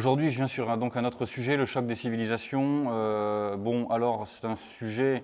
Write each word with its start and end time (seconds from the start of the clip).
Aujourd'hui, 0.00 0.30
je 0.30 0.36
viens 0.36 0.46
sur 0.46 0.70
un, 0.70 0.78
donc 0.78 0.96
un 0.96 1.04
autre 1.04 1.26
sujet, 1.26 1.58
le 1.58 1.66
choc 1.66 1.86
des 1.86 1.94
civilisations. 1.94 2.86
Euh, 2.90 3.56
bon, 3.56 3.86
alors 3.90 4.26
c'est 4.26 4.46
un 4.46 4.56
sujet 4.56 5.22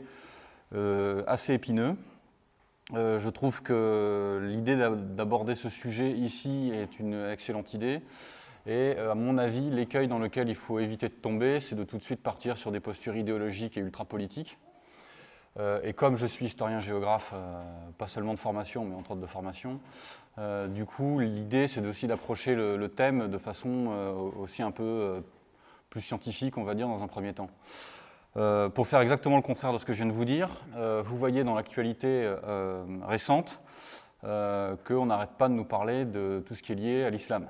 euh, 0.74 1.22
assez 1.26 1.54
épineux. 1.54 1.96
Euh, 2.92 3.18
je 3.18 3.30
trouve 3.30 3.62
que 3.62 4.38
l'idée 4.44 4.76
d'aborder 4.76 5.54
ce 5.54 5.70
sujet 5.70 6.10
ici 6.10 6.72
est 6.74 7.00
une 7.00 7.28
excellente 7.30 7.72
idée. 7.72 8.00
Et 8.66 8.96
à 8.98 9.14
mon 9.14 9.38
avis, 9.38 9.70
l'écueil 9.70 10.08
dans 10.08 10.18
lequel 10.18 10.48
il 10.48 10.54
faut 10.54 10.80
éviter 10.80 11.08
de 11.08 11.14
tomber, 11.14 11.60
c'est 11.60 11.76
de 11.76 11.84
tout 11.84 11.96
de 11.96 12.02
suite 12.02 12.22
partir 12.22 12.58
sur 12.58 12.72
des 12.72 12.80
postures 12.80 13.16
idéologiques 13.16 13.76
et 13.76 13.80
ultra-politiques. 13.80 14.58
et 15.84 15.92
comme 15.92 16.16
je 16.16 16.26
suis 16.26 16.46
historien-géographe, 16.46 17.32
pas 17.96 18.08
seulement 18.08 18.34
de 18.34 18.38
formation, 18.38 18.84
mais 18.84 18.96
entre 18.96 19.12
autres 19.12 19.20
de 19.20 19.26
formation, 19.26 19.80
euh, 20.38 20.66
du 20.68 20.84
coup, 20.84 21.20
l'idée, 21.20 21.66
c'est 21.66 21.86
aussi 21.86 22.06
d'approcher 22.06 22.54
le, 22.54 22.88
thème 22.88 23.28
de 23.28 23.38
façon 23.38 23.86
euh, 23.88 24.12
aussi 24.38 24.62
un 24.62 24.70
peu 24.70 24.82
euh, 24.82 25.20
plus 25.88 26.02
scientifique, 26.02 26.58
on 26.58 26.64
va 26.64 26.74
dire, 26.74 26.88
dans 26.88 27.02
un 27.02 27.08
premier 27.08 27.32
temps. 27.32 27.48
pour 28.74 28.86
faire 28.86 29.00
exactement 29.00 29.36
le 29.36 29.42
contraire 29.42 29.72
de 29.72 29.78
ce 29.78 29.86
que 29.86 29.94
je 29.94 29.98
viens 29.98 30.06
de 30.06 30.12
vous 30.12 30.26
dire, 30.26 30.50
vous 30.74 31.16
voyez 31.16 31.42
dans 31.42 31.54
l'actualité 31.54 32.30
récente 33.06 33.60
qu'on 34.22 35.06
n'arrête 35.06 35.38
pas 35.38 35.48
de 35.48 35.54
nous 35.54 35.64
parler 35.64 36.04
de 36.04 36.42
tout 36.46 36.54
ce 36.54 36.62
qui 36.62 36.72
est 36.72 36.74
lié 36.74 37.04
à 37.04 37.10
l'islam. 37.10 37.48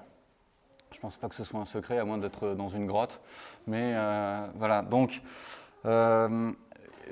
Je 0.96 1.00
ne 1.00 1.02
pense 1.02 1.18
pas 1.18 1.28
que 1.28 1.34
ce 1.34 1.44
soit 1.44 1.60
un 1.60 1.66
secret, 1.66 1.98
à 1.98 2.06
moins 2.06 2.16
d'être 2.16 2.54
dans 2.54 2.68
une 2.68 2.86
grotte. 2.86 3.20
Mais 3.66 3.94
voilà, 4.56 4.80
donc 4.80 5.20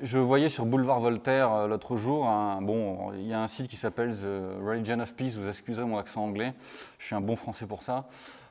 je 0.01 0.19
voyais 0.19 0.49
sur 0.49 0.65
Boulevard 0.65 0.99
Voltaire 0.99 1.53
euh, 1.53 1.67
l'autre 1.67 1.95
jour, 1.95 2.25
bon, 2.61 3.13
il 3.13 3.27
y 3.27 3.33
a 3.33 3.41
un 3.41 3.47
site 3.47 3.67
qui 3.67 3.75
s'appelle 3.75 4.13
The 4.13 4.61
Religion 4.61 4.99
of 4.99 5.15
Peace, 5.15 5.37
vous 5.37 5.47
excuserez 5.47 5.85
mon 5.85 5.97
accent 5.97 6.23
anglais, 6.23 6.53
je 6.99 7.05
suis 7.05 7.15
un 7.15 7.21
bon 7.21 7.35
français 7.35 7.65
pour 7.65 7.83
ça, 7.83 8.07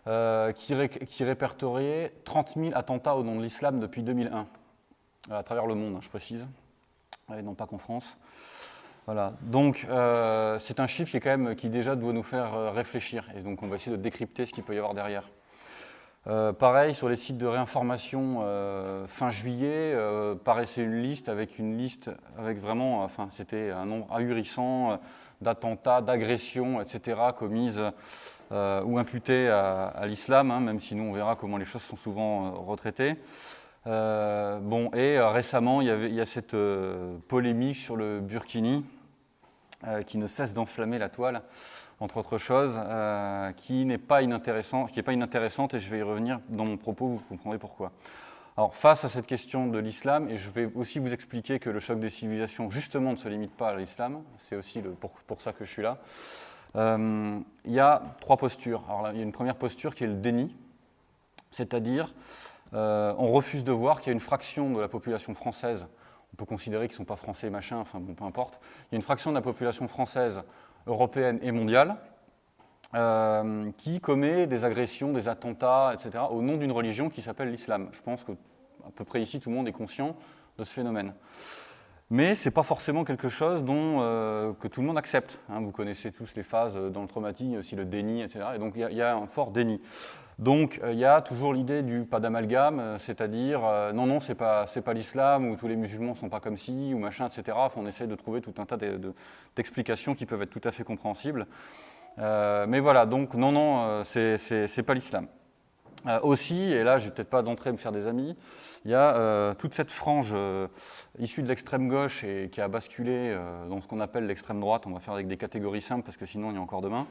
euh, 0.06 0.52
qui, 0.52 1.24
répertoriait 1.24 2.14
30 2.24 2.54
000 2.56 2.70
attentats 2.74 3.16
au 3.16 3.22
nom 3.22 3.36
de 3.36 3.42
l'islam 3.42 3.78
depuis 3.78 4.02
2001, 4.02 4.46
à 5.30 5.42
travers 5.42 5.66
le 5.66 5.74
monde, 5.74 5.96
hein, 5.96 6.00
je 6.02 6.08
précise, 6.08 6.46
et 7.36 7.42
non 7.42 7.54
pas 7.54 7.66
qu'en 7.66 7.78
France. 7.78 8.16
Voilà. 9.06 9.34
Donc, 9.42 9.86
euh, 9.88 10.58
c'est 10.58 10.80
un 10.80 10.86
chiffre 10.86 11.10
qui, 11.10 11.18
est 11.18 11.20
quand 11.20 11.36
même, 11.36 11.54
qui 11.54 11.68
déjà 11.68 11.94
doit 11.94 12.12
nous 12.12 12.22
faire 12.22 12.72
réfléchir, 12.72 13.26
et 13.36 13.40
donc 13.40 13.62
on 13.62 13.68
va 13.68 13.76
essayer 13.76 13.96
de 13.96 14.00
décrypter 14.00 14.46
ce 14.46 14.52
qu'il 14.52 14.64
peut 14.64 14.74
y 14.74 14.78
avoir 14.78 14.94
derrière. 14.94 15.24
Euh, 16.26 16.54
pareil, 16.54 16.94
sur 16.94 17.10
les 17.10 17.16
sites 17.16 17.36
de 17.36 17.46
réinformation, 17.46 18.38
euh, 18.40 19.06
fin 19.06 19.28
juillet, 19.28 19.92
euh, 19.94 20.34
paraissait 20.34 20.82
une 20.82 21.02
liste 21.02 21.28
avec 21.28 21.58
une 21.58 21.76
liste 21.76 22.10
avec 22.38 22.58
vraiment, 22.58 23.02
enfin, 23.02 23.26
c'était 23.30 23.70
un 23.70 23.84
nombre 23.84 24.06
ahurissant 24.10 24.98
d'attentats, 25.42 26.00
d'agressions, 26.00 26.80
etc., 26.80 27.20
commises 27.38 27.82
ou 28.50 28.98
imputées 28.98 29.48
à, 29.48 30.04
l'islam, 30.06 30.50
hein, 30.50 30.60
même 30.60 30.78
si 30.78 30.94
nous 30.94 31.04
on 31.04 31.12
verra 31.12 31.34
comment 31.34 31.56
les 31.56 31.64
choses 31.64 31.82
sont 31.82 31.96
souvent 31.96 32.52
retraitées. 32.52 33.16
bon, 33.84 34.90
et 34.94 35.18
récemment, 35.18 35.82
il 35.82 36.14
y 36.14 36.20
a 36.20 36.26
cette 36.26 36.56
polémique 37.28 37.76
sur 37.76 37.96
le 37.96 38.20
Burkini 38.20 38.84
qui 40.06 40.18
ne 40.18 40.26
cesse 40.26 40.54
d'enflammer 40.54 40.98
la 40.98 41.08
toile 41.08 41.42
entre 42.00 42.18
autres 42.18 42.38
choses, 42.38 42.78
euh, 42.78 43.52
qui 43.52 43.84
n'est 43.84 43.98
pas 43.98 44.22
inintéressante, 44.22 44.92
qui 44.92 45.02
pas 45.02 45.12
inintéressante, 45.12 45.74
et 45.74 45.78
je 45.78 45.90
vais 45.90 45.98
y 45.98 46.02
revenir 46.02 46.40
dans 46.48 46.64
mon 46.64 46.76
propos, 46.76 47.06
vous 47.06 47.22
comprendrez 47.28 47.58
pourquoi. 47.58 47.92
Alors, 48.56 48.74
face 48.74 49.04
à 49.04 49.08
cette 49.08 49.26
question 49.26 49.66
de 49.66 49.78
l'islam, 49.78 50.28
et 50.28 50.36
je 50.36 50.50
vais 50.50 50.70
aussi 50.74 50.98
vous 50.98 51.12
expliquer 51.12 51.58
que 51.58 51.70
le 51.70 51.80
choc 51.80 51.98
des 51.98 52.10
civilisations, 52.10 52.70
justement, 52.70 53.12
ne 53.12 53.16
se 53.16 53.28
limite 53.28 53.54
pas 53.54 53.70
à 53.70 53.76
l'islam, 53.76 54.22
c'est 54.38 54.56
aussi 54.56 54.82
pour, 55.26 55.40
ça 55.40 55.52
que 55.52 55.64
je 55.64 55.70
suis 55.70 55.82
là, 55.82 55.98
euh, 56.76 57.38
il 57.64 57.72
y 57.72 57.80
a 57.80 58.02
trois 58.20 58.36
postures. 58.36 58.84
Alors, 58.88 59.10
il 59.12 59.18
y 59.18 59.20
a 59.20 59.24
une 59.24 59.32
première 59.32 59.56
posture 59.56 59.94
qui 59.94 60.04
est 60.04 60.08
le 60.08 60.14
déni, 60.14 60.54
c'est-à-dire, 61.50 62.14
euh, 62.74 63.14
on 63.18 63.28
refuse 63.28 63.64
de 63.64 63.72
voir 63.72 64.00
qu'il 64.00 64.08
y 64.08 64.10
a 64.10 64.14
une 64.14 64.20
fraction 64.20 64.70
de 64.70 64.80
la 64.80 64.88
population 64.88 65.34
française, 65.34 65.86
on 66.34 66.36
peut 66.36 66.46
considérer 66.46 66.88
qu'ils 66.88 66.94
ne 66.94 66.98
sont 66.98 67.04
pas 67.04 67.14
français, 67.14 67.48
machin, 67.48 67.76
enfin 67.76 68.00
bon, 68.00 68.14
peu 68.14 68.24
importe, 68.24 68.58
il 68.82 68.92
y 68.92 68.94
a 68.94 68.96
une 68.96 69.02
fraction 69.02 69.30
de 69.30 69.36
la 69.36 69.40
population 69.40 69.86
française 69.86 70.42
européenne 70.88 71.38
et 71.42 71.52
mondiale, 71.52 71.94
euh, 72.96 73.70
qui 73.78 74.00
commet 74.00 74.48
des 74.48 74.64
agressions, 74.64 75.12
des 75.12 75.28
attentats, 75.28 75.92
etc., 75.94 76.24
au 76.30 76.42
nom 76.42 76.56
d'une 76.56 76.72
religion 76.72 77.08
qui 77.08 77.22
s'appelle 77.22 77.52
l'islam. 77.52 77.88
Je 77.92 78.02
pense 78.02 78.24
que 78.24 78.32
à 78.32 78.90
peu 78.92 79.04
près 79.04 79.22
ici, 79.22 79.38
tout 79.38 79.48
le 79.48 79.54
monde 79.54 79.68
est 79.68 79.72
conscient 79.72 80.16
de 80.58 80.64
ce 80.64 80.72
phénomène. 80.72 81.14
Mais 82.10 82.34
ce 82.34 82.48
n'est 82.48 82.52
pas 82.52 82.64
forcément 82.64 83.04
quelque 83.04 83.28
chose 83.28 83.62
dont, 83.62 84.00
euh, 84.00 84.52
que 84.54 84.66
tout 84.66 84.80
le 84.80 84.88
monde 84.88 84.98
accepte. 84.98 85.38
Hein. 85.48 85.60
Vous 85.60 85.70
connaissez 85.70 86.10
tous 86.10 86.34
les 86.34 86.42
phases 86.42 86.76
dans 86.76 87.02
le 87.02 87.08
traumatisme, 87.08 87.58
aussi 87.58 87.76
le 87.76 87.84
déni, 87.84 88.22
etc. 88.22 88.44
Et 88.56 88.58
donc 88.58 88.74
il 88.74 88.92
y, 88.92 89.02
a 89.02 89.14
un 89.14 89.28
fort 89.28 89.52
déni. 89.52 89.80
Donc 90.38 90.80
il 90.90 90.98
y 90.98 91.04
a 91.04 91.20
toujours 91.20 91.52
l'idée 91.52 91.82
du 91.82 92.04
pas 92.04 92.20
d'amalgame, 92.20 92.80
euh, 92.80 92.98
c'est-à-dire 92.98 93.60
non, 93.94 94.06
non, 94.06 94.20
c'est 94.20 94.34
pas, 94.34 94.66
pas 94.84 94.92
l'islam 94.92 95.48
ou 95.48 95.56
tous 95.56 95.68
les 95.68 95.76
musulmans 95.76 96.14
sont 96.14 96.28
pas 96.28 96.40
comme 96.40 96.56
ci 96.56 96.92
ou 96.94 96.98
machin, 96.98 97.26
etc. 97.26 97.56
on 97.76 97.86
essaie 97.86 98.06
de 98.06 98.14
trouver 98.14 98.40
tout 98.40 98.54
un 98.58 98.66
tas 98.66 98.76
d'explications 99.56 100.14
qui 100.14 100.26
peuvent 100.26 100.42
être 100.42 100.50
tout 100.50 100.66
à 100.66 100.70
fait 100.70 100.84
compréhensibles. 100.84 101.46
mais 102.18 102.80
voilà, 102.80 103.06
donc 103.06 103.34
non, 103.34 103.52
non, 103.52 104.02
c'est 104.04 104.84
pas 104.84 104.94
l'islam. 104.94 105.28
Euh, 106.06 106.20
aussi, 106.22 106.60
et 106.60 106.84
là 106.84 106.98
je 106.98 107.06
vais 107.06 107.14
peut-être 107.14 107.30
pas 107.30 107.40
d'entrer 107.42 107.72
me 107.72 107.78
faire 107.78 107.92
des 107.92 108.06
amis, 108.06 108.36
il 108.84 108.90
y 108.90 108.94
a 108.94 109.16
euh, 109.16 109.54
toute 109.54 109.72
cette 109.72 109.90
frange 109.90 110.32
euh, 110.34 110.68
issue 111.18 111.42
de 111.42 111.48
l'extrême 111.48 111.88
gauche 111.88 112.24
et 112.24 112.50
qui 112.52 112.60
a 112.60 112.68
basculé 112.68 113.34
dans 113.70 113.80
ce 113.80 113.88
qu'on 113.88 114.00
appelle 114.00 114.26
l'extrême 114.26 114.60
droite, 114.60 114.86
on 114.86 114.90
va 114.90 115.00
faire 115.00 115.14
avec 115.14 115.28
des 115.28 115.38
catégories 115.38 115.80
simples 115.80 116.02
parce 116.04 116.18
que 116.18 116.26
sinon 116.26 116.50
il 116.50 116.56
y 116.56 116.58
a 116.58 116.60
encore 116.60 116.82
demain, 116.82 117.06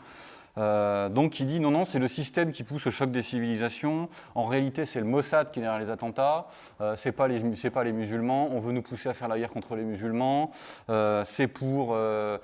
euh, 0.58 1.09
donc 1.09 1.31
qui 1.31 1.46
dit 1.46 1.59
non, 1.59 1.72
non, 1.72 1.86
c'est 1.86 2.00
le 2.00 2.08
système 2.08 2.52
qui 2.52 2.64
pousse 2.64 2.88
au 2.88 2.91
choc 2.91 3.12
des 3.12 3.22
civilisations. 3.22 4.09
En 4.36 4.46
réalité, 4.46 4.86
c'est 4.86 5.00
le 5.00 5.06
Mossad 5.06 5.52
qui 5.52 5.59
est 5.59 5.62
derrière 5.64 5.80
les 5.80 5.90
attentats. 5.90 6.47
Euh, 6.81 6.96
c'est 6.96 7.12
pas 7.12 7.28
les, 7.28 7.41
pas 7.69 7.84
les 7.84 7.91
musulmans. 7.91 8.50
On 8.52 8.59
veut 8.59 8.72
nous 8.72 8.81
pousser 8.81 9.09
à 9.09 9.14
faire 9.14 9.28
la 9.28 9.38
guerre 9.38 9.52
contre 9.52 9.75
les 9.75 9.84
musulmans. 9.84 10.52
Euh, 10.90 11.24
c'est 11.25 11.47
pour, 11.47 11.94
euh, 11.94 12.38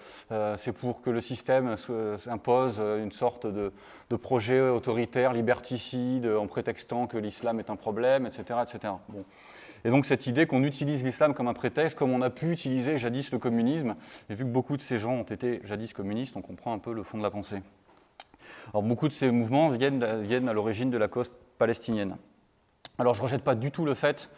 c'est 0.57 0.71
pour 0.71 1.01
que 1.01 1.09
le 1.09 1.21
système 1.21 1.75
impose 2.27 2.79
une 2.79 3.11
sorte 3.11 3.45
de, 3.45 3.71
de, 4.09 4.15
projet 4.15 4.59
autoritaire, 4.59 5.33
liberticide, 5.33 6.27
en 6.27 6.47
prétextant 6.47 7.07
que 7.07 7.17
l'islam 7.17 7.59
est 7.59 7.69
un 7.69 7.75
problème, 7.75 8.25
etc., 8.25 8.59
etc. 8.63 8.93
Bon. 9.09 9.23
Et 9.85 9.89
donc 9.89 10.05
cette 10.05 10.27
idée 10.27 10.45
qu'on 10.45 10.63
utilise 10.63 11.05
l'islam 11.05 11.33
comme 11.33 11.47
un 11.47 11.53
prétexte, 11.53 11.97
comme 11.97 12.11
on 12.11 12.21
a 12.21 12.29
pu 12.29 12.51
utiliser 12.51 12.97
jadis 12.97 13.31
le 13.31 13.39
communisme, 13.39 13.95
et 14.29 14.33
vu 14.33 14.43
que 14.43 14.49
beaucoup 14.49 14.75
de 14.75 14.81
ces 14.81 14.97
gens 14.97 15.13
ont 15.13 15.23
été 15.23 15.61
jadis 15.63 15.93
communistes, 15.93 16.35
on 16.35 16.41
comprend 16.41 16.73
un 16.73 16.79
peu 16.79 16.93
le 16.93 17.03
fond 17.03 17.17
de 17.17 17.23
la 17.23 17.31
pensée. 17.31 17.61
Alors, 18.73 18.83
beaucoup 18.83 19.07
de 19.07 19.13
ces 19.13 19.31
mouvements 19.31 19.69
viennent, 19.69 20.03
à 20.03 20.53
l'origine 20.53 20.89
de 20.89 20.97
la 20.97 21.07
cause 21.07 21.31
palestinienne. 21.57 22.17
Alors, 22.97 23.13
je 23.13 23.19
ne 23.19 23.23
rejette 23.23 23.43
pas 23.43 23.55
du 23.55 23.71
tout 23.71 23.85
le 23.85 23.93
fait 23.93 24.29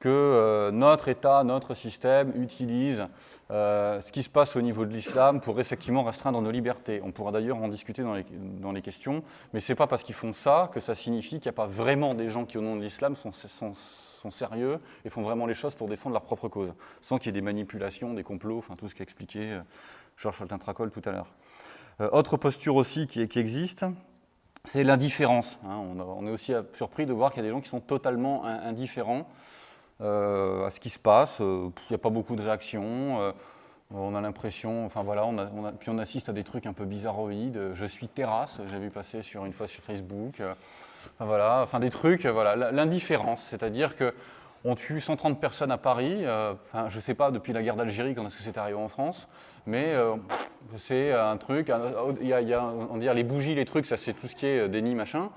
que 0.00 0.08
euh, 0.08 0.70
notre 0.70 1.08
État, 1.08 1.44
notre 1.44 1.74
système 1.74 2.32
utilise 2.42 3.06
euh, 3.50 4.00
ce 4.00 4.10
qui 4.10 4.22
se 4.22 4.30
passe 4.30 4.56
au 4.56 4.62
niveau 4.62 4.86
de 4.86 4.92
l'islam 4.92 5.42
pour 5.42 5.60
effectivement 5.60 6.02
restreindre 6.02 6.40
nos 6.40 6.50
libertés. 6.50 7.02
On 7.04 7.12
pourra 7.12 7.32
d'ailleurs 7.32 7.58
en 7.58 7.68
discuter 7.68 8.02
dans 8.02 8.72
les, 8.72 8.82
questions, 8.82 9.22
mais 9.52 9.60
ce 9.60 9.70
n'est 9.70 9.76
pas 9.76 9.86
parce 9.86 10.02
qu'ils 10.02 10.14
font 10.14 10.32
ça 10.32 10.70
que 10.72 10.80
ça 10.80 10.94
signifie 10.94 11.38
qu'il 11.38 11.50
n'y 11.50 11.50
a 11.50 11.52
pas 11.52 11.66
vraiment 11.66 12.14
des 12.14 12.30
gens 12.30 12.46
qui, 12.46 12.56
au 12.56 12.62
nom 12.62 12.76
de 12.76 12.80
l'islam, 12.80 13.14
sont, 13.14 13.30
sérieux 14.30 14.78
et 15.04 15.10
font 15.10 15.22
vraiment 15.22 15.44
les 15.44 15.54
choses 15.54 15.74
pour 15.74 15.86
défendre 15.86 16.14
leur 16.14 16.22
propre 16.22 16.48
cause, 16.48 16.72
sans 17.02 17.18
qu'il 17.18 17.26
y 17.26 17.28
ait 17.30 17.40
des 17.40 17.44
manipulations, 17.44 18.14
des 18.14 18.24
complots, 18.24 18.58
enfin 18.58 18.76
tout 18.76 18.88
ce 18.88 18.94
qu'a 18.94 19.04
expliqué 19.04 19.52
euh, 19.52 19.60
Georges 20.16 20.36
Foltin-Tracol 20.36 20.90
tout 20.90 21.02
à 21.04 21.12
l'heure. 21.12 21.28
Euh, 22.00 22.08
autre 22.12 22.36
posture 22.36 22.76
aussi 22.76 23.06
qui, 23.06 23.20
existe, 23.20 23.84
c'est 24.64 24.84
l'indifférence. 24.84 25.58
Hein. 25.64 25.76
On, 25.76 26.26
est 26.26 26.30
aussi 26.30 26.52
surpris 26.74 27.06
de 27.06 27.12
voir 27.12 27.32
qu'il 27.32 27.42
y 27.42 27.46
a 27.46 27.48
des 27.48 27.54
gens 27.54 27.60
qui 27.60 27.68
sont 27.68 27.80
totalement 27.80 28.44
indifférents 28.44 29.28
euh, 30.00 30.66
à 30.66 30.70
ce 30.70 30.80
qui 30.80 30.90
se 30.90 30.98
passe. 30.98 31.40
Euh, 31.40 31.68
il 31.88 31.92
n'y 31.92 31.94
a 31.94 31.98
pas 31.98 32.10
beaucoup 32.10 32.36
de 32.36 32.42
réactions. 32.42 33.34
on 33.92 34.14
a 34.14 34.20
l'impression, 34.20 34.86
enfin 34.86 35.02
voilà, 35.02 35.26
on 35.26 35.72
puis 35.78 35.90
on 35.90 35.98
assiste 35.98 36.28
à 36.28 36.32
des 36.32 36.44
trucs 36.44 36.66
un 36.66 36.72
peu 36.72 36.84
bizarroïdes. 36.84 37.70
Je 37.74 37.86
suis 37.86 38.08
terrasse, 38.08 38.60
j'ai 38.70 38.78
vu 38.78 38.90
passer 38.90 39.20
sur 39.22 39.44
une 39.44 39.52
fois 39.52 39.66
sur 39.66 39.82
Facebook. 39.82 40.42
voilà, 41.18 41.60
enfin 41.62 41.80
des 41.80 41.90
trucs, 41.90 42.24
voilà, 42.24 42.70
l'indifférence, 42.72 43.42
c'est-à-dire 43.42 43.96
que 43.96 44.14
on 44.64 44.74
tue 44.74 45.00
130 45.00 45.40
personnes 45.40 45.70
à 45.70 45.78
Paris. 45.78 46.24
Euh, 46.24 46.54
enfin, 46.64 46.88
je 46.88 46.96
ne 46.96 47.00
sais 47.00 47.14
pas 47.14 47.30
depuis 47.30 47.52
la 47.52 47.62
guerre 47.62 47.76
d'Algérie 47.76 48.14
quand 48.14 48.24
est-ce 48.26 48.36
que 48.36 48.42
c'est 48.42 48.58
arrivé 48.58 48.78
en 48.78 48.88
France, 48.88 49.28
mais 49.66 49.86
euh, 49.88 50.16
c'est 50.76 51.12
un 51.12 51.36
truc. 51.36 51.72
Il 52.20 52.28
y 52.28 52.32
a, 52.32 52.64
on 52.64 52.96
dit 52.96 53.08
les 53.12 53.24
bougies, 53.24 53.54
les 53.54 53.64
trucs, 53.64 53.86
ça 53.86 53.96
c'est 53.96 54.12
tout 54.12 54.26
ce 54.26 54.36
qui 54.36 54.46
est 54.46 54.60
euh, 54.60 54.68
déni 54.68 54.94
machin. 54.94 55.30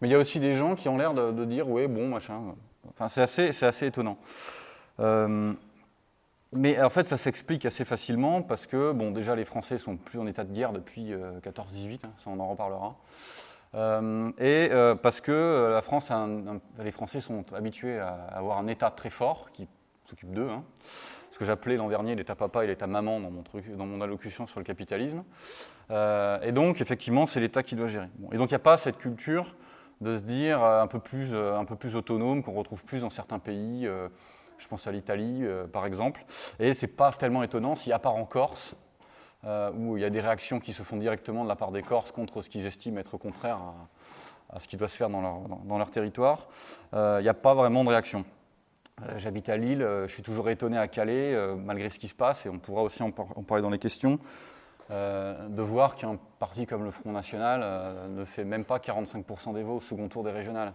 Mais 0.00 0.08
il 0.08 0.10
y 0.10 0.14
a 0.14 0.18
aussi 0.18 0.40
des 0.40 0.54
gens 0.54 0.74
qui 0.74 0.88
ont 0.90 0.98
l'air 0.98 1.14
de, 1.14 1.44
dire 1.44 1.68
ouais 1.68 1.88
bon 1.88 2.08
machin. 2.08 2.40
Enfin, 2.90 3.08
c'est 3.08 3.22
assez, 3.22 3.52
c'est 3.52 3.66
assez 3.66 3.86
étonnant. 3.86 4.18
mais 6.52 6.80
en 6.82 6.90
fait, 6.90 7.06
ça 7.06 7.16
s'explique 7.16 7.64
assez 7.64 7.84
facilement 7.84 8.42
parce 8.42 8.66
que 8.66 8.92
bon, 8.92 9.10
déjà 9.10 9.34
les 9.34 9.46
Français 9.46 9.78
sont 9.78 9.96
plus 9.96 10.18
en 10.18 10.26
état 10.26 10.44
de 10.44 10.52
guerre 10.52 10.72
depuis 10.72 11.12
14-18, 11.42 12.04
hein, 12.04 12.10
ça 12.18 12.30
on 12.30 12.38
en 12.40 12.48
reparlera. 12.48 12.90
Euh, 13.76 14.30
et 14.38 14.70
euh, 14.72 14.94
parce 14.94 15.20
que 15.20 15.32
euh, 15.32 15.70
la 15.70 15.82
France 15.82 16.10
les 16.82 16.92
Français 16.92 17.20
sont 17.20 17.44
habitués 17.52 17.98
à 17.98 18.14
avoir 18.32 18.58
un 18.58 18.66
État 18.68 18.90
très 18.90 19.10
fort 19.10 19.50
qui 19.52 19.68
s'occupe 20.04 20.32
d'eux. 20.32 20.48
Hein. 20.48 20.64
Ce 21.30 21.38
que 21.38 21.44
j'appelais 21.44 21.76
l'an 21.76 21.88
dernier 21.88 22.14
l'état 22.14 22.34
papa 22.34 22.64
et 22.64 22.66
l'état 22.66 22.86
maman 22.86 23.20
dans 23.20 23.30
mon, 23.30 23.42
truc, 23.42 23.70
dans 23.76 23.84
mon 23.84 24.00
allocution 24.00 24.46
sur 24.46 24.58
le 24.58 24.64
capitalisme. 24.64 25.22
Et 25.90 26.52
donc, 26.52 26.80
effectivement, 26.80 27.26
c'est 27.26 27.40
l'État 27.40 27.62
qui 27.62 27.76
doit 27.76 27.88
gérer. 27.88 28.08
et 28.32 28.38
donc, 28.38 28.50
il 28.50 28.54
n'y 28.54 28.56
a 28.56 28.60
pas 28.60 28.78
cette 28.78 28.96
culture 28.96 29.54
de 30.00 30.16
se 30.16 30.22
dire 30.22 30.64
un 30.64 30.86
peu 30.86 30.98
plus, 30.98 31.34
un 31.34 31.66
peu 31.66 31.76
plus 31.76 31.94
autonome 31.94 32.42
qu'on 32.42 32.54
retrouve 32.54 32.82
plus 32.86 33.02
dans 33.02 33.10
certains 33.10 33.38
pays. 33.38 33.86
je 34.56 34.68
pense 34.68 34.86
à 34.86 34.92
l'Italie, 34.92 35.44
par 35.74 35.84
exemple. 35.84 36.24
Et 36.58 36.72
ce 36.72 36.86
n'est 36.86 36.92
pas 36.92 37.12
tellement 37.12 37.42
étonnant 37.42 37.74
y 37.86 37.92
a 37.92 37.98
part 37.98 38.14
en 38.14 38.24
Corse, 38.24 38.74
où 39.74 39.96
il 39.96 40.00
y 40.00 40.04
a 40.04 40.10
des 40.10 40.20
réactions 40.20 40.58
qui 40.58 40.72
se 40.72 40.82
font 40.82 40.96
directement 40.96 41.44
de 41.44 41.48
la 41.48 41.56
part 41.56 41.70
des 41.70 41.82
Corses 41.82 42.10
contre 42.10 42.42
ce 42.42 42.50
qu'ils 42.50 42.66
estiment 42.66 42.98
être 42.98 43.16
contraire 43.16 43.58
à, 44.50 44.58
ce 44.58 44.66
qui 44.66 44.76
doit 44.76 44.88
se 44.88 44.96
faire 44.96 45.08
dans 45.08 45.20
leur, 45.20 45.38
dans 45.64 45.78
leur 45.78 45.90
territoire. 45.90 46.48
Il 46.92 47.22
n'y 47.22 47.28
a 47.28 47.34
pas 47.34 47.54
vraiment 47.54 47.84
de 47.84 47.90
réaction. 47.90 48.24
J'habite 49.16 49.48
à 49.48 49.56
Lille, 49.56 49.86
je 50.06 50.12
suis 50.12 50.22
toujours 50.22 50.50
étonné 50.50 50.78
à 50.78 50.88
Calais, 50.88 51.36
malgré 51.56 51.90
ce 51.90 51.98
qui 51.98 52.08
se 52.08 52.14
passe, 52.14 52.44
et 52.46 52.48
on 52.48 52.58
pourra 52.58 52.82
aussi 52.82 53.02
en 53.02 53.10
parler 53.10 53.62
dans 53.62 53.70
les 53.70 53.78
questions. 53.78 54.18
Euh, 54.92 55.48
de 55.48 55.62
voir 55.62 55.96
qu'un 55.96 56.16
parti 56.38 56.64
comme 56.64 56.84
le 56.84 56.92
Front 56.92 57.10
National 57.10 57.60
euh, 57.64 58.06
ne 58.06 58.24
fait 58.24 58.44
même 58.44 58.64
pas 58.64 58.78
45% 58.78 59.52
des 59.52 59.64
voix 59.64 59.74
au 59.74 59.80
second 59.80 60.06
tour 60.06 60.22
des 60.22 60.30
régionales. 60.30 60.72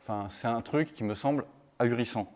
Enfin, 0.00 0.26
c'est 0.28 0.48
un 0.48 0.60
truc 0.60 0.92
qui 0.92 1.04
me 1.04 1.14
semble 1.14 1.44
ahurissant. 1.78 2.26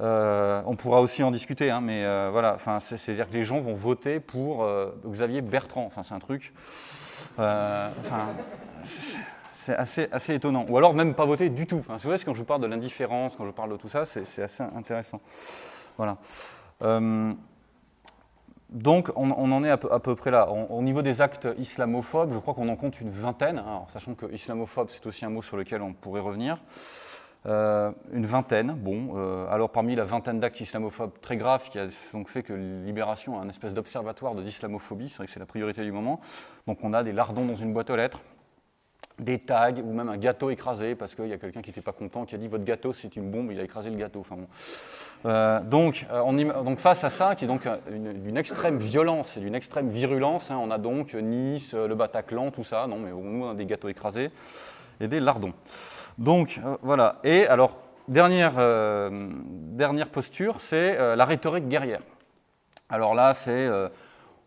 Euh, 0.00 0.62
on 0.66 0.76
pourra 0.76 1.00
aussi 1.00 1.22
en 1.22 1.30
discuter, 1.30 1.70
hein, 1.70 1.80
mais 1.80 2.04
voilà, 2.30 2.54
enfin, 2.54 2.80
c'est-à-dire 2.80 3.28
que 3.28 3.34
les 3.34 3.44
gens 3.44 3.60
vont 3.60 3.74
voter 3.74 4.20
pour 4.20 4.66
Xavier 5.06 5.40
Bertrand. 5.40 5.84
Enfin, 5.86 6.02
c'est 6.02 6.14
un 6.14 6.18
truc. 6.18 6.52
C'est 9.52 9.74
assez, 9.74 10.08
assez, 10.12 10.34
étonnant. 10.34 10.64
Ou 10.68 10.78
alors 10.78 10.94
même 10.94 11.14
pas 11.14 11.24
voter 11.24 11.50
du 11.50 11.66
tout. 11.66 11.78
Enfin, 11.80 11.96
vous 11.96 12.02
voyez, 12.02 12.22
quand 12.24 12.32
je 12.32 12.38
vous 12.38 12.44
parle 12.44 12.60
de 12.60 12.68
l'indifférence, 12.68 13.34
quand 13.36 13.44
je 13.44 13.50
parle 13.50 13.72
de 13.72 13.76
tout 13.76 13.88
ça, 13.88 14.06
c'est 14.06 14.42
assez 14.42 14.62
intéressant. 14.62 15.20
Voilà. 15.96 16.16
Donc 18.70 19.10
on, 19.16 19.30
en 19.30 19.64
est 19.64 19.70
à 19.70 19.78
peu, 19.78 20.14
près 20.14 20.30
là. 20.30 20.50
au 20.50 20.82
niveau 20.82 21.00
des 21.00 21.22
actes 21.22 21.48
islamophobes, 21.56 22.34
je 22.34 22.38
crois 22.38 22.52
qu'on 22.52 22.68
en 22.68 22.76
compte 22.76 23.00
une 23.00 23.08
vingtaine, 23.08 23.62
sachant 23.88 24.14
que 24.14 24.30
islamophobe 24.30 24.88
c'est 24.90 25.06
aussi 25.06 25.24
un 25.24 25.30
mot 25.30 25.40
sur 25.40 25.56
lequel 25.56 25.80
on 25.80 25.94
pourrait 25.94 26.20
revenir. 26.20 26.58
Euh, 27.48 27.90
une 28.12 28.26
vingtaine, 28.26 28.74
bon. 28.76 29.14
Euh, 29.16 29.46
alors 29.50 29.70
parmi 29.70 29.94
la 29.94 30.04
vingtaine 30.04 30.38
d'actes 30.38 30.60
islamophobes 30.60 31.18
très 31.22 31.38
graves 31.38 31.70
qui 31.70 31.78
a 31.78 31.86
donc 32.12 32.28
fait 32.28 32.42
que 32.42 32.52
Libération 32.52 33.38
a 33.38 33.42
un 33.42 33.48
espèce 33.48 33.72
d'observatoire 33.72 34.34
de 34.34 34.42
l'islamophobie, 34.42 35.08
c'est 35.08 35.18
vrai 35.18 35.26
que 35.26 35.32
c'est 35.32 35.40
la 35.40 35.46
priorité 35.46 35.82
du 35.82 35.92
moment. 35.92 36.20
Donc 36.66 36.84
on 36.84 36.92
a 36.92 37.02
des 37.02 37.12
lardons 37.12 37.46
dans 37.46 37.56
une 37.56 37.72
boîte 37.72 37.88
aux 37.88 37.96
lettres, 37.96 38.20
des 39.18 39.38
tags 39.38 39.72
ou 39.82 39.92
même 39.94 40.10
un 40.10 40.18
gâteau 40.18 40.50
écrasé 40.50 40.94
parce 40.94 41.14
qu'il 41.14 41.28
y 41.28 41.32
a 41.32 41.38
quelqu'un 41.38 41.62
qui 41.62 41.70
n'était 41.70 41.80
pas 41.80 41.92
content 41.92 42.26
qui 42.26 42.34
a 42.34 42.38
dit 42.38 42.48
votre 42.48 42.64
gâteau 42.64 42.92
c'est 42.92 43.16
une 43.16 43.30
bombe, 43.30 43.50
il 43.50 43.58
a 43.60 43.62
écrasé 43.62 43.88
le 43.88 43.96
gâteau. 43.96 44.20
Enfin, 44.20 44.36
donc, 45.62 46.06
euh, 46.10 46.20
on, 46.26 46.34
donc, 46.34 46.78
face 46.80 47.02
à 47.02 47.10
ça, 47.10 47.34
qui 47.34 47.46
est 47.46 47.48
donc 47.48 47.66
d'une 47.90 48.36
extrême 48.36 48.76
violence 48.76 49.38
et 49.38 49.40
d'une 49.40 49.54
extrême 49.54 49.88
virulence, 49.88 50.50
hein, 50.50 50.58
on 50.60 50.70
a 50.70 50.76
donc 50.76 51.14
Nice, 51.14 51.72
le 51.72 51.94
Bataclan, 51.94 52.50
tout 52.50 52.64
ça. 52.64 52.86
Non, 52.86 52.98
mais 52.98 53.10
nous 53.10 53.44
on 53.44 53.54
des 53.54 53.64
gâteaux 53.64 53.88
écrasés 53.88 54.30
et 55.00 55.08
des 55.08 55.20
lardons. 55.20 55.54
Donc 56.18 56.60
voilà. 56.82 57.16
Et 57.24 57.46
alors 57.46 57.78
dernière 58.08 58.54
dernière 59.10 60.08
posture, 60.10 60.60
c'est 60.60 61.16
la 61.16 61.24
rhétorique 61.24 61.68
guerrière. 61.68 62.00
Alors 62.90 63.14
là, 63.14 63.34
c'est 63.34 63.68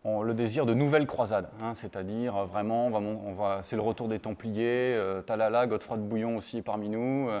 le 0.04 0.34
désir 0.34 0.66
de 0.66 0.74
nouvelles 0.74 1.06
croisades, 1.06 1.48
hein, 1.62 1.74
c'est-à-dire 1.74 2.36
euh, 2.36 2.44
vraiment, 2.44 2.86
on 2.86 3.34
va, 3.34 3.60
c'est 3.62 3.76
le 3.76 3.82
retour 3.82 4.08
des 4.08 4.18
Templiers, 4.18 4.94
euh, 4.96 5.22
Talala, 5.22 5.66
Godefroy 5.66 5.96
de 5.96 6.02
Bouillon 6.02 6.36
aussi 6.36 6.60
parmi 6.60 6.88
nous, 6.88 7.28
euh, 7.30 7.40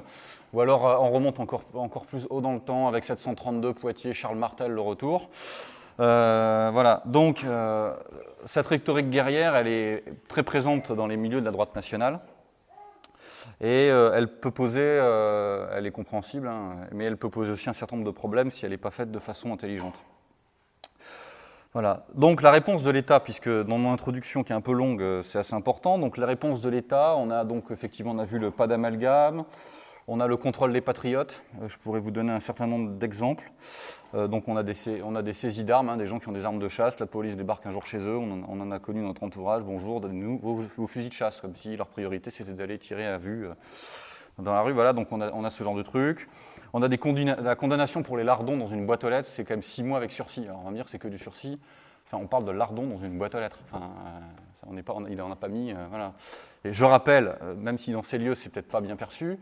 ou 0.52 0.60
alors 0.60 0.84
on 1.02 1.10
remonte 1.10 1.40
encore, 1.40 1.64
encore 1.74 2.06
plus 2.06 2.26
haut 2.30 2.40
dans 2.40 2.52
le 2.52 2.60
temps 2.60 2.86
avec 2.86 3.04
732 3.04 3.74
Poitiers, 3.74 4.12
Charles 4.12 4.36
Martel, 4.36 4.70
le 4.70 4.80
retour. 4.80 5.28
voilà, 5.98 7.02
donc 7.04 7.44
cette 8.44 8.66
rhétorique 8.66 9.10
guerrière, 9.10 9.56
elle 9.56 9.68
est 9.68 10.04
très 10.28 10.42
présente 10.42 10.92
dans 10.92 11.06
les 11.06 11.16
milieux 11.16 11.40
de 11.40 11.46
la 11.46 11.52
droite 11.52 11.74
nationale. 11.74 12.20
Et 13.60 13.86
elle 13.86 14.28
peut 14.28 14.50
poser, 14.50 14.82
elle 14.82 15.86
est 15.86 15.90
compréhensible, 15.90 16.48
hein, 16.48 16.76
mais 16.92 17.04
elle 17.04 17.16
peut 17.16 17.30
poser 17.30 17.52
aussi 17.52 17.68
un 17.70 17.72
certain 17.72 17.96
nombre 17.96 18.10
de 18.10 18.14
problèmes 18.14 18.50
si 18.50 18.64
elle 18.64 18.72
n'est 18.72 18.76
pas 18.76 18.90
faite 18.90 19.10
de 19.10 19.18
façon 19.18 19.52
intelligente. 19.52 20.00
Voilà. 21.72 22.04
Donc 22.14 22.42
la 22.42 22.50
réponse 22.50 22.82
de 22.82 22.90
l'État, 22.90 23.18
puisque 23.18 23.48
dans 23.48 23.78
mon 23.78 23.94
introduction 23.94 24.44
qui 24.44 24.52
est 24.52 24.54
un 24.54 24.60
peu 24.60 24.74
longue, 24.74 25.00
euh, 25.00 25.22
c'est 25.22 25.38
assez 25.38 25.54
important. 25.54 25.98
Donc 25.98 26.18
la 26.18 26.26
réponse 26.26 26.60
de 26.60 26.68
l'État, 26.68 27.16
on 27.16 27.30
a 27.30 27.44
donc 27.44 27.70
effectivement 27.70 28.12
on 28.12 28.18
a 28.18 28.24
vu 28.24 28.38
le 28.38 28.50
pas 28.50 28.66
d'amalgame, 28.66 29.44
on 30.08 30.20
a 30.20 30.26
le 30.26 30.36
contrôle 30.36 30.72
des 30.72 30.80
patriotes. 30.80 31.44
Euh, 31.60 31.68
je 31.68 31.78
pourrais 31.78 32.00
vous 32.00 32.10
donner 32.10 32.32
un 32.32 32.40
certain 32.40 32.66
nombre 32.66 32.90
d'exemples. 32.92 33.50
Euh, 34.14 34.28
donc 34.28 34.48
on 34.48 34.56
a 34.56 34.62
des, 34.62 34.74
on 35.02 35.14
a 35.14 35.22
des 35.22 35.32
saisies 35.32 35.64
d'armes, 35.64 35.88
hein, 35.88 35.96
des 35.96 36.06
gens 36.06 36.18
qui 36.18 36.28
ont 36.28 36.32
des 36.32 36.44
armes 36.44 36.58
de 36.58 36.68
chasse. 36.68 37.00
La 37.00 37.06
police 37.06 37.36
débarque 37.36 37.66
un 37.66 37.70
jour 37.70 37.86
chez 37.86 37.98
eux. 37.98 38.16
On 38.16 38.60
en, 38.60 38.70
a 38.70 38.78
connu 38.78 39.00
notre 39.00 39.22
entourage. 39.22 39.62
Bonjour, 39.64 40.00
donnez-nous 40.00 40.38
vos, 40.38 40.86
fusils 40.86 41.08
de 41.08 41.14
chasse, 41.14 41.40
comme 41.40 41.54
si 41.54 41.76
leur 41.76 41.88
priorité 41.88 42.30
c'était 42.30 42.52
d'aller 42.52 42.78
tirer 42.78 43.06
à 43.06 43.18
vue 43.18 43.46
dans 44.38 44.52
la 44.52 44.62
rue. 44.62 44.72
Voilà, 44.72 44.92
donc 44.92 45.12
on 45.12 45.20
a, 45.20 45.30
on 45.32 45.44
a 45.44 45.50
ce 45.50 45.62
genre 45.62 45.76
de 45.76 45.82
truc. 45.82 46.28
On 46.72 46.82
a 46.82 46.88
des 46.88 46.98
la 47.42 47.54
condamnation 47.54 48.02
pour 48.02 48.16
les 48.16 48.24
lardons 48.24 48.56
dans 48.56 48.66
une 48.66 48.86
boîte 48.86 49.04
aux 49.04 49.10
lettres, 49.10 49.28
c'est 49.28 49.44
quand 49.44 49.54
même 49.54 49.62
six 49.62 49.82
mois 49.82 49.98
avec 49.98 50.10
sursis. 50.10 50.44
Alors 50.44 50.60
on 50.60 50.64
va 50.64 50.70
me 50.70 50.76
dire 50.76 50.88
c'est 50.88 50.98
que 50.98 51.08
du 51.08 51.18
sursis. 51.18 51.58
Enfin, 52.06 52.22
on 52.22 52.26
parle 52.26 52.44
de 52.44 52.50
lardons 52.50 52.86
dans 52.86 52.98
une 52.98 53.18
boîte 53.18 53.34
aux 53.34 53.40
lettres. 53.40 53.60
Euh, 53.74 53.78
on 54.66 54.74
pas, 54.82 54.94
il 55.08 55.16
n'en 55.16 55.30
a 55.30 55.36
pas 55.36 55.48
mis. 55.48 55.72
Euh. 55.72 56.08
Et 56.64 56.72
je 56.72 56.84
rappelle, 56.84 57.36
euh, 57.42 57.54
même 57.54 57.78
si 57.78 57.92
dans 57.92 58.02
ces 58.02 58.18
lieux 58.18 58.34
c'est 58.34 58.48
peut-être 58.48 58.68
pas 58.68 58.80
bien 58.80 58.96
perçu, 58.96 59.38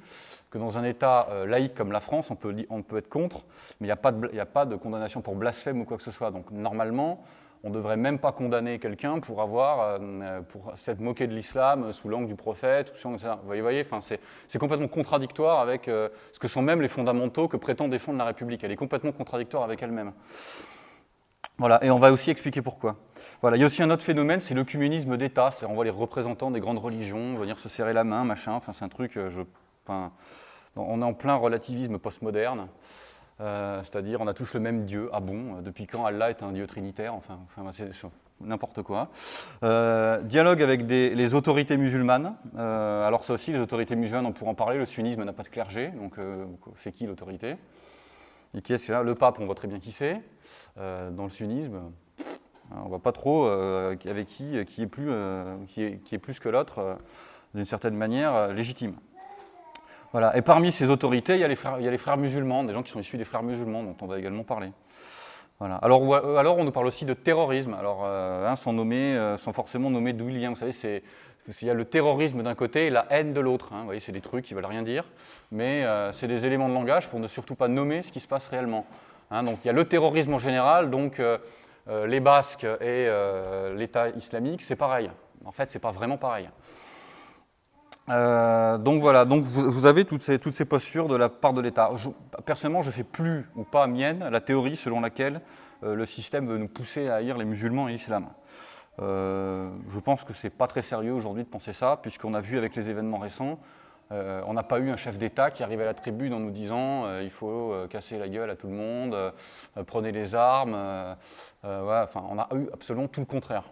que 0.50 0.58
dans 0.58 0.78
un 0.78 0.84
État 0.84 1.28
laïque 1.46 1.74
comme 1.74 1.92
la 1.92 2.00
France, 2.00 2.32
on 2.32 2.36
peut, 2.36 2.54
on 2.70 2.82
peut 2.82 2.98
être 2.98 3.08
contre, 3.08 3.44
mais 3.78 3.86
il 3.86 4.32
n'y 4.32 4.40
a, 4.40 4.46
pas 4.46 4.66
de 4.66 4.74
condamnation 4.74 5.20
pour 5.20 5.36
blasphème 5.36 5.80
ou 5.80 5.84
quoi 5.84 5.96
que 5.96 6.02
ce 6.02 6.10
soit. 6.10 6.32
Donc 6.32 6.50
normalement, 6.50 7.22
on 7.62 7.68
ne 7.68 7.74
devrait 7.74 7.96
même 7.96 8.18
pas 8.18 8.32
condamner 8.32 8.78
quelqu'un 8.78 9.20
pour 9.20 9.42
avoir, 9.42 9.80
euh, 9.80 9.98
euh, 10.00 10.40
pour 10.40 10.72
s'être 10.76 11.00
moqué 11.00 11.26
de 11.26 11.34
l'islam 11.34 11.92
sous 11.92 12.08
l'angle 12.08 12.26
du 12.26 12.34
prophète. 12.34 12.92
Ou 13.04 13.18
ça. 13.18 13.40
Vous 13.44 13.60
voyez, 13.60 13.82
enfin, 13.82 14.00
c'est 14.00 14.58
complètement 14.58 14.88
contradictoire 14.88 15.60
avec 15.60 15.88
euh, 15.88 16.08
ce 16.32 16.38
que 16.38 16.48
sont 16.48 16.62
même 16.62 16.80
les 16.80 16.88
fondamentaux 16.88 17.48
que 17.48 17.56
prétend 17.56 17.88
défendre 17.88 18.18
la 18.18 18.24
République. 18.24 18.64
Elle 18.64 18.72
est 18.72 18.76
complètement 18.76 19.12
contradictoire 19.12 19.62
avec 19.62 19.82
elle-même. 19.82 20.12
Voilà, 21.60 21.84
et 21.84 21.90
on 21.90 21.98
va 21.98 22.10
aussi 22.10 22.30
expliquer 22.30 22.62
pourquoi. 22.62 22.96
Voilà, 23.42 23.58
il 23.58 23.60
y 23.60 23.62
a 23.62 23.66
aussi 23.66 23.82
un 23.82 23.90
autre 23.90 24.02
phénomène, 24.02 24.40
c'est 24.40 24.54
l'œcuménisme 24.54 25.18
d'État. 25.18 25.50
C'est-à-dire, 25.50 25.70
on 25.70 25.74
voit 25.74 25.84
les 25.84 25.90
représentants 25.90 26.50
des 26.50 26.58
grandes 26.58 26.78
religions 26.78 27.34
venir 27.36 27.58
se 27.58 27.68
serrer 27.68 27.92
la 27.92 28.02
main, 28.02 28.24
machin. 28.24 28.52
Enfin, 28.52 28.72
c'est 28.72 28.82
un 28.82 28.88
truc. 28.88 29.12
Je, 29.14 29.42
enfin, 29.84 30.10
on 30.74 31.02
est 31.02 31.04
en 31.04 31.12
plein 31.12 31.34
relativisme 31.34 31.98
postmoderne. 31.98 32.68
Euh, 33.42 33.80
c'est-à-dire 33.82 34.22
on 34.22 34.26
a 34.26 34.32
tous 34.32 34.54
le 34.54 34.60
même 34.60 34.86
Dieu. 34.86 35.10
Ah 35.12 35.20
bon 35.20 35.56
euh, 35.56 35.60
Depuis 35.60 35.86
quand 35.86 36.06
Allah 36.06 36.30
est 36.30 36.42
un 36.42 36.52
Dieu 36.52 36.66
trinitaire 36.66 37.14
Enfin, 37.14 37.38
enfin 37.44 37.70
c'est 37.72 37.90
n'importe 38.40 38.82
quoi. 38.82 39.10
Euh, 39.62 40.22
dialogue 40.22 40.62
avec 40.62 40.88
les 40.88 41.34
autorités 41.34 41.76
musulmanes. 41.76 42.30
alors 42.56 43.22
ça 43.22 43.34
aussi, 43.34 43.52
les 43.52 43.60
autorités 43.60 43.96
musulmanes, 43.96 44.24
on 44.24 44.32
pourra 44.32 44.50
en 44.50 44.54
parler. 44.54 44.78
Le 44.78 44.86
sunnisme 44.86 45.24
n'a 45.24 45.34
pas 45.34 45.42
de 45.42 45.48
clergé, 45.48 45.88
donc 45.88 46.14
c'est 46.76 46.90
qui 46.90 47.06
l'autorité? 47.06 47.56
Qui 48.62 48.72
est-ce 48.72 48.92
Le 49.02 49.14
pape, 49.14 49.38
on 49.38 49.44
voit 49.44 49.54
très 49.54 49.68
bien 49.68 49.78
qui 49.78 49.92
c'est. 49.92 50.20
dans 50.76 51.24
le 51.24 51.28
sunnisme, 51.28 51.80
on 52.74 52.88
voit 52.88 52.98
pas 52.98 53.12
trop 53.12 53.46
avec 53.46 54.26
qui, 54.26 54.64
qui, 54.64 54.82
est 54.82 54.86
plus, 54.86 55.10
qui, 55.68 55.82
est, 55.82 56.12
est 56.12 56.18
plus 56.18 56.40
que 56.40 56.48
l'autre, 56.48 56.98
d'une 57.54 57.64
certaine 57.64 57.94
manière, 57.94 58.52
légitime. 58.52 58.96
Voilà. 60.12 60.36
Et 60.36 60.42
parmi 60.42 60.72
ces 60.72 60.90
autorités, 60.90 61.34
il 61.34 61.40
y, 61.40 61.44
a 61.44 61.48
les 61.48 61.54
frères, 61.54 61.78
il 61.78 61.84
y, 61.84 61.88
a 61.88 61.90
les 61.90 61.98
frères, 61.98 62.16
musulmans, 62.16 62.64
des 62.64 62.72
gens 62.72 62.82
qui 62.82 62.90
sont 62.90 63.00
issus 63.00 63.16
des 63.16 63.24
frères 63.24 63.42
musulmans, 63.42 63.84
dont 63.84 63.96
on 64.00 64.06
va 64.06 64.18
également 64.18 64.42
parler. 64.42 64.72
Voilà. 65.60 65.76
Alors, 65.76 66.02
euh, 66.12 66.36
alors, 66.36 66.58
on 66.58 66.64
nous 66.64 66.72
parle 66.72 66.86
aussi 66.86 67.04
de 67.04 67.14
terrorisme, 67.14 67.74
alors, 67.74 68.02
euh, 68.04 68.48
hein, 68.48 68.56
sans, 68.56 68.72
nommer, 68.72 69.16
euh, 69.16 69.36
sans 69.36 69.52
forcément 69.52 69.90
nommer 69.90 70.12
d'où 70.12 70.28
il 70.28 70.38
vient. 70.38 70.50
Vous 70.50 70.56
savez, 70.56 70.72
c'est, 70.72 71.02
il 71.62 71.68
y 71.68 71.70
a 71.70 71.74
le 71.74 71.84
terrorisme 71.84 72.42
d'un 72.42 72.54
côté 72.54 72.86
et 72.86 72.90
la 72.90 73.06
haine 73.10 73.32
de 73.32 73.40
l'autre. 73.40 73.72
Hein. 73.72 73.80
Vous 73.80 73.84
voyez, 73.86 74.00
c'est 74.00 74.12
des 74.12 74.20
trucs 74.20 74.44
qui 74.44 74.54
ne 74.54 74.56
veulent 74.58 74.70
rien 74.70 74.82
dire, 74.82 75.04
mais 75.50 75.84
c'est 76.12 76.26
des 76.26 76.46
éléments 76.46 76.68
de 76.68 76.74
langage 76.74 77.08
pour 77.08 77.20
ne 77.20 77.28
surtout 77.28 77.54
pas 77.54 77.68
nommer 77.68 78.02
ce 78.02 78.12
qui 78.12 78.20
se 78.20 78.28
passe 78.28 78.46
réellement. 78.48 78.86
Hein. 79.30 79.42
donc, 79.42 79.58
il 79.64 79.66
y 79.66 79.70
a 79.70 79.72
le 79.72 79.84
terrorisme 79.84 80.34
en 80.34 80.38
général, 80.38 80.90
donc 80.90 81.20
les 81.88 82.20
Basques 82.20 82.66
et 82.80 83.08
l'État 83.74 84.10
islamique, 84.10 84.62
c'est 84.62 84.76
pareil. 84.76 85.10
En 85.44 85.52
fait, 85.52 85.70
c'est 85.70 85.78
pas 85.78 85.92
vraiment 85.92 86.18
pareil. 86.18 86.48
Euh, 88.10 88.78
donc 88.78 89.00
voilà, 89.00 89.24
donc 89.24 89.44
vous, 89.44 89.86
avez 89.86 90.04
toutes 90.04 90.22
ces, 90.22 90.38
toutes 90.38 90.52
ces, 90.52 90.64
postures 90.64 91.06
de 91.06 91.16
la 91.16 91.28
part 91.28 91.52
de 91.52 91.60
l'État. 91.60 91.90
Personnellement, 92.44 92.82
je 92.82 92.88
ne 92.88 92.92
fais 92.92 93.04
plus 93.04 93.46
ou 93.54 93.62
pas 93.62 93.86
mienne 93.86 94.28
la 94.30 94.40
théorie 94.40 94.76
selon 94.76 95.00
laquelle 95.00 95.40
euh, 95.84 95.94
le 95.94 96.06
système 96.06 96.46
veut 96.46 96.58
nous 96.58 96.68
pousser 96.68 97.08
à 97.08 97.16
haïr 97.16 97.38
les 97.38 97.44
musulmans 97.44 97.88
et 97.88 97.92
l'islam. 97.92 98.26
Euh, 98.98 99.70
je 99.90 100.00
pense 100.00 100.24
que 100.24 100.32
ce 100.34 100.46
n'est 100.46 100.50
pas 100.50 100.66
très 100.66 100.82
sérieux 100.82 101.12
aujourd'hui 101.12 101.44
de 101.44 101.48
penser 101.48 101.72
ça, 101.72 101.98
puisqu'on 102.02 102.34
a 102.34 102.40
vu 102.40 102.58
avec 102.58 102.74
les 102.76 102.90
événements 102.90 103.18
récents, 103.18 103.58
on 104.12 104.54
n'a 104.54 104.64
pas 104.64 104.80
eu 104.80 104.90
un 104.90 104.96
chef 104.96 105.18
d'État 105.18 105.52
qui 105.52 105.62
arrive 105.62 105.82
à 105.82 105.84
la 105.84 105.94
tribune 105.94 106.34
en 106.34 106.40
nous 106.40 106.50
disant 106.50 107.20
il 107.20 107.30
faut 107.30 107.72
casser 107.88 108.18
la 108.18 108.28
gueule 108.28 108.50
à 108.50 108.56
tout 108.56 108.66
le 108.66 108.72
monde, 108.72 109.16
prenez 109.86 110.10
les 110.10 110.34
armes. 110.34 110.76
on 111.62 111.68
a 111.68 112.48
eu 112.56 112.68
absolument 112.72 113.06
tout 113.06 113.20
le 113.20 113.26
contraire. 113.26 113.70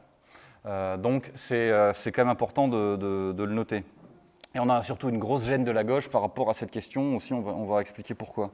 donc 0.99 1.33
c'est 1.35 1.73
quand 2.13 2.19
même 2.19 2.29
important 2.29 2.69
de 2.69 3.35
le 3.37 3.53
noter. 3.53 3.83
Et 4.55 4.61
on 4.61 4.69
a 4.71 4.83
surtout 4.83 5.09
une 5.09 5.19
grosse 5.19 5.45
gêne 5.45 5.65
de 5.65 5.71
la 5.71 5.85
gauche 5.85 6.09
par 6.09 6.23
rapport 6.23 6.49
à 6.49 6.55
cette 6.55 6.71
question 6.71 7.17
aussi, 7.17 7.33
on 7.33 7.65
va, 7.65 7.81
expliquer 7.81 8.15
pourquoi. 8.15 8.51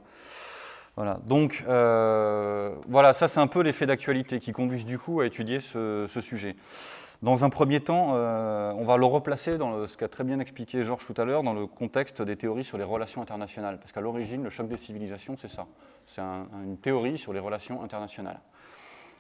Voilà, 0.96 1.20
donc 1.26 1.64
voilà, 1.66 3.12
ça 3.12 3.28
c'est 3.28 3.40
un 3.40 3.46
peu 3.46 3.62
l'effet 3.62 3.86
d'actualité 3.86 4.38
qui 4.38 4.52
conduisent 4.52 4.86
du 4.86 4.98
coup 4.98 5.20
à 5.20 5.26
étudier 5.26 5.60
ce, 5.60 6.06
sujet. 6.20 6.56
Dans 7.22 7.44
un 7.44 7.50
premier 7.50 7.80
temps, 7.80 8.12
on 8.12 8.84
va 8.84 8.96
le 8.96 9.06
replacer 9.06 9.58
dans 9.58 9.86
ce 9.86 9.96
qu'a 9.96 10.08
très 10.08 10.24
bien 10.24 10.38
expliqué 10.38 10.84
Georges 10.84 11.06
tout 11.06 11.20
à 11.20 11.24
l'heure, 11.24 11.42
dans 11.42 11.54
le 11.54 11.66
contexte 11.66 12.22
des 12.22 12.36
théories 12.36 12.64
sur 12.64 12.78
les 12.78 12.84
relations 12.84 13.22
internationales. 13.22 13.78
Parce 13.78 13.92
qu'à 13.92 14.00
l'origine, 14.00 14.44
le 14.44 14.50
choc 14.50 14.68
des 14.68 14.76
civilisations, 14.76 15.36
c'est 15.36 15.48
ça. 15.48 15.66
C'est 16.06 16.20
une 16.20 16.78
théorie 16.78 17.18
sur 17.18 17.32
les 17.32 17.40
relations 17.40 17.82
internationales. 17.82 18.40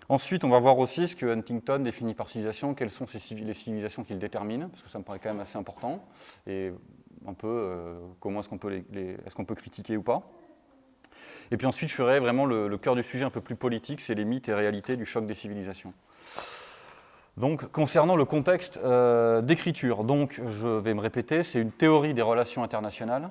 Ensuite, 0.08 0.44
on 0.44 0.50
va 0.50 0.58
voir 0.58 0.78
aussi 0.78 1.08
ce 1.08 1.16
que 1.16 1.26
Huntington 1.26 1.78
définit 1.78 2.14
par 2.14 2.28
civilisation, 2.28 2.74
quelles 2.74 2.90
sont 2.90 3.06
les 3.12 3.54
civilisations 3.54 4.04
qu'il 4.04 4.18
détermine, 4.18 4.68
parce 4.68 4.82
que 4.82 4.90
ça 4.90 4.98
me 4.98 5.04
paraît 5.04 5.18
quand 5.18 5.30
même 5.30 5.40
assez 5.40 5.56
important, 5.56 6.04
et 6.46 6.72
un 7.26 7.32
peu 7.32 7.48
euh, 7.48 7.98
comment 8.20 8.40
est-ce 8.40 8.50
qu'on 8.50 8.58
peut, 8.58 8.84
est 8.94 9.34
qu'on 9.34 9.46
peut 9.46 9.54
critiquer 9.54 9.96
ou 9.96 10.02
pas. 10.02 10.30
Et 11.50 11.56
puis 11.56 11.66
ensuite, 11.66 11.88
je 11.88 11.94
ferai 11.94 12.18
vraiment 12.20 12.46
le, 12.46 12.76
cœur 12.78 12.94
du 12.94 13.02
sujet 13.02 13.24
un 13.24 13.30
peu 13.30 13.40
plus 13.40 13.56
politique, 13.56 14.00
c'est 14.00 14.14
les 14.14 14.24
mythes 14.24 14.48
et 14.48 14.54
réalités 14.54 14.96
du 14.96 15.04
choc 15.04 15.26
des 15.26 15.34
civilisations. 15.34 15.92
Donc, 17.36 17.70
concernant 17.72 18.16
le 18.16 18.24
contexte 18.24 18.78
euh, 18.84 19.42
d'écriture, 19.42 20.04
je 20.46 20.68
vais 20.68 20.94
me 20.94 21.00
répéter, 21.00 21.42
c'est 21.42 21.60
une 21.60 21.72
théorie 21.72 22.14
des 22.14 22.22
relations 22.22 22.62
internationales 22.62 23.30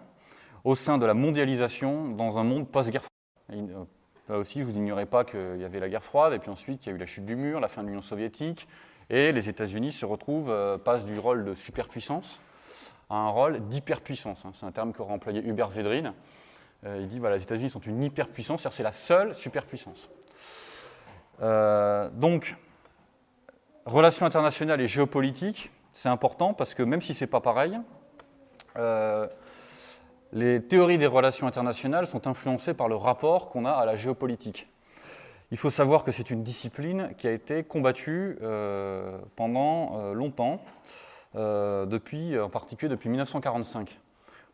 au 0.64 0.76
sein 0.76 0.98
de 0.98 1.06
la 1.06 1.14
mondialisation 1.14 2.10
dans 2.10 2.38
un 2.38 2.44
monde 2.44 2.68
post-guerre 2.68 3.04
froide. 3.04 3.70
Euh, 3.72 3.84
Là 4.30 4.38
aussi, 4.38 4.62
je 4.62 4.66
vous 4.66 4.76
ignorais 4.78 5.06
pas 5.06 5.26
qu'il 5.26 5.58
y 5.60 5.66
avait 5.66 5.82
la 5.82 5.90
guerre 5.90 6.04
froide, 6.04 6.32
et 6.34 6.40
puis 6.40 6.50
ensuite, 6.50 6.86
il 6.86 6.90
y 6.90 6.92
a 6.94 6.96
eu 6.96 6.98
la 6.98 7.06
chute 7.06 7.26
du 7.26 7.36
mur, 7.36 7.60
la 7.60 7.68
fin 7.68 7.84
de 7.84 7.88
l'Union 7.88 8.02
soviétique, 8.02 8.70
et 9.10 9.34
les 9.34 9.50
États-Unis 9.50 9.92
se 9.92 10.06
retrouvent, 10.06 10.50
euh, 10.50 10.78
passent 10.78 11.06
du 11.06 11.20
rôle 11.20 11.44
de 11.44 11.56
superpuissance 11.56 12.40
à 13.10 13.16
un 13.16 13.30
rôle 13.30 13.60
d'hyperpuissance. 13.68 14.46
Hein. 14.46 14.52
C'est 14.54 14.66
un 14.66 14.72
terme 14.72 14.94
qu'aurait 14.94 15.14
employé 15.14 15.46
Hubert 15.46 15.68
Védrine. 15.68 16.14
Euh, 16.86 17.00
il 17.02 17.08
dit 17.08 17.20
voilà, 17.20 17.38
les 17.38 17.44
États-Unis 17.44 17.70
sont 17.70 17.80
une 17.80 18.04
hyperpuissance, 18.04 18.62
c'est-à-dire 18.62 18.76
c'est 18.76 18.84
la 18.84 18.92
seule 18.92 19.36
superpuissance. 19.36 20.10
Euh, 21.42 22.10
donc, 22.12 22.56
relations 23.86 24.26
internationales 24.26 24.82
et 24.82 24.88
géopolitique, 24.88 25.72
c'est 25.92 26.10
important 26.10 26.54
parce 26.54 26.74
que 26.74 26.84
même 26.84 27.02
si 27.02 27.14
ce 27.14 27.24
n'est 27.24 27.30
pas 27.30 27.42
pareil, 27.42 27.80
les 30.34 30.64
théories 30.64 30.98
des 30.98 31.06
relations 31.06 31.46
internationales 31.46 32.08
sont 32.08 32.26
influencées 32.28 32.74
par 32.74 32.88
le 32.88 32.96
rapport 32.96 33.50
qu'on 33.50 33.66
a 33.66 33.72
à 33.72 33.86
la 33.86 33.96
géopolitique. 33.96 34.68
Il 35.54 35.58
faut 35.58 35.70
savoir 35.70 36.04
que 36.04 36.12
c'est 36.12 36.32
une 36.32 36.42
discipline 36.42 37.12
qui 37.16 37.28
a 37.28 37.32
été 37.32 37.64
combattue 37.64 38.40
euh, 38.42 39.20
pendant 39.36 40.00
euh, 40.00 40.14
longtemps, 40.14 40.60
euh, 41.36 41.86
depuis, 41.86 42.40
en 42.40 42.50
particulier 42.50 42.90
depuis 42.90 43.10
1945. 43.10 44.00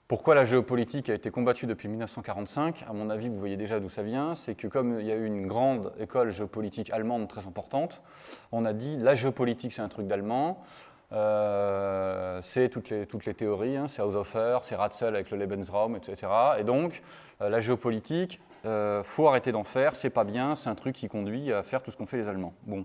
Pourquoi 0.10 0.34
la 0.34 0.44
géopolitique 0.44 1.08
a 1.12 1.14
été 1.14 1.30
combattue 1.30 1.68
depuis 1.68 1.88
1945 1.88 2.84
À 2.90 2.94
mon 2.94 3.12
avis, 3.12 3.28
vous 3.30 3.38
voyez 3.38 3.58
déjà 3.58 3.80
d'où 3.80 3.90
ça 3.90 4.02
vient. 4.02 4.34
C'est 4.34 4.56
que 4.56 4.66
comme 4.66 5.00
il 5.00 5.06
y 5.06 5.12
a 5.12 5.16
eu 5.16 5.24
une 5.24 5.46
grande 5.46 5.94
école 6.00 6.32
géopolitique 6.32 6.90
allemande 6.90 7.28
très 7.28 7.46
importante, 7.46 8.02
on 8.52 8.66
a 8.66 8.74
dit 8.74 8.98
la 8.98 9.14
géopolitique 9.14 9.72
c'est 9.72 9.84
un 9.84 9.88
truc 9.88 10.08
d'allemand, 10.08 10.64
euh, 11.12 12.40
c'est 12.42 12.70
toutes 12.70 12.90
les, 12.90 13.06
toutes 13.06 13.28
les 13.28 13.36
théories, 13.36 13.78
hein, 13.78 13.86
c'est 13.86 14.02
Haushofer, 14.02 14.58
c'est 14.64 14.76
Ratzel 14.76 15.14
avec 15.14 15.30
le 15.30 15.38
Lebensraum, 15.38 15.96
etc. 15.96 16.26
Et 16.58 16.64
donc, 16.64 17.04
euh, 17.42 17.50
la 17.50 17.60
géopolitique, 17.60 18.42
euh, 18.66 19.04
faut 19.04 19.28
arrêter 19.28 19.52
d'en 19.52 19.64
faire, 19.64 19.96
c'est 19.96 20.10
pas 20.10 20.24
bien, 20.24 20.56
c'est 20.56 20.70
un 20.72 20.76
truc 20.76 20.96
qui 20.96 21.08
conduit 21.08 21.54
à 21.54 21.62
faire 21.62 21.84
tout 21.84 21.92
ce 21.92 21.98
qu'ont 21.98 22.08
fait 22.08 22.18
les 22.18 22.28
Allemands. 22.28 22.56
Bon. 22.64 22.84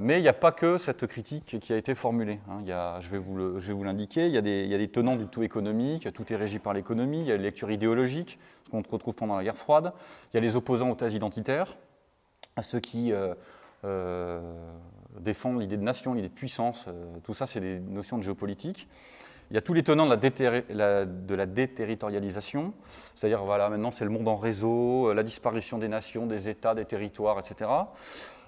Mais 0.00 0.18
il 0.18 0.22
n'y 0.22 0.28
a 0.28 0.34
pas 0.34 0.52
que 0.52 0.78
cette 0.78 1.06
critique 1.06 1.58
qui 1.60 1.72
a 1.72 1.76
été 1.76 1.94
formulée. 1.94 2.40
Hein. 2.48 2.62
Je 3.00 3.10
vais 3.10 3.18
vous 3.18 3.84
l'indiquer, 3.84 4.26
il 4.26 4.32
y, 4.32 4.38
a 4.74 4.78
des 4.78 4.88
tenants 4.88 5.16
du 5.16 5.26
tout 5.26 5.42
économique, 5.42 6.12
tout 6.12 6.32
est 6.32 6.36
régi 6.36 6.58
par 6.58 6.74
l'économie, 6.74 7.20
il 7.20 7.26
y 7.26 7.32
a 7.32 7.36
les 7.36 7.42
lectures 7.42 7.70
idéologiques, 7.70 8.38
ce 8.66 8.70
qu'on 8.70 8.82
retrouve 8.82 9.14
pendant 9.14 9.36
la 9.36 9.44
guerre 9.44 9.56
froide, 9.56 9.92
il 10.32 10.36
y 10.36 10.38
a 10.38 10.40
les 10.40 10.56
opposants 10.56 10.90
aux 10.90 10.94
thèses 10.94 11.14
identitaires, 11.14 11.76
ceux 12.60 12.80
qui 12.80 13.12
défendre 15.20 15.60
l'idée 15.60 15.76
de 15.76 15.82
nation, 15.82 16.14
l'idée 16.14 16.28
de 16.28 16.34
puissance, 16.34 16.86
euh, 16.88 17.16
tout 17.22 17.34
ça, 17.34 17.46
c'est 17.46 17.60
des 17.60 17.80
notions 17.80 18.18
de 18.18 18.22
géopolitique. 18.22 18.88
Il 19.50 19.54
y 19.54 19.56
a 19.56 19.62
tous 19.62 19.72
les 19.72 19.82
tenants 19.82 20.06
de 20.06 21.34
la, 21.34 21.46
déterritorialisation, 21.46 22.74
c'est-à-dire 23.14 23.44
voilà, 23.44 23.70
maintenant 23.70 23.90
c'est 23.90 24.04
le 24.04 24.10
monde 24.10 24.28
en 24.28 24.36
réseau, 24.36 25.08
euh, 25.08 25.14
la 25.14 25.22
disparition 25.22 25.78
des 25.78 25.88
nations, 25.88 26.26
des 26.26 26.50
États, 26.50 26.74
des 26.74 26.84
territoires, 26.84 27.38
etc. 27.38 27.70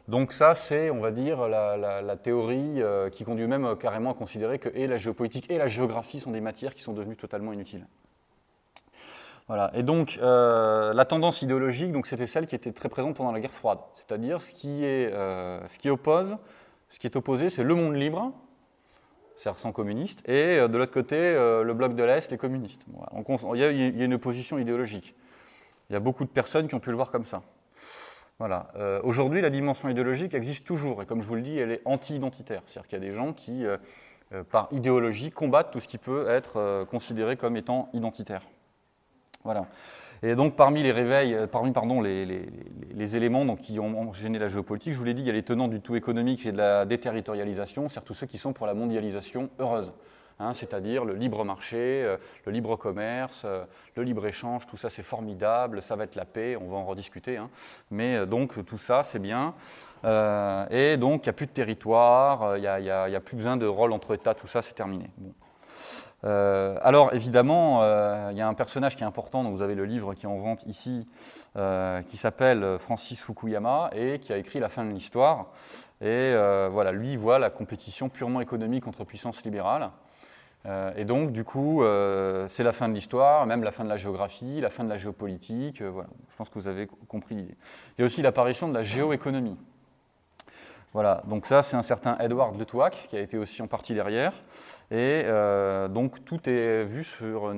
Donc 0.09 0.33
ça, 0.33 0.54
c'est, 0.54 0.90
on 0.90 1.00
va 1.00 1.11
dire, 1.11 1.49
la, 1.49 2.16
théorie 2.16 2.83
euh, 2.83 3.11
qui 3.11 3.25
conduit 3.25 3.47
même 3.47 3.76
carrément 3.76 4.11
à 4.11 4.14
considérer 4.14 4.59
que 4.59 4.69
et 4.75 4.87
la 4.87 4.99
géopolitique 4.99 5.50
et 5.50 5.59
la 5.59 5.69
géographie 5.69 6.21
sont 6.21 6.30
des 6.30 6.40
matières 6.40 6.75
qui 6.75 6.83
sont 6.83 6.92
devenues 6.92 7.16
totalement 7.16 7.52
inutiles. 7.52 7.87
Voilà. 9.50 9.73
Et 9.75 9.83
donc, 9.83 10.16
euh, 10.23 10.95
la 10.95 11.04
tendance 11.04 11.42
idéologique, 11.42 11.90
donc, 11.90 12.07
c'était 12.07 12.28
celle 12.28 12.47
qui 12.47 12.54
était 12.54 12.71
très 12.71 12.88
présente 12.88 13.16
pendant 13.16 13.33
la 13.33 13.40
guerre 13.40 13.50
froide. 13.50 13.80
C'est-à-dire, 13.97 14.40
ce, 14.40 14.52
qui 14.52 14.85
est, 14.85 15.12
euh, 15.12 15.59
ce 15.66 15.76
qui 15.76 15.90
oppose, 15.90 16.37
ce 16.88 17.00
qui 17.00 17.09
est 17.09 17.16
opposé, 17.16 17.50
c'est 17.50 17.64
le 17.64 17.75
monde 17.75 17.97
libre, 17.97 18.33
c'est-à-dire 19.37 19.59
sans 19.59 19.73
communiste, 19.73 20.23
et 20.28 20.61
euh, 20.61 20.69
de 20.69 20.78
l'autre 20.78 20.92
côté, 20.92 21.16
le 21.35 21.73
bloc 21.73 21.97
de 21.97 22.04
l'Est, 22.04 22.30
les 22.30 22.38
communistes. 22.38 22.83
il, 23.52 23.59
y 23.59 23.64
a, 23.64 23.71
une 24.04 24.14
opposition 24.14 24.57
idéologique. 24.57 25.16
Il 25.88 25.95
y 25.95 25.97
a 25.97 26.00
beaucoup 26.00 26.23
de 26.23 26.30
personnes 26.30 26.69
qui 26.69 26.76
ont 26.76 26.80
pu 26.80 26.90
le 26.90 26.97
voir 26.97 27.11
comme 27.11 27.25
ça. 27.25 27.42
Voilà. 28.40 28.66
Aujourd'hui, 29.04 29.40
la 29.40 29.50
dimension 29.50 29.88
idéologique 29.88 30.35
existe 30.35 30.66
toujours, 30.66 31.02
et 31.02 31.06
comme 31.06 31.20
je 31.23 31.28
vous 31.28 31.37
le 31.37 31.42
dis, 31.42 31.59
elle 31.59 31.70
est 31.70 31.82
anti-identitaire. 31.85 32.62
C'est-à-dire 32.66 32.88
qu'il 32.88 32.99
y 32.99 33.02
a 33.02 33.06
des 33.06 33.14
gens 33.14 33.32
qui, 33.32 33.64
par 34.50 34.66
idéologie, 34.73 35.30
combattent 35.30 35.70
tout 35.70 35.78
ce 35.78 35.87
qui 35.87 35.99
peut 35.99 36.28
être 36.28 36.87
considéré 36.90 37.37
comme 37.37 37.56
étant 37.56 37.90
identitaire. 37.92 38.42
Voilà. 39.44 39.66
Et 40.23 40.35
donc 40.35 40.54
parmi 40.54 40.82
les 40.82 40.92
réveils, 40.92 41.35
euh, 41.35 41.47
parmi 41.47 41.73
pardon, 41.73 42.02
les, 42.02 43.16
éléments 43.16 43.47
donc, 43.47 43.61
qui 43.61 43.80
ont 43.80 44.12
gêné 44.12 44.38
la 44.38 44.49
géopolitique, 44.49 44.92
je 44.92 44.99
vous 44.99 45.04
l'ai 45.04 45.14
dit, 45.14 45.23
il 45.23 45.26
y 45.26 45.30
a 45.30 45.32
les 45.32 45.42
tenants 45.42 45.68
du 45.68 45.80
tout 45.80 45.97
économique 45.97 46.44
et 46.44 46.52
de 46.52 46.59
la 46.59 46.85
déterritorialisation, 46.85 47.88
surtout 47.88 48.12
ceux 48.12 48.26
qui 48.26 48.37
sont 48.37 48.52
pour 48.52 48.66
la 48.66 48.75
mondialisation 48.75 49.49
heureuse. 49.59 49.92
Hein, 50.40 50.54
c'est-à-dire 50.54 51.04
le 51.04 51.14
libre 51.14 51.44
marché, 51.44 52.02
euh, 52.04 52.16
le 52.47 52.52
libre 52.52 52.76
commerce, 52.76 53.42
euh, 53.44 53.64
le 53.94 54.02
libre 54.02 54.26
échange, 54.26 54.66
tout 54.66 54.76
ça 54.76 54.90
c'est 54.90 55.02
formidable, 55.02 55.82
ça 55.82 55.97
va 55.97 56.04
être 56.04 56.16
la 56.16 56.25
paix, 56.25 56.56
on 56.56 56.68
va 56.68 56.76
en 56.78 56.85
rediscuter. 56.85 57.37
Hein. 57.37 57.50
Mais 57.90 58.26
donc 58.26 58.64
tout 58.64 58.78
ça 58.78 59.02
c'est 59.02 59.18
bien. 59.18 59.54
et 60.04 60.97
donc 60.97 61.23
il 61.23 61.26
n'y 61.26 61.30
a 61.30 61.35
plus 61.35 61.47
de 61.47 61.52
territoire, 61.52 62.56
il 62.56 62.62
n'y 62.62 62.66
a, 62.90 63.20
plus 63.20 63.37
besoin 63.37 63.56
de 63.56 63.66
rôle 63.66 63.92
entre 63.92 64.14
États, 64.14 64.35
tout 64.35 64.47
ça 64.47 64.62
c'est 64.62 64.75
terminé. 64.75 65.11
Euh, 66.25 66.76
alors 66.82 67.14
évidemment, 67.14 67.82
euh, 67.82 68.28
il 68.32 68.37
y 68.37 68.40
a 68.40 68.49
un 68.49 68.54
personnage 68.54 68.97
qui 68.97 69.02
est 69.02 69.06
important, 69.06 69.42
donc 69.42 69.54
vous 69.54 69.62
avez 69.62 69.75
le 69.75 69.85
livre 69.85 70.14
qui 70.14 70.26
est 70.26 70.28
en 70.28 70.38
vente 70.38 70.64
ici, 70.66 71.06
euh, 71.56 72.02
qui 72.02 72.16
s'appelle 72.16 72.78
Francis 72.78 73.23
Fukuyama 73.23 73.90
et 73.94 74.18
qui 74.18 74.32
a 74.32 74.37
écrit 74.37 74.61
La 74.61 74.68
fin 74.68 74.85
de 74.85 74.90
l'histoire. 74.90 75.47
Et 76.02 76.32
voilà, 76.70 76.92
lui 76.92 77.16
voit 77.16 77.38
la 77.38 77.50
compétition 77.50 78.09
purement 78.09 78.40
économique 78.40 78.87
entre 78.87 79.04
puissances 79.04 79.44
libérales. 79.44 79.90
Et 80.97 81.05
donc, 81.05 81.33
du 81.33 81.45
coup, 81.45 81.83
c'est 82.49 82.62
la 82.62 82.73
fin 82.73 82.88
de 82.88 82.95
l'histoire, 82.95 83.47
même 83.47 83.62
la 83.62 83.73
fin 83.73 83.85
de 83.85 83.88
la 83.88 83.97
géographie, 83.97 84.61
la 84.61 84.71
fin 84.71 84.85
de 84.85 84.88
la 84.88 84.99
géopolitique. 84.99 85.83
voilà, 85.83 86.09
je 86.31 86.37
pense 86.37 86.49
que 86.50 86.59
vous 86.59 86.69
avez 86.69 86.87
compris 87.09 87.35
l'idée. 87.35 87.57
Il 87.97 88.02
y 88.02 88.02
a 88.02 88.07
aussi 88.07 88.23
l'apparition 88.23 88.69
de 88.69 88.75
la 88.75 88.83
géoéconomie. 88.83 89.57
Voilà, 90.93 91.23
donc 91.26 91.47
ça 91.47 91.62
c'est 91.62 91.76
un 91.76 91.83
certain 91.83 92.19
Edward 92.19 92.59
Le 92.59 92.64
qui 93.09 93.17
a 93.17 93.21
été 93.21 93.38
aussi 93.38 93.62
en 93.62 93.69
partie 93.69 93.95
derrière. 93.95 94.33
Et 94.90 95.23
euh, 95.25 95.87
donc 95.87 96.25
tout 96.25 96.49
est 96.49 96.83
vu 96.83 97.05
sur, 97.05 97.52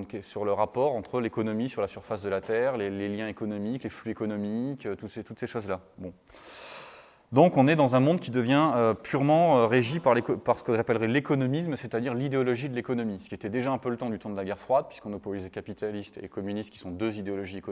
le 0.45 0.53
rapport 0.53 0.95
entre 0.95 1.19
l'économie 1.19 1.71
sur 1.71 1.81
la 1.81 1.89
surface 1.89 2.21
de 2.21 2.29
la 2.29 2.43
Terre, 2.43 2.77
les, 2.77 3.09
liens 3.09 3.29
économiques, 3.29 3.85
les 3.85 3.91
flux 3.91 4.11
économiques, 4.11 4.85
euh, 4.85 4.97
toutes 4.97 5.11
ces, 5.11 5.25
toutes 5.25 5.39
ces 5.39 5.47
choses-là. 5.47 5.81
Bon. 5.97 6.13
Donc 7.33 7.57
on 7.57 7.67
est 7.67 7.77
dans 7.77 7.97
un 7.97 8.01
monde 8.01 8.21
qui 8.21 8.31
devient 8.31 8.71
euh, 8.75 8.95
purement 8.95 9.67
régi 9.67 10.01
par, 10.01 10.15
ce 10.15 10.63
que 10.63 10.77
j'appellerais 10.77 11.09
l'économisme, 11.09 11.77
c'est-à-dire 11.77 12.15
l'idéologie 12.15 12.69
de 12.69 12.75
l'économie, 12.75 13.21
ce 13.21 13.29
qui 13.29 13.35
était 13.35 13.49
déjà 13.49 13.73
un 13.73 13.79
peu 13.79 13.89
le 13.89 13.97
temps 13.97 14.11
du 14.11 14.19
temps 14.19 14.31
de 14.31 14.37
la 14.37 14.45
guerre 14.45 14.59
froide, 14.59 14.87
puisqu'on 14.89 15.13
oppose 15.13 15.43
les 15.43 15.51
capitalistes 15.51 16.19
et 16.23 16.29
communistes 16.29 16.71
qui 16.71 16.79
sont 16.79 16.91
deux 16.91 17.19
idéologies 17.19 17.63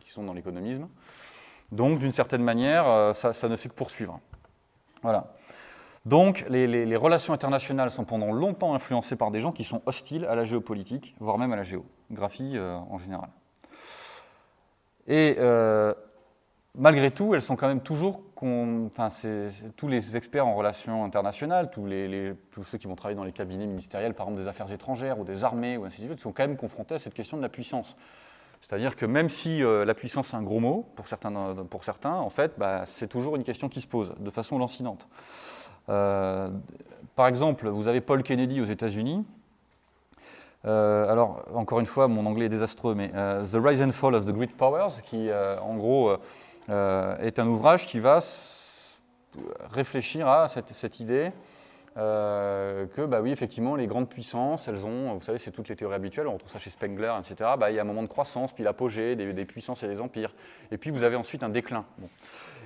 qui 0.00 0.10
sont 0.10 0.22
dans 0.22 0.32
l'économisme. 0.32 0.88
Donc 1.72 1.98
d'une 1.98 2.12
certaine 2.12 2.42
manière, 2.42 3.14
ça, 3.14 3.48
ne 3.48 3.56
fait 3.56 3.68
que 3.68 3.74
poursuivre. 3.74 4.20
Voilà. 5.02 5.34
Donc 6.08 6.46
les, 6.48 6.96
relations 6.96 7.34
internationales 7.34 7.90
sont 7.90 8.04
pendant 8.04 8.32
longtemps 8.32 8.74
influencées 8.74 9.16
par 9.16 9.30
des 9.30 9.40
gens 9.40 9.52
qui 9.52 9.64
sont 9.64 9.82
hostiles 9.84 10.24
à 10.24 10.34
la 10.34 10.44
géopolitique, 10.44 11.14
voire 11.20 11.36
même 11.36 11.52
à 11.52 11.56
la 11.56 11.62
géographie 11.62 12.52
euh, 12.54 12.76
en 12.76 12.96
général. 12.96 13.28
Et 15.06 15.36
euh, 15.38 15.92
malgré 16.74 17.10
tout, 17.10 17.34
elles 17.34 17.42
sont 17.42 17.56
quand 17.56 17.68
même 17.68 17.82
toujours, 17.82 18.22
tous 19.76 19.88
les 19.88 20.16
experts 20.16 20.46
en 20.46 20.54
relations 20.54 21.04
internationales, 21.04 21.70
tous, 21.70 21.88
ceux 22.64 22.78
qui 22.78 22.86
vont 22.86 22.94
travailler 22.94 23.16
dans 23.16 23.24
les 23.24 23.32
cabinets 23.32 23.66
ministériels, 23.66 24.14
par 24.14 24.26
exemple 24.26 24.42
des 24.42 24.48
affaires 24.48 24.70
étrangères 24.72 25.18
ou 25.18 25.24
des 25.24 25.44
armées 25.44 25.76
ou 25.76 25.84
ainsi 25.84 26.02
de 26.02 26.06
suite, 26.06 26.20
sont 26.20 26.32
quand 26.32 26.46
même 26.46 26.56
confrontés 26.56 26.94
à 26.94 26.98
cette 26.98 27.14
question 27.14 27.36
de 27.36 27.42
la 27.42 27.48
puissance. 27.48 27.96
C'est-à-dire 28.60 28.96
que 28.96 29.06
même 29.06 29.28
si 29.28 29.62
euh, 29.62 29.84
la 29.84 29.94
puissance 29.94 30.32
est 30.32 30.36
un 30.36 30.42
gros 30.42 30.60
mot 30.60 30.86
pour 30.94 31.06
certains, 31.06 32.14
en 32.14 32.30
fait, 32.30 32.52
bah, 32.58 32.82
c'est 32.86 33.08
toujours 33.08 33.36
une 33.36 33.44
question 33.44 33.68
qui 33.68 33.80
se 33.80 33.86
pose 33.86 34.14
de 34.18 34.30
façon 34.30 34.58
lancinante. 34.58 35.08
Euh, 35.88 36.50
par 37.16 37.26
exemple, 37.26 37.68
vous 37.68 37.88
avez 37.88 38.00
Paul 38.00 38.22
Kennedy 38.22 38.60
aux 38.60 38.66
États-Unis. 38.66 39.24
alors, 40.64 41.44
encore 41.54 41.80
une 41.80 41.86
fois, 41.86 42.08
mon 42.08 42.26
anglais 42.26 42.46
est 42.46 42.50
désastreux, 42.50 42.94
mais 42.94 43.08
The 43.08 43.56
Rise 43.56 43.80
and 43.80 43.92
Fall 43.92 44.14
of 44.14 44.26
the 44.26 44.32
Great 44.32 44.56
Powers, 44.56 45.02
qui 45.02 45.28
en 45.32 45.76
gros 45.76 46.18
est 46.68 47.38
un 47.38 47.46
ouvrage 47.46 47.86
qui 47.86 47.98
va 47.98 48.20
réfléchir 49.70 50.28
à 50.28 50.48
cette, 50.48 51.00
idée 51.00 51.32
euh, 51.96 52.86
que, 52.86 53.02
bah 53.02 53.20
oui, 53.20 53.30
effectivement, 53.32 53.74
les 53.74 53.86
grandes 53.86 54.08
puissances, 54.08 54.68
elles 54.68 54.86
ont, 54.86 55.14
vous 55.14 55.22
savez, 55.22 55.38
c'est 55.38 55.50
toutes 55.50 55.68
les 55.68 55.76
théories 55.76 55.96
habituelles, 55.96 56.28
on 56.28 56.34
retrouve 56.34 56.50
ça 56.50 56.58
chez 56.58 56.70
Spengler, 56.70 57.12
etc. 57.18 57.50
Bah, 57.58 57.70
il 57.70 57.76
y 57.76 57.78
a 57.78 57.82
un 57.82 57.86
moment 57.86 58.02
de 58.02 58.08
croissance, 58.08 58.52
puis 58.52 58.62
l'apogée 58.62 59.16
des, 59.16 59.32
des, 59.32 59.44
puissances 59.44 59.82
et 59.82 59.88
des 59.88 60.00
empires. 60.00 60.34
Et 60.70 60.78
puis 60.78 60.90
vous 60.90 61.02
avez 61.02 61.16
ensuite 61.16 61.42
un 61.42 61.48
déclin. 61.48 61.84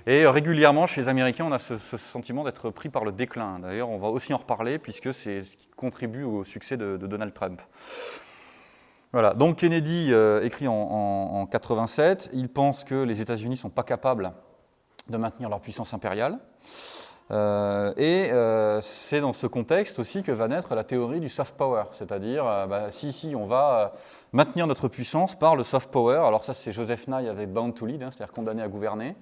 Et 0.06 0.24
euh, 0.24 0.30
régulièrement, 0.30 0.86
chez 0.86 1.00
les 1.00 1.08
Américains, 1.08 1.44
on 1.44 1.52
a 1.52 1.58
ce, 1.58 1.78
sentiment 1.78 2.44
d'être 2.44 2.70
pris 2.70 2.88
par 2.88 3.04
le 3.04 3.12
déclin. 3.12 3.58
D'ailleurs, 3.60 3.88
on 3.88 3.98
va 3.98 4.08
aussi 4.08 4.34
en 4.34 4.38
reparler, 4.38 4.78
puisque 4.78 5.14
c'est 5.14 5.44
ce 5.44 5.56
qui 5.56 5.68
contribue 5.76 6.24
au 6.24 6.44
succès 6.44 6.76
de, 6.76 6.96
Donald 6.96 7.32
Trump. 7.32 7.62
Voilà, 9.12 9.34
donc 9.34 9.56
Kennedy 9.56 10.08
euh, 10.10 10.42
écrit 10.42 10.66
en, 10.66 10.72
en, 10.72 11.40
en, 11.42 11.46
87, 11.46 12.30
il 12.32 12.48
pense 12.48 12.82
que 12.82 12.94
les 12.94 13.20
États-Unis 13.20 13.56
ne 13.56 13.60
sont 13.60 13.68
pas 13.68 13.82
capables 13.82 14.32
de 15.10 15.16
maintenir 15.18 15.50
leur 15.50 15.60
puissance 15.60 15.92
impériale. 15.92 16.38
Euh, 17.30 17.92
et 17.98 18.30
euh, 18.32 18.80
c'est 18.80 19.20
dans 19.20 19.34
ce 19.34 19.46
contexte 19.46 19.98
aussi 19.98 20.22
que 20.22 20.32
va 20.32 20.48
naître 20.48 20.74
la 20.74 20.82
théorie 20.82 21.20
du 21.20 21.28
soft 21.28 21.56
power, 21.58 21.84
c'est-à-dire 21.92 22.44
bah, 22.68 22.90
si, 22.90 23.12
si, 23.12 23.34
on 23.36 23.44
va 23.44 23.92
maintenir 24.32 24.66
notre 24.66 24.88
puissance 24.88 25.34
par 25.34 25.56
le 25.56 25.62
soft 25.62 25.90
power. 25.90 26.22
Alors 26.26 26.42
ça, 26.42 26.54
c'est 26.54 26.72
Joseph 26.72 27.06
Nye 27.06 27.28
avec 27.28 27.52
Bound 27.52 27.74
to 27.74 27.84
Lead, 27.84 28.02
hein, 28.02 28.08
c'est-à-dire 28.10 28.32
condamné 28.32 28.62
à 28.62 28.68
gouverner. 28.68 29.14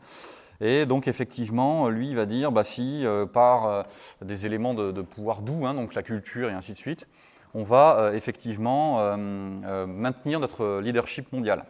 Et 0.61 0.87
donc 0.87 1.09
effectivement, 1.09 1.89
lui, 1.89 2.15
va 2.15 2.27
dire, 2.27 2.53
bah, 2.53 2.63
si 2.63 3.05
par 3.33 3.87
des 4.23 4.47
éléments 4.47 4.75
de, 4.75 5.03
pouvoir 5.03 5.43
doux, 5.43 5.67
hein, 5.67 5.75
donc 5.75 5.95
la 5.95 6.05
culture 6.05 6.49
et 6.49 6.53
ainsi 6.53 6.75
de 6.75 6.79
suite, 6.79 7.09
on 7.55 7.63
va 7.63 8.13
effectivement 8.15 9.17
maintenir 9.17 10.41
notre 10.41 10.81
leadership 10.81 11.33
mondial. 11.33 11.65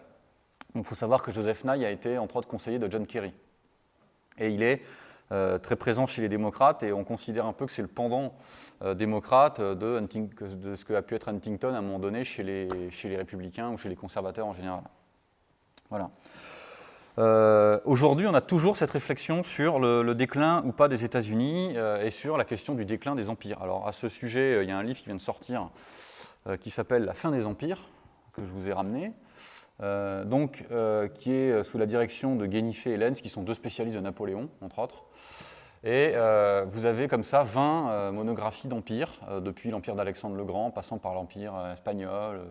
Il 0.74 0.84
faut 0.84 0.94
savoir 0.94 1.22
que 1.22 1.32
Joseph 1.32 1.64
Nye 1.64 1.84
a 1.84 1.90
été 1.90 2.18
entre 2.18 2.36
autres 2.36 2.48
conseiller 2.48 2.78
de 2.78 2.90
John 2.90 3.06
Kerry. 3.06 3.32
Et 4.38 4.50
il 4.50 4.62
est 4.62 4.82
euh, 5.32 5.58
très 5.58 5.76
présent 5.76 6.06
chez 6.06 6.22
les 6.22 6.28
démocrates 6.28 6.82
et 6.82 6.92
on 6.92 7.04
considère 7.04 7.46
un 7.46 7.52
peu 7.52 7.66
que 7.66 7.70
c'est 7.70 7.82
le 7.82 7.88
pendant 7.88 8.34
euh, 8.82 8.94
démocrate 8.94 9.60
de, 9.60 10.00
de, 10.00 10.74
ce 10.74 10.84
que 10.84 10.92
a 10.92 11.02
pu 11.02 11.14
être 11.14 11.28
Huntington 11.28 11.72
à 11.72 11.78
un 11.78 11.82
moment 11.82 12.00
donné 12.00 12.24
chez 12.24 12.42
les, 12.42 12.90
chez 12.90 13.08
les 13.08 13.16
républicains 13.16 13.70
ou 13.70 13.76
chez 13.76 13.88
les 13.88 13.94
conservateurs 13.94 14.46
en 14.46 14.52
général. 14.52 14.82
Voilà. 15.88 16.10
Euh, 17.18 17.78
aujourd'hui, 17.84 18.26
on 18.26 18.34
a 18.34 18.40
toujours 18.40 18.76
cette 18.76 18.90
réflexion 18.90 19.42
sur 19.42 19.78
le, 19.78 20.14
déclin 20.14 20.62
ou 20.64 20.72
pas 20.72 20.88
des 20.88 21.04
États-Unis 21.04 21.76
et 22.02 22.10
sur 22.10 22.36
la 22.36 22.44
question 22.44 22.74
du 22.74 22.84
déclin 22.84 23.14
des 23.14 23.28
empires. 23.28 23.60
Alors, 23.62 23.86
à 23.86 23.92
ce 23.92 24.08
sujet, 24.08 24.62
il 24.62 24.68
y 24.68 24.72
a 24.72 24.78
un 24.78 24.82
livre 24.82 24.98
qui 24.98 25.06
vient 25.06 25.16
de 25.16 25.20
sortir 25.20 25.68
qui 26.60 26.70
s'appelle 26.70 27.04
La 27.04 27.12
fin 27.12 27.30
des 27.30 27.44
empires, 27.44 27.80
que 28.32 28.42
je 28.42 28.48
vous 28.48 28.68
ai 28.68 28.72
ramené. 28.72 29.12
Euh, 29.82 30.24
donc, 30.24 30.64
euh, 30.70 31.08
qui 31.08 31.32
est 31.32 31.50
euh, 31.50 31.64
sous 31.64 31.78
la 31.78 31.86
direction 31.86 32.36
de 32.36 32.44
Guénifé 32.44 32.92
et 32.92 32.96
Lenz, 32.96 33.20
qui 33.20 33.30
sont 33.30 33.42
deux 33.42 33.54
spécialistes 33.54 33.96
de 33.96 34.02
Napoléon, 34.02 34.50
entre 34.60 34.80
autres. 34.80 35.04
Et 35.82 36.12
vous 36.66 36.84
avez 36.84 37.08
comme 37.08 37.22
ça 37.22 37.42
20 37.42 38.12
monographies 38.12 38.68
d'empires, 38.68 39.12
depuis 39.40 39.70
l'empire 39.70 39.94
d'Alexandre 39.94 40.36
le 40.36 40.44
Grand, 40.44 40.70
passant 40.70 40.98
par 40.98 41.14
l'empire 41.14 41.54
espagnol, 41.72 42.42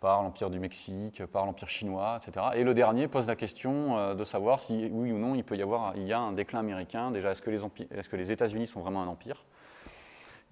par 0.00 0.22
l'empire 0.22 0.48
du 0.48 0.58
Mexique, 0.58 1.24
par 1.26 1.44
l'empire 1.44 1.68
chinois, 1.68 2.18
etc. 2.22 2.46
Et 2.54 2.64
le 2.64 2.72
dernier 2.72 3.06
pose 3.06 3.26
la 3.26 3.36
question 3.36 4.14
de 4.14 4.24
savoir 4.24 4.60
si 4.60 4.88
oui 4.90 5.12
ou 5.12 5.18
non 5.18 5.34
il 5.34 5.44
peut 5.44 5.56
y 5.56 5.62
avoir 5.62 5.94
il 5.96 6.06
y 6.06 6.12
a 6.14 6.18
un 6.18 6.32
déclin 6.32 6.60
américain. 6.60 7.10
Déjà, 7.10 7.32
est-ce 7.32 7.42
que 7.42 7.50
les, 7.50 7.62
est 7.62 8.08
que 8.08 8.16
les 8.16 8.32
États-Unis 8.32 8.66
sont 8.66 8.80
vraiment 8.80 9.02
un 9.02 9.08
empire? 9.08 9.44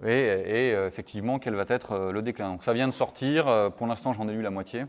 Et, 0.05 0.11
et, 0.11 0.71
effectivement, 0.73 1.39
quel 1.39 1.55
va 1.55 1.65
être 1.69 2.11
le 2.13 2.21
déclin? 2.21 2.51
Donc 2.51 2.63
ça 2.63 2.75
vient 2.75 2.89
de 2.89 2.93
sortir. 2.93 3.73
Pour 3.79 3.87
l'instant, 3.87 4.13
j'en 4.13 4.29
ai 4.29 4.33
lu 4.33 4.43
la 4.43 4.51
moitié. 4.51 4.85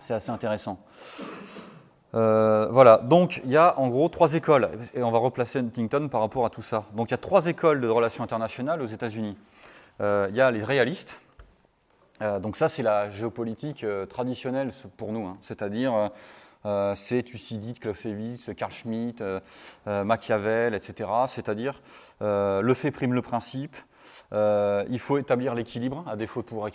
C'est 0.00 0.14
assez 0.14 0.30
intéressant. 0.30 0.80
Euh, 2.14 2.68
voilà, 2.70 2.98
donc 2.98 3.42
il 3.44 3.50
y 3.50 3.56
a 3.56 3.78
en 3.78 3.88
gros 3.88 4.08
trois 4.08 4.32
écoles, 4.32 4.70
et 4.94 5.02
on 5.02 5.10
va 5.10 5.18
replacer 5.18 5.58
Huntington 5.58 6.08
par 6.08 6.20
rapport 6.22 6.46
à 6.46 6.50
tout 6.50 6.62
ça. 6.62 6.84
Donc 6.94 7.08
il 7.08 7.10
y 7.10 7.14
a 7.14 7.18
trois 7.18 7.46
écoles 7.46 7.80
de 7.80 7.88
relations 7.88 8.24
internationales 8.24 8.80
aux 8.80 8.86
États-Unis. 8.86 9.36
Euh, 10.00 10.26
il 10.30 10.36
y 10.36 10.40
a 10.40 10.50
les 10.50 10.64
réalistes, 10.64 11.20
euh, 12.22 12.38
donc 12.38 12.56
ça 12.56 12.68
c'est 12.68 12.82
la 12.82 13.10
géopolitique 13.10 13.84
traditionnelle 14.08 14.70
pour 14.96 15.12
nous, 15.12 15.26
hein. 15.26 15.36
c'est-à-dire 15.42 16.10
c'est 16.96 17.22
Thucydide, 17.22 17.78
Clausewitz, 17.78 18.50
Carl 18.56 18.72
Schmitt, 18.72 19.22
Machiavel, 19.86 20.74
etc. 20.74 21.08
C'est-à-dire 21.26 21.80
le 22.20 22.74
fait 22.74 22.90
prime 22.90 23.14
le 23.14 23.22
principe, 23.22 23.76
euh, 24.32 24.84
il 24.90 24.98
faut 24.98 25.18
établir 25.18 25.54
l'équilibre, 25.54 26.04
à 26.06 26.16
défaut 26.16 26.42
de 26.42 26.46
pouvoir 26.46 26.70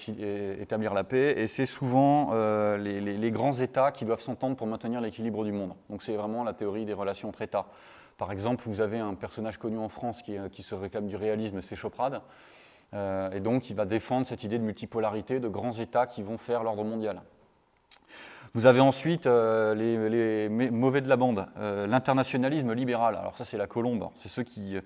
établir 0.60 0.94
la 0.94 1.04
paix, 1.04 1.36
et 1.38 1.48
c'est 1.48 1.66
souvent 1.66 2.30
euh, 2.34 2.78
les, 2.78 3.32
grands 3.32 3.54
États 3.54 3.92
qui 3.92 4.06
doivent 4.06 4.22
s'entendre 4.22 4.56
pour 4.56 4.68
maintenir 4.68 5.02
l'équilibre 5.02 5.44
du 5.44 5.52
monde. 5.52 5.74
Donc 5.90 6.02
c'est 6.02 6.16
vraiment 6.16 6.44
la 6.44 6.54
théorie 6.54 6.86
des 6.86 6.94
relations 6.94 7.30
entre 7.30 7.42
États. 7.42 7.68
Par 8.18 8.32
exemple, 8.32 8.64
vous 8.68 8.82
avez 8.82 9.00
un 9.00 9.14
personnage 9.14 9.58
connu 9.58 9.78
en 9.78 9.90
France 9.90 10.22
qui, 10.22 10.38
qui 10.52 10.64
se 10.64 10.76
réclame 10.76 11.08
du 11.08 11.16
réalisme, 11.16 11.62
c'est 11.62 11.76
Choprade, 11.76 12.22
euh, 12.94 13.32
et 13.32 13.40
donc 13.40 13.70
il 13.70 13.76
va 13.76 13.86
défendre 13.86 14.26
cette 14.26 14.44
idée 14.44 14.58
de 14.58 14.64
multipolarité, 14.64 15.40
de 15.40 15.48
grands 15.48 15.74
États 15.74 16.08
qui 16.08 16.24
vont 16.24 16.38
faire 16.38 16.64
l'ordre 16.64 16.84
mondial. 16.84 17.22
Vous 18.54 18.68
avez 18.68 18.82
ensuite 18.82 19.26
les, 19.26 20.10
les, 20.10 20.50
mauvais 20.50 21.02
de 21.02 21.10
la 21.10 21.16
bande, 21.16 21.48
l'internationalisme 21.58 22.72
libéral. 22.74 23.16
Alors 23.16 23.36
ça 23.36 23.46
c'est 23.46 23.58
la 23.58 23.66
colombe, 23.66 24.10
c'est 24.14 24.30
ceux 24.30 24.44
qui 24.44 24.78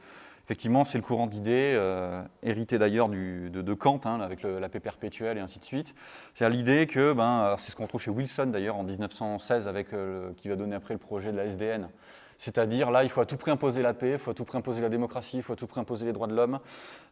Effectivement, 0.48 0.86
c'est 0.86 0.98
le 0.98 1.04
courant 1.04 1.28
d'idées, 1.28 1.74
euh, 1.76 2.24
hérité 2.42 2.78
d'ailleurs 2.80 3.10
de, 3.10 3.74
Kant, 3.74 4.00
hein, 4.06 4.22
avec 4.22 4.44
la 4.44 4.70
paix 4.70 4.80
perpétuelle 4.80 5.38
et 5.38 5.42
ainsi 5.42 5.60
de 5.60 5.66
suite. 5.66 5.94
C'est 6.34 6.48
l'idée 6.48 6.88
que, 6.88 7.12
ben, 7.12 7.54
c'est 7.58 7.70
ce 7.70 7.76
qu'on 7.76 7.86
trouve 7.86 8.00
chez 8.00 8.12
Wilson 8.12 8.46
d'ailleurs 8.46 8.78
en 8.78 8.84
1916, 8.84 9.68
avec, 9.68 9.92
euh, 9.92 10.32
qui 10.38 10.48
va 10.48 10.56
donner 10.56 10.78
après 10.78 10.94
le 10.94 11.02
projet 11.02 11.34
de 11.34 11.38
la 11.38 11.44
SDN. 11.44 11.90
C'est-à-dire, 12.38 12.92
là, 12.92 13.04
il 13.04 13.10
faut 13.10 13.20
à 13.20 13.26
tout 13.26 13.36
prix 13.36 13.52
imposer 13.52 13.82
la 13.82 13.94
paix, 13.94 14.12
il 14.14 14.18
faut 14.18 14.32
à 14.32 14.34
tout 14.34 14.46
prix 14.46 14.58
imposer 14.58 14.82
la 14.82 14.88
démocratie, 14.88 15.36
il 15.36 15.44
faut 15.44 15.52
à 15.52 15.58
tout 15.58 15.68
prix 15.68 15.82
imposer 15.82 16.06
les 16.06 16.14
droits 16.14 16.28
de 16.28 16.36
l'homme. 16.36 16.60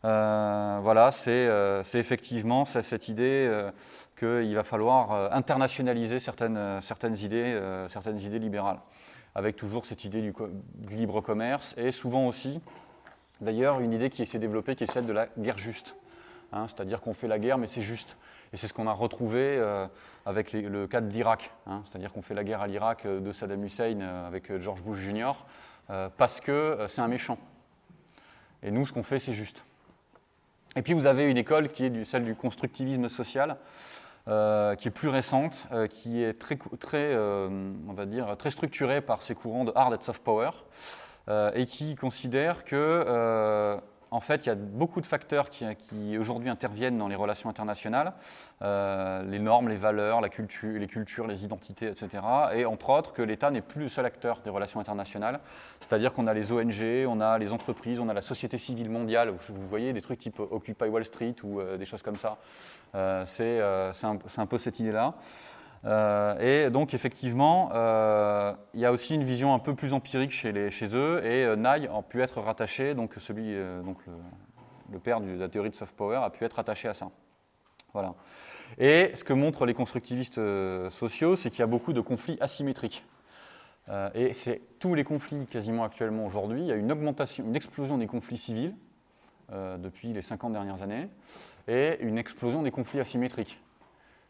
Euh, 0.06 0.80
voilà, 0.82 1.12
c'est 1.12 1.50
effectivement 1.94 2.64
cette 2.64 3.10
idée 3.10 3.52
qu'il 4.18 4.56
va 4.56 4.64
falloir 4.64 5.34
internationaliser 5.34 6.20
certaines, 6.20 6.80
idées, 7.22 7.60
certaines 7.90 8.20
idées 8.22 8.40
libérales, 8.40 8.80
avec 9.34 9.58
toujours 9.58 9.86
cette 9.86 10.06
idée 10.06 10.22
du 10.22 10.96
libre 10.96 11.20
commerce 11.20 11.76
et 11.78 11.92
souvent 11.92 12.28
aussi 12.28 12.62
D'ailleurs, 13.42 13.80
une 13.80 13.94
idée 13.94 14.10
qui 14.10 14.26
s'est 14.26 14.40
développée 14.40 14.76
qui 14.76 14.84
est 14.84 14.92
celle 14.92 15.06
de 15.06 15.14
la 15.14 15.28
guerre 15.38 15.58
juste. 15.58 15.96
Hein, 16.54 16.68
c'est-à-dire 16.68 17.02
qu'on 17.02 17.14
fait 17.14 17.28
la 17.28 17.40
guerre, 17.40 17.58
mais 17.58 17.68
c'est 17.68 17.82
juste. 17.82 18.18
Et 18.54 18.58
c'est 18.58 18.68
ce 18.68 18.74
qu'on 18.74 18.88
a 18.88 18.94
retrouvé 18.94 19.42
euh, 19.42 19.88
avec 20.26 20.54
le 20.54 20.88
cas 20.88 21.02
de 21.02 21.10
l'Irak. 21.10 21.52
Hein. 21.68 21.82
c'est-à-dire 21.84 22.14
qu'on 22.14 22.22
fait 22.22 22.34
la 22.34 22.44
guerre 22.44 22.62
à 22.62 22.68
l'Irak 22.68 23.06
euh, 23.06 23.20
de 23.20 23.32
Saddam 23.32 23.64
Hussein 23.64 24.00
euh, 24.00 24.28
avec 24.28 24.58
George 24.60 24.82
Bush 24.84 25.00
Jr. 25.00 25.34
parce 26.18 26.40
que 26.40 26.86
c'est 26.88 27.02
un 27.02 27.08
méchant. 27.08 27.38
Et 28.64 28.72
nous, 28.72 28.86
ce 28.86 28.94
qu'on 28.94 29.04
fait, 29.04 29.20
c'est 29.20 29.34
juste. 29.34 29.66
Et 30.76 30.82
puis 30.82 30.94
vous 30.94 31.06
avez 31.06 31.30
une 31.30 31.38
école 31.38 31.70
qui 31.70 31.86
est 31.86 32.06
celle 32.06 32.24
du 32.24 32.36
constructivisme 32.36 33.08
social, 33.08 33.58
qui 34.26 34.32
est 34.32 34.94
plus 34.94 35.10
récente, 35.10 35.68
qui 35.90 36.24
est 36.24 36.34
très, 36.34 37.16
on 37.16 37.94
va 37.94 38.06
dire, 38.06 38.36
très 38.36 38.50
structurée 38.50 39.02
par 39.02 39.22
ces 39.22 39.36
courants 39.36 39.64
de 39.64 39.72
hard 39.76 39.94
et 39.94 40.04
soft 40.04 40.24
power. 40.24 40.50
Euh, 41.28 41.52
et 41.56 41.66
qui 41.66 41.96
considère 41.96 42.66
que 42.66 42.76
euh, 42.76 43.78
en 44.12 44.20
fait, 44.20 44.46
il 44.46 44.50
y 44.50 44.52
a 44.52 44.56
beaucoup 44.56 45.02
de 45.02 45.06
facteurs 45.06 45.50
qui, 45.50 46.18
aujourd'hui 46.18 46.50
interviennent 46.50 46.98
dans 46.98 47.08
les 47.08 47.16
relations 47.16 47.50
internationales, 47.50 48.14
euh, 48.62 49.24
les 49.24 49.40
normes, 49.40 49.68
les 49.68 49.76
valeurs, 49.76 50.22
la 50.22 50.30
culture, 50.30 50.80
les 50.80 50.88
cultures, 50.88 51.26
les 51.26 51.44
identités, 51.44 51.88
etc. 51.88 52.24
Et 52.54 52.66
entre 52.66 52.92
autres, 52.92 53.12
que 53.12 53.24
l'État 53.24 53.50
n'est 53.50 53.62
plus 53.62 53.82
le 53.82 53.88
seul 53.90 54.06
acteur 54.06 54.40
des 54.42 54.52
relations 54.52 54.80
internationales. 54.80 55.40
C'est-à-dire 55.80 56.14
qu'on 56.14 56.28
a 56.28 56.34
les 56.34 56.52
ONG, 56.52 57.08
on 57.08 57.20
a 57.20 57.38
les 57.40 57.52
entreprises, 57.52 58.00
on 58.00 58.08
a 58.08 58.14
la 58.14 58.22
société 58.22 58.58
civile 58.58 58.90
mondiale. 58.90 59.32
Vous, 59.32 59.68
voyez 59.68 59.92
des 59.92 60.02
trucs 60.02 60.20
type 60.20 60.40
Occupy 60.40 60.86
Wall 60.86 61.04
Street 61.04 61.36
ou 61.44 61.62
des 61.62 61.86
choses 61.86 62.04
comme 62.04 62.18
ça. 62.18 62.38
c'est 63.26 63.60
un, 63.60 63.92
un, 64.38 64.46
peu 64.46 64.60
cette 64.60 64.80
idée-là. 64.80 65.16
Euh, 65.86 66.66
et 66.66 66.70
donc 66.72 66.94
effectivement, 66.94 67.70
euh, 67.74 68.54
il 68.74 68.80
y 68.80 68.86
a 68.86 68.92
aussi 68.92 69.14
une 69.16 69.24
vision 69.24 69.54
un 69.54 69.60
peu 69.60 69.76
plus 69.76 69.94
empirique 69.94 70.32
chez, 70.32 70.52
les, 70.52 70.72
chez 70.72 70.96
eux, 70.96 71.24
et 71.24 71.46
euh, 71.46 71.56
Nye 71.56 71.88
a 71.88 72.02
pu 72.02 72.22
être 72.22 72.42
rattaché, 72.42 72.96
donc 72.96 73.14
celui, 73.18 73.56
donc 73.84 73.98
le, 74.92 75.00
père 75.00 75.22
de 75.22 75.32
la 75.32 75.48
théorie 75.48 75.70
de 75.70 75.76
soft 75.76 75.96
power 75.96 76.18
a 76.18 76.30
pu 76.30 76.44
être 76.44 76.60
attaché 76.60 76.88
à 76.88 76.94
ça. 76.94 77.10
Voilà. 77.94 78.16
Et 78.78 79.12
ce 79.14 79.24
que 79.24 79.34
montrent 79.34 79.66
les 79.66 79.74
constructivistes 79.74 80.42
sociaux, 80.90 81.36
c'est 81.36 81.50
qu'il 81.50 81.60
y 81.60 81.64
a 81.64 81.68
beaucoup 81.68 81.94
de 81.94 82.02
conflits 82.02 82.38
asymétriques. 82.42 83.06
et 84.14 84.34
c'est 84.34 84.62
tous 84.80 84.96
les 84.96 85.04
conflits 85.04 85.46
quasiment 85.46 85.84
actuellement 85.84 86.26
aujourd'hui. 86.26 86.62
Il 86.62 86.68
y 86.68 86.72
a 86.72 86.76
une 86.76 86.92
augmentation, 86.92 87.46
une 87.46 87.56
explosion 87.56 87.98
des 87.98 88.08
conflits 88.08 88.38
civils 88.38 88.76
depuis 89.50 90.12
les 90.12 90.22
50 90.22 90.52
dernières 90.52 90.82
années, 90.82 91.08
et 91.70 91.98
une 92.02 92.18
explosion 92.18 92.64
des 92.64 92.72
conflits 92.72 93.00
asymétriques. 93.00 93.62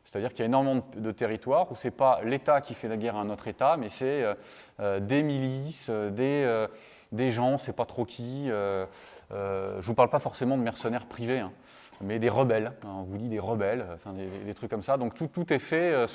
C'est-à-dire 0.05 0.29
qu'il 0.29 0.39
y 0.39 0.43
a 0.43 0.45
énormément 0.45 0.85
de, 0.95 1.11
territoires 1.11 1.71
où 1.71 1.75
ce 1.75 1.87
n'est 1.87 1.91
pas 1.91 2.21
l'État 2.23 2.61
qui 2.61 2.75
fait 2.75 2.87
la 2.87 2.95
guerre 2.95 3.15
à 3.15 3.21
un 3.21 3.29
autre 3.29 3.47
État, 3.47 3.75
mais 3.75 3.89
c'est 3.89 4.23
euh, 4.23 4.35
euh, 4.79 4.99
des 4.99 5.23
milices, 5.23 5.87
euh, 5.89 6.67
des, 7.11 7.31
gens, 7.31 7.49
on 7.49 7.57
sait 7.57 7.73
pas 7.73 7.85
trop 7.85 8.05
qui. 8.05 8.47
je 8.47 8.85
ne 9.31 9.81
vous 9.81 9.93
parle 9.95 10.09
pas 10.09 10.19
forcément 10.19 10.57
de 10.57 10.63
mercenaires 10.63 11.07
privés. 11.07 11.39
Hein. 11.39 11.51
mais 12.01 12.19
des 12.19 12.29
rebelles. 12.29 12.73
Hein, 12.83 12.97
on 12.99 13.03
vous 13.03 13.17
dit 13.17 13.29
des 13.29 13.39
rebelles, 13.39 13.85
enfin 13.93 14.13
des, 14.13 14.53
trucs 14.53 14.69
comme 14.69 14.83
ça. 14.83 14.97
Donc 14.97 15.15
tout, 15.15 15.53
est 15.53 15.59
fait. 15.59 16.05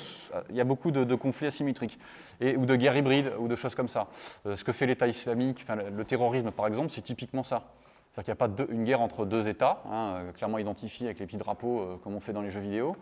Il 0.49 0.55
y 0.55 0.61
a 0.61 0.63
beaucoup 0.63 0.91
de, 0.91 1.15
conflits 1.15 1.47
asymétriques 1.47 1.99
et, 2.39 2.55
ou 2.55 2.65
de 2.65 2.75
guerres 2.75 2.95
hybrides 2.95 3.33
ou 3.39 3.49
de 3.49 3.55
choses 3.57 3.75
comme 3.75 3.89
ça. 3.89 4.07
Ce 4.45 4.63
que 4.63 4.71
fait 4.71 4.85
l'État 4.85 5.07
islamique, 5.07 5.65
le, 5.95 6.05
terrorisme 6.05 6.51
par 6.51 6.67
exemple, 6.67 6.89
c'est 6.89 7.01
typiquement 7.01 7.43
ça. 7.43 7.63
C'est-à-dire 8.11 8.35
qu'il 8.35 8.45
n'y 8.45 8.51
a 8.51 8.65
pas 8.65 8.73
une 8.73 8.83
guerre 8.83 9.01
entre 9.01 9.25
deux 9.25 9.47
États, 9.47 9.83
hein, 9.89 10.23
clairement 10.35 10.57
identifiés 10.57 11.07
avec 11.07 11.19
les 11.19 11.25
petits 11.25 11.37
drapeaux 11.37 11.99
comme 12.03 12.15
on 12.15 12.19
fait 12.19 12.33
dans 12.33 12.41
les 12.41 12.51
jeux 12.51 12.61
vidéo. 12.61 12.95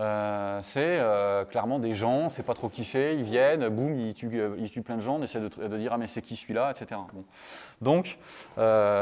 Euh, 0.00 0.58
c'est 0.62 0.98
euh, 0.98 1.44
clairement 1.44 1.78
des 1.78 1.94
gens, 1.94 2.28
c'est 2.28 2.42
pas 2.42 2.54
trop 2.54 2.68
qui 2.68 2.84
c'est, 2.84 3.14
ils 3.14 3.22
viennent, 3.22 3.68
boum, 3.68 3.96
ils 3.96 4.12
tuent, 4.12 4.40
euh, 4.40 4.82
plein 4.84 4.96
de 4.96 5.00
gens, 5.00 5.16
on 5.16 5.22
essaie 5.22 5.38
de, 5.38 5.76
dire 5.76 5.92
ah 5.92 5.98
mais 5.98 6.08
c'est 6.08 6.20
qui 6.20 6.34
celui-là, 6.34 6.72
etc. 6.72 7.00
Donc 7.80 8.18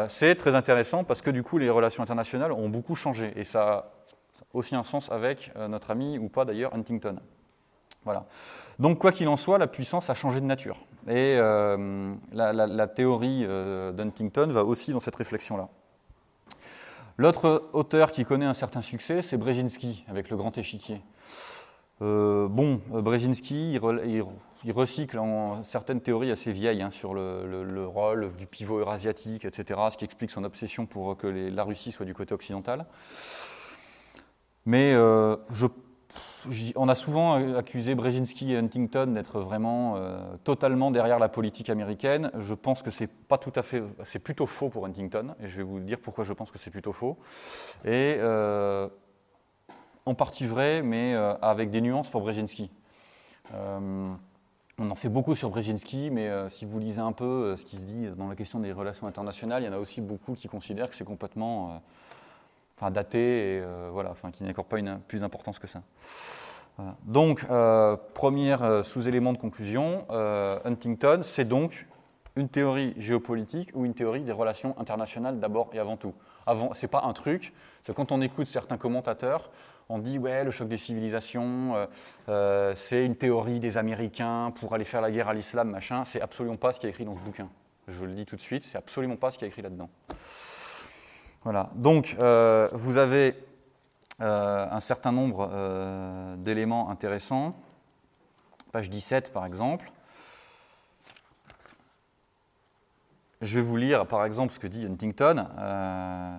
c'est 0.09 0.35
très 0.35 0.55
intéressant 0.55 1.03
parce 1.05 1.23
que 1.23 1.31
du 1.31 1.43
coup 1.43 1.57
les 1.57 1.71
relations 1.71 2.03
internationales 2.03 2.53
ont 2.53 2.69
beaucoup 2.69 2.95
changé 2.95 3.33
et 3.37 3.45
ça 3.45 3.63
a 3.63 3.85
aussi 4.53 4.75
un 4.75 4.85
sens 4.85 5.11
avec 5.11 5.51
notre 5.69 5.91
ami 5.91 6.19
ou 6.19 6.29
pas 6.29 6.45
d'ailleurs 6.45 6.75
Huntington. 6.75 7.17
Voilà. 8.05 8.27
Donc 8.79 8.99
quoi 8.99 9.13
qu'il 9.13 9.29
en 9.29 9.37
soit, 9.37 9.59
la 9.59 9.69
puissance 9.69 10.11
a 10.11 10.15
changé 10.15 10.41
de 10.41 10.47
nature 10.47 10.85
et 11.09 11.37
la, 11.37 12.53
la, 12.53 12.87
théorie 12.87 13.47
d'Huntington 13.95 14.49
va 14.49 14.65
aussi 14.65 14.93
dans 14.93 15.01
cette 15.01 15.17
réflexion-là. 15.17 15.69
L'autre 17.19 17.69
auteur 17.73 18.11
qui 18.11 18.25
connaît 18.25 18.47
un 18.47 18.55
certain 18.55 18.83
succès, 18.83 19.23
c'est 19.23 19.37
Brzezinski, 19.37 20.05
avec 20.09 20.31
le 20.31 20.37
grand 20.37 20.57
échiquier. 20.57 21.03
Euh, 22.01 22.49
bon, 22.49 22.81
euh, 22.95 23.03
Brzezinski, 23.03 23.79
il, 24.65 24.73
recycle 24.73 25.19
en 25.19 25.63
certaines 25.63 26.01
théories 26.01 26.31
assez 26.31 26.53
vieilles 26.53 26.83
hein, 26.83 26.91
sur 26.91 27.15
le, 27.15 27.87
rôle 27.87 28.33
du 28.37 28.47
pivot 28.47 28.79
eurasiatique, 28.79 29.45
etc., 29.45 29.81
ce 29.91 29.97
qui 29.97 30.05
explique 30.05 30.31
son 30.31 30.45
obsession 30.45 30.87
pour 30.87 31.17
que 31.17 31.27
la 31.27 31.65
Russie 31.65 31.93
soit 31.93 32.07
du 32.07 32.15
côté 32.15 32.35
occidental. 32.35 32.87
Mais 34.65 34.95
euh, 34.95 35.37
je 35.51 35.67
on 36.77 36.89
a 36.89 36.95
souvent 36.95 37.57
accusé 37.57 37.95
Brzezinski 37.95 38.53
et 38.53 38.57
Huntington 38.57 39.07
d'être 39.09 39.41
vraiment 39.41 39.97
euh, 39.97 40.19
totalement 40.45 40.91
derrière 40.91 41.19
la 41.19 41.29
politique 41.29 41.71
américaine. 41.71 42.31
Je 42.39 42.55
pense 42.55 42.83
que 42.83 42.91
c'est 42.91 43.07
pas 43.07 43.39
tout 43.39 43.53
à 43.55 43.63
fait, 43.63 43.83
c'est 44.05 44.19
plutôt 44.19 44.47
faux 44.47 44.69
pour 44.69 44.87
Huntington, 44.87 45.35
et 45.41 45.49
je 45.49 45.57
vais 45.57 45.63
vous 45.63 45.81
dire 45.81 45.99
pourquoi 46.01 46.25
je 46.25 46.33
pense 46.33 46.51
que 46.51 46.59
c'est 46.59 46.71
plutôt 46.71 46.93
faux. 46.93 47.19
Et 47.85 48.17
euh, 48.19 48.89
en 50.07 50.15
partie 50.15 50.47
vrai, 50.47 50.83
mais 50.83 51.15
euh, 51.15 51.35
avec 51.43 51.71
des 51.71 51.81
nuances 51.81 52.11
pour 52.11 52.23
Brzezinski. 52.23 52.71
on 53.53 54.17
en 54.79 54.95
fait 54.95 55.09
beaucoup 55.09 55.35
sur 55.35 55.51
Brzezinski, 55.51 56.11
mais 56.11 56.31
si 56.49 56.65
vous 56.65 56.79
lisez 56.79 57.01
un 57.01 57.13
peu 57.13 57.57
ce 57.57 57.65
qui 57.65 57.77
se 57.77 57.85
dit 57.85 58.09
dans 58.17 58.29
la 58.29 58.35
question 58.35 58.59
des 58.59 58.73
relations 58.73 59.07
internationales, 59.07 59.63
il 59.63 59.67
y 59.67 59.69
en 59.69 59.75
a 59.75 59.79
aussi 59.79 60.01
beaucoup 60.01 60.35
qui 60.35 60.49
considèrent 60.49 60.91
que 60.91 60.97
c'est 60.97 61.05
complètement 61.05 61.81
enfin 62.83 62.91
daté, 62.91 63.57
et 63.57 63.63
voilà, 63.93 64.11
enfin 64.11 64.33
qui 64.33 64.43
n'accorde 64.43 64.67
pas 64.67 64.79
une, 64.79 64.99
plus 65.07 65.21
d'importance 65.21 65.59
que 65.61 65.69
ça. 65.69 65.83
Donc, 67.05 67.45
euh, 67.51 67.97
premier 68.15 68.61
euh, 68.63 68.83
sous-élément 68.83 69.33
de 69.33 69.39
conclusion, 69.39 70.07
euh, 70.11 70.59
Huntington, 70.65 71.21
c'est 71.23 71.45
donc 71.45 71.87
une 72.35 72.49
théorie 72.49 72.95
géopolitique 72.97 73.71
ou 73.75 73.85
une 73.85 73.95
théorie 73.95 74.23
des 74.23 74.33
relations 74.33 74.75
internationales 74.79 75.39
d'abord 75.39 75.71
et 75.75 75.79
avant 75.79 75.97
tout. 75.97 76.15
Avant, 76.47 76.73
c'est 76.73 76.89
pas 76.89 77.03
un 77.05 77.13
truc, 77.13 77.53
c'est 77.83 77.95
quand 77.95 78.11
on 78.11 78.21
écoute 78.23 78.47
certains 78.47 78.79
commentateurs, 78.79 79.51
on 79.89 79.99
dit 79.99 80.19
ouais 80.19 80.43
le 80.43 80.51
choc 80.51 80.67
des 80.67 80.79
civilisations, 80.79 81.75
c'est 82.75 83.05
une 83.05 83.17
théorie 83.17 83.61
des 83.61 83.77
Américains 83.77 84.51
pour 84.59 84.75
aller 84.75 84.85
faire 84.85 85.03
la 85.03 85.11
guerre 85.11 85.29
à 85.29 85.35
l'islam, 85.35 85.71
machin. 85.71 86.05
C'est 86.07 86.23
absolument 86.23 86.57
pas 86.57 86.73
ce 86.73 86.81
qui 86.81 86.87
est 86.87 86.91
écrit 86.91 87.05
dans 87.05 87.15
ce 87.15 87.21
bouquin. 87.21 87.45
Je 87.87 87.99
vous 87.99 88.07
le 88.07 88.13
dis 88.13 88.25
tout 88.25 88.37
de 88.37 88.41
suite, 88.41 88.65
c'est 88.65 88.79
absolument 88.79 89.17
pas 89.17 89.31
ce 89.31 89.39
qui 89.39 89.45
est 89.45 89.49
écrit 89.49 89.63
là-dedans. 89.63 89.91
Voilà. 91.45 91.71
Donc 91.75 92.17
vous 92.19 92.99
avez 92.99 93.37
euh, 94.23 94.69
un 94.71 94.79
certain 94.79 95.11
nombre 95.11 95.51
euh, 95.53 96.37
d'éléments 96.37 96.91
intéressants. 96.91 97.57
Page 98.71 98.89
17 98.89 99.33
par 99.33 99.45
exemple. 99.47 99.91
Je 103.41 103.59
vais 103.59 103.65
vous 103.65 103.77
lire 103.77 104.07
par 104.07 104.25
exemple 104.25 104.53
ce 104.53 104.61
que 104.61 104.69
dit 104.69 104.87
Huntington. 104.87 105.47
Euh, 105.59 106.39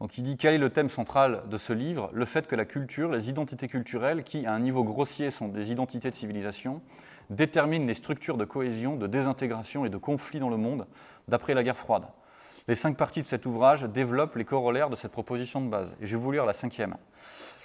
donc 0.00 0.18
il 0.18 0.24
dit 0.24 0.36
quel 0.36 0.54
est 0.54 0.58
le 0.58 0.70
thème 0.70 0.88
central 0.88 1.44
de 1.48 1.56
ce 1.56 1.72
livre? 1.72 2.10
Le 2.12 2.24
fait 2.24 2.48
que 2.48 2.56
la 2.56 2.64
culture, 2.64 3.12
les 3.12 3.30
identités 3.30 3.68
culturelles, 3.68 4.24
qui 4.24 4.44
à 4.44 4.54
un 4.54 4.60
niveau 4.60 4.82
grossier 4.82 5.30
sont 5.30 5.46
des 5.46 5.70
identités 5.70 6.10
de 6.10 6.16
civilisation, 6.16 6.82
déterminent 7.30 7.86
les 7.86 7.94
structures 7.94 8.36
de 8.36 8.44
cohésion, 8.44 8.96
de 8.96 9.06
désintégration 9.06 9.84
et 9.84 9.90
de 9.90 9.98
conflit 9.98 10.40
dans 10.40 10.50
le 10.50 10.56
monde 10.56 10.88
d'après 11.28 11.54
la 11.54 11.62
guerre 11.62 11.76
froide. 11.76 12.06
Les 12.66 12.74
cinq 12.74 12.96
parties 12.96 13.20
de 13.20 13.26
cet 13.26 13.44
ouvrage 13.44 13.82
développent 13.82 14.36
les 14.36 14.44
corollaires 14.44 14.88
de 14.88 14.96
cette 14.96 15.12
proposition 15.12 15.60
de 15.60 15.68
base. 15.68 15.96
Et 16.00 16.06
je 16.06 16.16
vais 16.16 16.22
vous 16.22 16.32
lire 16.32 16.46
la 16.46 16.54
cinquième. 16.54 16.96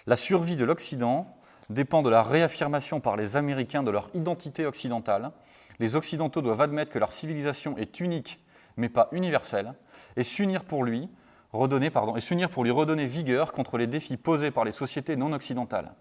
La 0.07 0.17
survie 0.17 0.57
de 0.57 0.65
l'Occident 0.65 1.33
dépend 1.69 2.01
de 2.01 2.09
la 2.09 2.21
réaffirmation 2.21 2.99
par 2.99 3.15
les 3.15 3.38
Américains 3.38 3.83
de 3.83 3.91
leur 3.91 4.09
identité 4.13 4.65
occidentale. 4.65 5.31
Les 5.79 5.95
Occidentaux 5.95 6.41
doivent 6.41 6.62
admettre 6.62 6.91
que 6.91 6.99
leur 6.99 7.13
civilisation 7.13 7.77
est 7.77 8.01
unique, 8.01 8.43
mais 8.75 8.89
pas 8.89 9.07
universelle, 9.13 9.73
et 10.17 10.23
s'unir 10.23 10.65
pour 10.65 10.83
lui, 10.83 11.09
redonner, 11.53 11.89
pardon, 11.89 12.17
et 12.17 12.21
s'unir 12.21 12.49
pour 12.49 12.65
lui 12.65 12.71
redonner 12.71 13.05
vigueur 13.05 13.53
contre 13.53 13.77
les 13.77 13.88
défis 13.88 14.17
posés 14.17 14.51
par 14.51 14.65
les 14.65 14.71
sociétés 14.71 15.15
non 15.15 15.31
occidentales. 15.31 15.93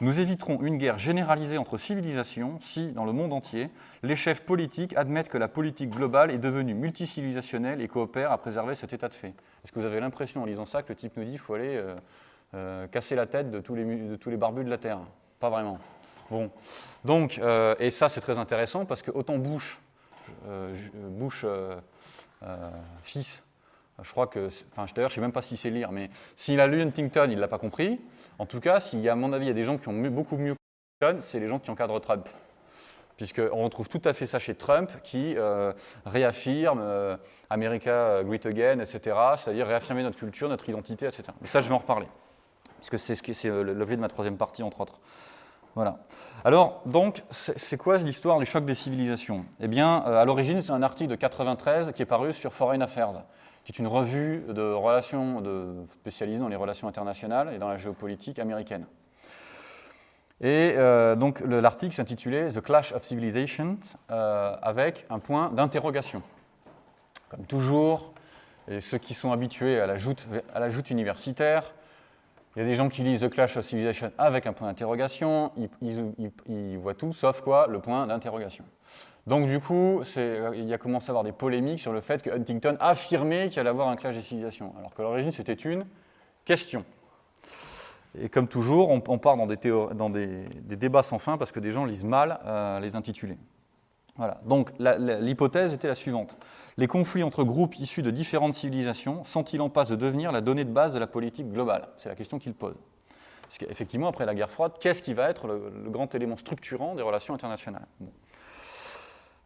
Nous 0.00 0.20
éviterons 0.20 0.60
une 0.62 0.76
guerre 0.76 0.98
généralisée 0.98 1.56
entre 1.56 1.76
civilisations 1.76 2.58
si, 2.60 2.92
dans 2.92 3.04
le 3.04 3.12
monde 3.12 3.32
entier, 3.32 3.70
les 4.02 4.16
chefs 4.16 4.42
politiques 4.42 4.96
admettent 4.96 5.28
que 5.28 5.38
la 5.38 5.48
politique 5.48 5.90
globale 5.90 6.30
est 6.30 6.38
devenue 6.38 6.74
multicivilisationnelle 6.74 7.80
et 7.80 7.86
coopèrent 7.86 8.32
à 8.32 8.38
préserver 8.38 8.74
cet 8.74 8.92
état 8.92 9.08
de 9.08 9.14
fait. 9.14 9.34
Est-ce 9.64 9.70
que 9.70 9.78
vous 9.78 9.86
avez 9.86 10.00
l'impression, 10.00 10.42
en 10.42 10.46
lisant 10.46 10.66
ça, 10.66 10.82
que 10.82 10.88
le 10.88 10.96
type 10.96 11.16
nous 11.16 11.24
dit 11.24 11.30
qu'il 11.30 11.38
faut 11.38 11.54
aller 11.54 11.76
euh, 11.76 11.94
euh, 12.54 12.86
casser 12.88 13.14
la 13.14 13.26
tête 13.26 13.50
de 13.50 13.60
tous, 13.60 13.74
les, 13.74 13.84
de 13.84 14.16
tous 14.16 14.30
les 14.30 14.36
barbus 14.36 14.64
de 14.64 14.70
la 14.70 14.78
Terre? 14.78 14.98
Pas 15.38 15.50
vraiment. 15.50 15.78
Bon. 16.28 16.50
Donc, 17.04 17.38
euh, 17.38 17.76
et 17.78 17.92
ça, 17.92 18.08
c'est 18.08 18.20
très 18.20 18.38
intéressant 18.38 18.84
parce 18.86 19.02
que 19.02 19.12
autant 19.12 19.38
Bush, 19.38 19.78
Bush 21.10 21.46
fils, 23.02 23.43
je 24.02 24.10
crois 24.10 24.26
que, 24.26 24.48
enfin, 24.72 24.86
d'ailleurs, 24.94 25.10
je 25.10 25.14
ne 25.14 25.16
sais 25.16 25.20
même 25.20 25.32
pas 25.32 25.42
si 25.42 25.56
c'est 25.56 25.70
lire, 25.70 25.92
mais 25.92 26.10
s'il 26.36 26.60
a 26.60 26.66
lu 26.66 26.82
Huntington, 26.82 27.28
il 27.28 27.36
ne 27.36 27.40
l'a 27.40 27.48
pas 27.48 27.58
compris. 27.58 28.00
En 28.38 28.46
tout 28.46 28.60
cas, 28.60 28.80
s'il 28.80 29.00
y 29.00 29.08
a, 29.08 29.12
à 29.12 29.16
mon 29.16 29.32
avis, 29.32 29.44
il 29.44 29.48
y 29.48 29.52
a 29.52 29.54
des 29.54 29.62
gens 29.62 29.78
qui 29.78 29.88
ont 29.88 29.92
beaucoup 29.92 30.36
mieux 30.36 30.56
Huntington, 31.00 31.20
c'est 31.20 31.38
les 31.38 31.48
gens 31.48 31.60
qui 31.60 31.70
encadrent 31.70 32.00
Trump. 32.00 32.28
Puisqu'on 33.16 33.62
retrouve 33.62 33.88
tout 33.88 34.02
à 34.04 34.12
fait 34.12 34.26
ça 34.26 34.40
chez 34.40 34.56
Trump, 34.56 34.90
qui 35.04 35.36
euh, 35.36 35.72
réaffirme 36.04 36.80
euh, 36.82 37.16
America 37.48 38.24
Great 38.24 38.44
Again, 38.44 38.80
etc., 38.80 39.16
c'est-à-dire 39.36 39.68
réaffirmer 39.68 40.02
notre 40.02 40.18
culture, 40.18 40.48
notre 40.48 40.68
identité, 40.68 41.06
etc. 41.06 41.22
Mais 41.40 41.46
ça, 41.46 41.60
je 41.60 41.68
vais 41.68 41.74
en 41.74 41.78
reparler, 41.78 42.08
puisque 42.80 42.98
c'est 42.98 43.14
ce 43.14 43.48
euh, 43.48 43.62
l'objet 43.62 43.94
de 43.94 44.00
ma 44.00 44.08
troisième 44.08 44.36
partie, 44.36 44.64
entre 44.64 44.80
autres. 44.80 44.98
Voilà. 45.76 45.98
Alors, 46.44 46.82
donc, 46.86 47.22
c'est 47.30 47.76
quoi 47.76 47.96
l'histoire 47.98 48.38
du 48.38 48.46
choc 48.46 48.64
des 48.64 48.74
civilisations? 48.74 49.44
Eh 49.60 49.66
bien, 49.66 49.96
à 49.96 50.24
l'origine, 50.24 50.60
c'est 50.60 50.70
un 50.70 50.82
article 50.82 51.10
de 51.10 51.16
93 51.16 51.92
qui 51.92 52.02
est 52.02 52.06
paru 52.06 52.32
sur 52.32 52.52
Foreign 52.52 52.80
Affairs 52.80 53.24
qui 53.64 53.72
est 53.72 53.78
une 53.78 53.86
revue 53.86 54.44
de 54.48 54.62
relations 54.62 55.40
de, 55.40 55.74
spécialisée 55.94 56.40
dans 56.40 56.48
les 56.48 56.56
relations 56.56 56.86
internationales 56.86 57.52
et 57.54 57.58
dans 57.58 57.68
la 57.68 57.78
géopolitique 57.78 58.38
américaine. 58.38 58.86
Et 60.40 60.74
euh, 60.76 61.16
donc 61.16 61.40
l'article 61.40 61.94
s'intitulait 61.94 62.50
The 62.50 62.60
Clash 62.60 62.92
of 62.92 63.02
Civilizations 63.04 63.78
euh, 64.10 64.54
avec 64.60 65.06
un 65.08 65.18
point 65.18 65.50
d'interrogation. 65.50 66.22
Comme 67.30 67.46
toujours, 67.46 68.12
et 68.68 68.80
ceux 68.80 68.98
qui 68.98 69.14
sont 69.14 69.32
habitués 69.32 69.80
à 69.80 69.86
la 69.86 69.96
joute, 69.96 70.26
à 70.54 70.60
la 70.60 70.68
joute 70.68 70.90
universitaire, 70.90 71.72
il 72.56 72.62
y 72.62 72.64
a 72.64 72.68
des 72.68 72.76
gens 72.76 72.88
qui 72.88 73.02
lisent 73.02 73.20
The 73.20 73.30
Clash 73.30 73.56
of 73.56 73.64
Civilizations 73.64 74.12
avec 74.16 74.46
un 74.46 74.52
point 74.52 74.68
d'interrogation, 74.68 75.52
ils, 75.82 76.78
voient 76.78 76.94
tout 76.94 77.12
sauf 77.12 77.40
quoi? 77.40 77.66
Le 77.66 77.80
point 77.80 78.06
d'interrogation. 78.06 78.64
Donc 79.26 79.48
du 79.48 79.58
coup, 79.58 80.02
il 80.16 80.64
y 80.64 80.74
a 80.74 80.78
commencé 80.78 81.08
à 81.08 81.12
avoir 81.12 81.24
des 81.24 81.32
polémiques 81.32 81.80
sur 81.80 81.92
le 81.92 82.00
fait 82.00 82.22
que 82.22 82.30
Huntington 82.30 82.76
affirmait 82.78 83.48
qu'il 83.48 83.58
allait 83.60 83.70
avoir 83.70 83.88
un 83.88 83.96
clash 83.96 84.14
des 84.14 84.20
civilisations, 84.20 84.72
alors 84.78 84.94
qu'à 84.94 85.02
l'origine 85.02 85.32
c'était 85.32 85.54
une 85.54 85.86
question. 86.44 86.84
Et 88.16 88.28
comme 88.28 88.46
toujours, 88.46 88.90
on, 88.90 89.00
part 89.00 89.36
dans, 89.36 89.46
des, 89.46 89.56
dans 89.94 90.08
des, 90.08 90.44
débats 90.76 91.02
sans 91.02 91.18
fin 91.18 91.36
parce 91.36 91.50
que 91.50 91.58
des 91.58 91.72
gens 91.72 91.84
lisent 91.84 92.04
mal 92.04 92.38
euh, 92.46 92.78
les 92.78 92.94
intitulés. 92.94 93.38
Voilà. 94.16 94.40
Donc 94.44 94.70
l'hypothèse 94.78 95.72
était 95.72 95.88
la 95.88 95.94
suivante. 95.94 96.36
Les 96.76 96.86
conflits 96.86 97.22
entre 97.22 97.44
groupes 97.44 97.78
issus 97.78 98.02
de 98.02 98.10
différentes 98.10 98.54
civilisations 98.54 99.24
sont-ils 99.24 99.60
en 99.60 99.70
passe 99.70 99.88
de 99.88 99.96
devenir 99.96 100.30
la 100.30 100.40
donnée 100.40 100.64
de 100.64 100.70
base 100.70 100.94
de 100.94 100.98
la 100.98 101.06
politique 101.06 101.50
globale? 101.50 101.88
C'est 101.96 102.08
la 102.08 102.14
question 102.14 102.38
qu'il 102.38 102.54
pose. 102.54 102.76
Parce 103.42 103.58
qu'effectivement, 103.58 104.08
après 104.08 104.24
la 104.24 104.34
guerre 104.34 104.50
froide, 104.50 104.72
qu'est-ce 104.80 105.02
qui 105.02 105.14
va 105.14 105.30
être 105.30 105.46
le, 105.46 105.90
grand 105.90 106.14
élément 106.14 106.36
structurant 106.36 106.94
des 106.94 107.02
relations 107.02 107.34
internationales? 107.34 107.86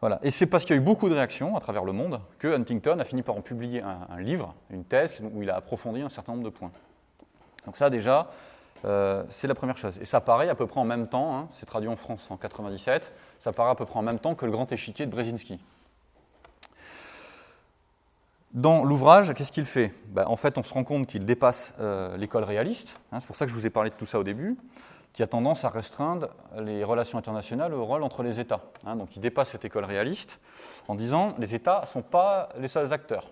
Voilà. 0.01 0.19
Et 0.23 0.31
c'est 0.31 0.45
parce 0.45 0.63
qu'il 0.63 0.75
y 0.75 0.79
a 0.79 0.81
eu 0.81 0.85
beaucoup 0.85 1.09
de 1.09 1.13
réactions 1.13 1.57
à 1.57 1.59
travers 1.59 1.83
le 1.83 1.91
monde 1.91 2.21
que 2.37 2.47
Huntington 2.47 2.99
a 2.99 3.05
fini 3.05 3.21
par 3.21 3.35
en 3.35 3.41
publier 3.41 3.81
un, 3.81 4.19
livre, 4.19 4.55
une 4.69 4.85
thèse, 4.85 5.19
où 5.33 5.43
il 5.43 5.49
a 5.49 5.57
approfondi 5.57 6.01
un 6.01 6.09
certain 6.09 6.31
nombre 6.31 6.45
de 6.45 6.49
points. 6.49 6.71
Donc 7.65 7.75
ça 7.75 7.89
déjà, 7.89 8.29
euh, 8.85 9.23
c'est 9.29 9.47
la 9.47 9.55
première 9.55 9.77
chose. 9.77 9.97
Et 10.01 10.05
ça 10.05 10.21
paraît 10.21 10.49
à 10.49 10.55
peu 10.55 10.67
près 10.67 10.79
en 10.79 10.85
même 10.85 11.07
temps, 11.07 11.37
hein, 11.37 11.47
c'est 11.51 11.65
traduit 11.65 11.89
en 11.89 11.95
France 11.95 12.29
en 12.31 12.37
97, 12.37 13.11
ça 13.39 13.51
paraît 13.51 13.71
à 13.71 13.75
peu 13.75 13.85
près 13.85 13.99
en 13.99 14.03
même 14.03 14.19
temps 14.19 14.35
que 14.35 14.45
le 14.45 14.51
grand 14.51 14.71
échiquier 14.71 15.05
de 15.05 15.11
Brzezinski. 15.11 15.59
Dans 18.53 18.83
l'ouvrage, 18.83 19.33
qu'est-ce 19.35 19.51
qu'il 19.51 19.65
fait? 19.65 19.91
Ben, 20.07 20.25
En 20.25 20.35
fait, 20.35 20.57
on 20.57 20.63
se 20.63 20.73
rend 20.73 20.83
compte 20.83 21.05
qu'il 21.05 21.25
dépasse 21.25 21.73
euh, 21.79 22.17
l'école 22.17 22.43
réaliste, 22.43 22.99
hein, 23.11 23.19
c'est 23.19 23.27
pour 23.27 23.35
ça 23.35 23.45
que 23.45 23.51
je 23.51 23.55
vous 23.55 23.67
ai 23.67 23.69
parlé 23.69 23.91
de 23.91 23.95
tout 23.95 24.07
ça 24.07 24.17
au 24.17 24.23
début, 24.23 24.57
qui 25.13 25.23
a 25.23 25.27
tendance 25.27 25.65
à 25.65 25.69
restreindre 25.69 26.29
les 26.59 26.83
relations 26.83 27.17
internationales 27.17 27.73
au 27.73 27.85
rôle 27.85 28.03
entre 28.03 28.23
les 28.23 28.39
États. 28.39 28.61
Hein. 28.85 28.95
donc 28.95 29.15
il 29.15 29.19
dépasse 29.19 29.49
cette 29.49 29.65
école 29.65 29.85
réaliste 29.85 30.39
en 30.87 30.95
disant 30.95 31.35
les 31.37 31.55
États 31.55 31.81
ne 31.81 31.85
sont 31.85 32.01
pas 32.01 32.49
les 32.57 32.67
seuls 32.67 32.93
acteurs. 32.93 33.29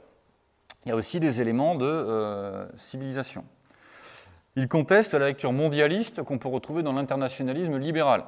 Il 0.85 0.89
y 0.89 0.91
a 0.91 0.95
aussi 0.95 1.19
des 1.19 1.41
éléments 1.41 1.75
de 1.75 1.85
euh, 1.85 2.67
civilisation. 2.77 3.43
Il 4.57 4.67
conteste 4.67 5.13
la 5.13 5.27
lecture 5.27 5.53
mondialiste 5.53 6.23
qu'on 6.23 6.39
peut 6.39 6.49
retrouver 6.49 6.81
dans 6.81 6.93
l'internationalisme 6.93 7.77
libéral, 7.77 8.23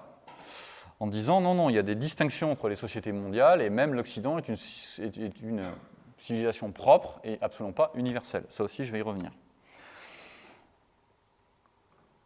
en 1.00 1.08
disant 1.08 1.42
non, 1.42 1.56
non, 1.56 1.70
il 1.70 1.76
y 1.76 1.80
a 1.80 1.84
des 1.84 1.96
distinctions 1.96 2.52
entre 2.52 2.70
les 2.70 2.76
sociétés 2.76 3.12
mondiales 3.12 3.63
et 3.63 3.72
même 3.72 3.96
l'Occident 3.96 4.38
est 4.38 4.48
une, 4.48 5.72
civilisation 6.20 6.72
propre 6.72 7.20
et 7.24 7.39
absolument 7.42 7.74
pas 7.74 7.92
universelle. 7.96 8.44
Ça 8.50 8.63
aussi, 8.63 8.86
je 8.86 8.92
vais 8.92 9.00
y 9.00 9.02
revenir. 9.02 9.32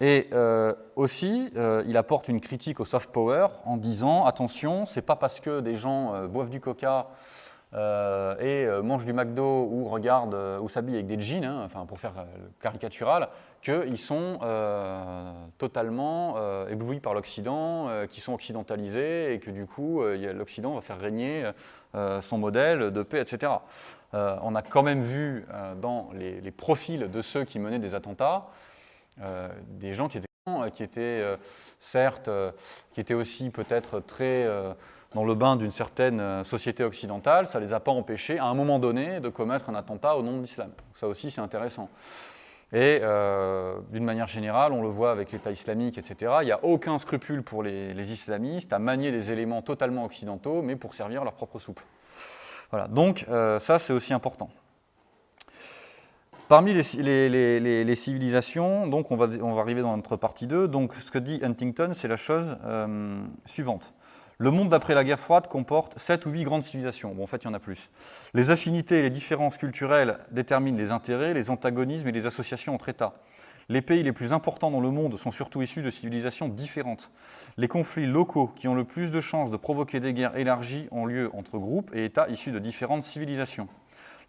Et 0.02 0.28
euh, 0.34 0.74
aussi, 0.98 1.50
euh, 1.56 1.84
il 1.88 1.96
apporte 1.96 2.28
une 2.28 2.42
critique 2.42 2.82
au 2.82 2.86
soft 2.86 3.10
power 3.10 3.48
en 3.64 3.78
disant 3.78 4.26
attention, 4.26 4.86
c'est 4.86 5.04
pas 5.04 5.16
parce 5.16 5.40
que 5.40 5.62
des 5.62 5.78
gens 5.78 6.14
euh, 6.14 6.28
boivent 6.28 6.50
du 6.50 6.60
coca 6.60 7.08
et 8.40 8.68
mangent 8.84 9.06
du 9.06 9.14
McDo 9.14 9.68
ou 9.72 9.86
regardent 9.86 10.60
ou 10.62 10.70
s'habillent 10.70 10.94
avec 10.94 11.08
des 11.08 11.20
jeans, 11.20 11.44
hein, 11.44 11.86
pour 11.88 12.00
faire 12.00 12.14
caricatural, 12.62 13.30
qu'ils 13.64 13.98
sont 13.98 14.40
totalement 15.58 16.68
éblouis 16.68 17.00
par 17.00 17.14
l'Occident, 17.14 17.90
qu'ils 18.10 18.22
sont 18.22 18.34
occidentalisés 18.34 19.34
et 19.34 19.40
que 19.40 19.52
du 19.52 19.66
coup 19.66 20.04
l'Occident 20.04 20.76
va 20.76 20.82
faire 20.82 21.00
régner 21.00 21.50
son 22.22 22.38
modèle 22.38 22.92
de 22.92 23.04
paix, 23.04 23.22
etc. 23.22 23.54
on 24.12 24.56
a 24.56 24.62
quand 24.62 24.84
même 24.84 25.02
vu 25.02 25.46
dans 25.82 26.10
les 26.14 26.52
profils 26.52 27.10
de 27.10 27.22
ceux 27.22 27.46
qui 27.46 27.58
menaient 27.60 27.80
des 27.80 27.96
attentats 27.96 28.50
euh, 29.22 29.48
des 29.68 29.94
gens 29.94 30.08
qui 30.08 30.18
étaient, 30.18 30.28
euh, 30.50 30.70
qui 30.70 30.82
étaient 30.82 31.02
euh, 31.02 31.38
certes, 31.80 32.30
qui 32.94 33.00
étaient 33.00 33.14
aussi 33.14 33.50
peut-être 33.50 34.00
très 34.00 34.48
dans 35.14 35.24
le 35.24 35.36
bain 35.36 35.56
d'une 35.56 35.70
certaine 35.70 36.44
société 36.44 36.84
occidentale, 36.84 37.46
ça 37.46 37.60
ne 37.60 37.66
les 37.66 37.74
a 37.74 37.80
pas 37.80 37.92
empêchés 37.92 38.40
à 38.40 38.46
un 38.46 38.56
moment 38.56 38.80
donné 38.80 39.20
de 39.20 39.30
commettre 39.30 39.70
un 39.70 39.76
attentat 39.76 40.18
au 40.18 40.24
nom 40.24 40.38
de 40.38 40.42
l'islam. 40.42 40.72
Ça 40.96 41.08
aussi 41.08 41.30
c'est 41.30 41.42
intéressant. 41.42 41.88
Et 42.74 43.02
d'une 43.92 44.04
manière 44.04 44.28
générale, 44.28 44.74
on 44.74 44.82
le 44.82 44.90
voit 44.90 45.12
avec 45.12 45.32
l'État 45.32 45.52
islamique, 45.52 45.98
etc., 46.00 46.34
il 46.42 46.46
n'y 46.46 46.52
a 46.52 46.64
aucun 46.66 46.98
scrupule 46.98 47.44
pour 47.44 47.62
les, 47.62 48.12
islamistes 48.12 48.74
à 48.74 48.80
manier 48.80 49.12
des 49.12 49.32
éléments 49.32 49.62
totalement 49.62 50.06
occidentaux, 50.06 50.62
mais 50.64 50.76
pour 50.76 50.96
servir 50.96 51.24
leur 51.24 51.34
propre 51.34 51.60
soupe. 51.60 51.82
Voilà. 52.72 52.88
Donc 52.88 53.28
ça 53.60 53.78
c'est 53.78 53.94
aussi 53.94 54.14
important. 54.14 54.50
Parmi 56.54 56.74
les, 56.74 57.96
civilisations, 57.96 58.86
donc 58.86 59.12
on 59.12 59.16
va, 59.16 59.28
on 59.42 59.54
va, 59.54 59.62
arriver 59.62 59.82
dans 59.82 59.96
notre 59.96 60.18
partie 60.18 60.46
2, 60.46 60.68
donc 60.68 60.94
ce 60.94 61.10
que 61.10 61.18
dit 61.18 61.40
Huntington, 61.42 61.92
c'est 61.94 62.08
la 62.08 62.16
chose 62.16 62.58
euh, 62.66 63.24
suivante. 63.46 63.94
Le 64.40 64.50
monde 64.50 64.70
d'après 64.70 64.96
la 64.96 65.04
guerre 65.04 65.20
froide 65.20 65.48
comporte 65.48 66.00
7 66.00 66.26
ou 66.26 66.32
8 66.32 66.44
grandes 66.44 66.64
civilisations. 66.64 67.14
Bon, 67.14 67.24
en 67.24 67.28
fait, 67.28 67.44
il 67.44 67.46
y 67.46 67.48
en 67.48 67.54
a 67.54 67.60
plus. 67.60 67.92
Les 68.34 68.50
affinités 68.50 69.00
et 69.00 69.02
les 69.04 69.12
différences 69.12 69.58
culturelles 69.58 70.18
déterminent 70.32 70.78
les 70.78 70.92
intérêts, 70.92 71.34
les 71.34 71.52
antagonismes 71.52 72.08
et 72.08 72.12
les 72.12 72.26
associations 72.26 72.74
entre 72.74 72.90
États. 72.90 73.14
Les 73.70 73.82
pays 73.82 74.04
les 74.04 74.12
plus 74.12 74.34
importants 74.34 74.72
dans 74.72 74.82
le 74.82 74.90
monde 74.90 75.18
sont 75.18 75.32
surtout 75.32 75.62
issus 75.62 75.84
de 75.84 75.92
civilisations 75.92 76.50
différentes. 76.50 77.12
Les 77.58 77.68
conflits 77.68 78.08
locaux 78.08 78.48
qui 78.48 78.68
ont 78.68 78.76
le 78.76 78.84
plus 78.84 79.12
de 79.12 79.22
chances 79.22 79.52
de 79.52 79.58
provoquer 79.58 80.00
des 80.00 80.14
guerres 80.14 80.36
élargies 80.36 80.88
ont 80.92 81.06
lieu 81.06 81.30
entre 81.34 81.58
groupes 81.60 81.92
et 81.94 82.04
États 82.04 82.28
issus 82.28 82.52
de 82.52 82.60
différentes 82.60 83.04
civilisations. 83.04 83.68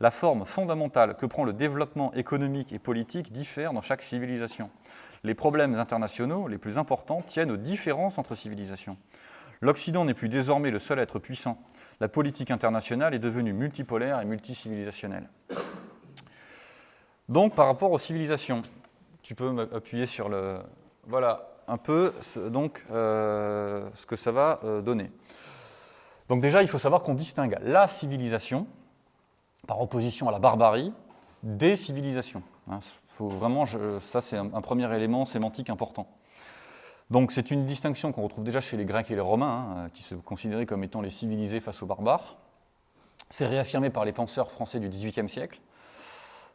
La 0.01 0.11
forme 0.11 0.45
fondamentale 0.45 1.17
que 1.17 1.27
prend 1.27 1.45
le 1.45 1.53
développement 1.53 2.13
économique 2.15 2.73
et 2.73 2.79
politique 2.79 3.33
diffère 3.33 3.73
dans 3.73 3.81
chaque 3.81 4.03
civilisation. 4.03 4.71
Les 5.25 5.35
problèmes 5.35 5.75
internationaux 5.77 6.47
les 6.47 6.59
plus 6.59 6.79
importants 6.79 7.23
tiennent 7.23 7.51
aux 7.51 7.57
différences 7.57 8.19
entre 8.19 8.35
civilisations. 8.35 8.97
L'Occident 9.61 10.05
n'est 10.05 10.15
plus 10.15 10.29
désormais 10.29 10.71
le 10.71 10.79
seul 10.79 10.99
être 10.99 11.19
puissant. 11.19 11.59
La 12.01 12.09
politique 12.09 12.51
internationale 12.51 13.15
est 13.15 13.19
devenue 13.19 13.53
multipolaire 13.53 14.21
et 14.21 14.25
multicivilisationnelle. 14.25 15.29
Donc, 17.29 17.55
par 17.55 17.67
rapport 17.67 17.91
aux 17.93 17.99
civilisations, 17.99 18.63
tu 19.23 19.35
peux 19.35 19.51
m'appuyer 19.51 20.07
sur 20.07 20.29
le. 20.29 20.59
Voilà 21.07 21.51
un 21.67 21.79
peu 21.79 22.13
donc, 22.51 22.85
euh, 22.91 23.89
ce 23.95 24.07
que 24.07 24.17
ça 24.17 24.33
va 24.33 24.61
euh, 24.65 24.83
donner. 24.83 25.11
Donc, 26.29 26.41
déjà, 26.41 26.63
il 26.63 26.69
faut 26.69 26.79
savoir 26.79 27.03
qu'on 27.03 27.15
distingue 27.15 27.57
la 27.63 27.87
civilisation, 27.87 28.67
par 29.67 29.81
opposition 29.81 30.29
à 30.29 30.33
la 30.33 30.39
barbarie, 30.39 30.93
des 31.43 31.77
civilisations. 31.77 32.43
Hein, 32.71 32.81
vraiment, 33.19 33.65
ça 34.01 34.21
c'est 34.21 34.37
un, 34.37 34.61
premier 34.61 34.93
élément 34.95 35.27
sémantique 35.27 35.71
important. 35.71 36.09
Donc 37.11 37.33
c'est 37.33 37.51
une 37.51 37.67
distinction 37.67 38.13
qu'on 38.13 38.23
retrouve 38.23 38.45
déjà 38.45 38.61
chez 38.61 38.77
les 38.77 38.85
Grecs 38.85 39.11
et 39.11 39.15
les 39.15 39.21
Romains, 39.21 39.67
hein, 39.77 39.91
qui 39.93 40.03
se 40.03 40.15
considéraient 40.15 40.67
comme 40.67 40.85
étant 40.85 41.01
les 41.01 41.11
civilisés 41.11 41.61
face 41.61 41.83
aux 41.83 41.87
barbares. 41.87 42.37
C'est 43.31 43.47
réaffirmé 43.47 43.91
par 43.91 44.05
les 44.05 44.13
penseurs 44.13 44.51
français 44.51 44.81
du 44.81 44.89
XVIIIe 44.89 45.29
siècle, 45.29 45.61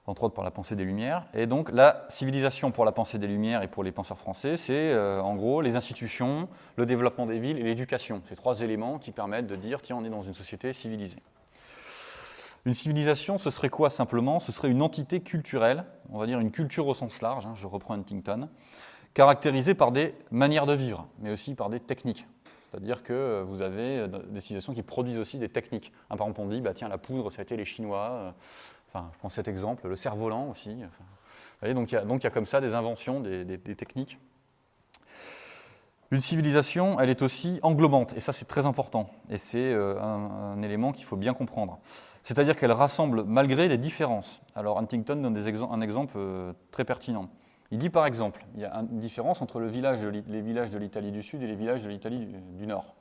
entre 0.08 0.24
autres 0.24 0.34
par 0.34 0.44
la 0.44 0.52
pensée 0.52 0.76
des 0.76 0.86
Lumières. 0.86 1.28
Et 1.34 1.46
donc 1.46 1.72
la 1.72 2.06
civilisation 2.10 2.72
pour 2.72 2.84
la 2.84 2.92
pensée 2.92 3.20
des 3.20 3.28
Lumières 3.28 3.62
et 3.62 3.68
pour 3.68 3.84
les 3.84 3.92
penseurs 3.92 4.18
français, 4.18 4.58
c'est 4.58 4.92
euh, 4.92 5.22
en 5.22 5.36
gros 5.36 5.62
les 5.62 5.76
institutions, 5.76 6.50
le 6.78 6.86
développement 6.86 7.28
des 7.28 7.40
villes 7.40 7.60
et 7.60 7.64
l'éducation. 7.64 8.22
Ces 8.28 8.36
trois 8.36 8.62
éléments 8.62 8.98
qui 8.98 9.12
permettent 9.12 9.48
de 9.48 9.56
dire, 9.56 9.82
tiens, 9.82 9.98
on 9.98 10.04
est 10.04 10.10
dans 10.10 10.24
une 10.24 10.34
société 10.34 10.74
civilisée. 10.74 11.22
Une 12.66 12.74
civilisation, 12.74 13.38
ce 13.38 13.50
serait 13.50 13.70
quoi 13.70 13.90
simplement? 13.90 14.40
Ce 14.40 14.52
serait 14.52 14.70
une 14.70 14.82
entité 14.82 15.22
culturelle, 15.22 15.86
on 16.12 16.18
va 16.18 16.26
dire 16.26 16.40
une 16.40 16.52
culture 16.52 16.88
au 16.88 16.94
sens 16.94 17.22
large, 17.22 17.46
hein, 17.46 17.54
je 17.56 17.68
reprends 17.68 17.94
Huntington, 17.94 18.50
caractérisée 19.14 19.74
par 19.74 19.92
des 19.92 20.16
manières 20.32 20.66
de 20.66 20.74
vivre, 20.74 21.08
mais 21.20 21.32
aussi 21.32 21.56
par 21.56 21.70
des 21.70 21.80
techniques. 21.80 22.26
C'est-à-dire 22.70 23.04
que 23.04 23.14
euh, 23.14 23.44
vous 23.44 23.62
avez 23.62 24.00
euh, 24.00 24.08
des 24.08 24.42
civilisations 24.42 24.74
qui 24.74 24.84
produisent 24.84 25.18
aussi 25.18 25.40
des 25.40 25.50
techniques. 25.50 25.92
par 26.08 26.18
exemple, 26.18 26.42
on 26.42 26.48
dit, 26.48 26.62
bah, 26.62 26.74
tiens, 26.74 26.88
la 26.88 26.98
poudre, 26.98 27.32
ça 27.32 27.42
a 27.42 27.44
été 27.44 27.58
les 27.58 27.66
Chinois. 27.66 28.10
Euh, 28.12 28.32
enfin, 28.88 29.10
je 29.14 29.18
prends 29.20 29.30
cet 29.30 29.48
exemple, 29.48 29.88
le 29.88 29.96
cerf-volant 29.96 30.50
aussi. 30.50 30.76
vous 30.76 30.88
voyez, 31.62 31.74
donc, 31.74 31.92
il 31.92 31.96
y, 31.96 32.28
a, 32.28 32.30
comme 32.30 32.46
ça 32.46 32.62
des 32.62 32.76
inventions, 32.76 33.20
des 33.20 33.76
techniques. 33.76 34.20
Une 36.12 36.22
civilisation, 36.22 37.00
elle 37.00 37.10
est 37.10 37.22
aussi 37.22 37.60
englobante, 37.62 38.14
et 38.18 38.20
ça 38.20 38.34
c'est 38.34 38.46
très 38.46 38.66
important, 38.66 39.12
et 39.30 39.38
c'est 39.38 39.76
un, 39.76 40.60
élément 40.64 40.92
qu'il 40.92 41.06
faut 41.06 41.18
bien 41.18 41.36
comprendre. 41.36 41.78
C'est-à-dire 42.24 42.58
qu'elle 42.58 42.72
rassemble 42.72 43.26
malgré 43.26 43.68
les 43.68 43.78
différences. 43.78 44.42
Alors 44.56 44.80
Huntington 44.80 45.18
donne 45.18 45.38
un 45.38 45.82
exemple 45.82 46.18
très 46.72 46.84
pertinent. 46.84 47.30
Il 47.72 47.78
dit 47.78 47.90
par 47.90 48.06
exemple, 48.06 48.46
il 48.56 48.62
y 48.62 48.66
a 48.66 48.76
une 48.76 49.00
différence 49.00 49.42
entre 49.42 49.60
les 49.60 49.68
villages 49.68 50.02
de 50.02 50.78
l'Italie 50.78 51.12
du 51.12 51.22
Sud 51.22 51.44
et 51.44 51.48
les 51.48 51.56
villages 51.56 51.84
de 51.84 51.90
l'Italie 51.90 52.28
du, 52.54 52.66
Nord. 52.66 52.96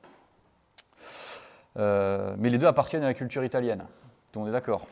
Euh, 1.78 2.35
mais 2.38 2.50
les 2.50 2.59
deux 2.59 2.66
appartiennent 2.66 3.04
à 3.04 3.07
la 3.07 3.14
culture 3.14 3.44
italienne, 3.44 3.85
on 4.37 4.46
est 4.46 4.52
d'accord. 4.52 4.87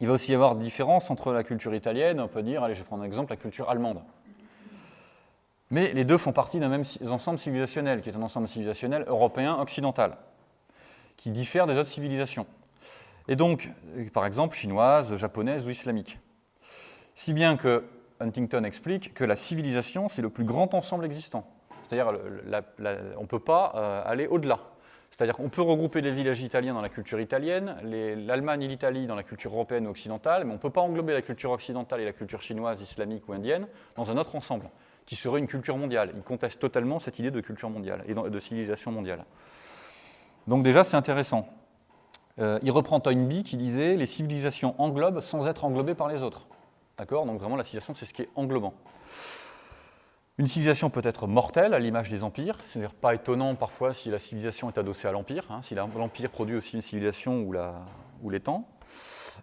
Il 0.00 0.08
va 0.08 0.14
aussi 0.14 0.32
y 0.32 0.34
avoir 0.34 0.56
différence 0.56 1.10
entre 1.10 1.32
la 1.32 1.44
culture 1.44 1.74
italienne, 1.74 2.20
on 2.20 2.28
peut 2.28 2.42
dire, 2.42 2.62
allez 2.62 2.74
je 2.74 2.80
vais 2.80 2.86
prendre 2.86 3.02
un 3.02 3.06
exemple, 3.06 3.30
la 3.30 3.36
culture 3.36 3.70
allemande. 3.70 4.02
Mais 5.70 5.92
les 5.92 6.04
deux 6.04 6.18
font 6.18 6.32
partie 6.32 6.60
d'un 6.60 6.68
même 6.68 6.84
ensemble 7.10 7.38
civilisationnel, 7.38 8.00
qui 8.00 8.10
est 8.10 8.16
un 8.16 8.22
ensemble 8.22 8.46
civilisationnel 8.48 9.04
européen 9.08 9.54
occidental, 9.58 10.16
qui 11.16 11.30
diffère 11.30 11.66
des 11.66 11.76
autres 11.76 11.88
civilisations. 11.88 12.46
Et 13.28 13.36
donc, 13.36 13.70
par 14.12 14.26
exemple, 14.26 14.56
chinoise, 14.56 15.16
japonaise 15.16 15.66
ou 15.66 15.70
islamique. 15.70 16.18
Si 17.14 17.32
bien 17.32 17.56
que 17.56 17.84
Huntington 18.20 18.64
explique 18.64 19.14
que 19.14 19.24
la 19.24 19.36
civilisation, 19.36 20.08
c'est 20.08 20.22
le 20.22 20.30
plus 20.30 20.44
grand 20.44 20.74
ensemble 20.74 21.04
existant. 21.04 21.46
C'est-à-dire, 21.84 22.12
on 23.16 23.22
ne 23.22 23.26
peut 23.26 23.38
pas 23.38 23.72
euh, 23.76 24.02
aller 24.04 24.26
au-delà. 24.26 24.60
C'est-à-dire 25.10 25.36
qu'on 25.36 25.48
peut 25.48 25.62
regrouper 25.62 26.00
les 26.00 26.10
villages 26.10 26.42
italiens 26.42 26.74
dans 26.74 26.82
la 26.82 26.88
culture 26.88 27.20
italienne, 27.20 27.76
l'Allemagne 27.82 28.62
et 28.62 28.68
l'Italie 28.68 29.06
dans 29.06 29.14
la 29.14 29.22
culture 29.22 29.52
européenne 29.52 29.86
ou 29.86 29.90
occidentale, 29.90 30.44
mais 30.44 30.50
on 30.50 30.54
ne 30.54 30.60
peut 30.60 30.70
pas 30.70 30.80
englober 30.80 31.12
la 31.12 31.22
culture 31.22 31.52
occidentale 31.52 32.00
et 32.00 32.04
la 32.04 32.12
culture 32.12 32.42
chinoise, 32.42 32.82
islamique 32.82 33.28
ou 33.28 33.32
indienne 33.32 33.66
dans 33.94 34.10
un 34.10 34.16
autre 34.18 34.34
ensemble 34.34 34.68
qui 35.06 35.14
serait 35.14 35.38
une 35.38 35.46
culture 35.46 35.76
mondiale. 35.76 36.10
Il 36.16 36.22
conteste 36.22 36.60
totalement 36.60 36.98
cette 36.98 37.18
idée 37.18 37.30
de 37.30 37.40
culture 37.40 37.70
mondiale 37.70 38.04
et 38.08 38.14
de 38.14 38.38
civilisation 38.38 38.90
mondiale. 38.90 39.24
Donc 40.48 40.64
déjà, 40.64 40.84
c'est 40.84 40.96
intéressant. 40.96 41.48
Euh, 42.38 42.58
il 42.62 42.70
reprend 42.70 43.00
Toynbee 43.00 43.42
qui 43.42 43.56
disait 43.56 43.96
les 43.96 44.06
civilisations 44.06 44.74
englobent 44.78 45.20
sans 45.20 45.48
être 45.48 45.64
englobées 45.64 45.94
par 45.94 46.08
les 46.08 46.22
autres. 46.22 46.46
D'accord 46.98 47.26
Donc 47.26 47.38
vraiment, 47.38 47.56
la 47.56 47.64
civilisation, 47.64 47.94
c'est 47.94 48.06
ce 48.06 48.14
qui 48.14 48.22
est 48.22 48.28
englobant. 48.36 48.74
Une 50.38 50.46
civilisation 50.46 50.90
peut 50.90 51.02
être 51.04 51.26
mortelle, 51.26 51.74
à 51.74 51.78
l'image 51.78 52.08
des 52.08 52.24
empires. 52.24 52.58
C'est-à-dire 52.66 52.94
pas 52.94 53.14
étonnant 53.14 53.54
parfois 53.54 53.94
si 53.94 54.10
la 54.10 54.18
civilisation 54.18 54.68
est 54.68 54.78
adossée 54.78 55.08
à 55.08 55.12
l'empire, 55.12 55.46
hein, 55.50 55.60
si 55.62 55.74
l'empire 55.74 56.30
produit 56.30 56.56
aussi 56.56 56.76
une 56.76 56.82
civilisation 56.82 57.40
ou, 57.42 57.52
la, 57.52 57.74
ou 58.22 58.36
temps. 58.38 58.68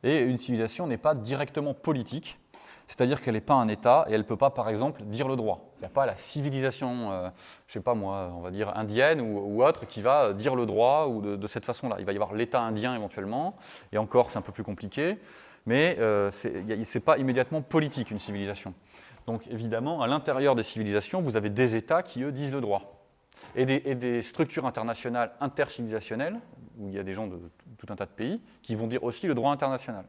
Et 0.03 0.19
une 0.19 0.37
civilisation 0.37 0.87
n'est 0.87 0.97
pas 0.97 1.13
directement 1.13 1.73
politique, 1.73 2.39
c'est-à-dire 2.87 3.21
qu'elle 3.21 3.35
n'est 3.35 3.41
pas 3.41 3.53
un 3.53 3.67
État 3.67 4.05
et 4.07 4.13
elle 4.13 4.21
ne 4.21 4.25
peut 4.25 4.37
pas, 4.37 4.49
par 4.49 4.69
exemple, 4.69 5.03
dire 5.03 5.27
le 5.27 5.35
droit. 5.35 5.71
Il 5.77 5.79
n'y 5.81 5.85
a 5.85 5.89
pas 5.89 6.05
la 6.05 6.15
civilisation, 6.15 7.11
euh, 7.11 7.29
je 7.67 7.77
ne 7.77 7.81
sais 7.81 7.83
pas 7.83 7.93
moi, 7.93 8.31
on 8.35 8.41
va 8.41 8.51
dire 8.51 8.75
indienne 8.75 9.21
ou, 9.21 9.63
autre, 9.63 9.85
qui 9.85 10.01
va 10.01 10.33
dire 10.33 10.55
le 10.55 10.65
droit 10.65 11.07
ou 11.07 11.21
de, 11.21 11.47
cette 11.47 11.65
façon-là. 11.65 11.97
Il 11.99 12.05
va 12.05 12.11
y 12.11 12.15
avoir 12.15 12.33
l'État 12.33 12.61
indien 12.61 12.95
éventuellement, 12.95 13.55
et 13.91 13.97
encore 13.97 14.31
c'est 14.31 14.37
un 14.37 14.41
peu 14.41 14.51
plus 14.51 14.63
compliqué, 14.63 15.17
mais 15.65 15.97
euh, 15.99 16.31
ce 16.31 16.47
n'est 16.47 17.03
pas 17.03 17.17
immédiatement 17.17 17.61
politique 17.61 18.11
une 18.11 18.19
civilisation. 18.19 18.73
Donc 19.27 19.47
évidemment, 19.47 20.01
à 20.01 20.07
l'intérieur 20.07 20.55
des 20.55 20.63
civilisations, 20.63 21.21
vous 21.21 21.37
avez 21.37 21.49
des 21.49 21.75
États 21.75 22.03
qui, 22.03 22.23
eux, 22.23 22.31
disent 22.31 22.51
le 22.51 22.61
droit. 22.61 22.99
Et 23.55 23.65
des, 23.65 24.21
structures 24.21 24.65
internationales 24.65 25.31
intercivilisationnelles, 25.39 26.39
où 26.77 26.87
il 26.87 26.95
y 26.95 26.99
a 26.99 27.03
des 27.03 27.13
gens 27.13 27.27
de 27.27 27.39
tout 27.77 27.87
un 27.89 27.95
tas 27.95 28.05
de 28.05 28.11
pays, 28.11 28.41
qui 28.61 28.75
vont 28.75 28.87
dire 28.87 29.03
aussi 29.03 29.27
le 29.27 29.35
droit 29.35 29.51
international. 29.51 30.05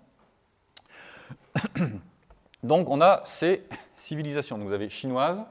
Donc 2.62 2.88
on 2.88 3.01
a 3.01 3.23
ces 3.27 3.64
civilisations. 3.97 4.59
vous 4.59 4.73
avez 4.73 4.88
chinoise, 4.88 5.43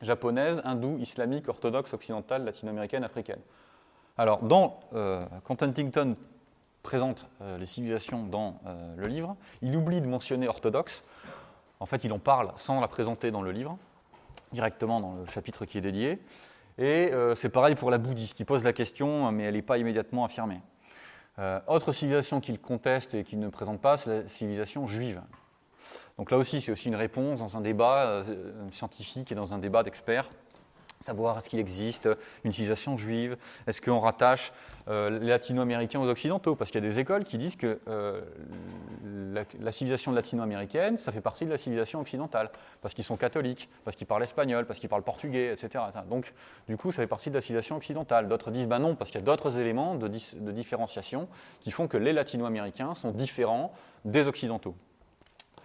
japonaise, 0.00 0.60
hindoue, 0.64 0.98
islamique, 0.98 1.48
orthodoxe, 1.48 1.92
occidentale, 1.92 2.44
latino-américaine, 2.44 3.04
africaine. 3.04 3.40
Alors 4.16 4.40
euh, 4.94 5.24
quand 5.44 5.62
Huntington 5.62 6.14
présente 6.88 7.26
euh, 7.42 7.58
les 7.58 7.66
civilisations 7.66 8.24
dans 8.24 8.60
euh, 8.64 8.94
le 8.96 9.06
livre, 9.08 9.36
il 9.60 9.76
oublie 9.76 10.00
de 10.00 10.06
mentionner 10.06 10.48
orthodoxe. 10.48 11.04
En 11.80 11.84
fait, 11.84 12.02
il 12.04 12.12
en 12.14 12.18
parle 12.18 12.50
sans 12.56 12.80
la 12.80 12.88
présenter 12.88 13.30
dans 13.30 13.42
le 13.42 13.52
livre, 13.52 13.76
directement 14.52 14.98
dans 14.98 15.12
le 15.12 15.26
chapitre 15.26 15.66
qui 15.66 15.76
est 15.76 15.82
dédié. 15.82 16.18
Et 16.78 17.12
c'est 17.34 17.48
pareil 17.48 17.74
pour 17.74 17.90
la 17.90 17.98
bouddhiste. 17.98 18.38
Il 18.38 18.46
pose 18.46 18.62
la 18.62 18.72
question, 18.72 19.32
mais 19.32 19.44
elle 19.44 19.54
n'est 19.54 19.62
pas 19.62 19.78
immédiatement 19.78 20.24
affirmée. 20.24 20.60
autre 21.66 21.90
civilisation 21.90 22.40
qu'il 22.40 22.60
conteste 22.60 23.14
et 23.14 23.24
qu'il 23.24 23.40
ne 23.40 23.48
présente 23.48 23.80
pas, 23.80 23.96
c'est 23.96 24.22
la 24.22 24.28
civilisation 24.28 24.86
juive. 24.86 25.20
Donc 26.18 26.32
là 26.32 26.36
aussi, 26.36 26.60
c'est 26.60 26.72
aussi 26.72 26.88
une 26.88 26.96
réponse 26.96 27.38
dans 27.38 27.56
un 27.56 27.60
débat 27.60 28.06
euh, 28.06 28.24
scientifique 28.72 29.30
et 29.30 29.34
dans 29.34 29.54
un 29.54 29.58
débat 29.58 29.84
d'experts 29.84 30.28
savoir 31.00 31.38
est-ce 31.38 31.48
qu'il 31.48 31.58
existe 31.58 32.08
une 32.44 32.52
civilisation 32.52 32.96
juive, 32.96 33.36
est-ce 33.66 33.80
qu'on 33.80 34.00
rattache 34.00 34.52
euh, 34.88 35.18
les 35.18 35.28
latino-américains 35.28 36.00
aux 36.00 36.08
occidentaux, 36.08 36.56
parce 36.56 36.70
qu'il 36.70 36.82
y 36.82 36.86
a 36.86 36.88
des 36.88 36.98
écoles 36.98 37.24
qui 37.24 37.38
disent 37.38 37.56
que 37.56 37.78
euh, 37.88 38.22
la, 39.60 39.72
civilisation 39.72 40.12
latino-américaine, 40.12 40.96
ça 40.96 41.12
fait 41.12 41.20
partie 41.20 41.44
de 41.44 41.50
la 41.50 41.56
civilisation 41.56 42.00
occidentale, 42.00 42.50
parce 42.80 42.94
qu'ils 42.94 43.04
sont 43.04 43.16
catholiques, 43.16 43.68
parce 43.84 43.96
qu'ils 43.96 44.06
parlent 44.06 44.22
espagnol, 44.22 44.66
parce 44.66 44.78
qu'ils 44.78 44.88
parlent 44.88 45.02
portugais, 45.02 45.52
etc. 45.52 45.84
Donc, 46.08 46.32
du 46.68 46.76
coup, 46.76 46.90
ça 46.90 47.02
fait 47.02 47.06
partie 47.06 47.30
de 47.30 47.34
la 47.34 47.40
civilisation 47.40 47.76
occidentale. 47.76 48.28
D'autres 48.28 48.50
disent, 48.50 48.68
ben 48.68 48.78
non, 48.78 48.94
parce 48.94 49.10
qu'il 49.10 49.20
y 49.20 49.22
a 49.22 49.26
d'autres 49.26 49.58
éléments 49.58 49.94
de, 49.94 50.08
différenciation 50.08 51.28
qui 51.60 51.70
font 51.70 51.86
que 51.86 51.96
les 51.96 52.12
latino-américains 52.12 52.94
sont 52.94 53.12
différents 53.12 53.72
des 54.04 54.26
occidentaux. 54.26 54.74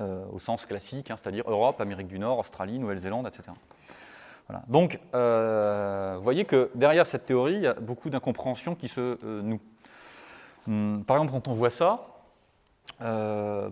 Euh, 0.02 0.26
au 0.32 0.40
sens 0.40 0.66
classique, 0.66 1.12
hein, 1.12 1.16
c'est-à-dire 1.22 1.44
Europe, 1.48 1.80
Amérique 1.80 2.08
du 2.08 2.18
Nord, 2.18 2.40
Australie, 2.40 2.80
Nouvelle-Zélande, 2.80 3.28
etc. 3.28 3.52
Donc, 4.68 5.00
euh, 5.16 6.14
vous 6.18 6.24
voyez 6.24 6.46
que 6.46 6.70
derrière 6.76 7.08
cette 7.08 7.26
théorie, 7.26 7.56
il 7.56 7.62
y 7.62 7.68
a 7.68 7.74
beaucoup 7.74 8.10
d'incompréhensions 8.10 8.76
qui 8.76 8.88
se 8.88 9.18
euh, 9.24 9.42
nouent. 9.42 9.62
Hum, 10.68 11.04
par 11.06 11.18
exemple, 11.18 11.34
quand 11.34 11.48
on 11.48 11.54
voit 11.54 11.70
ça, 11.70 12.08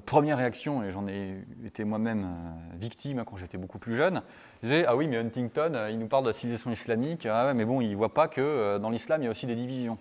première 0.05 0.37
réaction, 0.37 0.83
et 0.83 0.91
j'en 0.91 1.07
ai 1.07 1.45
été 1.65 1.83
moi-même 1.83 2.27
victime 2.73 3.19
hein, 3.19 3.23
quand 3.25 3.37
j'étais 3.37 3.57
beaucoup 3.57 3.79
plus 3.79 3.95
jeune, 3.95 4.21
je 4.61 4.67
disais 4.67 4.85
Ah 4.85 4.95
oui, 4.95 5.07
mais 5.07 5.17
Huntington, 5.17 5.87
il 5.89 5.99
nous 5.99 6.07
parle 6.07 6.23
de 6.23 6.29
la 6.29 6.33
civilisation 6.33 6.71
islamique, 6.71 7.25
ah 7.25 7.45
ouais, 7.45 7.53
mais 7.53 7.63
bon, 7.63 7.79
il 7.81 7.91
ne 7.91 7.95
voit 7.95 8.13
pas 8.13 8.27
que 8.27 8.77
dans 8.77 8.89
l'islam, 8.89 9.21
il 9.21 9.25
y 9.25 9.27
a 9.27 9.31
aussi 9.31 9.45
des 9.45 9.55
divisions. 9.55 9.97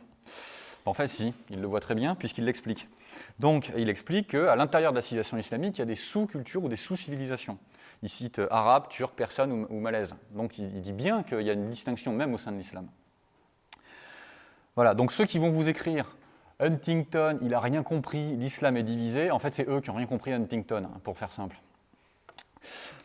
En 0.86 0.94
fait, 0.94 1.08
si, 1.08 1.34
il 1.50 1.60
le 1.60 1.66
voit 1.66 1.80
très 1.80 1.94
bien 1.94 2.14
puisqu'il 2.14 2.44
l'explique. 2.44 2.88
Donc, 3.38 3.70
il 3.76 3.88
explique 3.88 4.28
qu'à 4.28 4.56
l'intérieur 4.56 4.92
de 4.92 4.96
la 4.96 5.02
civilisation 5.02 5.36
islamique, 5.36 5.76
il 5.76 5.80
y 5.80 5.82
a 5.82 5.86
des 5.86 5.94
sous-cultures 5.94 6.64
ou 6.64 6.68
des 6.68 6.76
sous-civilisations. 6.76 7.58
Il 8.02 8.08
cite 8.08 8.38
euh, 8.38 8.48
arabe, 8.50 8.88
turc, 8.88 9.14
personne 9.14 9.66
ou, 9.68 9.80
malaise. 9.80 10.14
Donc, 10.30 10.58
il, 10.58 10.80
dit 10.80 10.92
bien 10.92 11.22
qu'il 11.22 11.42
y 11.42 11.50
a 11.50 11.52
une 11.52 11.68
distinction 11.68 12.12
même 12.12 12.32
au 12.32 12.38
sein 12.38 12.52
de 12.52 12.56
l'islam. 12.56 12.88
Voilà, 14.76 14.94
donc 14.94 15.12
ceux 15.12 15.26
qui 15.26 15.38
vont 15.38 15.50
vous 15.50 15.68
écrire 15.68 16.16
Huntington, 16.60 17.38
il 17.42 17.48
n'a 17.48 17.60
rien 17.60 17.82
compris, 17.82 18.36
l'islam 18.36 18.76
est 18.76 18.82
divisé, 18.82 19.30
en 19.30 19.38
fait, 19.38 19.52
c'est 19.52 19.68
eux 19.68 19.80
qui 19.80 19.90
n'ont 19.90 19.96
rien 19.96 20.06
compris 20.06 20.32
Huntington, 20.32 20.84
hein, 20.84 21.00
pour 21.02 21.18
faire 21.18 21.32
simple. 21.32 21.60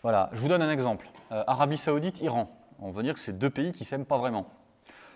Voilà, 0.03 0.29
je 0.33 0.39
vous 0.39 0.47
donne 0.47 0.61
un 0.61 0.69
exemple. 0.71 1.09
Euh, 1.31 1.43
Arabie 1.47 1.77
Saoudite, 1.77 2.21
Iran. 2.21 2.49
On 2.79 2.91
va 2.91 3.01
dire 3.01 3.13
que 3.13 3.19
c'est 3.19 3.37
deux 3.37 3.49
pays 3.49 3.71
qui 3.71 3.85
s'aiment 3.85 4.05
pas 4.05 4.17
vraiment. 4.17 4.47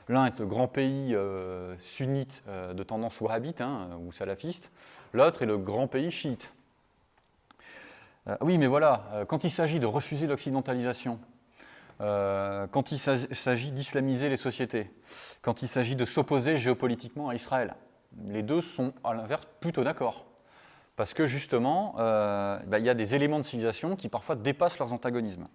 L'un 0.08 0.26
est 0.26 0.40
le 0.40 0.48
grand 0.48 0.68
pays 0.68 1.14
euh, 1.14 1.78
sunnite 1.78 2.44
de 2.48 2.84
tendance 2.84 3.22
wahhabite 3.22 3.62
hein, 3.62 3.90
ou 4.02 4.12
salafiste, 4.12 4.72
l'autre 5.14 5.44
est 5.44 5.46
le 5.46 5.58
grand 5.58 5.88
pays 5.88 6.10
chiite. 6.10 6.52
Euh, 8.30 8.38
oui, 8.42 8.58
mais 8.58 8.68
voilà, 8.68 9.26
quand 9.28 9.44
il 9.44 9.50
s'agit 9.50 9.80
de 9.80 9.86
refuser 9.86 10.28
l'occidentalisation, 10.28 11.20
quand 12.00 12.94
il 12.94 12.98
s'agit 12.98 13.74
d'islamiser 13.74 14.30
les 14.30 14.38
sociétés, 14.38 14.90
quand 15.42 15.64
il 15.64 15.68
s'agit 15.68 15.98
de 15.98 16.06
s'opposer 16.06 16.56
géopolitiquement 16.56 17.28
à 17.28 17.36
Israël, 17.36 17.76
les 18.28 18.42
deux 18.42 18.62
sont 18.62 18.94
à 19.04 19.14
l'inverse 19.14 19.44
plutôt 19.60 19.84
d'accord. 19.84 20.26
Parce 20.96 21.14
que 21.14 21.28
justement, 21.28 21.96
bah, 21.98 22.80
il 22.80 22.86
y 22.86 22.90
a 22.90 22.94
des 22.94 23.16
éléments 23.16 23.40
de 23.40 23.44
civilisation 23.44 23.98
qui 23.98 24.08
parfois 24.08 24.38
dépassent 24.38 24.80
leurs 24.80 24.94
antagonismes. 24.94 25.50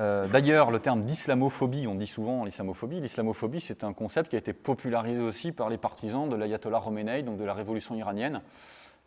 Euh, 0.00 0.28
d'ailleurs, 0.28 0.70
le 0.70 0.78
terme 0.78 1.02
d'islamophobie, 1.02 1.86
on 1.88 1.96
dit 1.96 2.06
souvent 2.06 2.44
l'islamophobie. 2.44 3.00
L'islamophobie, 3.00 3.60
c'est 3.60 3.82
un 3.82 3.92
concept 3.92 4.30
qui 4.30 4.36
a 4.36 4.38
été 4.38 4.52
popularisé 4.52 5.20
aussi 5.22 5.50
par 5.50 5.68
les 5.68 5.78
partisans 5.78 6.28
de 6.28 6.36
l'ayatollah 6.36 6.80
Khomeini, 6.80 7.24
donc 7.24 7.38
de 7.38 7.44
la 7.44 7.54
révolution 7.54 7.96
iranienne. 7.96 8.40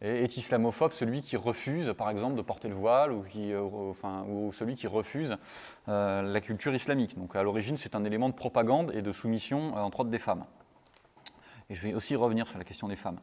Est 0.02 0.36
islamophobe 0.36 0.94
celui 0.94 1.22
qui 1.22 1.38
refuse, 1.38 1.94
par 1.96 2.10
exemple, 2.10 2.36
de 2.36 2.42
porter 2.42 2.68
le 2.68 2.74
voile 2.74 3.12
ou, 3.12 3.24
euh, 3.38 4.52
celui 4.52 4.74
qui 4.74 4.88
refuse 4.88 5.38
euh, 5.90 6.24
la 6.24 6.42
culture 6.42 6.74
islamique. 6.74 7.16
Donc 7.20 7.36
à 7.36 7.44
l'origine, 7.44 7.78
c'est 7.78 7.94
un 7.94 8.04
élément 8.04 8.28
de 8.28 8.34
propagande 8.34 8.92
et 8.96 9.04
de 9.04 9.12
soumission, 9.12 9.76
entre 9.76 10.00
autres, 10.00 10.10
des 10.10 10.18
femmes. 10.18 10.46
Et 11.70 11.76
je 11.76 11.88
vais 11.88 11.94
aussi 11.94 12.16
revenir 12.16 12.48
sur 12.48 12.58
la 12.58 12.64
question 12.64 12.88
des 12.88 12.96
femmes. 12.96 13.20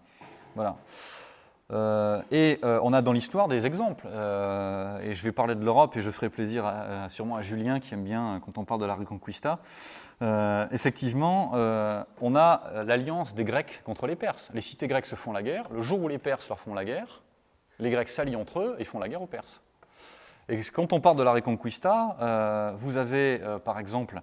Voilà. 0.55 0.77
Euh, 1.71 2.23
et 2.31 2.59
euh, 2.65 2.81
on 2.83 2.95
a 2.95 3.03
dans 3.03 3.13
l'histoire 3.13 3.49
des 3.49 3.67
exemples. 3.67 4.07
Euh, 4.11 5.01
et 5.01 5.13
je 5.13 5.23
vais 5.23 5.33
parler 5.33 5.55
de 5.55 5.65
l'Europe 5.65 5.97
et 5.97 6.01
je 6.01 6.11
ferai 6.11 6.31
plaisir 6.31 6.73
sûrement 7.11 7.37
à 7.37 7.43
Julien 7.43 7.81
qui 7.81 7.95
aime 7.95 8.05
bien 8.05 8.41
quand 8.45 8.59
on 8.59 8.65
parle 8.65 8.81
de 8.81 8.87
la 8.87 8.95
Reconquista. 8.95 9.59
effectivement, 10.71 11.53
on 12.21 12.37
a 12.37 12.85
l'alliance 12.85 13.35
des 13.35 13.45
Grecs 13.45 13.83
contre 13.85 14.07
les 14.07 14.17
Perses. 14.17 14.51
Les 14.55 14.61
cités 14.61 14.89
grecques 14.89 15.07
se 15.07 15.17
font 15.17 15.33
la 15.33 15.43
guerre. 15.43 15.65
Le 15.71 15.83
jour 15.83 16.01
où 16.03 16.09
les 16.09 16.19
Perses 16.19 16.49
leur 16.49 16.59
font 16.59 16.75
la 16.75 16.85
guerre, 16.85 17.23
les 17.79 17.91
Grecs 17.91 18.09
s'allient 18.09 18.37
entre 18.37 18.61
eux 18.61 18.77
et 18.79 18.85
font 18.85 18.99
la 18.99 19.09
guerre 19.09 19.23
aux 19.23 19.27
Perses. 19.27 19.61
Et 20.49 20.61
quand 20.73 20.95
on 20.95 21.01
parle 21.01 21.17
de 21.17 21.23
la 21.23 21.33
Reconquista, 21.33 22.73
vous 22.77 22.97
avez 22.97 23.41
par 23.65 23.79
exemple 23.79 24.23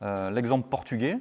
l'exemple 0.00 0.68
portugais 0.68 1.18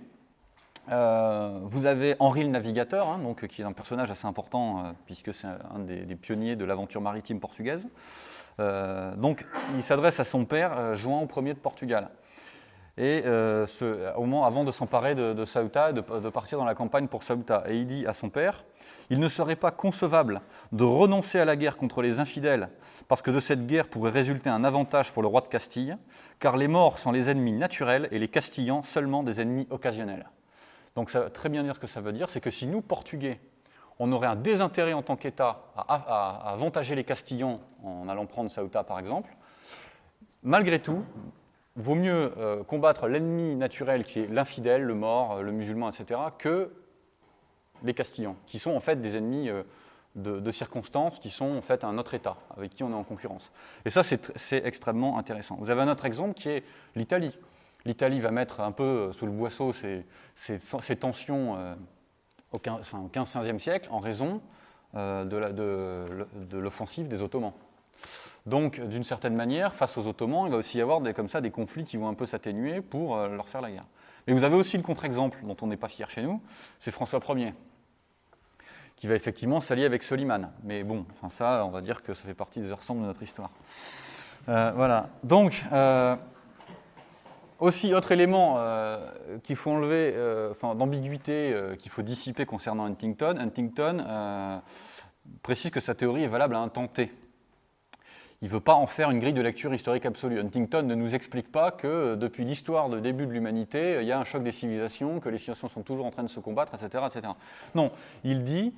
euh, 0.91 1.59
vous 1.63 1.85
avez 1.85 2.15
Henri 2.19 2.43
le 2.43 2.49
Navigateur, 2.49 3.09
hein, 3.09 3.19
donc, 3.19 3.47
qui 3.47 3.61
est 3.61 3.65
un 3.65 3.73
personnage 3.73 4.11
assez 4.11 4.27
important, 4.27 4.79
euh, 4.79 4.91
puisque 5.05 5.33
c'est 5.33 5.47
un 5.47 5.79
des, 5.79 6.15
pionniers 6.15 6.55
de 6.55 6.65
l'aventure 6.65 7.01
maritime 7.01 7.39
portugaise. 7.39 7.87
Euh, 8.59 9.15
donc, 9.15 9.45
il 9.75 9.83
s'adresse 9.83 10.19
à 10.19 10.23
son 10.23 10.45
père, 10.45 10.95
João 10.95 11.27
Ier 11.37 11.53
de 11.53 11.59
Portugal. 11.59 12.09
Et 12.97 13.25
au 14.15 14.21
moment 14.21 14.45
avant 14.45 14.63
de 14.63 14.71
s'emparer 14.71 15.15
de, 15.15 15.33
de 15.33 15.43
Ceuta, 15.43 15.91
de, 15.91 15.99
de, 15.99 16.29
partir 16.29 16.57
dans 16.57 16.63
la 16.63 16.75
campagne 16.75 17.09
pour 17.09 17.23
Ceuta, 17.23 17.65
et 17.67 17.75
il 17.75 17.87
dit 17.87 18.07
à 18.07 18.13
son 18.13 18.29
père 18.29 18.63
Il 19.09 19.19
ne 19.19 19.27
serait 19.27 19.57
pas 19.57 19.71
concevable 19.71 20.39
de 20.71 20.85
renoncer 20.85 21.37
à 21.37 21.43
la 21.43 21.57
guerre 21.57 21.75
contre 21.75 22.01
les 22.01 22.21
infidèles, 22.21 22.69
parce 23.09 23.21
que 23.21 23.31
de 23.31 23.41
cette 23.41 23.67
guerre 23.67 23.89
pourrait 23.89 24.11
résulter 24.11 24.49
un 24.49 24.63
avantage 24.63 25.11
pour 25.11 25.23
le 25.23 25.27
roi 25.27 25.41
de 25.41 25.49
Castille, 25.49 25.97
car 26.39 26.55
les 26.55 26.69
morts 26.69 26.97
sont 26.97 27.11
les 27.11 27.29
ennemis 27.29 27.51
naturels 27.51 28.07
et 28.11 28.19
les 28.19 28.29
Castillans 28.29 28.81
seulement 28.81 29.23
des 29.23 29.41
ennemis 29.41 29.67
occasionnels. 29.71 30.29
Donc 30.95 31.09
ça 31.09 31.21
veut 31.21 31.29
très 31.29 31.49
bien 31.49 31.63
dire 31.63 31.75
ce 31.75 31.79
que 31.79 31.87
ça 31.87 32.01
veut 32.01 32.13
dire, 32.13 32.29
c'est 32.29 32.41
que 32.41 32.49
si 32.49 32.67
nous, 32.67 32.81
Portugais, 32.81 33.39
on 33.99 34.11
aurait 34.11 34.27
un 34.27 34.35
désintérêt 34.35 34.93
en 34.93 35.01
tant 35.01 35.15
qu'État 35.15 35.63
à, 35.75 36.51
avantager 36.51 36.95
les 36.95 37.03
Castillans 37.03 37.55
en 37.83 38.07
allant 38.09 38.25
prendre 38.25 38.49
Ceuta 38.49 38.83
par 38.83 38.99
exemple, 38.99 39.35
malgré 40.43 40.79
tout, 40.79 41.03
vaut 41.75 41.95
mieux 41.95 42.33
euh, 42.37 42.63
combattre 42.63 43.07
l'ennemi 43.07 43.55
naturel 43.55 44.05
qui 44.05 44.21
est 44.21 44.27
l'infidèle, 44.27 44.83
le 44.83 44.95
mort, 44.95 45.41
le 45.41 45.51
musulman, 45.51 45.89
etc., 45.89 46.19
que 46.37 46.71
les 47.83 47.93
Castillans, 47.93 48.37
qui 48.45 48.59
sont 48.59 48.71
en 48.71 48.79
fait 48.79 49.01
des 49.01 49.17
ennemis 49.17 49.49
euh, 49.49 49.63
de, 50.15 50.39
de, 50.39 50.51
circonstances, 50.51 51.19
qui 51.19 51.29
sont 51.29 51.57
en 51.57 51.61
fait 51.61 51.83
un 51.83 51.97
autre 51.97 52.13
État 52.13 52.37
avec 52.55 52.71
qui 52.71 52.83
on 52.83 52.91
est 52.91 52.95
en 52.95 53.03
concurrence. 53.03 53.51
Et 53.83 53.89
ça, 53.89 54.01
c'est 54.03 54.65
extrêmement 54.65 55.17
intéressant. 55.17 55.57
Vous 55.59 55.69
avez 55.69 55.81
un 55.81 55.89
autre 55.89 56.05
exemple 56.05 56.35
qui 56.35 56.47
est 56.47 56.63
l'Italie. 56.95 57.37
L'Italie 57.85 58.19
va 58.19 58.31
mettre 58.31 58.61
un 58.61 58.71
peu 58.71 58.83
euh, 58.83 59.11
sous 59.11 59.25
le 59.25 59.31
boisseau 59.31 59.71
ces, 59.71 60.05
tensions 60.99 61.55
euh, 61.57 61.75
au 62.51 62.57
15-16e 62.57 63.59
siècle 63.59 63.89
en 63.91 63.99
raison 63.99 64.41
euh, 64.95 65.23
de 65.23 66.57
l'offensive 66.57 67.07
des 67.07 67.21
Ottomans. 67.21 67.53
Donc, 68.47 68.79
d'une 68.79 69.03
certaine 69.03 69.35
manière, 69.35 69.75
face 69.75 69.97
aux 69.97 70.05
Ottomans, 70.07 70.45
il 70.45 70.51
va 70.51 70.57
aussi 70.57 70.77
y 70.77 70.81
avoir 70.81 71.01
des, 71.01 71.13
comme 71.13 71.27
ça 71.27 71.41
des 71.41 71.49
conflits 71.49 71.83
qui 71.83 71.97
vont 71.97 72.07
un 72.07 72.13
peu 72.13 72.27
s'atténuer 72.27 72.81
pour 72.81 73.17
leur 73.17 73.49
faire 73.49 73.61
la 73.61 73.71
guerre. 73.71 73.87
Mais 74.27 74.33
vous 74.33 74.43
avez 74.43 74.55
aussi 74.55 74.77
le 74.77 74.83
contre-exemple 74.83 75.39
dont 75.43 75.57
on 75.63 75.67
n'est 75.67 75.77
pas 75.77 75.87
fier 75.87 76.07
chez 76.11 76.21
nous, 76.21 76.39
c'est 76.77 76.91
François 76.91 77.19
Ier. 77.29 77.55
qui 78.95 79.07
va 79.07 79.15
effectivement 79.15 79.61
s'allier 79.61 79.85
avec 79.85 80.03
Soliman. 80.03 80.51
Mais 80.63 80.83
bon, 80.83 81.07
ça, 81.31 81.65
on 81.65 81.71
va 81.71 81.81
dire 81.81 82.03
que 82.03 82.13
ça 82.13 82.23
fait 82.23 82.35
partie 82.35 82.59
des 82.59 82.71
ensembles 82.71 83.01
de 83.01 83.07
notre 83.07 83.23
histoire. 83.23 83.49
Voilà. 84.45 85.05
Donc, 85.23 85.63
aussi, 87.59 87.93
autre 87.93 88.11
élément 88.11 88.55
euh, 88.57 88.97
qu'il 89.43 89.55
faut 89.55 89.71
enlever, 89.71 90.13
enfin, 90.51 90.75
d'ambiguïté 90.75 91.57
qu'il 91.79 91.91
faut 91.91 92.01
dissiper 92.01 92.45
concernant 92.45 92.85
Huntington. 92.85 93.35
Huntington 93.37 94.61
précise 95.41 95.71
que 95.71 95.79
sa 95.79 95.95
théorie 95.95 96.23
est 96.23 96.27
valable 96.27 96.55
à 96.55 96.59
un 96.59 96.69
temps 96.69 96.87
T. 96.87 97.11
Il 98.41 98.49
ne 98.49 98.53
veut 98.53 98.59
pas 98.59 98.73
en 98.73 98.85
faire 98.85 99.09
une 99.09 99.19
grille 99.19 99.33
de 99.33 99.41
lecture 99.41 99.73
historique 99.73 100.05
absolue. 100.05 100.39
Huntington 100.39 100.83
ne 100.83 100.95
nous 100.95 101.15
explique 101.15 101.51
pas 101.51 101.71
que 101.71 102.15
depuis 102.15 102.43
l'histoire 102.43 102.89
de 102.89 102.99
début 102.99 103.25
de 103.25 103.31
l'humanité, 103.31 103.97
il 104.01 104.07
y 104.07 104.11
a 104.11 104.19
un 104.19 104.25
choc 104.25 104.43
des 104.43 104.51
civilisations, 104.51 105.19
que 105.19 105.29
les 105.29 105.37
civilisations 105.37 105.69
sont 105.69 105.81
toujours 105.83 106.05
en 106.05 106.11
train 106.11 106.23
de 106.23 106.29
se 106.29 106.39
combattre, 106.39 106.73
etc. 106.75 107.05
etc. 107.07 107.33
Non, 107.73 107.91
il 108.23 108.43
dit 108.43 108.73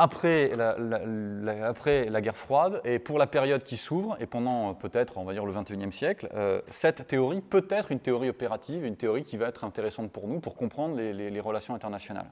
après 0.00 0.56
la, 0.56 2.20
guerre 2.22 2.36
froide 2.36 2.80
et 2.84 2.98
pour 2.98 3.18
la 3.18 3.26
période 3.26 3.62
qui 3.62 3.76
s'ouvre, 3.76 4.16
et 4.18 4.24
pendant 4.24 4.72
peut-être, 4.72 5.18
on 5.18 5.24
va 5.24 5.34
dire, 5.34 5.44
le 5.44 5.52
21e 5.52 5.92
siècle, 5.92 6.30
euh, 6.34 6.62
cette 6.70 7.06
théorie 7.06 7.42
peut 7.42 7.66
être 7.68 7.92
une 7.92 8.00
théorie 8.00 8.30
opérative, 8.30 8.86
une 8.86 8.96
théorie 8.96 9.24
qui 9.24 9.36
va 9.36 9.48
être 9.48 9.62
intéressante 9.62 10.10
pour 10.10 10.26
nous, 10.26 10.40
pour 10.40 10.56
comprendre 10.56 10.96
les, 10.96 11.40
relations 11.40 11.74
internationales. 11.74 12.30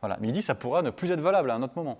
Voilà. 0.00 0.18
Mais 0.20 0.28
il 0.28 0.32
dit 0.32 0.40
que 0.40 0.44
ça 0.44 0.54
pourra 0.54 0.82
ne 0.82 0.90
plus 0.90 1.10
être 1.10 1.20
valable 1.20 1.50
à 1.50 1.54
un 1.54 1.62
autre 1.62 1.72
moment. 1.76 1.98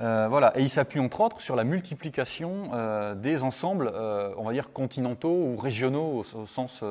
Euh, 0.00 0.26
voilà. 0.28 0.58
Et 0.58 0.62
il 0.62 0.70
s'appuie 0.70 0.98
entre 0.98 1.20
autres 1.20 1.42
sur 1.42 1.56
la 1.56 1.64
multiplication 1.64 2.70
euh, 2.72 3.14
des 3.14 3.42
ensembles, 3.42 3.92
on 4.38 4.44
va 4.44 4.52
dire, 4.52 4.72
continentaux 4.72 5.28
ou 5.28 5.56
régionaux 5.56 6.24
au, 6.34 6.46
sens 6.46 6.82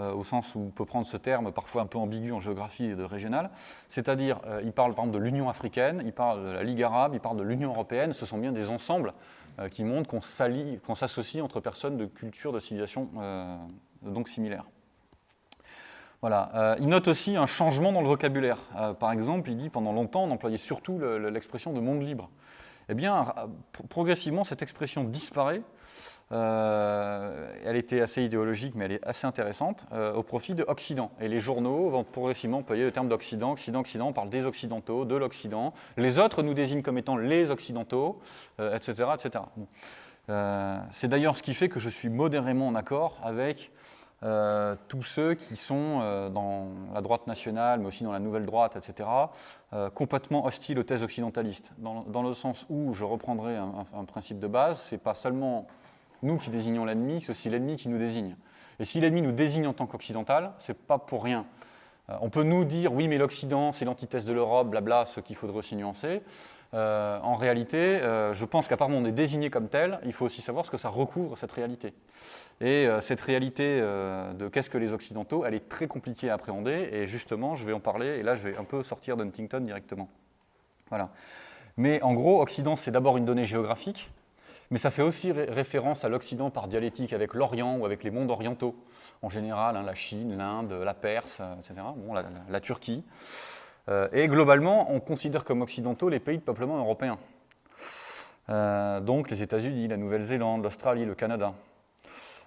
euh, 0.00 0.14
au 0.14 0.24
sens 0.24 0.54
où 0.54 0.60
on 0.60 0.70
peut 0.70 0.86
prendre 0.86 1.06
ce 1.06 1.16
terme 1.16 1.52
parfois 1.52 1.82
un 1.82 1.86
peu 1.86 1.98
ambigu 1.98 2.32
en 2.32 2.40
géographie 2.40 2.86
et 2.86 2.94
de 2.94 3.02
régional. 3.02 3.50
C'est-à-dire, 3.88 4.40
euh, 4.46 4.62
il 4.64 4.72
parle 4.72 4.94
par 4.94 5.04
exemple 5.04 5.18
de 5.18 5.24
l'Union 5.24 5.48
africaine, 5.48 6.02
il 6.06 6.12
parle 6.12 6.42
de 6.42 6.50
la 6.52 6.62
Ligue 6.62 6.82
arabe, 6.82 7.12
il 7.14 7.20
parle 7.20 7.36
de 7.36 7.42
l'Union 7.42 7.70
européenne. 7.70 8.12
Ce 8.14 8.24
sont 8.24 8.38
bien 8.38 8.52
des 8.52 8.70
ensembles 8.70 9.12
euh, 9.58 9.68
qui 9.68 9.84
montrent 9.84 10.08
qu'on 10.08 10.94
s'associe 10.94 11.44
entre 11.44 11.60
personnes 11.60 11.98
de 11.98 12.06
cultures, 12.06 12.52
de 12.52 12.58
civilisations 12.58 13.10
donc 14.02 14.28
similaires. 14.28 14.64
Voilà. 16.22 16.76
il 16.78 16.88
note 16.88 17.08
aussi 17.08 17.36
un 17.36 17.46
changement 17.46 17.92
dans 17.92 18.00
le 18.02 18.08
vocabulaire. 18.08 18.58
par 18.98 19.12
exemple, 19.12 19.50
il 19.50 19.56
dit 19.56 19.68
pendant 19.68 19.92
longtemps, 19.92 20.24
on 20.24 20.30
employait 20.30 20.58
surtout 20.58 20.98
l'expression 20.98 21.72
de 21.72 21.80
monde 21.80 22.02
libre. 22.02 22.30
Eh 22.88 22.94
bien, 22.94 23.26
progressivement, 23.88 24.44
cette 24.44 24.62
expression 24.62 25.04
disparaît 25.04 25.62
euh, 26.32 27.52
elle 27.64 27.76
était 27.76 28.00
assez 28.00 28.22
idéologique, 28.22 28.74
mais 28.76 28.84
elle 28.84 28.92
est 28.92 29.06
assez 29.06 29.26
intéressante, 29.26 29.86
euh, 29.92 30.14
au 30.14 30.22
profit 30.22 30.54
de 30.54 30.64
Occident. 30.68 31.10
Et 31.20 31.28
les 31.28 31.40
journaux 31.40 31.88
vont 31.88 32.04
progressivement 32.04 32.58
employer 32.58 32.84
le 32.84 32.92
terme 32.92 33.08
d'Occident. 33.08 33.52
Occident, 33.52 33.80
Occident, 33.80 34.08
on 34.08 34.12
parle 34.12 34.30
des 34.30 34.46
Occidentaux, 34.46 35.04
de 35.04 35.16
l'Occident. 35.16 35.74
Les 35.96 36.20
autres 36.20 36.42
nous 36.42 36.54
désignent 36.54 36.82
comme 36.82 36.98
étant 36.98 37.16
les 37.16 37.50
Occidentaux, 37.50 38.20
etc. 38.58 39.02
Euh, 39.02 39.14
etc. 39.14 39.44
C'est 40.92 41.08
d'ailleurs 41.08 41.36
ce 41.36 41.42
qui 41.42 41.54
fait 41.54 41.68
que 41.68 41.80
je 41.80 41.88
suis 41.88 42.08
modérément 42.08 42.68
en 42.68 42.76
accord 42.76 43.18
avec 43.24 43.72
tous 44.88 45.02
ceux 45.02 45.34
qui 45.34 45.56
sont 45.56 46.30
dans 46.30 46.68
la 46.94 47.00
droite 47.00 47.26
nationale, 47.26 47.80
mais 47.80 47.86
aussi 47.86 48.04
dans 48.04 48.12
la 48.12 48.20
nouvelle 48.20 48.44
droite, 48.44 48.76
etc., 48.76 49.08
complètement 49.94 50.44
hostiles 50.44 50.78
aux 50.78 50.84
thèses 50.84 51.02
occidentalistes. 51.02 51.72
Dans, 51.78 52.22
le 52.22 52.34
sens 52.34 52.66
où, 52.68 52.92
je 52.92 53.02
reprendrai 53.02 53.56
un, 53.56 53.86
un 53.92 54.04
principe 54.04 54.38
de 54.38 54.46
base, 54.46 54.78
c'est 54.78 54.98
pas 54.98 55.14
seulement 55.14 55.66
nous 56.22 56.36
qui 56.36 56.50
désignons 56.50 56.84
l'ennemi, 56.84 57.20
c'est 57.20 57.30
aussi 57.30 57.50
l'ennemi 57.50 57.76
qui 57.76 57.88
nous 57.88 57.98
désigne. 57.98 58.36
Et 58.78 58.84
si 58.84 59.00
l'ennemi 59.00 59.22
nous 59.22 59.32
désigne 59.32 59.66
en 59.66 59.72
tant 59.72 59.86
qu'occidental, 59.86 60.52
c'est 60.58 60.76
pas 60.76 60.98
pour 60.98 61.22
rien. 61.22 61.46
Euh, 62.08 62.16
on 62.20 62.30
peut 62.30 62.42
nous 62.42 62.64
dire, 62.64 62.92
oui, 62.92 63.08
mais 63.08 63.18
l'Occident, 63.18 63.72
c'est 63.72 63.84
l'antithèse 63.84 64.24
de 64.24 64.32
l'Europe, 64.32 64.68
blabla, 64.68 65.06
ce 65.06 65.20
qu'il 65.20 65.36
faudrait 65.36 65.58
aussi 65.58 65.76
nuancer. 65.76 66.22
Euh, 66.72 67.18
en 67.20 67.34
réalité, 67.34 67.76
euh, 67.76 68.32
je 68.32 68.44
pense 68.44 68.68
qu'à 68.68 68.76
part 68.76 68.88
on 68.88 69.04
est 69.04 69.12
désigné 69.12 69.50
comme 69.50 69.68
tel, 69.68 69.98
il 70.04 70.12
faut 70.12 70.24
aussi 70.24 70.40
savoir 70.40 70.64
ce 70.64 70.70
que 70.70 70.76
ça 70.76 70.88
recouvre, 70.88 71.36
cette 71.36 71.52
réalité. 71.52 71.94
Et 72.60 72.86
cette 73.00 73.22
réalité 73.22 73.80
de 73.80 74.48
qu'est-ce 74.48 74.68
que 74.68 74.76
les 74.76 74.92
Occidentaux, 74.92 75.46
elle 75.46 75.54
est 75.54 75.66
très 75.70 75.86
compliquée 75.86 76.28
à 76.28 76.34
appréhender, 76.34 76.90
et 76.92 77.06
justement, 77.06 77.56
je 77.56 77.64
vais 77.64 77.72
en 77.72 77.80
parler, 77.80 78.16
et 78.18 78.22
là, 78.22 78.34
je 78.34 78.46
vais 78.46 78.56
un 78.58 78.64
peu 78.64 78.82
sortir 78.82 79.16
d'Huntington 79.16 79.60
directement. 79.60 80.10
Voilà. 80.90 81.08
Mais 81.78 82.02
en 82.02 82.12
gros, 82.12 82.42
Occident, 82.42 82.76
c'est 82.76 82.90
d'abord 82.90 83.16
une 83.16 83.24
donnée 83.24 83.46
géographique, 83.46 84.10
mais 84.70 84.78
ça 84.78 84.90
fait 84.90 85.02
aussi 85.02 85.32
référence 85.32 86.04
à 86.04 86.08
l'Occident 86.08 86.50
par 86.50 86.68
dialectique 86.68 87.12
avec 87.12 87.34
l'Orient 87.34 87.76
ou 87.78 87.84
avec 87.84 88.04
les 88.04 88.10
mondes 88.10 88.30
orientaux, 88.30 88.76
en 89.22 89.28
général, 89.28 89.76
hein, 89.76 89.82
la 89.82 89.94
Chine, 89.94 90.36
l'Inde, 90.36 90.72
la 90.72 90.94
Perse, 90.94 91.38
euh, 91.40 91.54
etc., 91.58 91.74
la, 92.48 92.60
Turquie. 92.60 93.04
Euh, 93.88 94.08
et 94.12 94.28
globalement, 94.28 94.92
on 94.92 95.00
considère 95.00 95.44
comme 95.44 95.62
occidentaux 95.62 96.08
les 96.08 96.20
pays 96.20 96.38
de 96.38 96.42
peuplement 96.42 96.78
européens. 96.78 97.18
Euh, 98.48 99.00
donc 99.00 99.30
les 99.30 99.42
États-Unis, 99.42 99.88
la 99.88 99.96
Nouvelle-Zélande, 99.96 100.62
l'Australie, 100.62 101.04
le 101.04 101.14
Canada. 101.16 101.52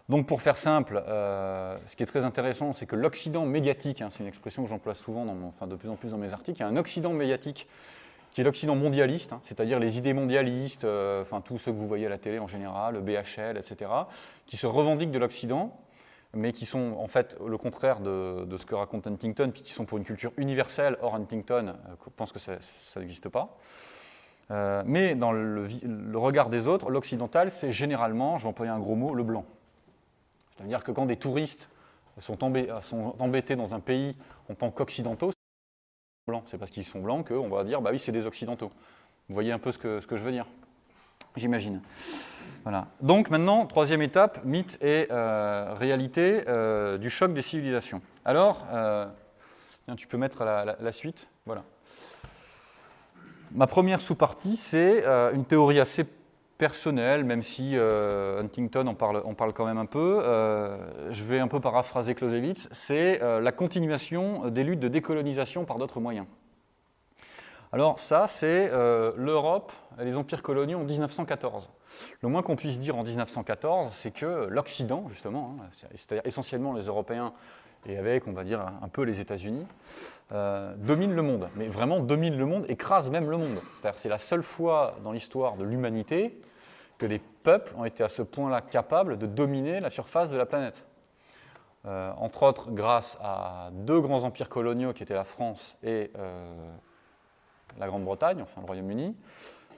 Donc 0.07 0.27
pour 0.27 0.41
faire 0.41 0.57
simple, 0.57 1.01
ce 1.07 1.95
qui 1.95 2.03
est 2.03 2.05
très 2.05 2.25
intéressant, 2.25 2.73
c'est 2.73 2.85
que 2.85 2.97
l'Occident 2.97 3.45
médiatique, 3.45 4.01
hein, 4.01 4.09
c'est 4.11 4.19
une 4.19 4.27
expression 4.27 4.61
que 4.61 4.69
j'emploie 4.69 4.95
souvent, 4.95 5.23
dans 5.23 5.37
enfin 5.47 5.65
de 5.65 5.77
plus 5.77 5.87
en 5.87 5.95
plus 5.95 6.11
dans 6.11 6.17
mes 6.17 6.33
articles, 6.33 6.59
il 6.59 6.61
y 6.61 6.65
a 6.65 6.67
un 6.67 6.75
Occident 6.75 7.13
médiatique 7.13 7.69
qui 8.33 8.41
est 8.41 8.43
l'Occident 8.43 8.75
mondialiste, 8.75 9.31
hein, 9.31 9.39
c'est-à-dire 9.43 9.79
les 9.79 9.97
idées 9.99 10.13
mondialistes, 10.13 10.85
euh, 10.85 11.21
enfin 11.21 11.39
tous 11.39 11.59
ceux 11.59 11.71
que 11.71 11.77
vous 11.77 11.87
voyez 11.87 12.07
à 12.07 12.09
la 12.09 12.17
télé 12.17 12.39
en 12.39 12.47
général, 12.47 12.95
le 12.95 13.01
BHL, 13.01 13.57
etc., 13.57 13.91
qui 14.47 14.57
se 14.57 14.65
revendiquent 14.65 15.11
de 15.11 15.19
l'Occident, 15.19 15.77
mais 16.33 16.51
qui 16.51 16.65
sont 16.65 16.95
en 16.97 17.07
fait 17.07 17.37
le 17.45 17.57
contraire 17.59 17.99
de, 17.99 18.47
ce 18.57 18.65
que 18.65 18.73
raconte 18.73 19.05
Huntington, 19.05 19.51
puis 19.53 19.61
qui 19.61 19.71
sont 19.71 19.85
pour 19.85 19.99
une 19.99 20.03
culture 20.03 20.33
universelle. 20.37 20.97
Or, 21.01 21.13
Huntington 21.13 21.67
euh, 21.67 22.09
pense 22.15 22.31
que 22.31 22.39
ça 22.39 22.57
n'existe 22.97 23.29
pas. 23.29 23.55
Euh, 24.49 24.81
mais 24.85 25.13
dans 25.13 25.31
le, 25.31 25.67
regard 26.15 26.49
des 26.49 26.67
autres, 26.67 26.89
l'occidental, 26.89 27.51
c'est 27.51 27.71
généralement, 27.71 28.39
je 28.39 28.43
vais 28.43 28.49
employer 28.49 28.71
un 28.71 28.79
gros 28.79 28.95
mot, 28.95 29.13
le 29.13 29.23
blanc. 29.23 29.45
C'est-à-dire 30.57 30.83
que 30.83 30.91
quand 30.91 31.05
des 31.05 31.17
touristes 31.17 31.69
sont 32.19 32.43
embêtés 32.43 33.55
dans 33.55 33.75
un 33.75 33.79
pays 33.79 34.15
en 34.49 34.55
tant 34.55 34.71
qu'occidentaux, 34.71 35.29
blancs. 36.27 36.43
C'est 36.45 36.57
parce 36.57 36.71
qu'ils 36.71 36.85
sont 36.85 37.01
blancs 37.01 37.27
qu'on 37.27 37.49
va 37.49 37.63
dire, 37.63 37.81
bah 37.81 37.89
oui, 37.91 37.99
c'est 37.99 38.11
des 38.11 38.25
occidentaux. 38.25 38.69
Vous 39.29 39.33
voyez 39.33 39.51
un 39.51 39.59
peu 39.59 39.71
ce 39.71 39.77
que, 39.77 39.99
je 39.99 40.23
veux 40.23 40.31
dire 40.31 40.45
J'imagine. 41.35 41.81
Voilà. 42.63 42.87
Donc 43.01 43.29
maintenant, 43.29 43.65
troisième 43.65 44.01
étape, 44.01 44.43
mythe 44.45 44.77
et 44.81 45.07
euh, 45.11 45.73
réalité 45.73 46.43
euh, 46.47 46.97
du 46.97 47.09
choc 47.09 47.33
des 47.33 47.41
civilisations. 47.41 48.01
Alors, 48.23 48.65
euh, 48.71 49.07
tu 49.97 50.07
peux 50.07 50.17
mettre 50.17 50.43
la, 50.43 50.91
suite. 50.91 51.27
Voilà. 51.45 51.63
Ma 53.51 53.67
première 53.67 53.99
sous-partie, 53.99 54.55
c'est 54.55 55.05
une 55.33 55.45
théorie 55.45 55.79
assez 55.79 56.05
personnelle, 56.63 57.25
même 57.25 57.43
si 57.43 57.75
Huntington 57.75 58.87
en 58.87 58.95
parle, 58.95 59.21
on 59.25 59.33
parle 59.33 59.51
quand 59.51 59.65
même 59.65 59.77
un 59.77 59.85
peu. 59.85 60.21
je 61.11 61.23
vais 61.23 61.39
un 61.39 61.49
peu 61.49 61.59
paraphraser 61.59 62.15
Clausewitz. 62.15 62.69
C'est 62.71 63.19
la 63.19 63.51
continuation 63.51 64.49
des 64.49 64.63
luttes 64.63 64.79
de 64.79 64.87
décolonisation 64.87 65.65
par 65.65 65.77
d'autres 65.77 65.99
moyens. 65.99 66.25
Alors 67.73 67.97
ça, 67.97 68.27
c'est 68.27 68.69
euh, 68.71 69.13
l'Europe 69.17 69.71
et 69.99 70.05
les 70.05 70.15
empires 70.15 70.43
coloniaux 70.43 70.77
en 70.77 70.83
1914. 70.83 71.69
Le 72.21 72.29
moins 72.29 72.43
qu'on 72.43 72.55
puisse 72.55 72.77
dire 72.77 72.95
en 72.95 73.01
1914, 73.01 73.89
c'est 73.91 74.11
que 74.11 74.45
l'Occident, 74.47 75.07
justement, 75.09 75.57
hein, 75.59 75.65
c'est-à-dire 75.95 76.21
essentiellement 76.23 76.73
les 76.73 76.83
Européens 76.83 77.33
et 77.87 77.97
avec, 77.97 78.27
on 78.27 78.31
va 78.31 78.43
dire, 78.43 78.61
un 78.61 78.87
peu 78.89 79.01
les 79.01 79.19
États-Unis, 79.19 79.65
euh, 80.33 80.75
domine 80.77 81.15
le 81.15 81.23
monde. 81.23 81.49
Mais 81.55 81.67
vraiment 81.67 81.99
domine 81.99 82.37
le 82.37 82.45
monde, 82.45 82.65
écrase 82.69 83.09
même 83.09 83.27
le 83.27 83.37
monde. 83.37 83.57
C'est-à-dire 83.73 83.99
c'est 83.99 84.07
la 84.07 84.19
seule 84.19 84.43
fois 84.43 84.95
dans 85.03 85.11
l'histoire 85.11 85.57
de 85.57 85.63
l'humanité 85.63 86.39
que 87.03 87.07
les 87.07 87.19
peuples 87.19 87.73
ont 87.75 87.85
été 87.85 88.03
à 88.03 88.09
ce 88.09 88.21
point-là 88.21 88.61
capables 88.61 89.17
de 89.17 89.25
dominer 89.25 89.79
la 89.79 89.89
surface 89.89 90.29
de 90.29 90.37
la 90.37 90.45
planète. 90.45 90.85
Euh, 91.85 92.13
entre 92.17 92.43
autres 92.43 92.71
grâce 92.71 93.17
à 93.21 93.69
deux 93.73 93.99
grands 93.99 94.23
empires 94.23 94.47
coloniaux 94.47 94.93
qui 94.93 95.03
étaient 95.03 95.13
la 95.13 95.25
France 95.25 95.75
et 95.83 96.11
la 97.77 97.87
Grande-Bretagne, 97.87 98.41
enfin 98.41 98.61
le 98.61 98.67
Royaume-Uni. 98.67 99.15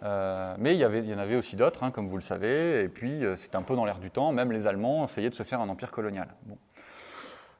Euh, 0.03 0.55
mais 0.59 0.75
il 0.75 0.79
y, 0.79 1.13
en 1.13 1.17
avait 1.17 1.35
aussi 1.35 1.55
d'autres, 1.55 1.83
hein, 1.83 1.91
comme 1.91 2.07
vous 2.07 2.17
le 2.17 2.21
savez, 2.21 2.81
et 2.81 2.89
puis 2.89 3.25
euh, 3.25 3.35
c'était 3.35 3.55
un 3.55 3.61
peu 3.61 3.75
dans 3.75 3.85
l'air 3.85 3.99
du 3.99 4.11
temps, 4.11 4.31
même 4.31 4.51
les 4.51 4.67
Allemands 4.67 5.05
essayaient 5.05 5.29
de 5.29 5.35
se 5.35 5.43
faire 5.43 5.61
un 5.61 5.69
empire 5.69 5.91
colonial. 5.91 6.27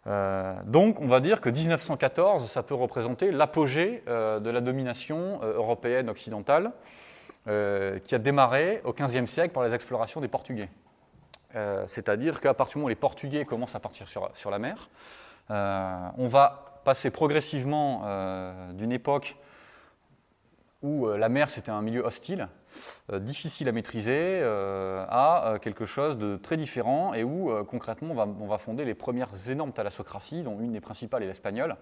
Euh, 0.07 0.55
donc 0.65 1.01
on 1.01 1.07
va 1.07 1.21
dire 1.21 1.41
que 1.41 1.49
1914, 1.49 2.45
ça 2.47 2.61
peut 2.61 2.75
représenter 2.75 3.31
l'apogée 3.31 4.03
de 4.05 4.49
la 4.49 4.61
domination 4.61 5.39
européenne 5.41 6.09
occidentale, 6.09 6.71
qui 7.45 8.15
a 8.15 8.17
démarré 8.17 8.81
au 8.85 8.93
XVe 8.93 9.27
siècle 9.27 9.53
par 9.53 9.63
les 9.63 9.73
explorations 9.73 10.21
des 10.21 10.27
Portugais. 10.27 10.69
C'est-à-dire 11.87 12.41
qu'à 12.41 12.53
partir 12.53 12.73
du 12.73 12.77
moment 12.79 12.85
où 12.87 12.89
les 12.89 12.95
Portugais 12.95 13.45
commencent 13.45 13.75
à 13.75 13.79
partir 13.79 14.07
sur, 14.07 14.51
la 14.51 14.59
mer, 14.59 14.89
on 15.49 16.27
va 16.27 16.81
passer 16.83 17.11
progressivement 17.11 18.01
d'une 18.73 18.91
époque 18.91 19.37
où 20.85 21.07
euh, 21.07 21.17
la 21.17 21.29
mer 21.29 21.49
c'était 21.49 21.71
un 21.71 21.81
milieu 21.81 22.01
hostile, 22.05 22.47
euh, 23.11 23.19
difficile 23.19 23.67
à 23.67 23.71
maîtriser, 23.71 24.39
euh, 24.41 25.03
à 25.09 25.57
quelque 25.61 25.85
chose 25.85 26.17
de 26.17 26.37
très 26.37 26.57
différent 26.57 27.13
et 27.13 27.23
où 27.23 27.51
concrètement 27.65 28.15
on 28.39 28.47
va, 28.47 28.57
fonder 28.57 28.85
les 28.85 28.93
premières 28.93 29.49
énormes 29.49 29.73
thalassocraties, 29.73 30.43
dont 30.43 30.59
une 30.59 30.71
des 30.71 30.81
principales 30.81 31.23
est 31.23 31.27
l'espagnole, 31.27 31.75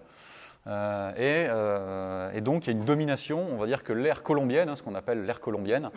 et, 0.66 2.40
donc 2.40 2.66
il 2.66 2.72
y 2.72 2.76
a 2.76 2.78
une 2.78 2.84
domination, 2.84 3.46
on 3.52 3.56
va 3.56 3.66
dire 3.66 3.82
que 3.82 3.92
l'ère 3.92 4.22
colombienne, 4.22 4.68
hein, 4.68 4.76
ce 4.76 4.82
qu'on 4.82 4.94
appelle 4.94 5.24
l'ère 5.24 5.40
colombienne, 5.40 5.90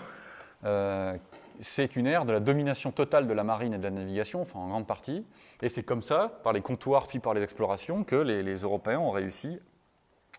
c'est 1.60 1.96
une 1.96 2.08
ère 2.08 2.26
de 2.26 2.34
la 2.34 2.40
domination 2.40 2.92
totale 2.92 3.28
de 3.28 3.34
la 3.34 3.44
marine 3.44 3.74
et 3.74 3.78
de 3.78 3.84
la 3.84 3.92
navigation, 3.92 4.42
enfin 4.42 4.60
en 4.60 4.68
grande 4.68 4.88
partie. 4.88 5.26
Et 5.62 5.70
c'est 5.70 5.84
comme 5.84 6.02
ça, 6.02 6.40
par 6.44 6.54
les 6.54 6.62
comptoirs 6.62 7.08
puis 7.08 7.20
par 7.20 7.34
les 7.34 7.42
explorations, 7.42 8.04
que 8.04 8.16
les, 8.16 8.56
Européens 8.56 9.00
ont 9.00 9.12
réussi 9.12 9.60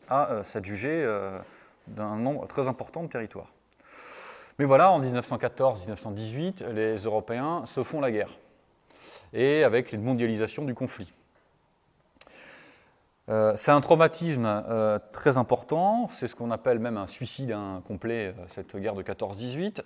à 0.09 0.43
s'adjuger 0.45 1.05
d'un 1.89 2.16
nombre 2.16 2.47
très 2.47 2.68
important 2.68 3.03
de 3.03 3.09
territoires. 3.09 3.53
Mais 4.59 4.64
voilà, 4.64 4.91
en 4.91 5.01
1914-1918, 5.01 6.66
les 6.70 6.97
Européens 6.97 7.64
se 7.64 7.85
font 7.85 8.01
la 8.01 8.11
guerre, 8.11 8.37
et 9.33 9.62
avec 9.62 9.93
une 9.93 10.03
mondialisation 10.03 10.64
du 10.64 10.74
conflit. 10.74 11.12
Euh, 13.29 13.53
c'est 13.57 13.72
un 13.72 13.81
traumatisme 13.83 14.47
euh, 14.47 14.99
très 15.12 15.37
important, 15.37 16.07
c'est 16.09 16.29
ce 16.29 16.35
qu'on 16.35 16.51
appelle 16.51 16.79
même 16.79 16.97
un 16.97 17.07
suicide 17.07 17.53
incomplet, 17.53 18.29
euh, 18.29 18.45
cette 18.49 18.74
guerre 18.76 18.95
de 18.95 19.03
14-18. 19.03 19.83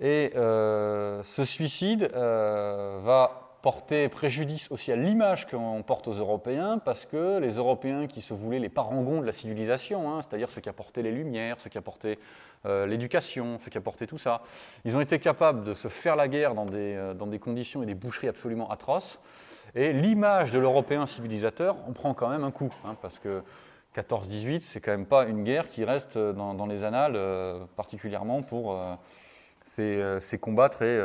et 0.00 0.32
ce 0.34 1.44
suicide 1.44 2.10
va 2.14 3.58
porter 3.60 4.08
préjudice 4.08 4.68
aussi 4.72 4.90
à 4.90 4.96
l'image 4.96 5.46
qu'on 5.46 5.84
porte 5.86 6.08
aux 6.08 6.14
Européens, 6.14 6.78
parce 6.78 7.04
que 7.04 7.38
les 7.38 7.52
Européens 7.52 8.08
qui 8.08 8.20
se 8.20 8.34
voulaient 8.34 8.58
les 8.58 8.70
parangons 8.70 9.20
de 9.20 9.26
la 9.26 9.30
civilisation, 9.30 10.10
hein, 10.10 10.20
c'est-à-dire 10.22 10.50
ceux 10.50 10.60
qui 10.60 10.68
apportaient 10.68 11.02
les 11.02 11.12
lumières, 11.12 11.60
ceux 11.60 11.70
qui 11.70 11.78
apportaient 11.78 12.18
l'éducation, 12.64 13.58
ceux 13.62 13.70
qui 13.70 13.78
apportaient 13.78 14.08
tout 14.08 14.18
ça, 14.18 14.42
ils 14.84 14.96
ont 14.96 15.00
été 15.00 15.20
capables 15.20 15.62
de 15.62 15.74
se 15.74 15.86
faire 15.86 16.16
la 16.16 16.26
guerre 16.26 16.54
dans 16.54 16.64
des 16.64 17.38
conditions 17.38 17.84
et 17.84 17.86
des 17.86 17.94
boucheries 17.94 18.28
absolument 18.28 18.70
atroces. 18.70 19.20
Et 19.74 19.92
l'image 19.92 20.52
de 20.52 20.58
l'Européen 20.58 21.06
civilisateur, 21.06 21.76
on 21.88 21.92
prend 21.92 22.14
quand 22.14 22.28
même 22.28 22.44
un 22.44 22.50
coup, 22.50 22.72
hein, 22.84 22.96
parce 23.00 23.18
que 23.18 23.42
14-18, 23.96 24.60
c'est 24.60 24.80
quand 24.80 24.90
même 24.90 25.06
pas 25.06 25.24
une 25.24 25.44
guerre 25.44 25.68
qui 25.68 25.84
reste 25.84 26.18
dans, 26.18 26.54
dans 26.54 26.66
les 26.66 26.84
annales, 26.84 27.14
euh, 27.16 27.64
particulièrement 27.76 28.42
pour 28.42 28.78
ces, 29.64 30.02
ces, 30.20 30.38
combats 30.38 30.68
très. 30.68 30.98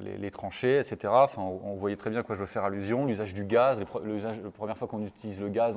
les, 0.00 0.30
tranchées, 0.30 0.78
etc. 0.78 1.12
On, 1.36 1.74
voyait 1.74 1.96
très 1.96 2.10
bien 2.10 2.20
à 2.20 2.22
quoi 2.22 2.34
je 2.34 2.40
veux 2.40 2.46
faire 2.46 2.64
allusion, 2.64 3.06
l'usage 3.06 3.34
du 3.34 3.44
gaz, 3.44 3.80
la 3.80 4.50
première 4.50 4.76
fois 4.76 4.88
qu'on 4.88 5.04
utilise 5.04 5.40
le 5.40 5.48
gaz 5.48 5.76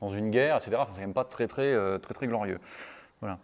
dans 0.00 0.08
une 0.08 0.30
guerre, 0.30 0.56
etc. 0.56 0.82
C'est 0.90 0.96
quand 0.96 1.00
même 1.00 1.14
pas 1.14 1.24
très, 1.24 1.46
très 1.46 2.26
glorieux. 2.26 2.58
Voilà. 3.20 3.38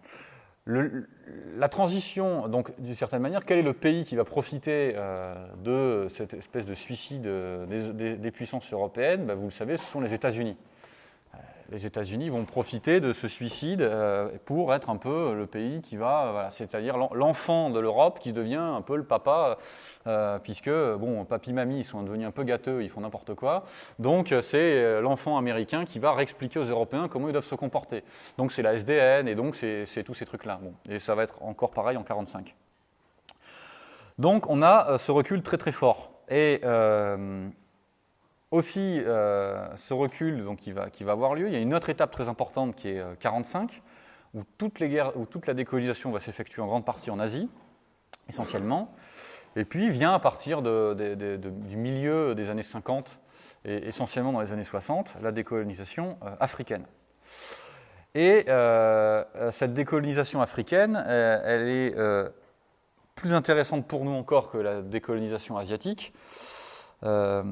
La 0.67 1.69
transition, 1.69 2.49
donc 2.49 2.73
d'une 2.81 2.95
certaine 2.95 3.21
manière, 3.21 3.45
quel 3.45 3.59
est 3.59 3.63
le 3.63 3.75
pays 3.75 4.05
qui 4.05 4.17
va 4.17 4.25
profiter 4.25 4.93
euh, 4.95 5.35
de 5.63 6.09
cette 6.09 6.33
espèce 6.33 6.65
de 6.65 6.73
suicide 6.73 7.27
euh, 7.27 7.93
des, 8.17 8.31
puissances 8.31 8.73
européennes? 8.73 9.27
Ben, 9.27 9.35
Vous 9.35 9.45
le 9.45 9.51
savez, 9.51 9.77
ce 9.77 9.85
sont 9.85 10.01
les 10.01 10.15
États-Unis 10.15 10.57
les 11.75 11.87
États-Unis 11.87 12.29
vont 12.29 12.45
profiter 12.45 13.01
de 13.01 13.13
ce 13.13 13.27
suicide 13.27 13.83
euh, 13.83 14.29
pour 14.45 14.73
être 14.73 14.91
un 14.91 14.97
peu 14.97 15.35
le 15.35 15.47
pays 15.47 15.81
qui 15.81 15.97
va, 15.97 16.47
c'est-à-dire 16.51 16.97
l'enfant 17.13 17.69
de 17.71 17.81
l'Europe 17.81 18.21
qui 18.21 18.33
devient 18.33 18.55
un 18.55 18.81
peu 18.81 18.97
le 18.97 19.03
papa, 19.03 19.59
euh, 20.07 20.39
puisque, 20.39 20.71
bon, 20.71 21.25
papy, 21.25 21.53
mamie, 21.53 21.79
ils 21.79 21.85
sont 21.85 22.03
devenus 22.03 22.29
un 22.29 22.31
peu 22.31 22.45
gâteux, 22.45 22.83
ils 22.83 22.89
font 22.89 23.01
n'importe 23.01 23.35
quoi. 23.35 23.65
Donc, 23.99 24.33
c'est 24.41 24.57
euh, 24.59 25.01
l'enfant 25.01 25.37
américain 25.37 25.85
qui 25.85 25.99
va 25.99 26.13
réexpliquer 26.13 26.61
aux 26.61 26.65
Européens 26.65 27.09
comment 27.09 27.29
ils 27.29 27.33
doivent 27.33 27.45
se 27.45 27.57
comporter. 27.57 28.05
Donc, 28.39 28.53
c'est 28.53 28.63
la 28.63 28.75
SDN 28.75 29.27
et 29.27 29.35
donc, 29.35 29.57
c'est 29.57 30.05
tous 30.05 30.15
ces 30.15 30.27
trucs-là. 30.27 30.61
Et 30.89 31.01
ça 31.01 31.17
va 31.17 31.25
être 31.25 31.43
encore 31.43 31.73
pareil 31.73 31.97
en 31.97 32.03
1945. 32.03 32.55
Donc, 34.19 34.49
on 34.49 34.63
a 34.63 34.97
ce 34.97 35.11
recul 35.11 35.43
très 35.43 35.59
très 35.59 35.73
fort. 35.73 36.13
Et 36.29 36.61
aussi 38.55 39.03
euh, 39.05 39.67
ce 39.77 39.93
recul 39.95 40.45
donc, 40.45 40.61
qui, 40.61 40.71
va, 40.71 40.89
qui 40.89 41.03
va 41.03 41.13
avoir 41.13 41.35
lieu. 41.35 41.49
Il 41.49 41.53
y 41.53 41.57
a 41.57 41.61
une 41.61 41.75
autre 41.75 41.91
étape 41.91 42.13
très 42.13 42.29
importante 42.29 42.77
qui 42.77 42.89
est 42.89 43.03
45, 43.19 43.83
euh, 44.35 44.39
où, 44.39 44.41
où 44.41 45.27
toute 45.27 45.47
la 45.47 45.55
décolonisation 45.55 46.13
va 46.13 46.21
s'effectuer 46.21 46.63
en 46.63 46.67
grande 46.67 46.85
partie 46.85 47.11
en 47.11 47.19
Asie, 47.19 47.51
essentiellement. 48.29 48.95
Et 49.57 49.65
puis 49.65 49.89
vient 49.91 50.15
à 50.15 50.19
partir 50.21 50.63
du 50.63 51.77
milieu 51.77 52.35
des 52.35 52.51
années 52.51 52.63
50 52.63 53.21
et 53.65 53.89
essentiellement 53.89 54.33
dans 54.33 54.41
les 54.41 54.53
années 54.53 54.65
60, 54.65 55.17
la 55.21 55.33
décolonisation 55.33 56.17
euh, 56.23 56.31
africaine. 56.39 56.85
Et 58.15 58.47
cette 59.51 59.75
décolonisation 59.75 60.41
africaine, 60.41 61.05
elle 61.05 61.69
est 61.69 61.97
plus 63.17 63.35
intéressante 63.35 63.89
pour 63.89 64.05
nous 64.05 64.13
encore 64.13 64.53
que 64.53 64.59
la 64.59 64.83
décolonisation 64.83 65.57
asiatique, 65.57 66.13
euh, 67.03 67.43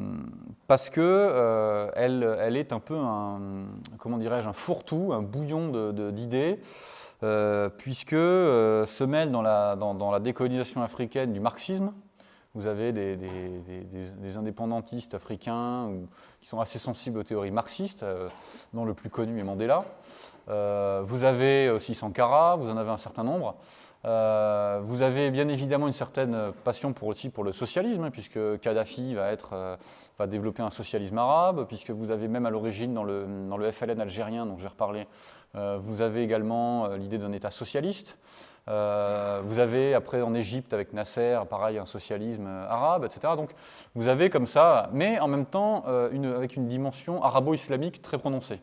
parce 0.66 0.88
que 0.88 1.00
euh, 1.00 1.90
elle, 1.94 2.56
est 2.56 2.72
un 2.72 2.78
peu 2.78 2.96
un, 2.96 3.66
comment 3.98 4.18
dirais-je, 4.18 4.48
un 4.48 4.52
fourre-tout, 4.52 5.12
un 5.12 5.22
bouillon 5.22 5.92
d'idées, 6.12 6.60
euh, 7.22 7.68
puisque 7.68 8.10
se 8.12 9.04
mêle 9.04 9.30
dans 9.30 9.42
la, 9.42 9.76
dans, 9.76 10.10
la, 10.10 10.20
décolonisation 10.20 10.82
africaine 10.82 11.32
du 11.32 11.40
marxisme. 11.40 11.92
Vous 12.54 12.66
avez 12.66 12.92
des, 12.92 14.36
indépendantistes 14.36 15.14
africains 15.14 15.90
qui 16.40 16.48
sont 16.48 16.60
assez 16.60 16.78
sensibles 16.78 17.18
aux 17.18 17.22
théories 17.22 17.50
marxistes, 17.50 18.04
dont 18.74 18.84
le 18.84 18.92
plus 18.92 19.08
connu 19.08 19.40
est 19.40 19.42
Mandela. 19.42 19.84
vous 21.02 21.24
avez 21.24 21.70
aussi 21.70 21.94
Sankara, 21.94 22.56
vous 22.56 22.68
en 22.68 22.76
avez 22.76 22.90
un 22.90 22.98
certain 22.98 23.24
nombre. 23.24 23.56
Euh, 24.04 24.80
vous 24.82 25.02
avez 25.02 25.30
bien 25.30 25.48
évidemment 25.48 25.86
une 25.86 25.92
certaine 25.92 26.52
passion 26.64 26.92
pour, 26.92 27.08
aussi 27.08 27.28
pour 27.28 27.44
le 27.44 27.52
socialisme, 27.52 28.04
hein, 28.04 28.10
puisque 28.10 28.58
Kadhafi 28.60 29.14
va, 29.14 29.30
être, 29.30 29.50
euh, 29.52 29.76
va 30.18 30.26
développer 30.26 30.62
un 30.62 30.70
socialisme 30.70 31.18
arabe, 31.18 31.66
puisque 31.68 31.90
vous 31.90 32.10
avez 32.10 32.26
même 32.26 32.46
à 32.46 32.50
l'origine 32.50 32.94
dans 32.94 33.04
le, 33.04 33.26
dans 33.48 33.56
le, 33.56 33.70
FLN 33.70 34.00
algérien, 34.00 34.44
dont 34.44 34.58
je 34.58 34.62
vais 34.62 34.68
reparler, 34.68 35.06
euh, 35.54 35.78
vous 35.80 36.02
avez 36.02 36.22
également 36.22 36.88
l'idée 36.88 37.18
d'un 37.18 37.32
État 37.32 37.50
socialiste. 37.50 38.18
vous 38.66 39.58
avez 39.58 39.94
après 39.94 40.20
en 40.20 40.34
Égypte 40.34 40.72
avec 40.72 40.92
Nasser, 40.92 41.38
pareil, 41.48 41.78
un 41.78 41.86
socialisme 41.86 42.46
arabe, 42.46 43.04
etc. 43.04 43.34
Donc 43.36 43.50
vous 43.94 44.08
avez 44.08 44.30
comme 44.30 44.46
ça, 44.46 44.88
mais 44.92 45.20
en 45.20 45.28
même 45.28 45.46
temps 45.46 45.84
avec 45.84 46.56
une 46.56 46.66
dimension 46.66 47.22
arabo-islamique 47.22 48.02
très 48.02 48.18
prononcée. 48.18 48.60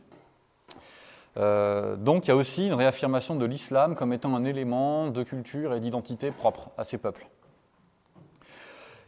Euh, 1.37 1.95
donc 1.95 2.25
il 2.25 2.29
y 2.29 2.31
a 2.31 2.35
aussi 2.35 2.67
une 2.67 2.73
réaffirmation 2.73 3.35
de 3.35 3.45
l'islam 3.45 3.95
comme 3.95 4.13
étant 4.13 4.35
un 4.35 4.45
élément 4.45 5.09
de 5.09 5.23
culture 5.23 5.73
et 5.73 5.79
d'identité 5.79 6.31
propre 6.31 6.69
à 6.77 6.83
ces 6.83 6.97
peuples. 6.97 7.27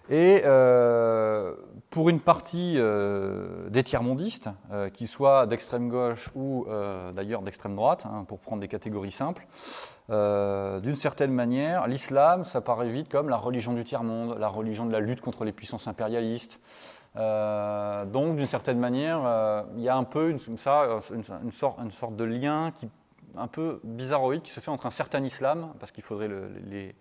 Et 0.09 0.41
euh, 0.45 1.55
pour 1.89 2.09
une 2.09 2.19
partie 2.19 2.75
euh, 2.77 3.69
des 3.69 3.83
tiers-mondistes, 3.83 4.49
qu'ils 4.93 5.07
soient 5.07 5.45
d'extrême 5.45 5.89
gauche 5.89 6.29
ou 6.35 6.65
d'ailleurs 7.15 7.41
d'extrême 7.43 7.75
droite, 7.75 8.05
hein, 8.05 8.25
pour 8.27 8.39
prendre 8.39 8.61
des 8.61 8.67
catégories 8.67 9.11
simples, 9.11 9.47
d'une 10.09 10.95
certaine 10.95 11.31
manière, 11.31 11.87
l'islam, 11.87 12.43
ça 12.43 12.59
paraît 12.59 12.89
vite 12.89 13.09
comme 13.09 13.29
la 13.29 13.37
religion 13.37 13.73
du 13.73 13.83
tiers-monde, 13.83 14.37
la 14.37 14.49
religion 14.49 14.85
de 14.85 14.91
la 14.91 14.99
lutte 14.99 15.21
contre 15.21 15.45
les 15.45 15.53
puissances 15.53 15.87
impérialistes, 15.87 16.59
euh, 17.17 18.05
donc, 18.05 18.37
d'une 18.37 18.47
certaine 18.47 18.79
manière, 18.79 19.21
euh, 19.25 19.63
il 19.75 19.81
y 19.81 19.89
a 19.89 19.95
un 19.95 20.03
peu 20.03 20.29
une, 20.29 20.39
ça, 20.57 20.99
une, 21.11 21.51
sorte, 21.51 22.15
de 22.15 22.23
lien 22.23 22.71
qui, 22.73 22.89
un 23.35 23.47
peu 23.47 23.79
bizarroïde 23.83 24.41
qui 24.41 24.51
se 24.51 24.59
fait 24.59 24.71
entre 24.71 24.85
un 24.85 24.91
certain 24.91 25.23
islam, 25.23 25.73
parce 25.79 25.91
qu'il 25.91 26.03
faudrait 26.03 26.29
les, 26.69 26.95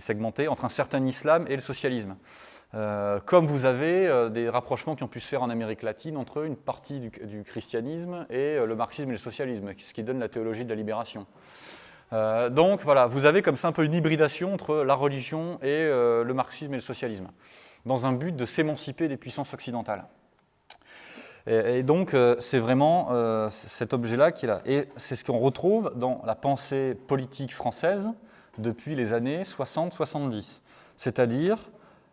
segmenter, 0.00 0.48
entre 0.48 0.64
un 0.64 0.70
certain 0.70 1.04
islam 1.06 1.46
et 1.48 1.54
le 1.54 1.60
socialisme. 1.60 2.16
Euh, 2.74 3.20
comme 3.20 3.46
vous 3.46 3.66
avez 3.66 4.30
des 4.30 4.48
rapprochements 4.48 4.96
qui 4.96 5.02
ont 5.02 5.08
pu 5.08 5.20
se 5.20 5.28
faire 5.28 5.42
en 5.42 5.50
Amérique 5.50 5.82
latine 5.82 6.16
entre 6.16 6.44
une 6.44 6.56
partie 6.56 7.00
du 7.00 7.44
christianisme 7.44 8.26
et 8.30 8.56
le 8.56 8.74
marxisme 8.74 9.10
et 9.10 9.12
le 9.12 9.18
socialisme, 9.18 9.70
ce 9.76 9.92
qui 9.92 10.02
donne 10.02 10.18
la 10.18 10.30
théologie 10.30 10.64
de 10.64 10.70
la 10.70 10.76
libération. 10.76 11.26
donc 12.50 12.80
voilà, 12.80 13.06
vous 13.06 13.26
avez 13.26 13.42
comme 13.42 13.56
ça 13.56 13.68
un 13.68 13.72
peu 13.72 13.84
une 13.84 13.92
hybridation 13.92 14.54
entre 14.54 14.76
la 14.76 14.94
religion 14.94 15.58
et 15.60 15.86
le 15.86 16.32
marxisme 16.32 16.72
et 16.72 16.78
le 16.78 16.82
socialisme 16.82 17.28
dans 17.86 18.06
un 18.06 18.12
but 18.12 18.34
de 18.34 18.44
s'émanciper 18.44 19.08
des 19.08 19.16
puissances 19.16 19.54
occidentales. 19.54 20.04
Et, 21.46 21.82
donc, 21.82 22.14
euh, 22.14 22.36
c'est 22.38 22.58
vraiment 22.58 23.08
euh, 23.10 23.48
cet 23.50 23.92
objet-là 23.92 24.30
qui 24.30 24.46
est 24.46 24.48
là. 24.48 24.60
Et 24.64 24.88
c'est 24.96 25.16
ce 25.16 25.24
qu'on 25.24 25.38
retrouve 25.38 25.92
dans 25.96 26.22
la 26.24 26.36
pensée 26.36 26.94
politique 26.94 27.52
française 27.52 28.10
depuis 28.58 28.94
les 28.94 29.12
années 29.12 29.42
60-70. 29.42 30.60
C'est-à-dire, 30.96 31.58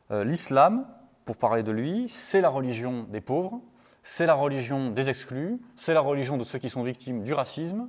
euh, 0.10 0.24
l'islam, 0.24 0.86
pour 1.26 1.38
parler 1.38 1.62
de 1.62 1.72
lui, 1.72 2.10
c'est 2.10 2.42
la 2.42 2.50
religion 2.50 3.04
des 3.04 3.22
pauvres, 3.22 3.62
c'est 4.02 4.26
la 4.26 4.34
religion 4.34 4.90
des 4.90 5.10
exclus, 5.10 5.60
c'est 5.76 5.94
la 5.94 6.02
religion 6.02 6.38
de 6.38 6.44
ceux 6.44 6.58
qui 6.58 6.70
sont 6.70 6.82
victimes 6.82 7.24
du 7.24 7.34
racisme. 7.34 7.88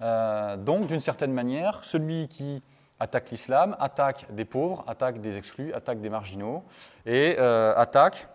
donc, 0.00 0.86
d'une 0.86 1.00
certaine 1.00 1.32
manière, 1.32 1.84
celui 1.84 2.28
qui 2.28 2.62
attaque 3.00 3.30
l'islam, 3.30 3.76
attaque 3.78 4.26
des 4.30 4.44
pauvres, 4.44 4.84
attaque 4.86 5.20
des 5.20 5.36
exclus, 5.38 5.72
attaque 5.72 6.00
des 6.00 6.10
marginaux, 6.10 6.64
et 7.06 7.36
euh, 7.38 7.74
attaque 7.76 8.28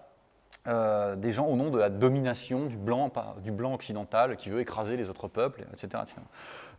euh, 0.68 1.18
des 1.18 1.32
gens 1.32 1.46
au 1.48 1.58
nom 1.58 1.70
de 1.70 1.78
la 1.78 1.90
domination 1.90 2.68
du 2.68 2.78
blanc, 2.78 3.12
occidental 3.74 4.38
qui 4.38 4.50
veut 4.50 4.62
écraser 4.62 4.96
les 4.96 5.10
autres 5.10 5.28
peuples, 5.28 5.66
etc. 5.74 6.04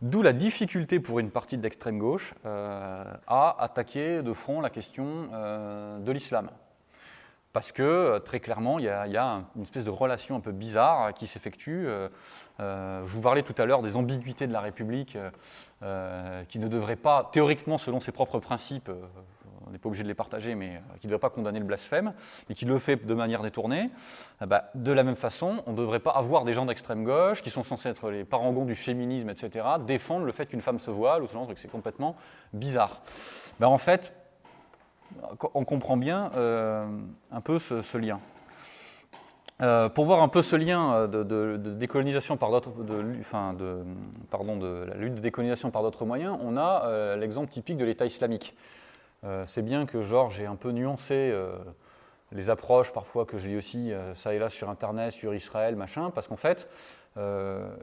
D'où 0.01 0.23
la 0.23 0.33
difficulté 0.33 0.99
pour 0.99 1.19
une 1.19 1.29
partie 1.29 1.57
d'extrême 1.57 1.99
gauche 1.99 2.33
euh, 2.45 3.03
à 3.27 3.55
attaquer 3.59 4.23
de 4.23 4.33
front 4.33 4.61
la 4.61 4.71
question 4.71 5.29
de 5.99 6.11
l'islam. 6.11 6.49
parce 7.53 7.71
que 7.71 8.17
très 8.19 8.39
clairement, 8.39 8.79
il 8.79 8.85
y, 8.85 8.89
a, 8.89 9.43
une 9.55 9.61
espèce 9.61 9.85
de 9.85 9.91
relation 9.91 10.35
un 10.35 10.41
peu 10.41 10.51
bizarre 10.51 11.13
qui 11.13 11.27
s'effectue. 11.27 11.87
je 12.59 13.05
vous 13.05 13.21
parlais 13.21 13.43
tout 13.43 13.55
à 13.59 13.65
l'heure 13.65 13.83
des 13.83 13.95
ambiguïtés 13.95 14.47
de 14.47 14.53
la 14.53 14.61
République 14.61 15.15
qui 15.81 16.59
ne 16.59 16.67
devraient 16.67 16.95
pas, 16.95 17.29
théoriquement, 17.31 17.77
selon 17.77 17.99
ses 17.99 18.11
propres 18.11 18.39
principes, 18.39 18.89
on 19.65 19.71
n'est 19.71 19.77
pas 19.77 19.87
obligé 19.87 20.03
de 20.03 20.07
les 20.07 20.13
partager, 20.13 20.55
mais 20.55 20.75
euh, 20.75 20.97
qui 20.99 21.07
ne 21.07 21.09
doit 21.09 21.19
pas 21.19 21.29
condamner 21.29 21.59
le 21.59 21.65
blasphème, 21.65 22.13
mais 22.47 22.55
qui 22.55 22.65
le 22.65 22.77
fait 22.79 23.03
de 23.05 23.13
manière 23.13 23.41
détournée, 23.41 23.89
ben, 24.41 24.61
de 24.75 24.91
la 24.91 25.03
même 25.03 25.15
façon, 25.15 25.63
on 25.65 25.71
ne 25.71 25.77
devrait 25.77 25.99
pas 25.99 26.11
avoir 26.11 26.43
des 26.43 26.53
gens 26.53 26.65
d'extrême 26.65 27.03
gauche, 27.03 27.41
qui 27.41 27.49
sont 27.49 27.63
censés 27.63 27.89
être 27.89 28.09
les 28.11 28.23
parangons 28.23 28.65
du 28.65 28.75
féminisme, 28.75 29.29
etc., 29.29 29.65
défendre 29.85 30.25
le 30.25 30.31
fait 30.31 30.45
qu'une 30.45 30.61
femme 30.61 30.79
se 30.79 30.91
voile, 30.91 31.23
ou 31.23 31.27
ce 31.27 31.33
genre 31.33 31.43
de 31.43 31.47
truc, 31.47 31.57
c'est 31.57 31.71
complètement 31.71 32.15
bizarre. 32.53 33.01
Ben, 33.59 33.67
en 33.67 33.77
fait, 33.77 34.13
on 35.53 35.65
comprend 35.65 35.97
bien 35.97 36.31
euh, 36.35 36.85
un 37.31 37.41
peu 37.41 37.57
ce, 37.57 37.97
lien. 37.97 38.19
Euh, 39.61 39.87
pour 39.87 40.05
voir 40.05 40.21
un 40.21 40.27
peu 40.27 40.41
ce 40.41 40.55
lien 40.55 41.07
de, 41.07 41.57
décolonisation 41.57 42.35
par 42.35 42.51
d'autres, 42.51 42.71
enfin 43.19 43.55
pardon, 44.29 44.57
de 44.57 44.85
la 44.87 44.95
lutte 44.95 45.15
de 45.15 45.21
décolonisation 45.21 45.71
par 45.71 45.81
d'autres 45.81 46.05
moyens, 46.05 46.37
on 46.41 46.57
a 46.57 47.15
l'exemple 47.15 47.49
typique 47.49 47.77
de 47.77 47.85
l'État 47.85 48.05
islamique. 48.05 48.55
Euh, 49.25 49.43
c'est 49.47 49.63
bien 49.63 49.85
que 49.85 50.01
Georges 50.01 50.39
ait 50.41 50.45
un 50.45 50.55
peu 50.55 50.71
nuancé 50.71 51.31
euh, 51.33 51.55
les 52.35 52.49
approches 52.49 52.91
parfois 52.91 53.25
que 53.25 53.37
je 53.37 53.47
lis 53.47 53.55
aussi 53.55 53.91
euh, 53.91 54.13
ça 54.13 54.33
et 54.33 54.39
là 54.39 54.49
sur 54.49 54.69
Internet, 54.69 55.11
sur 55.11 55.33
Israël, 55.33 55.75
machin, 55.75 56.11
parce 56.11 56.27
qu'en 56.27 56.37
fait, 56.37 56.69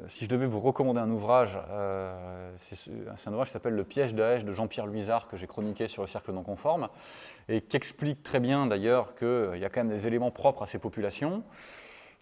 si 0.09 0.27
je 0.27 0.29
devais 0.29 0.45
vous 0.45 0.61
recommander 0.61 1.01
un 1.01 1.11
ouvrage, 1.11 1.59
c'est 2.59 2.91
un 3.27 3.33
ouvrage 3.33 3.47
qui 3.47 3.53
s'appelle 3.55 3.73
Le 3.73 3.85
piège 3.85 4.15
Daesh 4.15 4.45
de 4.45 4.53
Jean-Pierre 4.53 4.87
Luisard 4.87 5.27
que 5.27 5.39
j'ai 5.39 5.47
chroniqué 5.47 5.89
sur 5.89 6.03
le 6.03 6.07
cercle 6.07 6.33
non 6.33 6.43
conforme 6.43 6.91
et 7.49 7.63
qui 7.63 7.79
explique 7.79 8.23
très 8.23 8.41
bien 8.41 8.67
d'ailleurs 8.67 9.15
qu'il 9.15 9.59
y 9.59 9.65
a 9.65 9.71
quand 9.71 9.81
même 9.85 9.89
des 9.89 10.07
éléments 10.07 10.31
propres 10.31 10.65
à 10.65 10.67
ces 10.67 10.79
populations. 10.79 11.45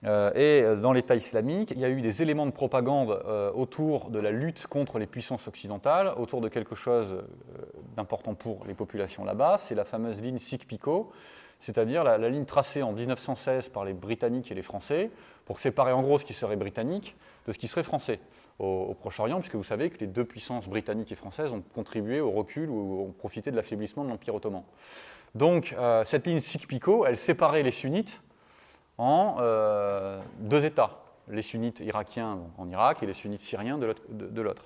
et 0.05 0.63
dans 0.81 0.93
l'État 0.93 1.17
islamique, 1.17 1.73
il 1.73 1.81
y 1.81 1.85
a 1.85 1.89
eu 1.89 2.01
des 2.01 2.23
éléments 2.23 2.47
de 2.47 2.53
propagande 2.53 3.21
autour 3.57 4.11
de 4.11 4.21
la 4.21 4.31
lutte 4.31 4.69
contre 4.69 5.01
les 5.01 5.09
puissances 5.09 5.49
occidentales, 5.49 6.15
autour 6.17 6.41
de 6.41 6.49
quelque 6.49 6.77
chose 6.77 7.25
important 7.97 8.35
pour 8.37 8.65
les 8.67 8.75
populations 8.75 9.25
là-bas, 9.25 9.57
c'est 9.59 9.75
la 9.75 9.85
fameuse 9.85 10.23
ligne 10.23 10.39
Sikh-Picot, 10.39 11.11
c'est-à-dire 11.61 12.03
la, 12.03 12.29
ligne 12.29 12.47
tracée 12.47 12.83
en 12.83 12.93
1916 12.93 13.69
par 13.69 13.85
les 13.85 13.93
Britanniques 13.93 14.51
et 14.51 14.55
les 14.55 14.63
Français 14.63 15.11
pour 15.45 15.59
séparer 15.59 15.93
en 15.93 16.03
gros 16.03 16.19
ce 16.19 16.25
qui 16.25 16.35
serait 16.35 16.57
britannique 16.57 17.17
de 17.47 17.53
ce 17.53 17.59
qui 17.59 17.69
serait 17.69 17.83
français 17.83 18.21
au, 18.59 18.95
Proche-Orient, 18.95 19.39
puisque 19.39 19.55
vous 19.55 19.65
savez 19.65 19.91
que 19.91 19.99
les 19.99 20.07
deux 20.07 20.25
puissances 20.25 20.69
britanniques 20.69 21.13
et 21.13 21.17
françaises 21.17 21.53
ont 21.53 21.63
contribué 21.75 22.21
au 22.21 22.31
recul 22.31 22.69
ou 22.69 23.03
ont 23.03 23.13
profité 23.13 23.51
de 23.51 23.57
l'affaiblissement 23.57 24.05
de 24.05 24.11
l'Empire 24.11 24.35
ottoman. 24.35 24.63
Donc 25.35 25.75
euh, 25.79 26.05
cette 26.05 26.27
ligne 26.27 26.41
Sikh-Picot, 26.41 27.07
elle 27.07 27.17
séparait 27.17 27.63
les 27.63 27.71
sunnites 27.71 28.23
en 28.99 29.37
euh, 29.41 30.21
deux 30.41 30.65
États 30.67 31.01
les 31.31 31.43
sunnites 31.43 31.81
irakiens 31.81 32.39
en 32.59 32.69
Irak 32.69 33.03
et 33.03 33.07
les 33.07 33.13
sunnites 33.13 33.41
syriens 33.41 33.79
de 33.79 34.41
l'autre. 34.41 34.65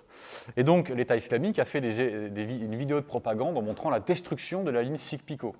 Et 0.56 0.64
donc 0.64 0.88
l'État 0.88 1.16
islamique 1.16 1.58
a 1.58 1.64
fait 1.64 1.78
une 1.78 2.76
vidéo 2.76 3.00
de 3.00 3.06
propagande 3.06 3.56
en 3.56 3.62
montrant 3.62 3.90
la 3.90 4.00
destruction 4.00 4.64
de 4.64 4.70
la 4.70 4.82
ligne 4.82 4.96
Sikh-Picot. 4.96 5.54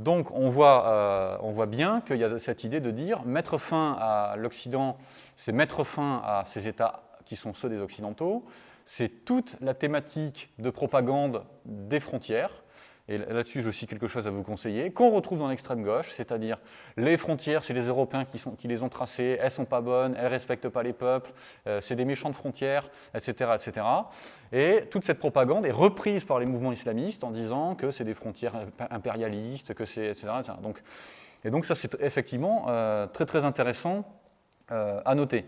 Donc 0.00 0.30
on 0.32 0.48
voit, 0.48 0.88
euh, 0.88 1.36
on 1.42 1.50
voit 1.50 1.66
bien 1.66 2.00
qu'il 2.00 2.16
y 2.16 2.24
a 2.24 2.38
cette 2.38 2.64
idée 2.64 2.80
de 2.80 2.90
dire 2.90 3.22
mettre 3.24 3.58
fin 3.58 3.96
à 4.00 4.34
l'Occident, 4.36 4.96
c'est 5.36 5.52
mettre 5.52 5.84
fin 5.84 6.22
à 6.24 6.44
ces 6.46 6.66
États 6.66 7.02
qui 7.26 7.36
sont 7.36 7.52
ceux 7.52 7.68
des 7.68 7.82
Occidentaux, 7.82 8.44
c'est 8.86 9.26
toute 9.26 9.56
la 9.60 9.74
thématique 9.74 10.50
de 10.58 10.70
propagande 10.70 11.44
des 11.66 12.00
frontières, 12.00 12.64
et 13.10 13.18
là-dessus 13.18 13.60
j'ai 13.60 13.68
aussi 13.68 13.86
quelque 13.86 14.06
chose 14.06 14.26
à 14.26 14.30
vous 14.30 14.42
conseiller, 14.42 14.92
qu'on 14.92 15.10
retrouve 15.10 15.40
dans 15.40 15.48
l'extrême 15.48 15.82
gauche, 15.82 16.12
c'est-à-dire 16.14 16.58
les 16.96 17.16
frontières, 17.16 17.64
c'est 17.64 17.74
les 17.74 17.88
Européens 17.88 18.24
qui, 18.24 18.68
les 18.68 18.82
ont 18.82 18.88
tracées, 18.88 19.36
elles 19.40 19.50
sont 19.50 19.64
pas 19.64 19.80
bonnes, 19.80 20.14
elles 20.16 20.24
ne 20.24 20.30
respectent 20.30 20.68
pas 20.68 20.84
les 20.84 20.92
peuples, 20.92 21.32
euh, 21.66 21.80
c'est 21.80 21.96
des 21.96 22.04
méchantes 22.04 22.34
frontières, 22.34 22.88
etc., 23.14 23.50
etc. 23.54 23.86
Et 24.52 24.84
toute 24.90 25.04
cette 25.04 25.18
propagande 25.18 25.66
est 25.66 25.72
reprise 25.72 26.24
par 26.24 26.38
les 26.38 26.46
mouvements 26.46 26.72
islamistes 26.72 27.24
en 27.24 27.32
disant 27.32 27.74
que 27.74 27.90
c'est 27.90 28.04
des 28.04 28.14
frontières 28.14 28.54
impérialistes, 28.90 29.74
que 29.74 29.84
c'est, 29.84 30.06
etc., 30.06 30.28
Donc, 30.62 30.80
et 31.44 31.50
donc 31.50 31.64
ça 31.64 31.74
c'est 31.74 32.00
effectivement 32.00 32.66
euh, 32.68 33.06
très 33.08 33.26
très 33.26 33.44
intéressant 33.44 34.04
euh, 34.70 35.00
à 35.04 35.16
noter. 35.16 35.46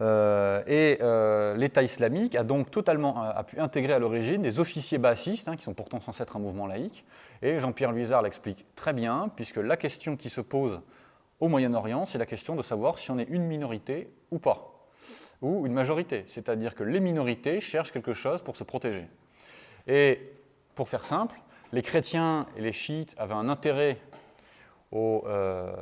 Euh, 0.00 0.62
et 0.66 0.98
euh, 1.02 1.56
l'État 1.56 1.82
islamique 1.82 2.34
a 2.34 2.42
donc 2.42 2.70
totalement 2.70 3.22
a 3.22 3.44
pu 3.44 3.60
intégrer 3.60 3.92
à 3.92 3.98
l'origine 3.98 4.42
des 4.42 4.58
officiers 4.58 4.98
bassistes, 4.98 5.48
hein, 5.48 5.56
qui 5.56 5.62
sont 5.62 5.74
pourtant 5.74 6.00
censés 6.00 6.22
être 6.22 6.36
un 6.36 6.40
mouvement 6.40 6.66
laïque. 6.66 7.04
Et 7.42 7.58
Jean-Pierre 7.58 7.92
Luisard 7.92 8.22
l'explique 8.22 8.66
très 8.74 8.92
bien, 8.92 9.30
puisque 9.36 9.56
la 9.56 9.76
question 9.76 10.16
qui 10.16 10.30
se 10.30 10.40
pose 10.40 10.80
au 11.40 11.48
Moyen-Orient, 11.48 12.06
c'est 12.06 12.18
la 12.18 12.26
question 12.26 12.56
de 12.56 12.62
savoir 12.62 12.98
si 12.98 13.10
on 13.10 13.18
est 13.18 13.28
une 13.28 13.44
minorité 13.44 14.08
ou 14.30 14.38
pas, 14.38 14.88
ou 15.42 15.66
une 15.66 15.72
majorité. 15.72 16.24
C'est-à-dire 16.28 16.74
que 16.74 16.82
les 16.82 17.00
minorités 17.00 17.60
cherchent 17.60 17.92
quelque 17.92 18.14
chose 18.14 18.42
pour 18.42 18.56
se 18.56 18.64
protéger. 18.64 19.06
Et 19.86 20.32
pour 20.74 20.88
faire 20.88 21.04
simple, 21.04 21.36
les 21.72 21.82
chrétiens 21.82 22.46
et 22.56 22.62
les 22.62 22.72
chiites 22.72 23.14
avaient 23.18 23.34
un 23.34 23.48
intérêt 23.48 23.98
au, 24.90 25.24
euh, 25.26 25.74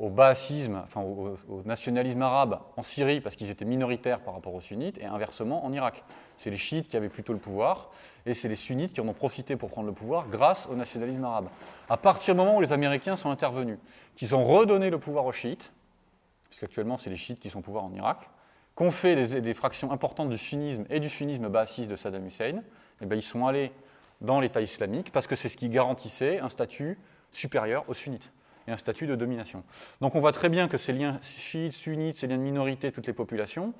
au 0.00 0.08
baasisme, 0.08 0.80
enfin 0.82 1.02
au, 1.02 1.36
nationalisme 1.66 2.22
arabe 2.22 2.58
en 2.78 2.82
Syrie 2.82 3.20
parce 3.20 3.36
qu'ils 3.36 3.50
étaient 3.50 3.66
minoritaires 3.66 4.20
par 4.20 4.32
rapport 4.32 4.54
aux 4.54 4.60
sunnites, 4.62 4.98
et 4.98 5.04
inversement 5.04 5.64
en 5.64 5.72
Irak. 5.74 6.02
C'est 6.38 6.48
les 6.48 6.56
chiites 6.56 6.88
qui 6.88 6.96
avaient 6.96 7.10
plutôt 7.10 7.34
le 7.34 7.38
pouvoir, 7.38 7.90
et 8.24 8.32
c'est 8.32 8.48
les 8.48 8.56
sunnites 8.56 8.94
qui 8.94 9.02
en 9.02 9.08
ont 9.08 9.12
profité 9.12 9.56
pour 9.56 9.68
prendre 9.68 9.86
le 9.86 9.92
pouvoir 9.92 10.26
grâce 10.28 10.66
au 10.68 10.74
nationalisme 10.74 11.22
arabe. 11.24 11.48
À 11.90 11.98
partir 11.98 12.34
du 12.34 12.38
moment 12.38 12.56
où 12.56 12.62
les 12.62 12.72
Américains 12.72 13.14
sont 13.14 13.30
intervenus, 13.30 13.76
qu'ils 14.14 14.34
ont 14.34 14.42
redonné 14.42 14.88
le 14.88 14.98
pouvoir 14.98 15.26
aux 15.26 15.32
chiites, 15.32 15.70
puisqu'actuellement 16.48 16.96
c'est 16.96 17.10
les 17.10 17.16
chiites 17.16 17.38
qui 17.38 17.50
sont 17.50 17.58
au 17.58 17.62
pouvoir 17.62 17.84
en 17.84 17.92
Irak, 17.92 18.30
qu'ont 18.74 18.90
fait 18.90 19.40
des, 19.42 19.54
fractions 19.54 19.92
importantes 19.92 20.30
du 20.30 20.38
sunnisme 20.38 20.86
et 20.88 21.00
du 21.00 21.10
sunnisme 21.10 21.50
baassiste 21.50 21.90
de 21.90 21.96
Saddam 21.96 22.26
Hussein, 22.26 22.56
et 22.56 22.62
eh 23.02 23.06
bien 23.06 23.18
ils 23.18 23.22
sont 23.22 23.46
allés 23.46 23.70
dans 24.22 24.40
l'État 24.40 24.62
islamique 24.62 25.12
parce 25.12 25.26
que 25.26 25.36
c'est 25.36 25.50
ce 25.50 25.58
qui 25.58 25.68
garantissait 25.68 26.38
un 26.38 26.48
statut 26.48 26.98
supérieur 27.32 27.84
aux 27.88 27.94
sunnites 27.94 28.32
un 28.70 28.76
statut 28.76 29.06
de 29.06 29.14
domination. 29.14 29.62
Donc 30.00 30.14
on 30.14 30.20
voit 30.20 30.32
très 30.32 30.48
bien 30.48 30.68
que 30.68 30.76
ces 30.76 30.92
liens 30.92 31.18
chiites, 31.22 31.72
sunnites, 31.72 32.18
ces 32.18 32.26
liens 32.26 32.36
de 32.36 32.42
minorité, 32.42 32.92
toutes 32.92 33.06
les 33.06 33.12
populations, 33.12 33.74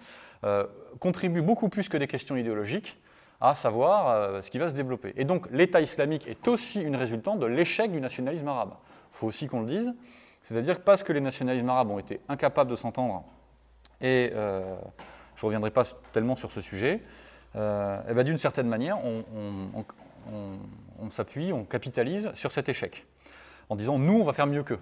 euh, 0.44 0.66
contribuent 0.98 1.42
beaucoup 1.42 1.68
plus 1.68 1.88
que 1.88 1.96
des 1.96 2.06
questions 2.06 2.36
idéologiques 2.36 2.98
à 3.40 3.54
savoir 3.54 4.08
euh, 4.08 4.42
ce 4.42 4.50
qui 4.50 4.58
va 4.58 4.68
se 4.68 4.74
développer. 4.74 5.12
Et 5.16 5.24
donc 5.24 5.48
l'État 5.50 5.80
islamique 5.80 6.26
est 6.26 6.46
aussi 6.48 6.82
une 6.82 6.96
résultante 6.96 7.38
de 7.38 7.46
l'échec 7.46 7.90
du 7.90 8.00
nationalisme 8.00 8.48
arabe. 8.48 8.72
Il 9.12 9.16
faut 9.16 9.26
aussi 9.26 9.46
qu'on 9.46 9.60
le 9.60 9.66
dise. 9.66 9.92
C'est-à-dire 10.42 10.78
que 10.78 10.82
parce 10.82 11.02
que 11.02 11.12
les 11.12 11.20
nationalismes 11.20 11.68
arabes 11.68 11.90
ont 11.90 11.98
été 11.98 12.20
incapables 12.28 12.70
de 12.70 12.76
s'entendre, 12.76 13.24
et 14.00 14.30
euh, 14.34 14.74
je 15.36 15.44
ne 15.44 15.46
reviendrai 15.46 15.70
pas 15.70 15.84
tellement 16.12 16.36
sur 16.36 16.50
ce 16.50 16.62
sujet, 16.62 17.02
et 17.54 18.14
ben 18.14 18.22
d'une 18.22 18.38
certaine 18.38 18.68
manière, 18.68 18.98
on 19.04 19.84
s'appuie, 21.10 21.52
on 21.52 21.64
capitalise 21.64 22.30
sur 22.32 22.52
cet 22.52 22.70
échec 22.70 23.04
en 23.70 23.76
disant 23.76 23.98
nous, 23.98 24.20
on 24.20 24.24
va 24.24 24.34
faire 24.34 24.46
mieux 24.46 24.62
qu'eux. 24.62 24.80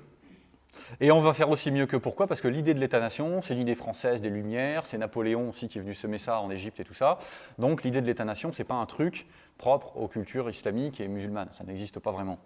Et 1.00 1.10
on 1.10 1.20
va 1.20 1.32
faire 1.32 1.50
aussi 1.50 1.70
mieux 1.70 1.86
que 1.86 1.96
pourquoi? 1.96 2.26
Parce 2.26 2.40
que 2.40 2.48
l'idée 2.48 2.74
de 2.74 2.80
l'État-nation, 2.80 3.42
c'est 3.42 3.54
l'idée 3.54 3.74
française 3.74 4.20
des 4.20 4.30
Lumières, 4.30 4.86
c'est 4.86 4.98
Napoléon 4.98 5.48
aussi 5.48 5.68
qui 5.68 5.78
est 5.78 5.80
venu 5.80 5.94
semer 5.94 6.18
ça 6.18 6.40
en 6.40 6.50
Égypte 6.50 6.80
et 6.80 6.84
tout 6.84 6.94
ça. 6.94 7.18
Donc 7.58 7.84
l'idée 7.84 8.00
de 8.00 8.06
l'État-nation, 8.06 8.52
ce 8.52 8.62
n'est 8.62 8.66
pas 8.66 8.74
un 8.74 8.86
truc 8.86 9.26
propre 9.56 9.96
aux 9.96 10.08
cultures 10.08 10.48
islamiques 10.50 11.00
et 11.00 11.08
musulmanes, 11.08 11.48
ça 11.52 11.64
n'existe 11.64 12.00
pas 12.00 12.12
vraiment. 12.12 12.38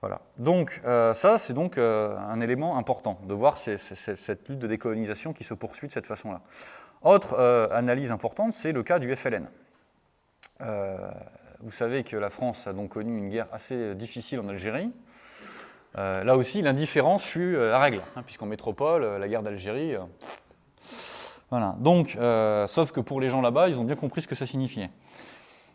Voilà. 0.00 0.20
Donc 0.36 0.82
euh, 0.84 1.14
ça, 1.14 1.38
c'est 1.38 1.54
donc 1.54 1.78
euh, 1.78 2.16
un 2.18 2.40
élément 2.40 2.76
important 2.76 3.18
de 3.26 3.32
voir 3.32 3.56
cette 3.56 4.48
lutte 4.48 4.58
de 4.58 4.66
décolonisation 4.66 5.32
qui 5.32 5.44
se 5.44 5.54
poursuit 5.54 5.88
de 5.88 5.92
cette 5.92 6.06
façon-là. 6.06 6.42
Autre 7.02 7.36
euh, 7.38 7.68
analyse 7.70 8.12
importante, 8.12 8.52
c'est 8.52 8.72
le 8.72 8.82
cas 8.82 8.98
du 8.98 9.14
FLN. 9.14 9.48
vous 11.60 11.70
savez 11.70 12.04
que 12.04 12.16
la 12.16 12.28
France 12.28 12.66
a 12.66 12.74
donc 12.74 12.90
connu 12.90 13.16
une 13.16 13.30
guerre 13.30 13.48
assez 13.52 13.94
difficile 13.94 14.40
en 14.40 14.48
Algérie, 14.48 14.90
euh, 15.96 16.24
là 16.24 16.36
aussi, 16.36 16.62
l'indifférence 16.62 17.22
fut 17.22 17.56
euh, 17.56 17.70
la 17.70 17.78
règle, 17.78 18.00
hein, 18.16 18.22
puisqu'en 18.22 18.46
métropole, 18.46 19.04
euh, 19.04 19.18
la 19.18 19.28
guerre 19.28 19.42
d'Algérie. 19.42 19.94
voilà. 21.50 21.76
Donc, 21.78 22.18
sauf 22.68 22.92
que 22.92 23.00
pour 23.00 23.20
les 23.20 23.28
gens 23.28 23.40
là-bas, 23.40 23.68
ils 23.68 23.78
ont 23.80 23.84
bien 23.84 23.96
compris 23.96 24.22
ce 24.22 24.28
que 24.28 24.34
ça 24.34 24.46
signifiait. 24.46 24.90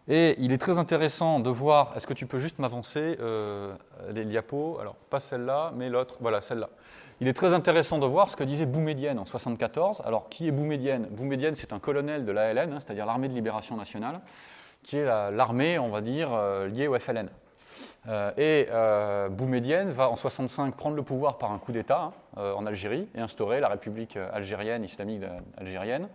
Et 0.07 0.35
il 0.39 0.51
est 0.51 0.57
très 0.57 0.79
intéressant 0.79 1.39
de 1.39 1.49
voir, 1.51 1.93
est-ce 1.95 2.07
que 2.07 2.13
tu 2.13 2.25
peux 2.25 2.39
juste 2.39 2.57
m'avancer 2.59 3.17
les 4.11 4.25
diapos? 4.25 4.79
Alors, 4.81 4.95
pas 4.95 5.19
celle-là, 5.19 5.71
mais 5.75 5.89
l'autre, 5.89 6.17
voilà, 6.19 6.41
celle-là. 6.41 6.69
Il 7.21 7.27
est 7.27 7.33
très 7.33 7.53
intéressant 7.53 7.99
de 7.99 8.05
voir 8.05 8.29
ce 8.29 8.35
que 8.35 8.43
disait 8.43 8.65
Boumedienne 8.65 9.19
en 9.19 9.27
1974. 9.27 10.01
Alors, 10.05 10.27
qui 10.29 10.47
est 10.47 10.51
Boumedienne 10.51 11.05
Boumedienne, 11.11 11.53
c'est 11.53 11.73
un 11.73 11.79
colonel 11.79 12.25
de 12.25 12.31
l'ALN, 12.31 12.73
hein, 12.73 12.79
c'est-à-dire 12.79 13.05
l'armée 13.05 13.27
de 13.27 13.33
libération 13.33 13.77
nationale, 13.77 14.21
qui 14.83 14.97
est 14.97 15.05
l'armée, 15.05 15.77
on 15.77 15.89
va 15.89 16.01
dire, 16.01 16.29
liée 16.67 16.87
au 16.87 16.97
FLN. 16.97 17.29
Euh, 18.07 18.31
et 18.37 18.67
euh, 18.71 19.29
Boumedienne 19.29 19.89
va 19.89 20.09
en 20.09 20.15
65 20.15 20.75
prendre 20.75 20.95
le 20.95 21.03
pouvoir 21.03 21.37
par 21.37 21.51
un 21.51 21.57
coup 21.57 21.71
d'État 21.71 22.03
hein, 22.03 22.13
euh, 22.37 22.53
en 22.53 22.65
Algérie 22.65 23.07
et 23.13 23.19
instaurer 23.19 23.59
la 23.59 23.67
République 23.67 24.17
algérienne, 24.33 24.83
islamique 24.83 25.23
algérienne, 25.57 26.07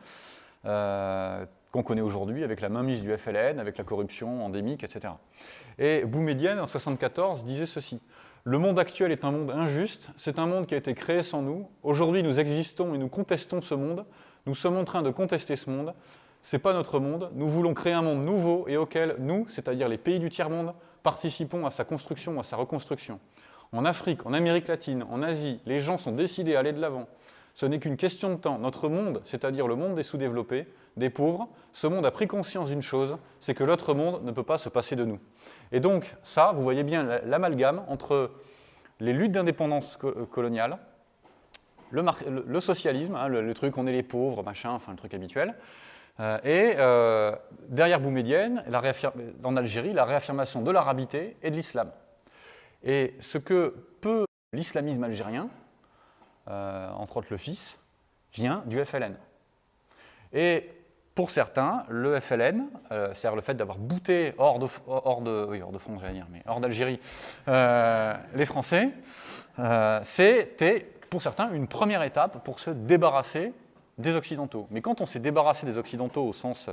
qu'on 0.65 1.83
connaît 1.83 2.01
aujourd'hui 2.01 2.43
avec 2.43 2.61
la 2.61 2.69
mainmise 2.69 3.03
du 3.03 3.15
FLN, 3.17 3.59
avec 3.59 3.77
la 3.77 3.85
corruption 3.85 4.45
endémique, 4.45 4.83
etc. 4.83 5.15
Et 5.79 6.05
Boumedienne, 6.05 6.59
en 6.59 6.67
74, 6.67 7.45
disait 7.45 7.67
ceci 7.67 8.01
Le 8.45 8.59
monde 8.59 8.79
actuel 8.79 9.13
est 9.13 9.25
un 9.25 9.31
monde 9.31 9.51
injuste, 9.51 10.09
c'est 10.17 10.39
un 10.39 10.47
monde 10.47 10.67
qui 10.67 10.75
a 10.75 10.79
été 10.79 10.95
créé 10.95 11.23
sans 11.23 11.43
nous. 11.43 11.69
Aujourd'hui, 11.83 12.23
nous 12.23 12.41
existons 12.41 12.95
et 12.95 12.99
nous 12.99 13.09
contestons 13.09 13.61
ce 13.61 13.75
monde. 13.75 14.07
Nous 14.47 14.55
sommes 14.55 14.77
en 14.77 14.85
train 14.85 15.03
de 15.03 15.11
contester 15.11 15.57
ce 15.57 15.69
monde. 15.69 15.93
Ce 16.43 16.57
n'est 16.57 16.61
pas 16.61 16.73
notre 16.73 16.99
monde. 16.99 17.31
Nous 17.35 17.49
voulons 17.49 17.75
créer 17.75 17.95
un 17.95 18.03
monde 18.03 18.25
nouveau 18.25 18.67
et 18.69 18.77
auquel 18.77 19.17
nous, 19.19 19.47
c'est-à-dire 19.49 19.89
les 19.89 19.99
pays 19.99 20.21
du 20.21 20.31
tiers-monde, 20.31 20.75
participons 21.05 21.67
à 21.67 21.71
sa 21.71 21.85
construction, 21.85 22.41
à 22.41 22.43
sa 22.43 22.57
reconstruction. 22.57 23.21
En 23.71 23.85
Afrique, 23.85 24.27
en 24.27 24.33
Amérique 24.33 24.67
latine, 24.67 25.05
en 25.09 25.23
Asie, 25.23 25.61
les 25.67 25.79
gens 25.79 25.99
sont 25.99 26.13
décidés 26.13 26.57
à 26.57 26.61
aller 26.61 26.73
de 26.73 26.81
l'avant. 26.81 27.07
Ce 27.55 27.67
n'est 27.67 27.79
qu'une 27.79 27.97
question 27.97 28.31
de 28.31 28.37
temps. 28.37 28.59
Notre 28.59 28.89
monde, 28.89 29.21
c'est-à-dire 29.25 29.69
le 29.69 29.77
monde 29.77 29.95
des 29.95 30.03
sous-développés, 30.03 30.67
des 30.97 31.11
pauvres, 31.11 31.49
ce 31.73 31.87
monde 31.87 32.05
a 32.07 32.11
pris 32.11 32.27
conscience 32.27 32.71
d'une 32.71 32.83
chose, 32.83 33.19
c'est 33.39 33.55
que 33.55 33.63
l'autre 33.63 33.95
monde 33.95 34.25
ne 34.25 34.33
peut 34.33 34.43
pas 34.43 34.59
se 34.59 34.69
passer 34.69 34.97
de 34.97 35.05
nous. 35.05 35.21
Et 35.71 35.79
donc, 35.79 36.17
ça, 36.23 36.53
vous 36.55 36.63
voyez 36.63 36.83
bien 36.83 37.05
l'amalgame 37.25 37.85
entre 37.89 38.33
les 38.99 39.13
luttes 39.13 39.33
d'indépendance 39.33 39.99
coloniale, 40.31 40.79
le, 41.91 42.61
socialisme, 42.61 43.15
hein, 43.15 43.29
le, 43.29 43.55
truc 43.55 43.77
on 43.77 43.87
est 43.87 43.93
les 43.93 44.03
pauvres, 44.03 44.43
machin, 44.43 44.71
enfin 44.71 44.93
le 44.93 44.99
truc 44.99 45.15
habituel, 45.15 45.51
euh, 45.51 45.53
et 46.19 46.75
euh, 46.79 47.35
derrière 47.69 48.01
Boumedienne, 48.01 48.65
en 49.43 49.57
Algérie, 49.57 49.93
la 49.93 50.05
réaffirmation 50.05 50.63
de 50.63 50.71
l'arabité 50.71 51.37
et 51.43 51.51
de 51.51 51.57
l'islam. 51.57 51.91
Et 52.85 53.15
ce 53.21 53.39
que 53.39 53.75
peut 54.01 54.25
l'islamisme 54.53 55.03
algérien, 55.03 55.49
euh, 56.49 56.91
entre 56.93 57.17
autres 57.17 57.29
le 57.31 57.37
fils, 57.37 57.79
vient 58.33 58.63
du 58.67 58.85
FLN. 58.85 59.17
Et 60.33 60.71
pour 61.15 61.31
certains, 61.31 61.85
le 61.89 62.19
FLN, 62.19 62.67
euh, 62.91 63.09
c'est-à-dire 63.15 63.37
le 63.37 63.43
fait 63.43 63.55
d'avoir 63.55 63.79
bouté 63.79 64.35
hors 64.37 64.59
de, 64.59 64.67
hors 64.87 65.23
de, 65.23 65.47
oui, 65.49 65.63
hors 65.63 65.71
de 65.71 65.79
France, 65.79 66.01
j'allais 66.01 66.15
dire, 66.15 66.27
mais 66.31 66.43
hors 66.47 66.61
d'Algérie, 66.61 66.99
euh, 67.49 68.15
les 68.35 68.47
Français, 68.47 68.91
euh, 69.61 70.01
c'était 70.03 70.81
pour 71.11 71.23
certains 71.23 71.53
une 71.53 71.69
première 71.69 72.03
étape 72.03 72.45
pour 72.45 72.59
se 72.59 72.71
débarrasser 72.71 73.53
des 73.99 74.17
Occidentaux. 74.17 74.67
Mais 74.71 74.81
quand 74.81 75.01
on 75.01 75.07
s'est 75.07 75.21
débarrassé 75.21 75.67
des 75.67 75.79
Occidentaux 75.79 76.27
au 76.27 76.33
sens 76.33 76.71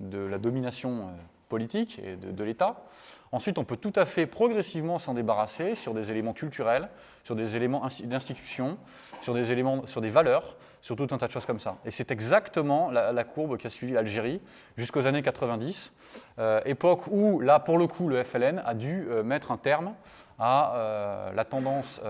de 0.00 0.18
la 0.18 0.38
domination 0.38 1.14
politique 1.48 1.98
et 1.98 2.16
de, 2.16 2.44
l'État, 2.44 2.84
ensuite 3.32 3.58
on 3.58 3.64
peut 3.64 3.76
tout 3.76 3.92
à 3.96 4.06
fait 4.06 4.26
progressivement 4.26 4.98
s'en 4.98 5.14
débarrasser 5.14 5.74
sur 5.74 5.92
des 5.92 6.10
éléments 6.10 6.32
culturels, 6.32 6.88
sur 7.24 7.34
des 7.34 7.56
éléments 7.56 7.86
d'institution, 8.04 8.78
sur 9.20 9.34
des 9.34 9.44
sur 9.86 10.00
des 10.00 10.08
valeurs, 10.08 10.56
sur 10.80 10.96
tout 10.96 11.08
un 11.10 11.18
tas 11.18 11.26
de 11.26 11.32
choses 11.32 11.46
comme 11.46 11.60
ça. 11.60 11.76
Et 11.84 11.90
c'est 11.90 12.10
exactement 12.10 12.90
la, 12.90 13.24
courbe 13.24 13.56
qui 13.58 13.66
a 13.66 13.70
suivi 13.70 13.92
l'Algérie 13.92 14.40
jusqu'aux 14.76 15.06
années 15.06 15.22
90, 15.22 15.92
euh, 16.38 16.60
époque 16.64 17.06
où, 17.10 17.40
là, 17.40 17.58
pour 17.58 17.78
le 17.78 17.86
coup, 17.86 18.08
le 18.08 18.22
FLN 18.22 18.62
a 18.64 18.74
dû 18.74 19.06
euh, 19.10 19.22
mettre 19.22 19.50
un 19.50 19.58
terme 19.58 19.94
à 20.38 20.74
euh, 20.74 21.32
la 21.32 21.44
tendance 21.44 22.00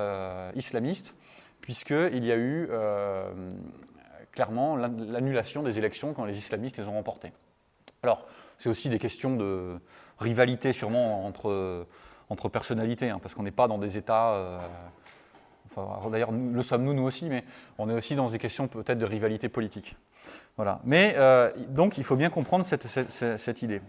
islamiste, 0.54 1.14
puisqu'il 1.60 2.24
y 2.24 2.30
a 2.30 2.36
eu 2.36 2.68
clairement 4.40 4.76
l'annulation 4.76 5.62
des 5.62 5.78
élections 5.78 6.14
quand 6.14 6.24
les 6.24 6.38
islamistes 6.38 6.78
les 6.78 6.86
ont 6.86 6.94
remportées. 6.94 7.32
Alors, 8.02 8.26
c'est 8.56 8.70
aussi 8.70 8.88
des 8.88 8.98
questions 8.98 9.36
de 9.36 9.78
rivalité 10.18 10.72
sûrement 10.72 11.26
entre, 11.26 11.86
entre 12.30 12.48
personnalités, 12.48 13.10
hein, 13.10 13.18
parce 13.20 13.34
qu'on 13.34 13.42
n'est 13.42 13.50
pas 13.50 13.68
dans 13.68 13.76
des 13.78 13.98
États 13.98 14.60
D'ailleurs, 16.10 16.32
le 16.32 16.62
sommes-nous, 16.62 16.94
nous 16.94 17.04
aussi, 17.04 17.28
mais 17.28 17.44
on 17.78 17.88
est 17.88 17.94
aussi 17.94 18.14
dans 18.14 18.28
des 18.28 18.38
questions 18.38 18.66
peut-être 18.66 18.98
de 18.98 19.06
rivalité 19.06 19.48
politique. 19.48 19.96
Voilà. 20.56 20.80
Mais 20.84 21.14
euh, 21.16 21.50
donc, 21.68 21.98
il 21.98 22.04
faut 22.04 22.16
bien 22.16 22.30
comprendre 22.30 22.64
cette, 22.64 23.62
idée. 23.62 23.80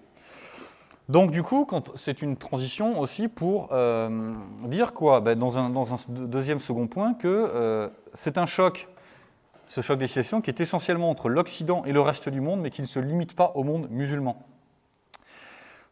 Donc, 1.09 1.31
du 1.31 1.43
coup, 1.43 1.67
c'est 1.95 2.21
une 2.21 2.37
transition 2.37 2.99
aussi 2.99 3.27
pour 3.27 3.69
euh, 3.71 4.33
dire 4.65 4.93
quoi? 4.93 5.21
Ben, 5.21 5.37
dans, 5.37 5.57
un, 5.57 5.71
deuxième 6.09 6.59
second 6.59 6.87
point, 6.87 7.13
que 7.13 7.27
euh, 7.27 7.89
c'est 8.13 8.37
un 8.37 8.45
choc, 8.45 8.87
ce 9.71 9.79
choc 9.79 9.97
des 9.97 10.07
qui 10.07 10.49
est 10.49 10.59
essentiellement 10.59 11.09
entre 11.09 11.29
l'Occident 11.29 11.85
et 11.85 11.93
le 11.93 12.01
reste 12.01 12.27
du 12.27 12.41
monde, 12.41 12.59
mais 12.59 12.69
qui 12.69 12.81
ne 12.81 12.87
se 12.87 12.99
limite 12.99 13.37
pas 13.37 13.53
au 13.55 13.63
monde 13.63 13.87
musulman. 13.89 14.35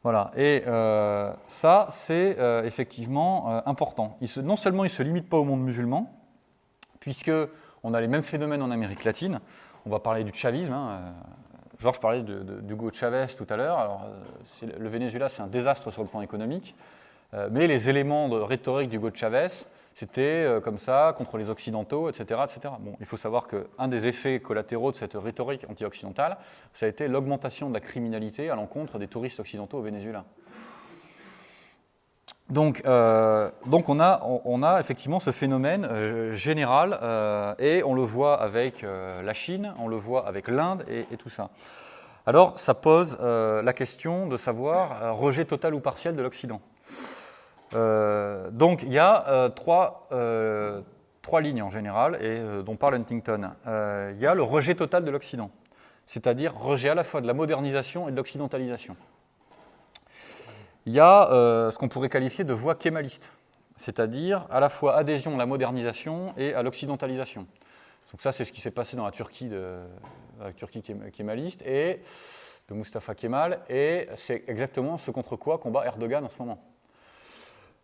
Voilà, 0.03 0.31
et 0.35 0.63
euh, 0.67 1.31
ça, 1.47 1.87
c'est 1.89 2.37
euh, 2.39 2.65
effectivement 2.65 3.51
euh, 3.51 3.61
important. 3.65 4.17
non 4.43 4.57
seulement 4.57 4.83
il 4.83 4.87
ne 4.87 4.91
se 4.91 5.01
limite 5.01 5.29
pas 5.29 5.37
au 5.37 5.45
monde 5.45 5.61
musulman, 5.61 6.13
puisque 6.99 7.31
on 7.81 7.93
a 7.93 8.01
les 8.01 8.09
mêmes 8.09 8.23
phénomènes 8.23 8.61
en 8.61 8.69
Amérique 8.69 9.05
latine. 9.05 9.39
On 9.85 9.89
va 9.89 9.99
parler 9.99 10.25
du 10.25 10.33
chavisme. 10.33 10.73
Hein, 10.73 11.13
Georges 11.77 12.01
parlait 12.01 12.21
d'Hugo 12.21 12.91
Chavez 12.91 13.27
tout 13.37 13.47
à 13.49 13.55
l'heure. 13.55 13.79
Alors, 13.79 14.05
le 14.77 14.89
Venezuela, 14.89 15.29
c'est 15.29 15.41
un 15.41 15.47
désastre 15.47 15.89
sur 15.89 16.01
le 16.01 16.09
plan 16.09 16.21
économique, 16.21 16.75
mais 17.49 17.67
les 17.67 17.87
éléments 17.87 18.27
de 18.27 18.35
rhétorique 18.35 18.89
d'Hugo 18.89 19.09
Chavez, 19.13 19.47
c'était 19.99 20.21
euh, 20.21 20.61
comme 20.61 20.77
ça, 20.77 21.13
contre 21.17 21.37
les 21.37 21.49
Occidentaux, 21.49 22.07
etc. 22.07 22.39
etc. 22.45 22.73
Bon, 22.79 22.95
il 23.01 23.05
faut 23.05 23.17
savoir 23.17 23.49
qu'un 23.49 23.89
des 23.89 24.07
effets 24.07 24.39
collatéraux 24.39 24.91
de 24.91 24.95
cette 24.95 25.15
rhétorique 25.15 25.65
anti-occidentale, 25.69 26.37
ça 26.73 26.85
a 26.85 26.89
été 26.89 27.09
l'augmentation 27.09 27.67
de 27.67 27.73
la 27.73 27.81
criminalité 27.81 28.49
à 28.49 28.55
l'encontre 28.55 28.97
des 28.97 29.09
touristes 29.09 29.41
occidentaux 29.41 29.79
au 29.79 29.81
Venezuela. 29.81 30.23
Donc, 32.49 32.81
euh, 32.85 33.51
donc 33.65 33.89
on, 33.89 33.99
a, 33.99 34.21
on, 34.23 34.63
a, 34.63 34.79
effectivement 34.79 35.19
ce 35.19 35.31
phénomène 35.31 35.83
euh, 35.83 36.31
général 36.31 36.97
et 37.59 37.83
on 37.83 37.93
le 37.93 38.01
voit 38.01 38.41
avec 38.41 38.83
la 38.83 39.33
Chine, 39.33 39.73
on 39.79 39.89
le 39.89 39.97
voit 39.97 40.25
avec 40.25 40.47
l'Inde 40.47 40.85
et, 40.87 41.05
et, 41.11 41.17
tout 41.17 41.29
ça. 41.29 41.49
Alors 42.25 42.57
ça 42.57 42.73
pose 42.73 43.17
la 43.19 43.73
question 43.73 44.27
de 44.27 44.37
savoir 44.37 45.17
rejet 45.17 45.43
total 45.43 45.73
ou 45.73 45.81
partiel 45.81 46.15
de 46.15 46.21
l'Occident. 46.21 46.61
Euh, 47.73 48.49
donc 48.51 48.83
il 48.83 48.91
y 48.91 48.97
a 48.97 49.27
euh, 49.27 49.49
trois, 49.49 50.07
euh, 50.11 50.81
trois, 51.21 51.41
lignes 51.41 51.61
en 51.61 51.69
général, 51.69 52.23
et 52.23 52.41
dont 52.63 52.75
parle 52.75 52.95
Huntington. 52.95 53.51
il 53.65 54.19
y 54.19 54.25
a 54.25 54.33
le 54.33 54.43
rejet 54.43 54.75
total 54.75 55.03
de 55.03 55.11
l'Occident, 55.11 55.51
c'est-à-dire 56.05 56.55
rejet 56.55 56.89
à 56.89 56.95
la 56.95 57.03
fois 57.03 57.21
de 57.21 57.27
la 57.27 57.33
modernisation 57.33 58.07
et 58.07 58.11
de 58.11 58.17
l'occidentalisation. 58.17 58.95
Il 60.85 60.93
y 60.93 60.99
a 60.99 61.27
ce 61.71 61.77
qu'on 61.77 61.89
pourrait 61.89 62.09
qualifier 62.09 62.43
de 62.43 62.53
voie 62.53 62.75
kémaliste, 62.75 63.29
c'est-à-dire 63.77 64.47
à 64.49 64.59
la 64.59 64.69
fois 64.69 64.97
adhésion 64.97 65.35
à 65.35 65.37
la 65.37 65.45
modernisation 65.45 66.33
et 66.37 66.53
à 66.53 66.63
l'occidentalisation. 66.63 67.45
Donc 68.11 68.21
ça, 68.21 68.31
c'est 68.31 68.43
ce 68.43 68.51
qui 68.51 68.59
s'est 68.59 68.71
passé 68.71 68.97
dans 68.97 69.05
la 69.05 69.11
Turquie, 69.11 69.49
de, 69.49 69.77
la 70.39 70.51
Turquie 70.53 70.81
kémaliste 71.13 71.61
et 71.61 72.01
de 72.67 72.73
Mustafa 72.73 73.13
Kemal, 73.13 73.59
et 73.69 74.07
c'est 74.15 74.43
exactement 74.47 74.97
ce 74.97 75.11
contre 75.11 75.35
quoi 75.35 75.59
combat 75.59 75.85
Erdogan 75.85 76.25
en 76.25 76.29
ce 76.29 76.39
moment. 76.39 76.59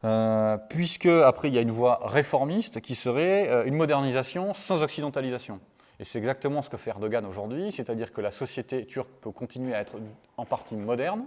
Euh, 0.06 0.58
puisque 0.70 1.08
après 1.08 1.48
il 1.48 1.56
y 1.56 1.58
a 1.58 1.62
une 1.62 1.72
voie 1.72 2.00
réformiste 2.04 2.80
qui 2.80 2.94
serait 2.94 3.50
euh, 3.50 3.66
une 3.66 3.74
modernisation 3.74 4.54
sans 4.54 4.84
occidentalisation. 4.84 5.60
Et 6.00 6.06
c'est 6.06 6.20
exactement 6.20 6.62
ce 6.62 6.70
que 6.70 6.78
fait 6.78 6.92
Erdogan 6.92 7.26
aujourd'hui, 7.26 7.72
c'est-à-dire 7.72 8.14
que 8.14 8.22
la 8.22 8.30
société 8.30 8.86
turque 8.86 9.10
peut 9.22 9.32
continuer 9.32 9.74
à 9.74 9.80
être 9.80 9.96
en 10.38 10.46
partie 10.46 10.76
moderne 10.76 11.26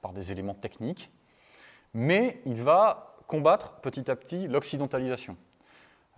par 0.00 0.14
des 0.14 0.32
éléments 0.32 0.54
techniques, 0.54 1.10
mais 1.92 2.40
il 2.46 2.62
va 2.62 3.16
combattre 3.26 3.74
petit 3.82 4.10
à 4.10 4.16
petit 4.16 4.48
l'occidentalisation. 4.48 5.36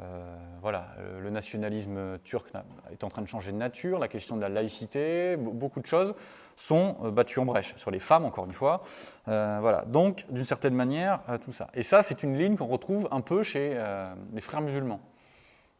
Euh, 0.00 0.36
voilà, 0.60 0.88
euh, 0.98 1.20
le 1.20 1.30
nationalisme 1.30 2.18
turc 2.24 2.50
est 2.90 3.04
en 3.04 3.08
train 3.08 3.22
de 3.22 3.28
changer 3.28 3.52
de 3.52 3.56
nature, 3.56 4.00
la 4.00 4.08
question 4.08 4.34
de 4.34 4.40
la 4.40 4.48
laïcité, 4.48 5.36
beaucoup 5.36 5.78
de 5.78 5.86
choses 5.86 6.14
sont 6.56 6.96
euh, 7.04 7.12
battues 7.12 7.38
en 7.38 7.44
brèche, 7.44 7.76
sur 7.76 7.92
les 7.92 8.00
femmes 8.00 8.24
encore 8.24 8.44
une 8.44 8.52
fois. 8.52 8.82
voilà, 9.26 9.84
donc 9.86 10.26
d'une 10.30 10.44
certaine 10.44 10.74
manière, 10.74 11.20
tout 11.44 11.52
ça. 11.52 11.68
Et 11.74 11.84
ça, 11.84 12.02
c'est 12.02 12.24
une 12.24 12.36
ligne 12.36 12.56
qu'on 12.56 12.66
retrouve 12.66 13.08
un 13.12 13.20
peu 13.20 13.44
chez 13.44 13.78
les 14.32 14.40
frères 14.40 14.60
musulmans. 14.60 15.00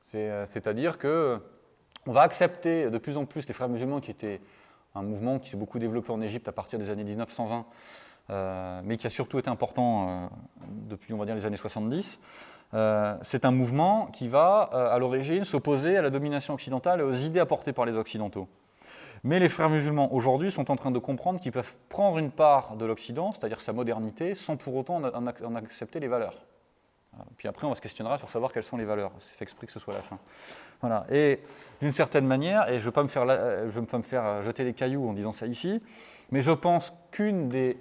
C'est-à-dire 0.03 0.99
que 0.99 1.41
on 2.07 2.13
va 2.13 2.21
accepter 2.21 2.91
de 2.91 2.99
plus 2.99 3.17
en 3.17 3.25
plus 3.25 3.49
les 3.49 3.55
frères 3.55 3.69
musulmans, 3.69 4.01
qui 4.01 4.11
étaient 4.11 4.41
un 4.95 5.03
mouvement 5.03 5.39
qui 5.39 5.49
s'est 5.51 5.57
beaucoup 5.57 5.79
développé 5.79 6.13
en 6.13 6.21
Égypte 6.21 6.47
à 6.47 6.53
partir 6.53 6.79
des 6.79 6.91
années 6.91 7.05
1920, 7.05 7.67
mais 8.29 8.97
qui 8.97 9.07
a 9.07 9.11
surtout 9.11 9.39
été 9.39 9.51
important 9.51 10.31
depuis, 10.69 11.13
on 11.13 11.19
va 11.19 11.27
dire, 11.27 11.35
les 11.35 11.47
années 11.47 11.57
70. 11.57 12.19
Euh, 12.75 13.17
c'est 13.23 13.45
un 13.45 13.53
mouvement 13.53 14.07
qui 14.07 14.29
va, 14.29 14.71
euh, 14.73 14.95
à 14.95 14.99
l'origine, 14.99 15.45
s'opposer 15.45 15.97
à 15.97 16.03
la 16.03 16.11
domination 16.11 16.55
occidentale 16.55 17.01
et 17.01 17.03
aux 17.05 17.13
idées 17.13 17.41
apportées 17.41 17.73
par 17.73 17.85
les 17.85 17.97
Occidentaux. 17.97 18.49
Mais 19.23 19.39
les 19.39 19.49
frères 19.49 19.71
musulmans 19.71 20.13
aujourd'hui 20.13 20.51
sont 20.51 20.71
en 20.71 20.77
train 20.77 20.91
de 20.91 20.99
comprendre 20.99 21.41
qu'ils 21.41 21.53
peuvent 21.53 21.73
prendre 21.89 22.19
une 22.19 22.31
part 22.31 22.77
de 22.77 22.85
l'Occident, 22.85 23.33
c'est-à-dire 23.33 23.61
sa 23.61 23.73
modernité, 23.73 24.35
sans 24.35 24.57
pour 24.57 24.75
autant 24.75 25.03
en 25.03 25.55
accepter 25.55 26.01
les 26.01 26.09
valeurs. 26.09 26.35
Puis 27.37 27.47
après, 27.47 27.65
on 27.65 27.71
va 27.71 27.77
se 27.77 27.81
questionnera 27.81 28.19
sur 28.19 28.29
savoir 28.29 28.53
quelles 28.53 28.65
sont 28.65 28.77
les 28.77 28.85
valeurs. 28.85 29.13
C'est 29.21 29.37
fait 29.37 29.45
exprès 29.45 29.69
que 29.69 29.73
ce 29.73 29.79
soit 29.79 29.95
la 29.95 30.03
fin. 30.03 30.19
Voilà. 30.81 31.07
Et 31.11 31.41
d'une 31.81 31.93
certaine 31.93 32.27
manière, 32.27 32.69
et 32.69 32.79
je 32.79 32.91
ne 32.91 32.93
veux, 32.93 33.71
veux, 33.71 33.87
pas 33.87 33.99
me 33.99 34.03
faire 34.03 34.43
jeter 34.43 34.65
des 34.65 34.75
cailloux 34.75 35.09
en 35.09 35.13
disant 35.13 35.31
ça 35.31 35.47
ici, 35.47 35.81
mais 36.33 36.41
je 36.41 36.51
pense 36.51 36.93
qu'une 37.13 37.49
des 37.49 37.79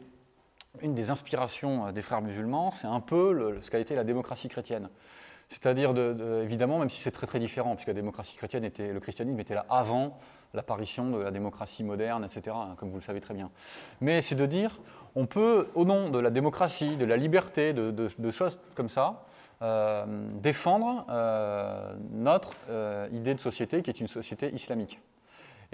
une 0.82 0.95
des 0.95 1.11
inspirations 1.11 1.88
euh, 1.88 1.91
des 1.91 2.01
frères 2.01 2.21
musulmans, 2.21 2.71
c'est 2.71 2.88
un 2.88 2.99
peu 2.99 3.57
ce 3.61 3.69
qu'a 3.69 3.80
été 3.80 3.95
la 3.95 4.03
démocratie 4.03 4.49
chrétienne. 4.49 4.89
C'est-à-dire, 5.49 5.93
évidemment, 6.41 6.80
même 6.80 6.89
si 6.89 6.99
c'est 6.99 7.11
très 7.11 7.28
très 7.28 7.38
différent, 7.38 7.76
puisque 7.76 7.89
la 7.89 7.93
démocratie 7.93 8.36
chrétienne 8.36 8.63
était, 8.63 8.91
le 8.91 8.99
christianisme 8.99 9.39
était 9.39 9.53
là 9.53 9.67
avant 9.69 10.17
l'apparition 10.55 11.09
de 11.09 11.17
la 11.17 11.30
démocratie 11.30 11.84
moderne, 11.84 12.24
etc., 12.24 12.55
hein, 12.57 12.74
comme 12.78 12.89
vous 12.89 12.97
le 12.97 13.03
savez 13.03 13.21
très 13.21 13.36
bien. 13.36 13.51
Mais 14.01 14.24
c'est 14.24 14.36
de 14.36 14.47
dire, 14.47 14.80
on 15.15 15.28
peut, 15.28 15.67
au 15.76 15.86
nom 15.86 16.09
de 16.09 16.17
la 16.17 16.32
démocratie, 16.32 16.95
de 16.95 17.05
la 17.05 17.17
liberté, 17.17 17.74
de, 17.74 18.32
choses 18.32 18.59
comme 18.74 18.89
ça, 18.89 19.26
euh, 19.61 20.05
défendre 20.41 21.05
euh, 21.09 21.93
notre 22.13 22.55
idée 23.11 23.36
de 23.36 23.39
société 23.39 23.84
qui 23.84 23.91
est 23.91 23.99
une 23.99 24.07
société 24.07 24.51
islamique. 24.55 24.99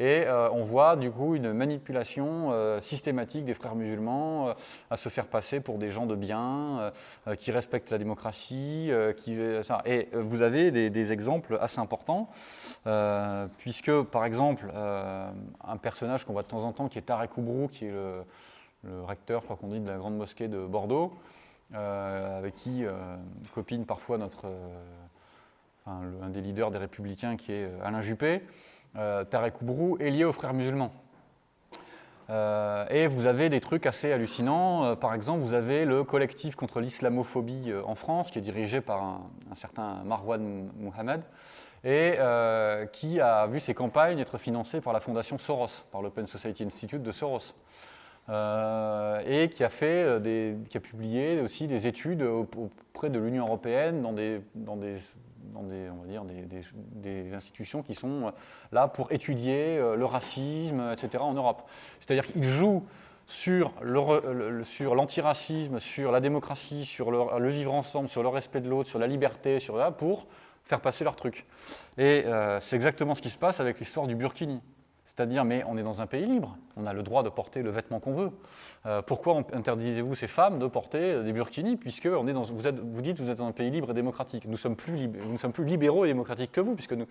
Et 0.01 0.25
on 0.29 0.63
voit 0.63 0.95
du 0.95 1.11
coup 1.11 1.35
une 1.35 1.51
manipulation 1.51 2.79
systématique 2.79 3.43
des 3.43 3.53
frères 3.53 3.75
musulmans 3.75 4.55
à 4.89 4.95
se 4.95 5.09
faire 5.09 5.27
passer 5.27 5.59
pour 5.59 5.77
des 5.77 5.89
gens 5.89 6.05
de 6.05 6.15
bien, 6.15 6.91
qui 7.37 7.51
respectent 7.51 7.89
la 7.89 7.97
démocratie. 7.97 8.91
et 9.85 10.09
vous 10.13 10.41
avez 10.41 10.71
des, 10.89 11.11
exemples 11.11 11.57
assez 11.59 11.79
importants, 11.79 12.29
puisque 13.57 14.01
par 14.03 14.23
exemple, 14.23 14.71
un 14.73 15.77
personnage 15.77 16.23
qu'on 16.23 16.31
voit 16.31 16.43
de 16.43 16.47
temps 16.47 16.63
en 16.63 16.71
temps 16.71 16.87
qui 16.87 16.97
est 16.97 17.01
Tarek 17.01 17.37
Oubrou, 17.37 17.67
qui 17.67 17.85
est 17.85 17.91
le, 17.91 19.03
recteur, 19.03 19.41
je 19.41 19.45
crois 19.45 19.57
qu'on 19.57 19.67
dit, 19.67 19.81
de 19.81 19.89
la 19.89 19.97
grande 19.97 20.15
mosquée 20.15 20.47
de 20.47 20.65
Bordeaux, 20.65 21.13
euh, 21.75 22.39
avec 22.39 22.55
qui 22.55 22.83
euh, 22.83 22.93
copine 23.53 23.85
parfois 23.85 24.17
notre, 24.17 24.47
euh, 24.47 24.73
un 25.87 26.29
des 26.29 26.41
leaders 26.41 26.71
des 26.71 26.79
Républicains 26.79 27.37
qui 27.37 27.51
est 27.51 27.69
Alain 27.83 28.01
Juppé. 28.01 28.41
Tarek 28.95 29.61
Oubrou 29.61 29.97
est 29.99 30.09
lié 30.09 30.25
aux 30.25 30.33
frères 30.33 30.53
musulmans. 30.53 30.91
et 32.29 33.07
vous 33.07 33.25
avez 33.25 33.49
des 33.49 33.59
trucs 33.59 33.85
assez 33.85 34.11
hallucinants. 34.11 34.95
par 34.95 35.13
exemple, 35.13 35.41
vous 35.41 35.53
avez 35.53 35.85
le 35.85 36.03
collectif 36.03 36.55
contre 36.55 36.79
l'islamophobie 36.79 37.71
en 37.85 37.95
France, 37.95 38.31
qui 38.31 38.39
est 38.39 38.41
dirigé 38.41 38.81
par 38.81 39.03
un, 39.03 39.55
certain 39.55 40.01
Marwan 40.05 40.69
Mohamed, 40.79 41.21
et 41.83 42.17
qui 42.91 43.21
a 43.21 43.47
vu 43.47 43.59
ses 43.59 43.73
campagnes 43.73 44.19
être 44.19 44.37
financées 44.37 44.81
par 44.81 44.93
la 44.93 44.99
fondation 44.99 45.37
Soros, 45.37 45.83
par 45.91 46.01
l'Open 46.01 46.27
Society 46.27 46.63
Institute 46.63 47.03
de 47.03 47.11
Soros. 47.11 47.53
Euh, 48.29 49.21
et 49.25 49.49
qui 49.49 49.63
a, 49.63 49.71
euh, 49.81 50.55
publié 50.83 51.41
aussi 51.41 51.67
des 51.67 51.87
études 51.87 52.21
auprès 52.21 53.09
de 53.09 53.17
l'Union 53.17 53.47
européenne 53.47 54.03
dans 54.03 54.13
des, 54.13 54.41
dans 55.53 55.63
des, 55.63 55.89
on 55.89 56.01
va 56.01 56.07
dire 56.07 56.23
des, 56.25 56.45
des, 56.95 57.33
institutions 57.33 57.83
qui 57.83 57.93
sont 57.93 58.27
euh, 58.27 58.31
là 58.71 58.87
pour 58.87 59.11
étudier 59.11 59.77
le 59.77 60.05
racisme, 60.05 60.91
etc. 60.91 61.23
en 61.23 61.33
Europe. 61.33 61.69
C'est-à-dire 61.99 62.25
qu'il 62.25 62.43
joue 62.43 62.85
sur, 63.25 63.73
le, 63.81 64.63
sur 64.63 64.95
l'antiracisme, 64.95 65.79
sur 65.79 66.11
la 66.11 66.19
démocratie, 66.19 66.85
sur 66.85 67.11
le, 67.11 67.49
vivre 67.49 67.73
ensemble, 67.73 68.09
sur 68.09 68.23
le 68.23 68.29
respect 68.29 68.61
de 68.61 68.69
l'autre, 68.69 68.89
sur 68.89 68.99
la 68.99 69.07
liberté, 69.07 69.59
sur 69.59 69.77
là, 69.77 69.91
pour 69.91 70.27
faire 70.63 70.81
passer 70.81 71.03
leur 71.03 71.15
truc. 71.15 71.45
Et 71.97 72.25
c'est 72.59 72.75
exactement 72.75 73.13
ce 73.13 73.21
qui 73.21 73.29
se 73.29 73.37
passe 73.37 73.59
avec 73.59 73.79
l'histoire 73.79 74.07
du 74.07 74.15
Burkini. 74.15 74.61
C'est-à-dire, 75.09 75.43
mais 75.43 75.63
on 75.67 75.75
est 75.75 75.83
dans 75.83 76.01
un 76.01 76.07
pays 76.07 76.25
libre, 76.25 76.55
on 76.77 76.85
a 76.85 76.93
le 76.93 77.03
droit 77.03 77.23
de 77.23 77.29
porter 77.29 77.63
le 77.63 77.71
vêtement 77.71 77.99
qu'on 77.99 78.13
veut. 78.13 78.31
Euh, 78.85 79.01
pourquoi 79.01 79.43
interdisez-vous 79.53 80.15
ces 80.15 80.27
femmes 80.27 80.57
de 80.57 80.67
porter 80.67 81.23
des 81.23 81.33
burkinis, 81.33 81.75
puisque 81.75 82.05
on 82.05 82.27
est 82.27 82.33
dans, 82.33 82.43
vous, 82.43 82.63
vous 82.91 83.01
dites 83.01 83.17
que 83.17 83.23
vous 83.23 83.31
êtes 83.31 83.39
dans 83.39 83.47
un 83.47 83.51
pays 83.51 83.69
libre 83.69 83.91
et 83.91 83.93
démocratique 83.93 84.45
Nous 84.47 84.57
sommes 84.57 84.75
plus, 84.75 85.07
nous 85.07 85.37
sommes 85.37 85.51
plus 85.51 85.65
libéraux 85.65 86.05
et 86.05 86.07
démocratiques 86.07 86.51
que 86.51 86.61
vous, 86.61 86.75
puisque 86.75 86.93
nous 86.93 87.07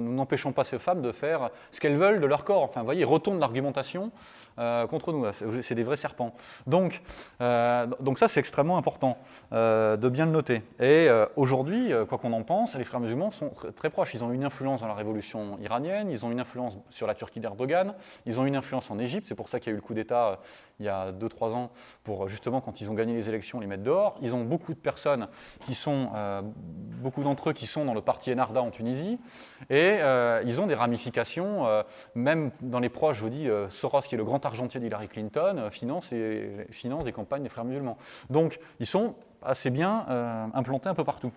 n'empêchons 0.00 0.52
pas 0.52 0.64
ces 0.64 0.78
femmes 0.78 1.02
de 1.02 1.12
faire 1.12 1.50
ce 1.70 1.80
qu'elles 1.80 1.96
veulent 1.96 2.20
de 2.20 2.26
leur 2.26 2.44
corps. 2.44 2.62
Enfin, 2.62 2.80
vous 2.80 2.86
voyez, 2.86 3.04
retourne 3.04 3.38
l'argumentation 3.38 4.10
euh, 4.58 4.86
contre 4.86 5.12
nous. 5.12 5.26
C'est 5.62 5.74
des 5.74 5.82
vrais 5.82 5.96
serpents. 5.96 6.34
Donc, 6.66 7.02
euh, 7.40 7.86
donc 8.00 8.18
ça, 8.18 8.28
c'est 8.28 8.40
extrêmement 8.40 8.78
important 8.78 9.18
de 9.50 10.08
bien 10.08 10.26
le 10.26 10.32
noter. 10.32 10.62
Et 10.80 11.08
aujourd'hui, 11.36 11.92
quoi 12.08 12.18
qu'on 12.18 12.32
en 12.32 12.42
pense, 12.42 12.76
les 12.76 12.84
frères 12.84 13.00
musulmans 13.00 13.30
sont 13.30 13.50
très 13.76 13.90
proches. 13.90 14.14
Ils 14.14 14.24
ont 14.24 14.32
une 14.32 14.44
influence 14.44 14.80
dans 14.80 14.88
la 14.88 14.94
révolution 14.94 15.58
iranienne, 15.60 16.10
ils 16.10 16.24
ont 16.24 16.30
une 16.30 16.40
influence 16.40 16.78
sur 16.90 17.06
la 17.06 17.14
Turquie 17.14 17.40
d'Erdogan, 17.40 17.94
ils 18.26 18.40
ont 18.40 18.46
une 18.46 18.56
influence 18.56 18.90
en 18.90 18.98
Égypte. 18.98 19.26
C'est 19.26 19.34
pour 19.34 19.48
ça 19.48 19.60
qu'il 19.60 19.68
y 19.68 19.70
a 19.70 19.74
eu 19.74 19.76
le 19.76 19.82
coup 19.82 19.94
d'État 19.94 20.38
il 20.80 20.86
y 20.86 20.88
a 20.88 21.12
2-3 21.12 21.54
ans 21.54 21.70
pour 22.04 22.28
justement, 22.28 22.60
quand 22.60 22.80
ils 22.80 22.90
ont 22.90 22.94
gagné 22.94 23.14
les 23.14 23.28
élections, 23.28 23.60
les 23.60 23.66
mettre 23.66 23.82
dehors. 23.82 24.16
Ils 24.20 24.34
ont 24.34 24.44
beaucoup 24.44 24.72
de 24.74 24.78
personnes 24.78 25.28
qui 25.66 25.74
sont, 25.74 26.10
euh, 26.14 26.42
beaucoup 26.44 27.22
d'entre 27.22 27.50
eux 27.50 27.52
qui 27.52 27.66
sont 27.66 27.84
dans 27.84 27.94
le 27.94 28.00
parti 28.00 28.32
Enarda 28.32 28.62
en 28.62 28.70
Tunisie, 28.70 29.18
et 29.70 29.98
euh, 30.00 30.42
ils 30.44 30.60
ont 30.60 30.66
des 30.66 30.74
ramifications, 30.74 31.66
euh, 31.66 31.82
même 32.14 32.50
dans 32.60 32.80
les 32.80 32.88
proches, 32.88 33.18
je 33.18 33.22
vous 33.22 33.30
dis, 33.30 33.48
Soros, 33.68 34.00
qui 34.00 34.14
est 34.14 34.18
le 34.18 34.24
grand 34.24 34.44
argentier 34.44 34.80
d'Hillary 34.80 35.08
Clinton, 35.08 35.68
finance, 35.70 36.12
et, 36.12 36.66
finance 36.70 37.04
des 37.04 37.12
campagnes 37.12 37.42
des 37.42 37.48
frères 37.48 37.64
musulmans. 37.64 37.96
Donc, 38.30 38.58
ils 38.80 38.86
sont 38.86 39.14
assez 39.42 39.70
bien 39.70 40.06
implantés 40.54 40.88
un 40.88 40.94
peu 40.94 41.04
partout. 41.04 41.32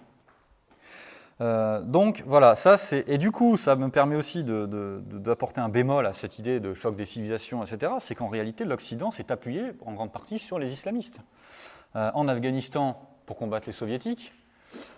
Euh, 1.42 1.82
donc 1.82 2.24
voilà, 2.26 2.56
ça 2.56 2.78
c'est. 2.78 3.04
Et 3.08 3.18
du 3.18 3.32
coup, 3.32 3.58
ça 3.58 3.76
me 3.76 3.90
permet 3.90 4.16
aussi 4.16 4.44
d'apporter 4.44 5.60
un 5.60 5.70
bémol 5.70 6.06
à 6.06 6.14
cette 6.14 6.40
idée 6.40 6.60
de 6.60 6.74
choc 6.74 6.96
des 6.96 7.06
civilisations, 7.06 7.64
etc. 7.64 7.94
C'est 8.00 8.16
qu'en 8.16 8.30
réalité, 8.30 8.64
l'Occident 8.64 9.12
s'est 9.12 9.32
appuyé 9.32 9.74
en 9.86 9.94
grande 9.94 10.12
partie 10.12 10.40
sur 10.40 10.60
les 10.60 10.72
islamistes. 10.72 11.20
Euh, 11.96 12.12
en 12.14 12.28
Afghanistan, 12.28 13.00
pour 13.26 13.38
combattre 13.38 13.68
les 13.68 13.74
soviétiques, 13.74 14.34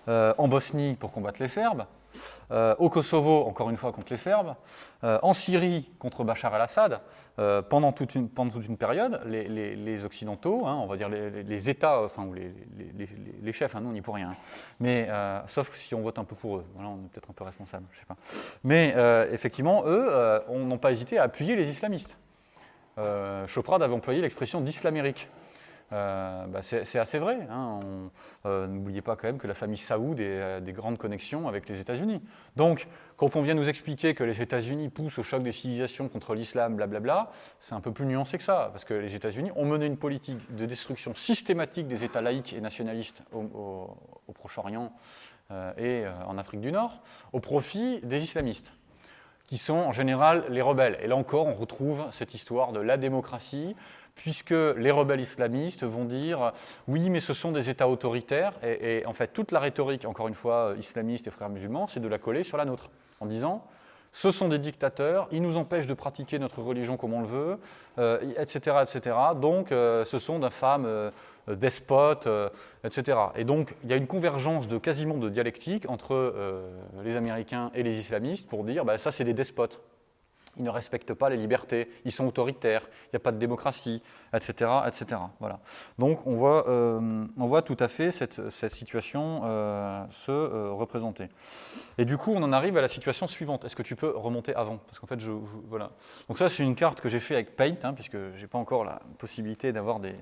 euh, 0.08 0.34
en 0.38 0.48
Bosnie, 0.48 0.96
pour 0.96 1.12
combattre 1.12 1.42
les 1.42 1.48
Serbes, 1.48 1.86
euh, 2.52 2.76
au 2.80 2.90
Kosovo, 2.90 3.46
encore 3.46 3.70
une 3.70 3.78
fois, 3.78 3.92
contre 3.92 4.12
les 4.12 4.18
Serbes, 4.18 4.56
euh, 5.04 5.20
en 5.22 5.34
Syrie, 5.34 5.92
contre 6.00 6.24
Bachar 6.24 6.56
el-Assad, 6.56 7.02
pendant, 7.70 7.92
toute 7.92 8.16
une, 8.16 8.30
période, 8.78 9.22
les, 9.28 10.06
Occidentaux, 10.06 10.66
hein, 10.66 10.80
on 10.82 10.88
va 10.88 10.98
dire 10.98 11.08
les, 11.08 11.70
États, 11.70 12.02
enfin, 12.02 12.28
les, 12.34 13.52
chefs, 13.52 13.76
hein, 13.76 13.82
nous 13.82 13.90
on 13.90 13.94
n'y 13.94 14.02
pour 14.02 14.16
rien, 14.16 14.32
mais 14.80 15.08
sauf 15.46 15.72
si 15.76 15.94
on 15.94 16.02
vote 16.02 16.18
un 16.18 16.24
peu 16.24 16.36
pour 16.36 16.58
eux, 16.58 16.66
voilà, 16.74 16.90
on 16.90 16.96
est 16.96 17.10
peut-être 17.10 17.30
un 17.30 17.34
peu 17.34 17.44
responsable, 17.44 17.86
je 17.92 18.00
sais 18.00 18.06
pas. 18.08 18.16
Mais 18.64 18.96
effectivement, 19.32 19.84
eux, 19.86 20.12
n'ont 20.50 20.80
pas 20.80 20.92
hésité 20.92 21.20
à 21.20 21.24
appuyer 21.24 21.56
les 21.56 21.70
islamistes. 21.70 22.18
Choprad 23.46 23.84
avait 23.84 23.94
employé 23.94 24.20
l'expression 24.20 24.60
d'islamérique. 24.60 25.30
Euh, 25.94 26.48
bah, 26.48 26.62
c'est 26.62 27.00
assez 27.00 27.18
vrai. 27.18 27.48
Hein. 27.50 27.80
Euh, 28.46 28.68
n'oubliez 28.68 29.02
pas 29.02 29.16
quand 29.16 29.28
même 29.28 29.38
que 29.38 29.48
la 29.48 29.54
famille 29.54 29.78
Saoud 29.78 30.20
a 30.20 30.24
euh, 30.24 30.60
des 30.60 30.74
grandes 30.74 30.98
connexions 30.98 31.48
avec 31.48 31.70
les 31.70 31.80
États-Unis. 31.80 32.22
Donc, 32.58 32.88
quand 33.16 33.36
on 33.38 33.42
vient 33.42 33.54
nous 33.54 33.70
expliquer 33.70 34.14
que 34.14 34.24
les 34.24 34.42
États-Unis 34.42 34.90
poussent 34.90 35.18
au 35.18 35.24
choc 35.24 35.44
des 35.44 35.54
civilisations 35.54 36.10
contre 36.10 36.36
l'islam, 36.36 36.76
blablabla, 36.76 37.32
c'est 37.60 37.74
un 37.74 37.80
peu 37.80 37.92
plus 37.92 38.06
nuancé 38.06 38.38
que 38.38 38.44
ça, 38.44 38.70
parce 38.74 38.84
que 38.84 38.94
les 38.94 39.16
États-Unis 39.16 39.52
ont 39.56 39.66
mené 39.66 39.86
une 39.86 39.98
politique 39.98 40.54
de 40.56 40.66
destruction 40.66 41.16
systématique 41.16 41.88
des 41.88 42.04
États 42.04 42.22
laïcs 42.22 42.54
et 42.54 42.62
nationalistes 42.62 43.24
au, 43.34 43.96
Proche-Orient 44.34 44.92
et 45.78 46.04
en 46.28 46.38
Afrique 46.38 46.62
du 46.62 46.72
Nord, 46.72 47.02
au 47.32 47.40
profit 47.40 48.02
des 48.02 48.22
islamistes 48.22 48.74
qui 49.48 49.58
sont 49.58 49.78
en 49.78 49.94
général 49.94 50.44
les 50.50 50.62
rebelles. 50.62 50.98
Et 51.02 51.08
là 51.08 51.16
encore, 51.16 51.48
on 51.48 51.56
retrouve 51.56 52.06
cette 52.12 52.34
histoire 52.34 52.74
de 52.74 52.82
la 52.82 52.98
démocratie, 52.98 53.76
puisque 54.18 54.52
les 54.52 54.92
rebelles 54.92 55.22
islamistes 55.22 55.84
vont 55.86 56.06
dire 56.06 56.52
oui, 56.88 57.10
mais 57.10 57.20
ce 57.20 57.34
sont 57.34 57.52
des 57.52 57.70
États 57.70 57.88
autoritaires, 57.88 58.54
et, 58.64 59.04
en 59.06 59.14
fait 59.14 59.28
toute 59.28 59.52
la 59.52 59.60
rhétorique, 59.60 60.06
encore 60.06 60.28
une 60.28 60.36
fois, 60.36 60.74
islamiste 60.78 61.28
et 61.28 61.32
frères 61.32 61.50
musulmans, 61.50 61.88
c'est 61.88 62.02
de 62.02 62.08
la 62.08 62.18
coller 62.18 62.44
sur 62.44 62.58
la 62.58 62.66
nôtre, 62.66 62.90
en 63.20 63.26
disant 63.26 63.64
ce 64.12 64.32
sont 64.32 64.48
des 64.48 64.58
dictateurs, 64.58 65.28
ils 65.32 65.42
nous 65.42 65.58
empêchent 65.58 65.86
de 65.86 65.94
pratiquer 65.94 66.40
notre 66.40 66.62
religion 66.62 66.98
comme 66.98 67.14
on 67.14 67.22
le 67.22 67.28
veut, 67.28 67.60
etc., 68.38 68.76
euh, 68.78 68.84
etc. 68.84 69.16
Donc 69.40 69.72
euh, 69.72 70.06
ce 70.06 70.18
sont 70.18 70.40
d'infâmes 70.40 70.86
euh, 70.88 71.12
despotes, 71.48 72.28
etc. 72.84 73.18
Et 73.36 73.44
donc 73.44 73.76
il 73.84 73.92
y 73.92 73.94
a 73.94 73.96
une 73.96 74.08
convergence 74.08 74.68
de 74.68 74.78
quasiment 74.78 75.18
de 75.18 75.30
dialectique 75.30 75.88
entre 75.88 76.34
les 77.04 77.16
Américains 77.16 77.72
et 77.74 77.84
les 77.84 78.00
islamistes 78.00 78.50
pour 78.50 78.64
dire 78.64 78.84
bah, 78.84 78.98
ça 78.98 79.12
c'est 79.12 79.24
des 79.24 79.34
despotes 79.34 79.80
ils 80.58 80.64
ne 80.64 80.70
respectent 80.70 81.14
pas 81.14 81.30
les 81.30 81.38
libertés, 81.38 81.90
ils 82.06 82.12
sont 82.12 82.26
autoritaires, 82.26 82.88
il 83.06 83.10
n'y 83.14 83.18
a 83.18 83.20
pas 83.20 83.32
de 83.32 83.38
démocratie, 83.38 84.02
etc. 84.34 84.72
etc. 84.88 85.22
Voilà. 85.40 85.60
Donc 85.98 86.26
on 86.28 86.36
voit, 86.36 86.68
euh, 86.70 87.26
on 87.38 87.46
voit 87.48 87.62
tout 87.62 87.78
à 87.80 87.88
fait 87.88 88.12
cette, 88.12 88.50
situation 88.52 89.42
euh, 89.46 90.04
se 90.10 90.32
euh, 90.32 90.72
représenter. 90.72 91.30
Et 91.98 92.06
du 92.06 92.18
coup, 92.18 92.34
on 92.36 92.44
en 92.44 92.54
arrive 92.54 92.78
à 92.78 92.82
la 92.82 92.88
situation 92.88 93.28
suivante. 93.28 93.66
Est-ce 93.66 93.76
que 93.76 93.84
tu 93.84 93.96
peux 93.96 94.10
remonter 94.10 94.54
avant? 94.56 94.78
Parce 94.78 95.00
qu'en 95.00 95.08
fait, 95.08 95.20
voilà. 95.68 95.92
Donc 96.28 96.38
ça, 96.38 96.50
c'est 96.50 96.64
une 96.64 96.76
carte 96.76 97.02
que 97.02 97.10
j'ai 97.10 97.20
fait 97.20 97.36
avec 97.36 97.56
Paint, 97.56 97.78
hein, 97.84 97.94
puisque 97.94 98.18
je 98.18 98.42
n'ai 98.42 98.48
pas 98.48 98.58
encore 98.58 98.84
la 98.84 99.00
possibilité 99.18 99.72
d'avoir 99.72 100.00
des, 100.00 100.16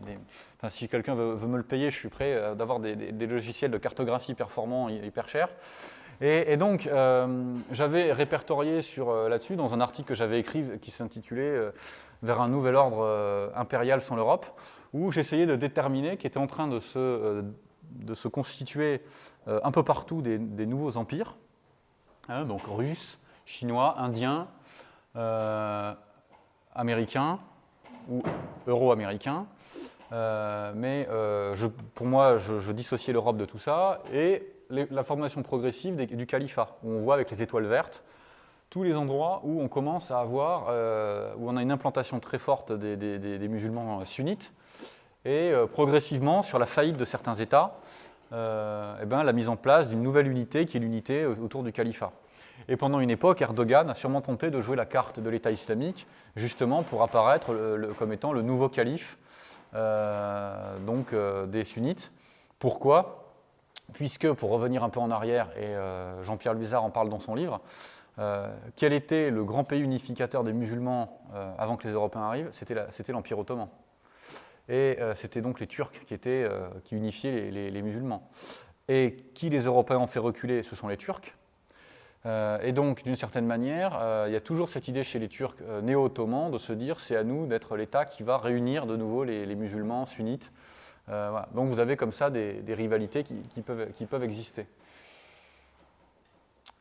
Enfin, 0.57 0.69
si 0.69 0.87
quelqu'un 0.87 1.15
veut, 1.15 1.35
me 1.47 1.57
le 1.57 1.63
payer, 1.63 1.91
je 1.91 1.95
suis 1.95 2.09
prêt 2.09 2.55
d'avoir 2.55 2.79
des, 2.79 2.95
des, 2.95 3.27
logiciels 3.27 3.71
de 3.71 3.77
cartographie 3.77 4.33
performants 4.33 4.89
hyper 4.89 5.27
chers. 5.27 5.49
Et, 6.21 6.55
donc, 6.57 6.87
euh, 6.87 7.57
j'avais 7.71 8.13
répertorié 8.13 8.81
sur, 8.81 9.09
euh, 9.09 9.27
là-dessus 9.27 9.55
dans 9.55 9.73
un 9.73 9.81
article 9.81 10.07
que 10.07 10.15
j'avais 10.15 10.39
écrit 10.39 10.79
qui 10.79 10.91
s'intitulait 10.91 11.43
euh, 11.43 11.71
Vers 12.23 12.39
un 12.41 12.47
nouvel 12.47 12.75
ordre 12.75 13.51
impérial 13.55 14.01
sans 14.01 14.15
l'Europe, 14.15 14.47
où 14.93 15.11
j'essayais 15.11 15.45
de 15.45 15.55
déterminer 15.55 16.17
qui 16.17 16.25
était 16.25 16.39
en 16.39 16.47
train 16.47 16.67
de 16.67 16.79
se, 16.79 18.27
constituer 18.29 19.01
un 19.45 19.71
peu 19.71 19.83
partout 19.83 20.21
des, 20.23 20.65
nouveaux 20.65 20.97
empires, 20.97 21.35
hein, 22.29 22.45
donc 22.45 22.61
russes, 22.67 23.19
chinois, 23.45 23.95
indiens, 23.99 24.47
américains 26.73 27.37
ou 28.09 28.23
euro-américains. 28.65 29.45
mais 30.11 31.07
pour 31.93 32.07
moi, 32.07 32.37
je, 32.37 32.59
je 32.59 32.71
dissociais 32.71 33.13
l'Europe 33.13 33.37
de 33.37 33.45
tout 33.45 33.59
ça 33.59 34.01
et 34.11 34.54
la 34.69 35.03
formation 35.03 35.43
progressive 35.43 35.95
du 35.95 36.25
califat, 36.25 36.77
où 36.83 36.91
on 36.91 36.99
voit 36.99 37.15
avec 37.15 37.31
les 37.31 37.41
étoiles 37.41 37.65
vertes 37.65 38.03
tous 38.71 38.83
les 38.83 38.95
endroits 38.95 39.41
où 39.43 39.61
on 39.61 39.67
commence 39.67 40.11
à 40.11 40.19
avoir, 40.19 40.67
où 41.37 41.49
on 41.49 41.55
a 41.55 41.61
une 41.61 41.71
implantation 41.71 42.19
très 42.19 42.39
forte 42.39 42.73
des, 42.73 43.47
musulmans 43.47 44.03
sunnites, 44.05 44.53
et 45.23 45.53
progressivement, 45.71 46.41
sur 46.41 46.59
la 46.59 46.65
faillite 46.65 46.97
de 46.97 47.05
certains 47.05 47.35
États, 47.35 47.77
eh 48.31 49.05
ben, 49.05 49.23
la 49.23 49.33
mise 49.33 49.49
en 49.49 49.55
place 49.55 49.87
d'une 49.87 50.01
nouvelle 50.01 50.27
unité 50.27 50.65
qui 50.65 50.77
est 50.77 50.79
l'unité 50.79 51.25
autour 51.25 51.63
du 51.63 51.71
califat. 51.71 52.11
Et 52.67 52.77
pendant 52.77 52.99
une 52.99 53.09
époque, 53.09 53.41
Erdogan 53.41 53.89
a 53.89 53.95
sûrement 53.95 54.21
tenté 54.21 54.49
de 54.49 54.59
jouer 54.59 54.75
la 54.75 54.85
carte 54.85 55.19
de 55.19 55.29
l'État 55.29 55.51
islamique, 55.51 56.07
justement 56.35 56.83
pour 56.83 57.03
apparaître 57.03 57.53
comme 57.97 58.13
étant 58.13 58.33
le 58.33 58.41
nouveau 58.41 58.69
calife 58.69 59.17
euh, 59.75 60.77
donc, 60.85 61.13
euh, 61.13 61.45
des 61.45 61.65
sunnites. 61.65 62.11
Pourquoi? 62.59 63.24
Puisque, 63.93 64.31
pour 64.33 64.49
revenir 64.49 64.83
un 64.83 64.89
peu 64.89 64.99
en 64.99 65.11
arrière, 65.11 65.49
et 65.57 65.65
euh, 65.65 66.21
Jean-Pierre 66.23 66.53
Luizard 66.53 66.83
en 66.83 66.89
parle 66.89 67.09
dans 67.09 67.19
son 67.19 67.35
livre, 67.35 67.61
quel 68.77 68.93
était 68.93 69.29
le 69.29 69.43
grand 69.43 69.65
pays 69.65 69.81
unificateur 69.81 70.45
des 70.45 70.53
musulmans 70.53 71.19
avant 71.57 71.75
que 71.75 71.85
les 71.85 71.93
Européens 71.93 72.21
arrivent? 72.21 72.47
C'était 72.51 73.11
l'Empire 73.11 73.37
ottoman. 73.37 73.67
Et 74.69 74.97
c'était 75.15 75.41
donc 75.41 75.59
les 75.59 75.67
Turcs 75.67 75.91
qui, 76.07 76.95
unifiaient 76.95 77.51
les, 77.51 77.81
musulmans. 77.81 78.29
Et 78.87 79.17
qui 79.33 79.49
les 79.49 79.65
Européens 79.65 79.97
ont 79.97 80.07
fait 80.07 80.19
reculer? 80.19 80.63
Ce 80.63 80.77
sont 80.77 80.87
les 80.87 80.95
Turcs. 80.95 81.33
Euh, 82.25 82.59
et 82.61 82.71
donc, 82.71 83.03
d'une 83.03 83.15
certaine 83.15 83.45
manière, 83.45 83.97
euh, 84.01 84.25
il 84.27 84.33
y 84.33 84.35
a 84.35 84.41
toujours 84.41 84.69
cette 84.69 84.87
idée 84.87 85.03
chez 85.03 85.19
les 85.19 85.27
Turcs 85.27 85.57
euh, 85.61 85.81
néo-ottomans 85.81 86.49
de 86.49 86.57
se 86.57 86.73
dire 86.73 86.99
c'est 86.99 87.15
à 87.15 87.23
nous 87.23 87.45
d'être 87.45 87.75
l'État 87.75 88.05
qui 88.05 88.23
va 88.23 88.37
réunir 88.37 88.87
de 88.87 88.95
nouveau 88.95 89.23
les, 89.23 89.55
musulmans 89.55 90.05
sunnites. 90.05 90.51
Donc, 91.07 91.69
vous 91.69 91.79
avez 91.79 91.97
comme 91.97 92.11
ça 92.11 92.29
des, 92.29 92.61
rivalités 92.69 93.23
qui, 93.23 93.61
peuvent, 93.61 94.23
exister. 94.23 94.65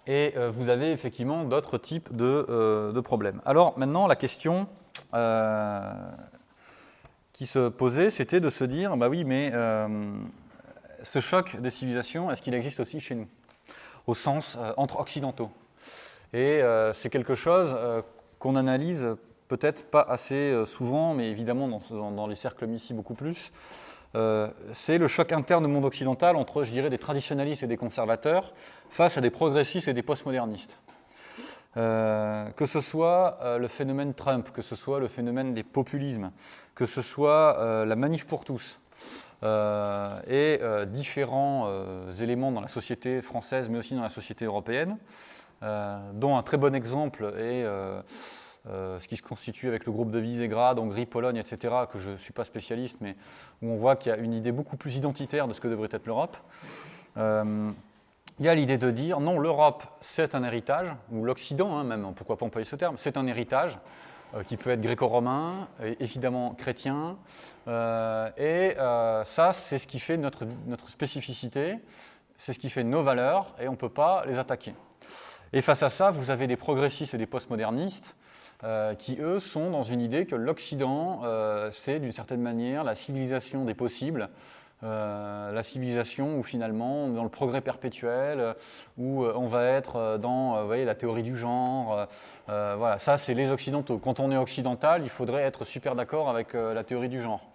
Et 0.07 0.35
vous 0.53 0.69
avez 0.69 0.93
effectivement 0.93 1.45
d'autres 1.45 1.79
types 1.79 2.15
de, 2.15 2.93
de, 2.93 3.01
problèmes. 3.01 3.41
Alors, 3.45 3.79
maintenant, 3.79 4.07
la 4.07 4.17
question 4.17 4.67
qui 7.33 7.47
se 7.47 7.69
posait, 7.69 8.11
c'était 8.11 8.41
de 8.41 8.51
se 8.51 8.65
dire 8.65 8.97
bah 8.97 9.09
oui, 9.09 9.25
mais 9.25 9.53
ce 11.05 11.21
choc 11.21 11.57
des 11.61 11.71
civilisations, 11.71 12.31
est-ce 12.31 12.43
qu'il 12.43 12.55
existe 12.55 12.81
aussi 12.81 13.01
chez 13.01 13.15
nous 13.15 13.29
au 14.07 14.15
sens 14.15 14.57
euh, 14.59 14.73
entre 14.77 14.99
occidentaux? 14.99 15.51
Et 16.33 16.63
euh, 16.63 16.93
c'est 16.93 17.11
quelque 17.11 17.35
chose 17.35 17.75
euh, 17.79 18.03
qu'on 18.39 18.57
analyse 18.57 19.07
peut-être 19.49 19.85
pas 19.91 20.01
assez 20.01 20.65
souvent, 20.67 21.15
mais 21.15 21.31
évidemment 21.31 21.81
dans, 21.91 22.27
les 22.27 22.35
cercles 22.35 22.69
ici 22.71 22.95
beaucoup 22.95 23.15
plus. 23.15 23.53
C'est 24.73 24.99
le 24.99 25.09
choc 25.09 25.33
interne 25.33 25.65
du 25.65 25.71
monde 25.71 25.85
occidental 25.85 26.37
entre, 26.37 26.63
je 26.63 26.71
dirais, 26.71 26.91
des 26.91 26.99
traditionalistes 26.99 27.63
et 27.63 27.67
des 27.67 27.77
conservateurs 27.77 28.53
face 28.91 29.19
à 29.19 29.21
des 29.21 29.31
progressistes 29.31 29.89
et 29.89 29.93
des 29.93 30.03
postmodernistes. 30.03 30.79
que 31.75 32.67
ce 32.67 32.81
soit 32.81 33.39
le 33.59 33.69
phénomène 33.69 34.15
Trump, 34.15 34.51
que 34.53 34.63
ce 34.63 34.77
soit 34.77 35.01
le 35.01 35.09
phénomène 35.09 35.55
des 35.55 35.65
populismes, 35.65 36.31
que 36.75 36.87
ce 36.87 37.03
soit 37.03 37.85
la 37.85 37.97
manif 37.97 38.27
pour 38.27 38.45
tous, 38.45 38.79
euh, 39.45 40.21
et 40.27 40.59
euh, 40.63 40.87
différents 40.87 41.65
euh, 41.67 42.11
éléments 42.13 42.51
dans 42.51 42.63
la 42.63 42.69
société 42.69 43.21
française, 43.21 43.69
mais 43.69 43.79
aussi 43.79 43.95
dans 43.95 44.03
la 44.03 44.09
société 44.09 44.45
européenne, 44.45 44.97
dont 46.13 46.37
un 46.37 46.43
très 46.43 46.59
bon 46.59 46.75
exemple 46.75 47.33
est 47.39 47.65
ce 48.67 49.07
qui 49.07 49.17
se 49.17 49.23
constitue 49.23 49.69
avec 49.69 49.85
le 49.85 49.93
groupe 49.93 50.11
de 50.11 50.19
Visegrad, 50.19 50.79
Hongrie, 50.79 51.07
Pologne, 51.07 51.37
etc., 51.37 51.75
que 51.93 51.99
je 51.99 52.11
ne 52.13 52.17
suis 52.17 52.33
pas 52.33 52.45
spécialiste, 52.45 52.99
mais 53.01 53.15
où 53.61 53.69
on 53.69 53.77
voit 53.77 53.97
qu'il 53.97 54.11
y 54.11 54.15
a 54.15 54.19
une 54.19 54.33
idée 54.33 54.53
beaucoup 54.53 54.77
plus 54.77 54.97
identitaire 54.97 55.49
de 55.49 55.53
ce 55.53 55.61
que 55.61 55.69
devrait 55.69 55.91
être 55.91 56.07
l'Europe. 56.07 56.37
il 57.17 57.75
y 58.41 58.49
a 58.49 58.55
l'idée 58.55 58.79
de 58.79 58.91
dire 58.91 59.21
non, 59.21 59.39
l'Europe, 59.39 59.85
c'est 60.01 60.35
un 60.35 60.43
héritage, 60.45 60.95
ou 61.13 61.25
l'Occident, 61.25 61.77
hein, 61.77 61.85
même, 61.85 62.15
pourquoi 62.15 62.39
pas 62.39 62.47
employer 62.47 62.65
ce 62.65 62.77
terme, 62.77 62.97
c'est 62.97 63.17
un 63.19 63.27
héritage, 63.27 63.79
euh, 64.35 64.43
qui 64.43 64.57
peut 64.57 64.71
être 64.71 64.81
gréco-romain, 64.81 65.69
évidemment 66.01 66.55
chrétien. 66.55 67.17
Euh, 67.69 68.29
et 68.37 68.77
euh, 68.79 69.25
ça, 69.25 69.53
c'est 69.53 69.79
ce 69.79 69.87
qui 69.87 70.01
fait 70.01 70.17
notre, 70.17 70.45
notre 70.67 70.91
spécificité, 70.91 71.79
c'est 72.37 72.53
ce 72.53 72.59
qui 72.59 72.69
fait 72.69 72.83
nos 72.83 73.03
valeurs, 73.03 73.55
et 73.61 73.69
on 73.69 73.73
ne 73.73 73.77
peut 73.77 73.89
pas 73.89 74.25
les 74.27 74.39
attaquer. 74.39 74.75
Et 75.53 75.61
face 75.61 75.85
à 75.85 75.89
ça, 75.89 76.11
vous 76.11 76.31
avez 76.31 76.49
des 76.49 76.57
progressistes 76.57 77.15
et 77.15 77.19
des 77.19 77.27
postmodernistes 77.27 78.17
qui, 78.99 79.19
eux, 79.21 79.41
sont 79.41 79.71
dans 79.71 79.83
une 79.83 80.01
idée 80.01 80.25
que 80.25 80.35
l'Occident, 80.35 81.23
c'est 81.73 81.99
d'une 81.99 82.13
certaine 82.13 82.41
manière 82.41 82.83
la 82.83 82.95
civilisation 82.95 83.65
des 83.65 83.75
possibles, 83.75 84.31
euh, 84.85 85.53
la 85.53 85.63
civilisation 85.63 86.39
où 86.39 86.43
finalement, 86.43 87.09
dans 87.09 87.23
le 87.23 87.31
progrès 87.31 87.63
perpétuel, 87.63 88.41
euh, 88.41 88.53
où 88.99 89.25
euh, 89.25 89.33
on 89.35 89.47
va 89.47 89.65
être 89.65 90.19
dans 90.19 90.67
voyez, 90.67 90.85
la 90.85 90.95
théorie 90.95 91.23
du 91.23 91.39
genre. 91.39 92.07
voilà, 92.47 92.99
ça, 92.99 93.17
c'est 93.17 93.35
les 93.35 93.51
Occidentaux. 93.51 93.99
Quand 93.99 94.21
on 94.21 94.31
est 94.31 94.37
occidental, 94.37 95.03
il 95.03 95.09
faudrait 95.09 95.43
être 95.43 95.65
super 95.65 95.95
d'accord 95.95 96.29
avec 96.29 96.53
la 96.53 96.85
théorie 96.85 97.09
du 97.09 97.23
genre. 97.23 97.49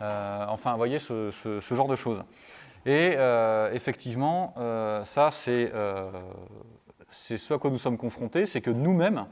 enfin, 0.00 0.72
vous 0.72 0.76
voyez, 0.76 0.98
ce, 0.98 1.30
genre 1.70 1.88
de 1.88 1.96
choses. 1.96 2.22
Et 2.86 3.16
effectivement, 3.72 4.54
ça, 5.04 5.30
c'est 5.30 5.72
ce 7.10 7.54
à 7.54 7.58
quoi 7.58 7.70
nous 7.70 7.78
sommes 7.78 7.98
confrontés, 7.98 8.46
c'est 8.46 8.60
que 8.60 8.70
nous-mêmes, 8.70 9.26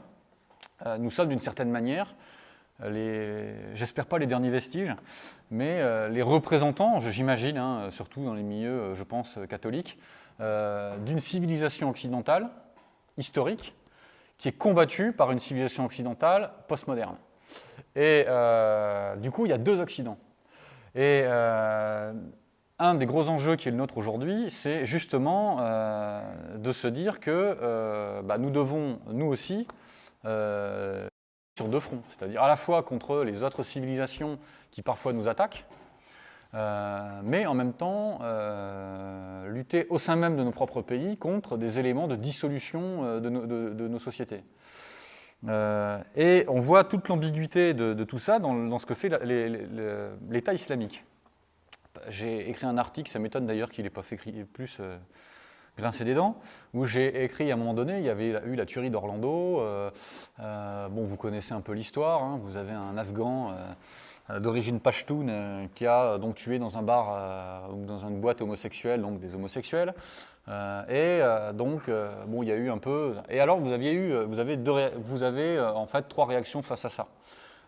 nous 0.99 1.09
sommes 1.09 1.29
d'une 1.29 1.39
certaine 1.39 1.71
manière 1.71 2.13
j'espère 3.73 4.05
pas 4.05 4.17
les 4.17 4.27
derniers 4.27 4.49
vestiges, 4.49 4.93
mais 5.49 5.79
euh, 5.81 6.09
les 6.09 6.21
représentants, 6.21 6.99
j'imagine, 6.99 7.57
hein, 7.57 7.89
surtout 7.89 8.23
dans 8.23 8.33
les 8.33 8.43
milieux, 8.43 8.79
euh, 8.79 8.95
je 8.95 9.03
pense, 9.03 9.39
catholiques, 9.49 9.97
euh, 10.39 10.97
d'une 10.97 11.19
civilisation 11.19 11.89
occidentale, 11.89 12.49
historique, 13.17 13.73
qui 14.37 14.47
est 14.47 14.57
combattue 14.57 15.11
par 15.11 15.31
une 15.31 15.39
civilisation 15.39 15.85
occidentale 15.85 16.51
postmoderne. 16.67 17.17
Et 17.95 18.25
du 19.17 19.31
coup, 19.31 19.47
il 19.47 19.49
y 19.49 19.53
a 19.53 19.57
deux 19.57 19.81
Occidents. 19.81 20.19
Et 20.93 21.25
un 21.25 22.93
des 22.93 23.07
gros 23.07 23.29
enjeux 23.29 23.55
qui 23.55 23.67
est 23.67 23.71
le 23.71 23.77
nôtre 23.77 23.97
aujourd'hui, 23.97 24.51
c'est 24.51 24.85
justement 24.85 25.57
de 26.55 26.71
se 26.71 26.87
dire 26.87 27.19
que 27.19 28.21
bah, 28.21 28.37
nous 28.37 28.51
devons, 28.51 28.99
nous 29.07 29.25
aussi, 29.25 29.65
sur 31.57 31.67
deux 31.67 31.79
fronts, 31.79 32.03
c'est-à-dire 32.07 32.43
à 32.43 32.47
la 32.47 32.55
fois 32.55 32.83
contre 32.83 33.23
les 33.23 33.43
autres 33.43 33.63
civilisations 33.63 34.37
qui 34.69 34.83
parfois 34.83 35.13
nous 35.13 35.27
attaquent, 35.27 35.65
euh, 36.53 37.19
mais 37.23 37.45
en 37.45 37.53
même 37.53 37.73
temps 37.73 38.19
euh, 38.21 39.49
lutter 39.49 39.85
au 39.89 39.97
sein 39.97 40.15
même 40.15 40.37
de 40.37 40.43
nos 40.43 40.51
propres 40.51 40.81
pays 40.81 41.17
contre 41.17 41.57
des 41.57 41.77
éléments 41.77 42.07
de 42.07 42.15
dissolution 42.15 43.03
euh, 43.03 43.19
de, 43.19 43.87
nos 43.87 43.99
sociétés. 43.99 44.43
et 46.15 46.45
on 46.47 46.59
voit 46.59 46.83
toute 46.83 47.09
l'ambiguïté 47.09 47.73
de, 47.73 48.03
tout 48.03 48.19
ça 48.19 48.39
dans, 48.39 48.79
ce 48.79 48.85
que 48.85 48.93
fait 48.93 49.09
l'État 50.29 50.53
islamique. 50.53 51.03
J'ai 52.09 52.49
écrit 52.49 52.67
un 52.67 52.77
article, 52.77 53.09
ça 53.09 53.19
m'étonne 53.19 53.47
d'ailleurs 53.47 53.71
qu'il 53.71 53.83
n'ait 53.83 53.89
pas 53.89 54.03
fait 54.03 54.17
plus 54.53 54.79
grincer 55.77 56.03
des 56.03 56.13
dents, 56.13 56.35
où 56.73 56.85
j'ai 56.85 57.23
écrit 57.23 57.51
à 57.51 57.53
un 57.53 57.57
moment 57.57 57.73
donné, 57.73 57.99
il 57.99 58.05
y 58.05 58.09
avait 58.09 58.29
eu 58.45 58.55
la 58.55 58.65
tuerie 58.65 58.89
d'Orlando. 58.89 59.59
Euh, 59.59 59.89
euh, 60.39 60.87
bon, 60.89 61.03
vous 61.03 61.17
connaissez 61.17 61.53
un 61.53 61.61
peu 61.61 61.73
l'histoire. 61.73 62.23
Hein, 62.23 62.37
vous 62.41 62.57
avez 62.57 62.73
un 62.73 62.97
Afghan 62.97 63.51
euh, 64.29 64.39
d'origine 64.39 64.79
pashtoun 64.79 65.69
qui 65.73 65.85
a 65.85 66.17
donc 66.17 66.35
tué 66.35 66.59
dans 66.59 66.77
un 66.77 66.81
bar 66.81 67.69
ou 67.73 67.85
dans 67.85 67.99
une 67.99 68.19
boîte 68.19 68.41
homosexuelle, 68.41 69.01
donc 69.01 69.19
des 69.19 69.35
homosexuels. 69.35 69.93
et 70.89 71.21
donc, 71.53 71.89
bon, 72.27 72.43
il 72.43 72.49
y 72.49 72.51
a 72.51 72.55
eu 72.55 72.69
un 72.69 72.77
peu. 72.77 73.15
Et 73.29 73.39
alors, 73.39 73.59
vous 73.59 73.71
aviez 73.71 73.93
eu, 73.93 74.13
vous 74.25 74.39
avez, 74.39 74.57
vous 74.97 75.23
avez 75.23 75.61
en 75.61 75.87
fait 75.87 76.09
trois 76.09 76.25
réactions 76.25 76.61
face 76.61 76.83
à 76.83 76.89
ça. 76.89 77.07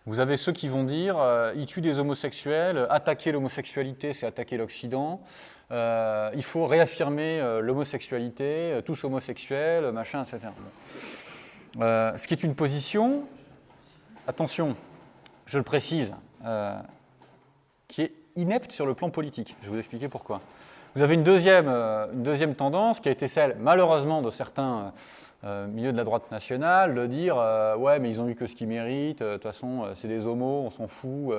Vous 0.06 0.20
avez 0.20 0.38
ceux 0.38 0.52
qui 0.52 0.68
vont 0.68 0.84
dire, 0.84 1.18
il 1.56 1.66
tue 1.66 1.82
des 1.82 2.00
homosexuels, 2.00 2.88
attaquer 2.90 3.32
l'homosexualité, 3.32 4.14
c'est 4.14 4.26
attaquer 4.26 4.58
l'Occident. 4.58 5.22
Euh, 5.72 6.32
il 6.34 6.44
faut 6.44 6.66
réaffirmer 6.66 7.40
euh, 7.40 7.62
l'homosexualité, 7.62 8.74
euh, 8.74 8.82
tous 8.82 9.04
homosexuels, 9.04 9.92
machin, 9.92 10.24
etc. 10.24 10.52
ce 11.78 12.28
qui 12.28 12.34
est 12.34 12.44
une 12.44 12.56
position, 12.56 13.24
attention, 14.28 14.76
je 15.46 15.60
le 15.60 15.64
précise, 15.64 16.14
qui 17.88 18.02
est 18.02 18.14
inepte 18.36 18.72
sur 18.72 18.86
le 18.86 18.96
plan 18.96 19.10
politique. 19.10 19.56
Je 19.62 19.68
vais 19.68 19.74
vous 19.74 19.80
expliquer 19.80 20.08
pourquoi. 20.08 20.42
Vous 20.96 21.04
avez 21.04 21.14
une 21.14 21.24
deuxième, 21.24 21.68
une 21.68 22.24
deuxième 22.24 22.56
tendance 22.56 23.00
qui 23.00 23.10
a 23.10 23.12
été 23.12 23.28
celle, 23.28 23.56
malheureusement, 23.60 24.24
de 24.24 24.32
certains 24.32 24.92
euh, 25.46 25.68
milieu 25.68 25.94
de 25.94 25.98
la 25.98 26.04
droite 26.04 26.30
nationale, 26.32 26.94
de 26.94 27.06
dire 27.06 27.38
euh, 27.38 27.74
ouais 27.78 28.00
mais 28.00 28.10
ils 28.10 28.20
ont 28.20 28.28
eu 28.28 28.36
que 28.36 28.46
ce 28.46 28.56
qu'ils 28.56 28.68
méritent, 28.68 29.22
euh, 29.22 29.32
de 29.32 29.34
toute 29.36 29.44
façon 29.44 29.86
c'est 29.94 30.10
des 30.10 30.28
homos, 30.28 30.64
on 30.66 30.70
s'en 30.70 30.90
fout, 30.90 31.34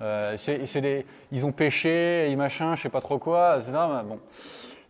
des, 0.00 1.06
ils 1.32 1.44
ont 1.44 1.52
péché, 1.52 2.30
et 2.30 2.36
machin, 2.36 2.74
je 2.76 2.82
sais 2.82 2.88
pas 2.88 3.02
trop 3.02 3.18
quoi, 3.18 3.58
etc. 3.58 3.72
Bon. 4.06 4.18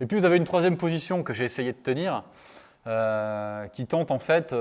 Et 0.00 0.06
puis 0.06 0.16
vous 0.16 0.24
avez 0.24 0.36
une 0.36 0.44
troisième 0.44 0.76
position 0.76 1.24
que 1.24 1.32
j'ai 1.32 1.44
essayé 1.44 1.72
de 1.72 1.78
tenir, 1.78 2.22
qui 3.72 3.86
tente 3.86 4.12
en 4.12 4.20
fait 4.20 4.54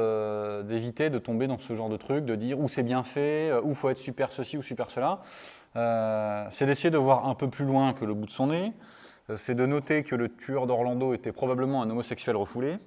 d'éviter 0.64 1.12
de 1.12 1.20
tomber 1.20 1.46
dans 1.46 1.60
ce 1.60 1.76
genre 1.76 1.90
de 1.90 1.98
truc, 1.98 2.26
de 2.26 2.36
dire 2.36 2.60
où 2.60 2.68
c'est 2.68 2.84
bien 2.84 3.04
fait, 3.04 3.52
où 3.64 3.76
faut 3.76 3.90
être 3.92 3.98
super 4.00 4.32
ceci 4.32 4.58
ou 4.58 4.64
super 4.64 4.90
cela. 4.90 5.20
c'est 6.52 6.66
d'essayer 6.66 6.90
de 6.90 6.98
voir 6.98 7.28
un 7.28 7.36
peu 7.36 7.50
plus 7.50 7.66
loin 7.66 7.94
que 7.94 8.06
le 8.06 8.16
bout 8.16 8.26
de 8.26 8.32
son 8.32 8.48
nez, 8.48 8.74
c'est 9.36 9.56
de 9.56 9.66
noter 9.68 10.04
que 10.04 10.16
le 10.16 10.30
tueur 10.30 10.66
d'Orlando 10.66 11.14
était 11.14 11.32
probablement 11.32 11.84
un 11.84 11.90
homosexuel 11.92 12.36
refoulé. 12.36 12.80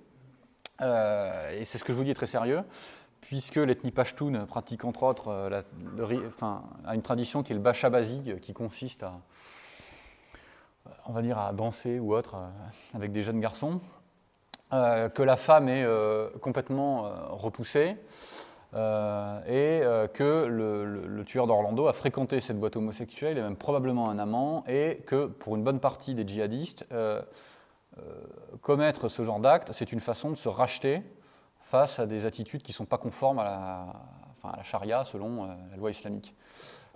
Et 0.81 1.64
c'est 1.64 1.79
ce 1.79 1.85
que 1.85 1.93
je 1.93 1.99
vous 1.99 2.05
dis 2.05 2.14
très 2.14 2.27
sérieux 2.27 2.64
puisque 3.25 3.57
l'ethnie 3.57 3.91
Pashtun 3.91 4.47
pratique 4.47 4.85
entre 4.85 5.03
autres 5.03 5.29
euh, 5.29 5.62
une 6.93 7.03
tradition 7.03 7.43
qui 7.43 7.53
est 7.53 7.57
le 7.57 7.61
Bachabazi, 7.61 8.22
euh, 8.27 8.37
qui 8.37 8.53
consiste 8.53 9.03
à, 9.03 9.14
on 11.07 11.12
va 11.12 11.22
dire, 11.22 11.39
à 11.39 11.53
danser 11.53 11.99
ou 11.99 12.14
autre 12.14 12.35
euh, 12.37 12.49
avec 12.95 13.12
des 13.12 13.22
jeunes 13.22 13.41
garçons, 13.41 13.81
que 14.70 15.22
la 15.22 15.37
femme 15.37 15.68
est 15.68 15.87
complètement 16.41 17.09
repoussée. 17.31 17.97
et 18.75 19.83
que 20.14 20.47
le, 20.47 21.22
tueur 21.25 21.47
d'Orlando 21.47 21.87
a 21.87 21.93
fréquenté 21.93 22.41
cette 22.41 22.59
boîte 22.59 22.75
homosexuelle, 22.75 23.39
et 23.39 23.43
même 23.43 23.55
probablement 23.55 24.11
un 24.11 24.18
amant, 24.18 24.64
et 24.66 25.05
que 25.07 25.27
pour 25.27 25.55
une 25.55 25.62
bonne 25.62 25.79
partie 25.79 26.16
des 26.16 26.27
djihadistes, 26.27 26.87
commettre 28.61 29.09
ce 29.09 29.23
genre 29.23 29.41
d'acte, 29.41 29.73
c'est 29.73 29.93
une 29.93 30.01
façon 30.01 30.31
de 30.31 30.37
se 30.37 30.49
racheter 30.49 31.03
face 31.65 31.99
à 31.99 32.07
des 32.07 32.27
attitudes 32.27 32.63
qui 32.63 32.73
ne 32.73 32.77
sont 32.77 32.85
pas 32.85 32.99
conformes 32.99 33.39
à 33.39 33.45
la, 33.45 33.87
enfin, 34.31 34.51
à 34.55 34.57
la 34.59 34.63
charia 34.63 35.05
selon 35.05 35.45
euh, 35.45 35.47
la 35.71 35.77
loi 35.77 35.91
islamique. 35.91 36.35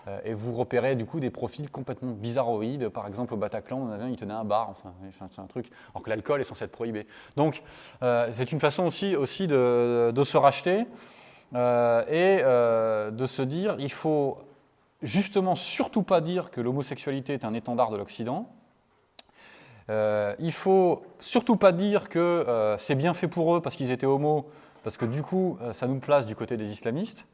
Euh, 0.07 0.21
et 0.25 0.33
vous 0.33 0.55
repérez 0.55 0.95
du 0.95 1.05
coup 1.05 1.21
des 1.21 1.31
profils 1.31 1.71
complètement 1.71 2.13
bizarroïdes. 2.13 2.89
Par 2.89 3.07
exemple, 3.07 3.35
au 3.35 3.37
Bataclan, 3.37 3.99
il 4.09 4.17
tenait 4.17 4.35
un 4.35 4.45
bar, 4.45 4.71
enfin, 4.71 4.95
c'est 5.31 5.41
un 5.41 5.47
truc, 5.47 5.71
alors 5.93 6.03
que 6.03 6.11
l'alcool 6.11 6.41
est 6.41 6.45
censé 6.45 6.65
être 6.65 6.73
prohibé. 6.73 7.07
Donc, 7.37 7.63
euh, 8.03 8.29
c'est 8.31 8.53
une 8.53 8.61
façon 8.61 8.85
aussi, 8.85 9.17
aussi 9.17 9.47
de 9.49 10.23
se 10.25 10.37
racheter 10.37 10.87
et 11.55 12.43
de 12.43 13.27
se 13.27 13.43
dire 13.43 13.77
il 13.79 13.91
faut 13.91 14.39
justement 15.03 15.55
surtout 15.55 16.03
pas 16.03 16.21
dire 16.21 16.51
que 16.51 16.61
l'homosexualité 16.61 17.33
est 17.33 17.45
un 17.45 17.55
étendard 17.55 17.91
de 17.91 17.97
l'Occident. 17.97 18.53
Euh, 19.91 20.35
il 20.39 20.53
faut 20.53 21.03
surtout 21.21 21.57
pas 21.57 21.73
dire 21.73 22.09
que 22.09 22.19
euh, 22.19 22.77
c'est 22.79 22.95
bien 22.95 23.15
fait 23.15 23.29
pour 23.29 23.55
eux 23.57 23.61
parce 23.61 23.77
qu'ils 23.77 23.91
étaient 23.91 24.07
homos, 24.07 24.47
parce 24.85 24.97
que 24.97 25.07
du 25.07 25.23
coup, 25.23 25.59
euh, 25.63 25.73
ça 25.73 25.87
nous 25.87 25.99
place 25.99 26.27
du 26.27 26.35
côté 26.35 26.57
des 26.57 26.71
islamistes. 26.71 27.25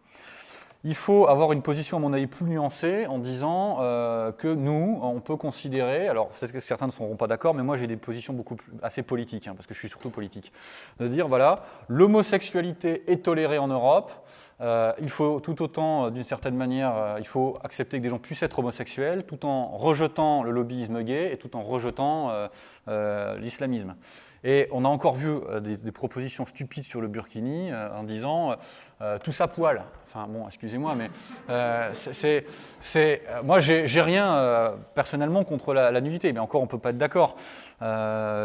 Il 0.87 0.95
faut 0.95 1.29
avoir 1.29 1.53
une 1.53 1.63
position, 1.63 1.97
à 1.97 2.01
mon 2.01 2.13
avis, 2.13 2.27
plus 2.27 2.45
nuancée 2.45 3.07
en 3.07 3.19
disant 3.19 3.79
que 4.37 4.53
nous, 4.53 4.99
on 5.01 5.19
peut 5.21 5.37
considérer, 5.37 6.09
alors 6.09 6.29
peut-être 6.29 6.53
que 6.53 6.61
certains 6.61 6.85
ne 6.85 6.93
seront 6.93 7.17
pas 7.17 7.27
d'accord, 7.27 7.55
mais 7.55 7.63
moi 7.63 7.79
j'ai 7.79 7.87
des 7.87 7.97
positions 7.97 8.35
beaucoup 8.35 8.57
plus, 8.57 8.71
assez 8.83 9.03
politiques, 9.03 9.49
hein, 9.49 9.55
parce 9.57 9.67
que 9.67 9.73
je 9.73 9.79
suis 9.79 9.89
surtout 9.89 10.11
politique, 10.11 10.53
de 11.01 11.09
dire 11.09 11.27
voilà, 11.27 11.63
l'homosexualité 11.89 13.11
est 13.11 13.25
tolérée 13.25 13.57
en 13.57 13.69
Europe, 13.69 14.13
euh, 14.61 14.93
il 15.01 15.09
faut 15.09 15.41
tout 15.41 15.63
autant, 15.63 16.07
euh, 16.07 16.11
d'une 16.11 16.23
certaine 16.23 16.57
manière, 16.57 16.97
euh, 16.97 17.17
il 17.19 17.27
faut 17.27 17.59
accepter 17.65 17.99
que 17.99 18.03
des 18.03 18.09
gens 18.09 18.19
puissent 18.19 18.43
être 18.43 18.59
homosexuels 18.61 19.25
tout 19.25 19.47
en 19.47 19.77
rejetant 19.77 20.43
le 20.43 20.51
lobbyisme 20.51 21.03
gay 21.03 21.33
et 21.33 21.37
tout 21.37 21.57
en 21.57 21.63
rejetant 21.63 22.33
l'islamisme. 22.87 23.95
Et 24.47 24.69
on 24.73 24.85
a 24.85 24.89
encore 24.89 25.15
vu 25.15 25.39
des, 25.63 25.93
propositions 25.93 26.45
stupides 26.45 26.85
sur 26.85 27.01
le 27.01 27.09
burkini 27.09 27.73
en 27.73 28.05
disant 28.05 28.57
tout 29.23 29.33
ça 29.33 29.49
poil. 29.49 29.83
Enfin 30.07 30.27
bon, 30.29 30.47
excusez-moi, 30.47 30.95
mais 30.95 31.11
c'est, 31.93 33.23
moi 33.43 33.61
j'ai, 33.61 34.03
rien 34.03 34.75
personnellement 34.95 35.43
contre 35.45 35.75
la, 35.75 36.01
nudité, 36.01 36.33
mais 36.33 36.41
encore 36.41 36.63
on 36.63 36.67
peut 36.67 36.79
pas 36.79 36.91
être 36.91 36.99
d'accord. 36.99 37.37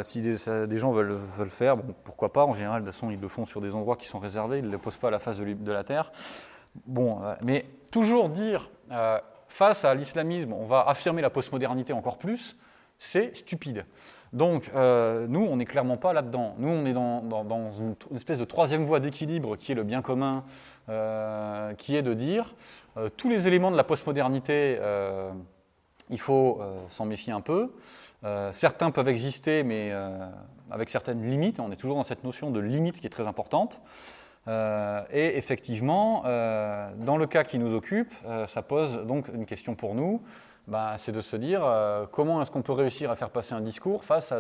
si 0.04 0.22
des, 0.22 0.78
gens 0.78 0.92
veulent, 0.92 1.12
veulent 1.12 1.50
faire, 1.50 1.78
bon, 1.78 1.94
pourquoi 2.04 2.34
pas 2.34 2.46
En 2.46 2.54
général, 2.54 2.82
de 2.82 2.88
toute 2.88 2.96
façon, 2.96 3.12
ils 3.12 3.20
le 3.20 3.28
font 3.28 3.46
sur 3.46 3.62
des 3.62 3.76
endroits 3.76 3.98
qui 3.98 4.08
sont 4.08 4.20
réservés, 4.20 4.60
ils 4.60 4.66
ne 4.66 4.72
le 4.72 4.80
posent 4.80 4.98
pas 4.98 5.10
à 5.10 5.12
la 5.12 5.20
face 5.20 5.38
de, 5.38 5.54
de 5.54 5.72
la 5.72 5.84
terre. 5.84 6.12
Bon, 6.88 7.20
mais 7.44 7.66
toujours 7.92 8.30
dire 8.30 8.70
face 9.50 9.84
à 9.84 9.94
l'islamisme, 9.94 10.54
on 10.54 10.66
va 10.66 10.82
affirmer 10.88 11.22
la 11.22 11.30
postmodernité 11.30 11.92
encore 11.92 12.18
plus, 12.18 12.56
c'est 12.98 13.36
stupide. 13.36 13.86
Donc, 14.34 14.70
euh, 14.76 15.26
nous, 15.28 15.42
on 15.42 15.58
n'est 15.58 15.66
clairement 15.66 15.98
pas 15.98 16.14
là-dedans. 16.14 16.56
Nous, 16.60 16.70
on 16.70 16.86
est 16.86 16.94
dans, 16.94 17.72
une, 17.80 17.96
espèce 18.16 18.40
de 18.40 18.46
troisième 18.46 18.84
voie 18.84 19.00
d'équilibre 19.00 19.56
qui 19.56 19.72
est 19.72 19.76
le 19.76 19.84
bien 19.84 20.02
commun, 20.02 20.44
euh, 20.90 21.74
qui 21.74 21.96
est 21.96 22.04
de 22.04 22.14
dire 22.14 22.54
euh, 22.98 23.10
tous 23.16 23.30
les 23.30 23.48
éléments 23.48 23.72
de 23.72 23.78
la 23.78 23.84
postmodernité, 23.84 24.80
il 26.10 26.20
faut 26.20 26.62
s'en 26.90 27.06
méfier 27.06 27.34
un 27.34 27.42
peu. 27.42 27.72
certains 28.52 28.92
peuvent 28.92 29.10
exister, 29.10 29.64
mais 29.64 29.92
avec 30.72 30.90
certaines 30.90 31.28
limites. 31.30 31.60
On 31.60 31.72
est 31.72 31.76
toujours 31.76 31.98
dans 31.98 32.04
cette 32.04 32.24
notion 32.24 32.52
de 32.52 32.60
limite 32.60 33.00
qui 33.00 33.08
est 33.08 33.12
très 33.12 33.28
importante. 33.28 33.82
et 34.48 35.38
effectivement, 35.38 36.24
dans 36.24 37.18
le 37.18 37.28
cas 37.28 37.44
qui 37.44 37.60
nous 37.60 37.76
occupe, 37.76 38.12
ça 38.48 38.64
pose 38.64 39.06
donc 39.06 39.28
une 39.34 39.46
question 39.46 39.76
pour 39.76 39.94
nous. 39.94 40.22
Bah, 40.70 40.94
c'est 40.98 41.12
de 41.12 41.22
se 41.22 41.36
dire 41.36 41.62
euh, 41.66 42.06
comment 42.12 42.44
est-ce 42.44 42.52
qu'on 42.52 42.62
peut 42.62 42.74
réussir 42.74 43.10
à 43.10 43.16
faire 43.16 43.32
passer 43.32 43.56
un 43.56 43.62
discours 43.62 44.04
face 44.04 44.32
à, 44.32 44.40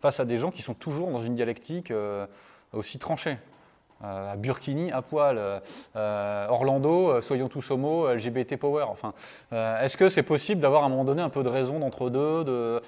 face 0.00 0.20
à 0.20 0.24
des 0.24 0.36
gens 0.36 0.52
qui 0.52 0.62
sont 0.62 0.74
toujours 0.74 1.10
dans 1.10 1.18
une 1.18 1.34
dialectique 1.34 1.90
euh, 1.90 2.26
aussi 2.72 3.00
tranchée. 3.00 3.38
Euh, 4.04 4.34
à 4.34 4.36
Burkini, 4.36 4.92
à 4.92 5.02
poil, 5.02 5.60
Orlando, 5.96 7.20
soyons 7.20 7.48
tous 7.48 7.72
homo, 7.72 8.06
LGBT 8.14 8.54
power. 8.54 8.84
Enfin, 8.84 9.12
est-ce 9.50 9.96
que 9.96 10.08
c'est 10.08 10.22
possible 10.22 10.60
d'avoir 10.60 10.84
à 10.84 10.86
un 10.86 10.90
moment 10.90 11.04
donné 11.04 11.22
un 11.22 11.30
peu 11.30 11.42
de 11.42 11.48
raison 11.48 11.80
d'entre 11.80 12.08
deux, 12.08 12.44
de 12.44 12.80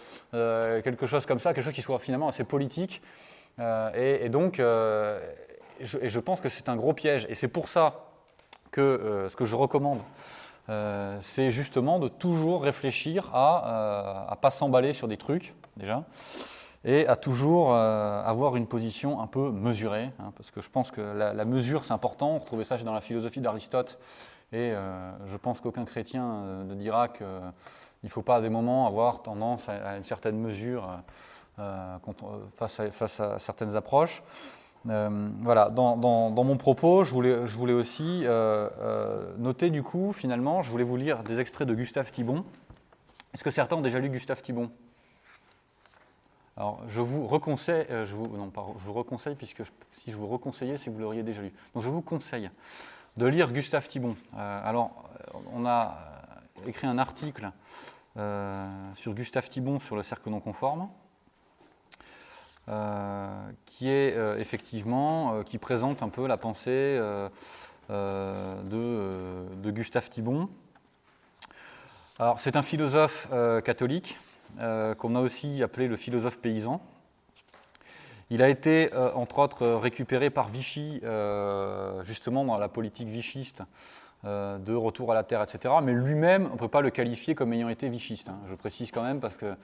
quelque 0.85 1.07
chose 1.07 1.27
comme 1.27 1.41
ça, 1.41 1.53
quelque 1.53 1.65
chose 1.65 1.75
qui 1.75 1.83
soit 1.83 1.99
finalement 1.99 2.29
assez 2.29 2.45
politique 2.45 3.03
et, 3.59 4.29
donc, 4.29 4.59
je, 4.59 5.99
et 6.01 6.09
je 6.09 6.21
pense 6.21 6.41
que 6.41 6.49
c'est 6.49 6.69
un 6.69 6.77
gros 6.77 6.93
piège. 6.93 7.27
Et 7.29 7.35
c'est 7.35 7.49
pour 7.49 7.69
ça 7.69 8.05
que 8.71 9.27
ce 9.29 9.35
que 9.35 9.45
je 9.45 9.57
recommande, 9.57 9.99
euh, 10.71 11.19
c'est 11.21 11.51
justement 11.51 11.99
de 11.99 12.07
toujours 12.07 12.63
réfléchir 12.63 13.31
à 13.35 14.27
ne 14.29 14.33
euh, 14.33 14.37
pas 14.37 14.53
s'emballer 14.53 14.93
sur 14.93 15.09
des 15.09 15.17
trucs, 15.17 15.55
déjà, 15.77 16.05
et 16.85 17.09
à 17.09 17.17
toujours 17.17 17.75
euh, 17.75 18.23
avoir 18.23 18.55
une 18.55 18.69
position 18.69 19.21
un 19.21 19.27
peu 19.27 19.51
mesurée, 19.51 20.13
hein, 20.21 20.33
parce 20.37 20.53
que 20.53 20.61
je 20.61 20.71
pense 20.71 20.93
que 20.93 21.01
la, 21.01 21.45
mesure, 21.45 21.85
c'est 21.85 21.93
important. 21.93 22.37
On 22.37 22.39
retrouvait 22.39 22.63
ça 22.63 22.77
dans 22.79 22.95
la 22.95 23.01
philosophie 23.01 23.41
d'Aristote, 23.41 23.99
et 24.53 24.73
je 25.27 25.37
pense 25.37 25.61
qu'aucun 25.61 25.85
chrétien 25.85 26.65
ne 26.65 26.75
dira 26.75 27.07
qu'il 27.07 27.27
ne 28.03 28.09
faut 28.09 28.23
pas 28.23 28.37
à 28.37 28.41
des 28.41 28.49
moments 28.49 28.89
avoir 28.89 29.23
tendance 29.23 29.69
à, 29.69 29.97
une 29.97 30.03
certaine 30.03 30.37
mesure 30.39 30.91
face 32.57 33.21
à 33.21 33.39
certaines 33.39 33.77
approches. 33.77 34.25
Euh, 34.89 35.29
voilà, 35.39 35.69
dans, 35.69 35.97
mon 35.97 36.57
propos, 36.57 37.05
je 37.05 37.13
voulais, 37.13 37.73
aussi 37.73 38.23
euh, 38.25 38.69
euh, 38.81 39.35
noter 39.37 39.71
du 39.71 39.83
coup, 39.83 40.13
finalement, 40.13 40.63
je 40.63 40.71
voulais 40.71 40.85
vous 40.85 40.97
lire 40.97 41.23
des 41.23 41.41
extraits 41.41 41.69
de 41.69 41.75
Gustave 41.75 42.11
Thibon. 42.11 42.45
Est-ce 43.35 43.45
que 43.45 43.51
certains 43.51 43.77
ont 43.77 43.83
déjà 43.83 43.99
lu 43.99 44.09
Gustave 44.09 44.41
Thibon? 44.41 44.71
Alors, 46.57 46.81
je 46.89 47.01
vous 47.01 47.27
reconseille, 47.27 47.87
je 47.91 48.15
vous, 48.15 48.37
non, 48.37 48.51
je 48.79 48.85
vous 48.85 48.93
reconseille, 48.93 49.35
puisque 49.35 49.63
si 49.93 50.13
je 50.13 50.17
vous 50.17 50.27
reconseillais, 50.27 50.77
c'est 50.77 50.91
que 50.91 50.95
vous 50.95 51.01
l'auriez 51.01 51.23
déjà 51.23 51.43
lu. 51.43 51.53
Donc, 51.75 51.83
je 51.83 51.89
vous 51.89 52.03
conseille 52.03 52.51
de 53.17 53.27
lire 53.27 53.53
Gustave 53.53 53.87
Thibon. 53.87 54.15
alors, 54.37 55.11
on 55.55 55.65
a 55.65 55.99
écrit 56.67 56.87
un 56.87 56.99
article 56.99 57.51
sur 58.95 59.15
Gustave 59.15 59.49
Thibon 59.49 59.79
sur 59.79 59.97
le 59.97 60.03
cercle 60.03 60.29
non 60.29 60.41
conforme. 60.41 60.89
Euh, 62.71 63.27
qui 63.67 63.89
est 63.89 64.15
euh, 64.17 64.37
effectivement, 64.37 65.35
euh, 65.35 65.43
qui 65.43 65.59
présente 65.59 66.05
un 66.05 66.09
peu 66.09 66.29
la 66.29 66.37
pensée 66.37 67.01
de, 67.89 69.71
Gustave 69.71 70.09
Thibon. 70.09 70.49
Alors, 72.21 72.39
c'est 72.39 72.55
un 72.55 72.63
philosophe 72.63 73.29
catholique 73.65 74.19
qu'on 74.59 75.17
a 75.17 75.21
aussi 75.21 75.63
appelé 75.63 75.89
le 75.89 75.97
philosophe 75.97 76.39
paysan. 76.39 76.81
Il 78.29 78.43
a 78.43 78.49
été, 78.49 78.91
entre 79.15 79.41
autres, 79.41 79.67
récupéré 79.67 80.31
par 80.31 80.49
Vichy, 80.49 81.01
justement 82.05 82.45
dans 82.45 82.59
la 82.59 82.69
politique 82.69 83.09
vichiste, 83.09 83.63
de 84.25 84.75
retour 84.75 85.11
à 85.11 85.15
la 85.15 85.25
terre, 85.25 85.43
etc. 85.43 85.75
Mais 85.83 85.93
lui-même, 85.93 86.47
on 86.51 86.55
ne 86.55 86.59
peut 86.59 86.69
pas 86.69 86.83
le 86.83 86.91
qualifier 86.91 87.35
comme 87.35 87.53
ayant 87.55 87.71
été 87.71 87.89
vichiste. 87.89 88.29
Hein. 88.29 88.39
Je 88.49 88.55
précise 88.55 88.93
quand 88.93 89.03
même 89.03 89.19
parce 89.19 89.37
que 89.37 89.57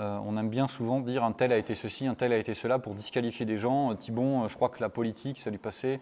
euh, 0.00 0.18
on 0.24 0.38
aime 0.38 0.48
bien 0.48 0.66
souvent 0.66 1.00
dire 1.00 1.24
un 1.24 1.32
tel 1.32 1.52
a 1.52 1.58
été 1.58 1.74
ceci, 1.74 2.06
un 2.06 2.14
tel 2.14 2.32
a 2.32 2.38
été 2.38 2.54
cela 2.54 2.78
pour 2.78 2.94
disqualifier 2.94 3.44
des 3.44 3.58
gens. 3.58 3.90
Euh, 3.90 3.94
Thibon, 3.94 4.44
euh, 4.44 4.48
je 4.48 4.54
crois 4.54 4.70
que 4.70 4.80
la 4.80 4.88
politique, 4.88 5.38
ça 5.38 5.50
lui 5.50 5.58
passait, 5.58 6.00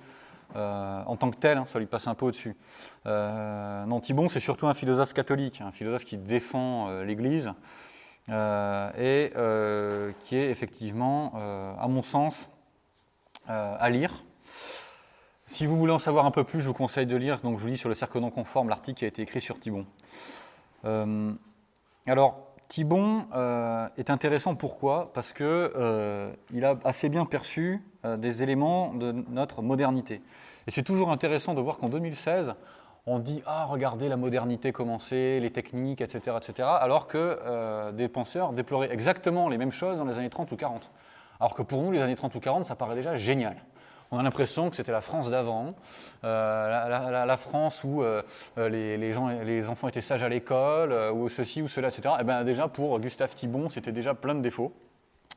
en 0.55 1.17
tant 1.17 1.31
que 1.31 1.37
tel, 1.37 1.59
hein, 1.59 1.65
ça 1.67 1.79
lui 1.79 1.87
passait 1.87 2.09
un 2.09 2.15
peu 2.15 2.27
au-dessus. 2.27 2.57
non, 3.05 4.01
Thibon, 4.01 4.29
c'est 4.29 4.41
surtout 4.41 4.67
un 4.67 4.75
philosophe 4.75 5.13
catholique, 5.13 5.61
un 5.61 5.73
philosophe 5.73 6.05
qui 6.05 6.17
défend 6.17 7.03
l'Église 7.03 7.53
et 8.29 9.33
qui 10.21 10.37
est 10.37 10.51
effectivement, 10.51 11.35
à 11.79 11.87
mon 11.89 12.01
sens, 12.01 12.49
à 13.47 13.91
lire. 13.91 14.25
Si 15.45 15.67
vous 15.67 15.77
voulez 15.77 15.93
en 15.93 15.99
savoir 15.99 16.25
un 16.25 16.31
peu 16.31 16.45
plus, 16.45 16.61
je 16.61 16.69
vous 16.69 16.75
conseille 16.75 17.07
de 17.07 17.17
lire, 17.17 17.41
donc 17.41 17.59
je 17.59 17.65
vous 17.65 17.69
lis 17.69 17.77
sur 17.77 17.91
le 17.91 17.95
cercle 17.95 18.19
non 18.19 18.31
conforme 18.31 18.71
l'article 18.71 19.01
qui 19.01 19.05
a 19.05 19.09
été 19.09 19.21
écrit 19.21 19.43
sur 19.43 19.61
Thibon. 19.61 19.85
alors, 22.07 22.48
Thibon 22.69 23.27
euh, 23.35 23.89
est 23.97 24.11
intéressant 24.11 24.55
pourquoi? 24.55 25.11
Parce 25.15 25.33
qu'il 25.33 25.47
euh, 25.47 26.33
a 26.63 26.75
assez 26.85 27.09
bien 27.09 27.25
perçu 27.25 27.83
euh, 28.05 28.17
des 28.17 28.43
éléments 28.43 28.95
de 28.95 29.13
notre 29.31 29.63
modernité. 29.63 30.23
Et 30.67 30.71
c'est 30.71 30.83
toujours 30.83 31.11
intéressant 31.11 31.55
de 31.55 31.61
voir 31.61 31.79
qu'en 31.79 31.89
2016, 31.89 32.55
on 33.07 33.19
dit 33.19 33.43
ah 33.47 33.65
regardez 33.65 34.09
la 34.09 34.17
modernité 34.17 34.71
commencer, 34.71 35.41
les 35.41 35.51
techniques, 35.51 36.03
etc., 36.03 36.37
etc., 36.37 36.69
alors 36.81 37.07
que 37.07 37.39
euh, 37.43 37.91
des 37.91 38.09
penseurs 38.09 38.53
déploraient 38.53 38.93
exactement 38.93 39.49
les 39.49 39.57
mêmes 39.57 39.73
choses 39.73 39.99
dans 39.99 40.05
les 40.05 40.19
années 40.19 40.29
30 40.29 40.53
ou 40.53 40.57
40. 40.57 40.91
Alors 41.41 41.55
que 41.55 41.63
pour 41.63 41.83
nous, 41.83 41.91
les 41.91 42.03
années 42.03 42.17
30 42.17 42.35
ou 42.35 42.41
40, 42.41 42.67
ça 42.67 42.77
paraît 42.77 42.95
déjà 42.95 43.17
génial. 43.17 43.57
On 44.11 44.19
a 44.19 44.23
l'impression 44.23 44.71
que 44.71 44.77
c'était 44.77 44.93
la 44.93 45.03
France 45.03 45.31
d'avant, 45.31 45.69
euh, 46.25 47.25
la, 47.27 47.37
France 47.37 47.85
où 47.85 48.03
euh, 48.03 48.23
les, 48.57 49.13
gens, 49.13 49.29
les 49.29 49.69
enfants 49.69 49.89
étaient 49.89 50.01
sages 50.01 50.23
à 50.23 50.29
l'école, 50.29 50.95
ou 51.13 51.29
ceci 51.29 51.61
ou 51.61 51.69
cela, 51.69 51.89
etc. 51.89 52.15
Et 52.15 52.23
eh 52.23 52.25
bien 52.25 52.43
déjà 52.45 52.69
pour 52.69 52.99
Gustave 53.01 53.35
Thibon, 53.35 53.69
c'était 53.69 53.93
déjà 53.93 54.15
plein 54.15 54.35
de 54.35 54.41
défauts. 54.41 54.73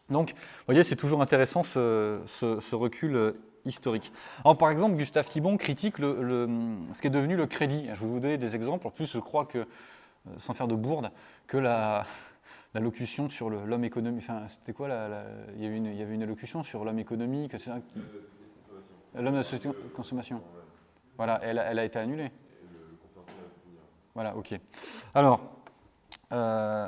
Donc, 0.10 0.32
vous 0.32 0.66
voyez, 0.66 0.84
c'est 0.84 0.96
toujours 0.96 1.22
intéressant 1.22 1.64
ce, 1.64 2.20
recul 2.76 3.34
historique. 3.66 4.12
Alors, 4.44 4.58
par 4.58 4.70
exemple, 4.70 4.96
Gustave 4.96 5.26
Thibon 5.26 5.58
critique 5.58 5.98
ce 5.98 7.02
qui 7.02 7.08
est 7.08 7.12
devenu 7.12 7.36
le 7.36 7.48
crédit. 7.48 7.88
Je 7.94 8.02
vais 8.02 8.08
vous 8.08 8.20
donner 8.20 8.38
des 8.38 8.56
exemples. 8.56 8.88
En 8.88 8.92
plus, 8.92 9.12
je 9.12 9.20
crois 9.20 9.46
que, 9.46 9.60
euh, 9.60 9.66
sans 10.38 10.54
faire 10.54 10.68
de 10.68 10.76
bourde, 10.76 11.12
que 11.48 11.58
la, 11.58 12.06
locution 12.74 13.30
sur 13.30 13.50
l'homme 13.50 13.84
économique. 13.84 14.24
Enfin, 14.24 14.48
c'était 14.48 14.72
quoi 14.72 14.88
il, 15.58 15.62
y 15.62 15.66
avait 15.66 15.76
une, 15.76 15.88
il 15.88 16.24
allocution 16.24 16.64
sur 16.64 16.86
l'homme 16.86 17.00
économique. 17.00 17.54
L'homme 19.16 19.34
de 19.34 19.38
la 19.38 19.44
société 19.44 19.68
de 19.68 19.74
consommation. 19.96 20.42
Voilà, 21.18 21.40
elle, 21.44 21.62
elle 21.66 21.80
a 21.80 21.84
été 21.84 22.00
annulée. 22.00 22.32
Voilà, 24.16 24.36
ok. 24.36 24.60
Alors, 25.14 25.42
euh, 26.32 26.88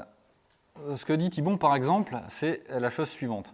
ce 0.95 1.05
que 1.05 1.13
dit 1.13 1.29
Thibon, 1.29 1.57
par 1.57 1.75
exemple, 1.75 2.19
c'est 2.29 2.63
la 2.69 2.89
chose 2.89 3.09
suivante. 3.09 3.53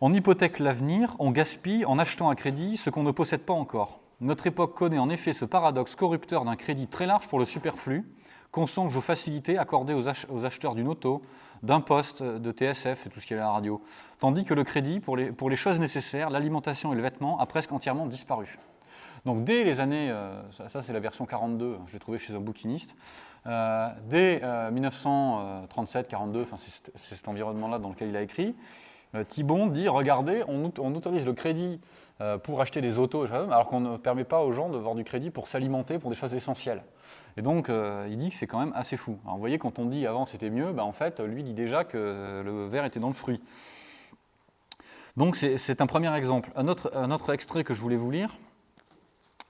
On 0.00 0.14
hypothèque 0.14 0.58
l'avenir, 0.58 1.14
on 1.18 1.30
gaspille 1.30 1.84
en 1.84 1.98
achetant 1.98 2.30
à 2.30 2.34
crédit 2.34 2.76
ce 2.76 2.90
qu'on 2.90 3.02
ne 3.02 3.10
possède 3.10 3.42
pas 3.42 3.52
encore. 3.52 4.00
Notre 4.20 4.46
époque 4.46 4.74
connaît 4.74 4.98
en 4.98 5.10
effet 5.10 5.32
ce 5.32 5.44
paradoxe 5.44 5.94
corrupteur 5.94 6.44
d'un 6.44 6.56
crédit 6.56 6.86
très 6.86 7.06
large 7.06 7.28
pour 7.28 7.38
le 7.38 7.46
superflu, 7.46 8.04
qu'on 8.50 8.66
songe 8.66 8.96
aux 8.96 9.00
facilités 9.00 9.58
accordées 9.58 9.94
aux, 9.94 10.44
acheteurs 10.44 10.74
d'une 10.74 10.88
auto, 10.88 11.22
d'un 11.62 11.80
poste, 11.80 12.22
de 12.22 12.52
TSF 12.52 13.06
et 13.06 13.10
tout 13.10 13.20
ce 13.20 13.26
qui 13.26 13.34
est 13.34 13.36
à 13.36 13.40
la 13.40 13.50
radio, 13.50 13.82
tandis 14.18 14.44
que 14.44 14.54
le 14.54 14.64
crédit 14.64 15.00
pour 15.00 15.16
les, 15.16 15.56
choses 15.56 15.78
nécessaires, 15.78 16.30
l'alimentation 16.30 16.92
et 16.92 16.96
le 16.96 17.02
vêtement, 17.02 17.38
a 17.38 17.46
presque 17.46 17.72
entièrement 17.72 18.06
disparu. 18.06 18.58
Donc 19.24 19.44
dès 19.44 19.64
les 19.64 19.80
années, 19.80 20.10
euh, 20.10 20.40
ça, 20.50 20.80
c'est 20.80 20.92
la 20.92 21.00
version 21.00 21.26
42, 21.26 21.78
je 21.86 21.92
l'ai 21.92 21.98
trouvé 21.98 22.18
chez 22.18 22.34
un 22.34 22.40
bouquiniste, 22.40 22.96
euh, 23.46 23.88
dès 24.08 24.40
1937-42, 24.72 26.36
euh, 26.36 26.44
c'est 26.56 27.14
cet 27.14 27.28
environnement-là 27.28 27.78
dans 27.78 27.90
lequel 27.90 28.08
il 28.08 28.16
a 28.16 28.22
écrit, 28.22 28.54
Thibon 29.28 29.66
dit 29.66 29.88
regardez, 29.88 30.44
on, 30.46 30.66
autorise 30.94 31.26
le 31.26 31.32
crédit 31.32 31.80
pour 32.44 32.60
acheter 32.60 32.80
des 32.80 33.00
autos, 33.00 33.24
alors 33.24 33.66
qu'on 33.66 33.80
ne 33.80 33.96
permet 33.96 34.22
pas 34.22 34.40
aux 34.42 34.52
gens 34.52 34.68
de 34.68 34.78
voir 34.78 34.94
du 34.94 35.02
crédit 35.02 35.30
pour 35.30 35.48
s'alimenter 35.48 35.98
pour 35.98 36.10
des 36.10 36.16
choses 36.16 36.32
essentielles. 36.32 36.84
Et 37.40 37.42
donc, 37.42 37.70
euh, 37.70 38.06
il 38.10 38.18
dit 38.18 38.28
que 38.28 38.34
c'est 38.34 38.46
quand 38.46 38.58
même 38.58 38.74
assez 38.76 38.98
fou. 38.98 39.18
Alors, 39.24 39.36
vous 39.36 39.40
voyez, 39.40 39.56
quand 39.56 39.78
on 39.78 39.86
dit 39.86 40.06
avant 40.06 40.26
c'était 40.26 40.50
mieux, 40.50 40.72
ben, 40.72 40.82
en 40.82 40.92
fait, 40.92 41.20
lui 41.20 41.42
dit 41.42 41.54
déjà 41.54 41.84
que 41.84 42.42
le 42.44 42.66
verre 42.66 42.84
était 42.84 43.00
dans 43.00 43.06
le 43.06 43.14
fruit. 43.14 43.40
Donc, 45.16 45.36
c'est 45.36 45.80
un 45.80 45.86
premier 45.86 46.14
exemple. 46.14 46.52
Un 46.54 46.68
autre, 46.68 47.32
extrait 47.32 47.64
que 47.64 47.72
je 47.72 47.80
voulais 47.80 47.96
vous 47.96 48.10
lire, 48.10 48.36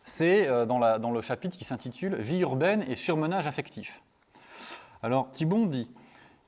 c'est 0.04 0.46
dans, 0.66 0.98
dans, 1.00 1.10
le 1.10 1.20
chapitre 1.20 1.58
qui 1.58 1.64
s'intitule 1.64 2.14
Vie 2.14 2.38
urbaine 2.38 2.84
et 2.86 2.94
surmenage 2.94 3.48
affectif. 3.48 4.02
Alors, 5.02 5.28
Thibon 5.32 5.66
dit 5.66 5.90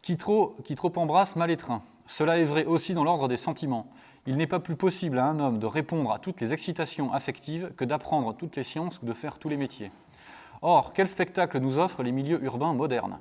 qui 0.01 0.17
trop, 0.17 0.55
qui 0.63 0.77
trop 0.77 0.93
embrasse 0.95 1.35
mal 1.35 1.51
étreint 1.51 1.83
cela 2.07 2.39
est 2.39 2.45
vrai 2.45 2.67
aussi 2.67 2.95
dans 2.95 3.05
l'ordre 3.05 3.27
des 3.27 3.37
sentiments. 3.37 3.87
Il 4.27 4.37
n'est 4.37 4.47
pas 4.47 4.61
plus 4.61 4.77
possible 4.77 5.19
à 5.19 5.25
un 5.25 5.41
homme 5.41 5.59
de 5.59 5.67
répondre 5.67 6.13
à 6.13 6.19
toutes 6.19 6.41
les 6.41 6.53
excitations 6.53 7.13
affectives 7.13 7.73
que 7.77 7.85
d'apprendre 7.85 8.37
toutes 8.37 8.57
les 8.57 8.63
sciences 8.63 9.01
ou 9.03 9.07
de 9.07 9.15
faire 9.15 9.39
tous 9.39 9.49
les 9.49 9.57
métiers. 9.57 9.91
Or, 10.63 10.93
quel 10.93 11.09
spectacle 11.09 11.59
nous 11.59 11.79
offrent 11.79 12.05
les 12.05 12.13
milieux 12.13 12.43
urbains 12.45 12.73
modernes? 12.73 13.19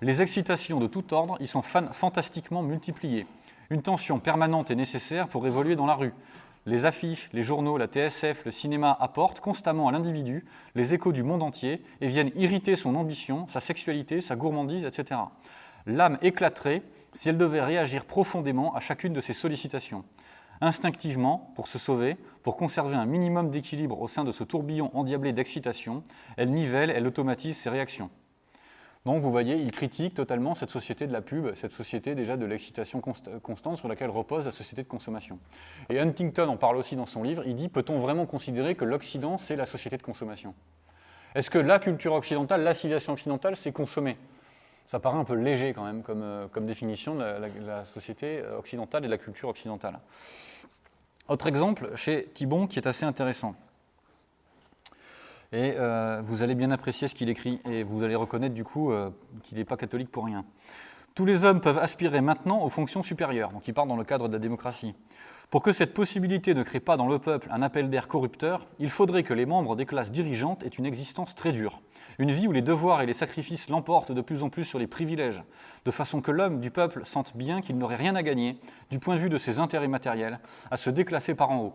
Les 0.00 0.22
excitations 0.22 0.78
de 0.78 0.86
tout 0.86 1.12
ordre 1.12 1.36
y 1.40 1.46
sont 1.48 1.62
fantastiquement 1.62 2.62
multipliées. 2.62 3.26
Une 3.70 3.82
tension 3.82 4.20
permanente 4.20 4.70
est 4.70 4.76
nécessaire 4.76 5.26
pour 5.26 5.46
évoluer 5.46 5.74
dans 5.74 5.86
la 5.86 5.94
rue. 5.94 6.14
Les 6.66 6.86
affiches, 6.86 7.28
les 7.32 7.42
journaux, 7.42 7.78
la 7.78 7.88
TSF, 7.88 8.44
le 8.44 8.50
cinéma 8.50 8.96
apportent 9.00 9.40
constamment 9.40 9.88
à 9.88 9.92
l'individu 9.92 10.44
les 10.76 10.94
échos 10.94 11.12
du 11.12 11.24
monde 11.24 11.42
entier 11.42 11.82
et 12.00 12.06
viennent 12.06 12.30
irriter 12.36 12.76
son 12.76 12.94
ambition, 12.94 13.46
sa 13.48 13.60
sexualité, 13.60 14.20
sa 14.20 14.36
gourmandise, 14.36 14.84
etc. 14.84 15.20
L'âme 15.86 16.16
éclaterait 16.22 16.82
si 17.12 17.28
elle 17.28 17.36
devait 17.36 17.60
réagir 17.60 18.04
profondément 18.04 18.74
à 18.74 18.80
chacune 18.80 19.12
de 19.12 19.20
ces 19.20 19.32
sollicitations. 19.34 20.04
Instinctivement, 20.60 21.52
pour 21.54 21.68
se 21.68 21.78
sauver, 21.78 22.16
pour 22.42 22.56
conserver 22.56 22.96
un 22.96 23.06
minimum 23.06 23.50
d'équilibre 23.50 24.00
au 24.00 24.08
sein 24.08 24.24
de 24.24 24.32
ce 24.32 24.44
tourbillon 24.44 24.90
endiablé 24.94 25.32
d'excitation, 25.32 26.02
elle 26.36 26.50
nivelle, 26.50 26.90
elle 26.90 27.06
automatise 27.06 27.56
ses 27.56 27.70
réactions. 27.70 28.10
Donc 29.04 29.20
vous 29.20 29.30
voyez, 29.30 29.56
il 29.56 29.70
critique 29.70 30.14
totalement 30.14 30.54
cette 30.54 30.70
société 30.70 31.06
de 31.06 31.12
la 31.12 31.20
pub, 31.20 31.54
cette 31.54 31.72
société 31.72 32.14
déjà 32.14 32.38
de 32.38 32.46
l'excitation 32.46 33.02
constante 33.02 33.76
sur 33.76 33.86
laquelle 33.86 34.08
repose 34.08 34.46
la 34.46 34.50
société 34.50 34.82
de 34.82 34.88
consommation. 34.88 35.38
Et 35.90 36.00
Huntington 36.00 36.48
en 36.48 36.56
parle 36.56 36.78
aussi 36.78 36.96
dans 36.96 37.04
son 37.04 37.22
livre, 37.22 37.42
il 37.44 37.54
dit 37.54 37.68
peut-on 37.68 37.98
vraiment 37.98 38.24
considérer 38.24 38.74
que 38.74 38.86
l'Occident 38.86 39.36
c'est 39.36 39.56
la 39.56 39.66
société 39.66 39.98
de 39.98 40.02
consommation? 40.02 40.54
Est-ce 41.34 41.50
que 41.50 41.58
la 41.58 41.78
culture 41.78 42.14
occidentale, 42.14 42.62
la 42.62 42.72
civilisation 42.72 43.12
occidentale, 43.12 43.56
c'est 43.56 43.72
consommer? 43.72 44.14
Ça 44.86 45.00
paraît 45.00 45.18
un 45.18 45.24
peu 45.24 45.34
léger 45.34 45.72
quand 45.72 45.84
même 45.84 46.02
comme, 46.02 46.22
euh, 46.22 46.48
définition 46.60 47.14
de 47.14 47.24
la, 47.66 47.84
société 47.84 48.42
occidentale 48.58 49.04
et 49.04 49.06
de 49.06 49.10
la 49.10 49.18
culture 49.18 49.48
occidentale. 49.48 49.98
Autre 51.28 51.46
exemple 51.46 51.90
chez 51.96 52.28
Thibon 52.34 52.66
qui 52.66 52.78
est 52.78 52.86
assez 52.86 53.04
intéressant. 53.04 53.54
Et 55.52 55.74
euh, 55.78 56.20
vous 56.22 56.42
allez 56.42 56.54
bien 56.54 56.70
apprécier 56.70 57.06
ce 57.08 57.14
qu'il 57.14 57.30
écrit 57.30 57.60
et 57.64 57.82
vous 57.82 58.02
allez 58.02 58.16
reconnaître 58.16 58.54
du 58.54 58.64
coup 58.64 58.92
euh, 58.92 59.10
qu'il 59.42 59.56
n'est 59.56 59.64
pas 59.64 59.76
catholique 59.76 60.10
pour 60.10 60.26
rien. 60.26 60.44
Tous 61.14 61.24
les 61.24 61.44
hommes 61.44 61.60
peuvent 61.60 61.78
aspirer 61.78 62.20
maintenant 62.20 62.62
aux 62.62 62.68
fonctions 62.68 63.04
supérieures, 63.04 63.52
donc 63.52 63.68
il 63.68 63.72
parle 63.72 63.88
dans 63.88 63.96
le 63.96 64.04
cadre 64.04 64.26
de 64.26 64.32
la 64.32 64.40
démocratie. 64.40 64.94
Pour 65.50 65.62
que 65.62 65.72
cette 65.72 65.94
possibilité 65.94 66.54
ne 66.54 66.62
crée 66.62 66.80
pas 66.80 66.96
dans 66.96 67.06
le 67.06 67.18
peuple 67.18 67.48
un 67.50 67.62
appel 67.62 67.90
d'air 67.90 68.08
corrupteur, 68.08 68.66
il 68.78 68.90
faudrait 68.90 69.22
que 69.22 69.34
les 69.34 69.46
membres 69.46 69.76
des 69.76 69.86
classes 69.86 70.10
dirigeantes 70.10 70.62
aient 70.64 70.68
une 70.68 70.86
existence 70.86 71.34
très 71.34 71.52
dure, 71.52 71.80
une 72.18 72.32
vie 72.32 72.48
où 72.48 72.52
les 72.52 72.62
devoirs 72.62 73.02
et 73.02 73.06
les 73.06 73.14
sacrifices 73.14 73.68
l'emportent 73.68 74.12
de 74.12 74.20
plus 74.20 74.42
en 74.42 74.50
plus 74.50 74.64
sur 74.64 74.78
les 74.78 74.86
privilèges, 74.86 75.44
de 75.84 75.90
façon 75.90 76.20
que 76.20 76.30
l'homme 76.30 76.60
du 76.60 76.70
peuple 76.70 77.04
sente 77.04 77.36
bien 77.36 77.60
qu'il 77.60 77.78
n'aurait 77.78 77.96
rien 77.96 78.16
à 78.16 78.22
gagner, 78.22 78.58
du 78.90 78.98
point 78.98 79.14
de 79.14 79.20
vue 79.20 79.30
de 79.30 79.38
ses 79.38 79.60
intérêts 79.60 79.88
matériels, 79.88 80.40
à 80.70 80.76
se 80.76 80.90
déclasser 80.90 81.34
par 81.34 81.50
en 81.50 81.58
haut. 81.58 81.74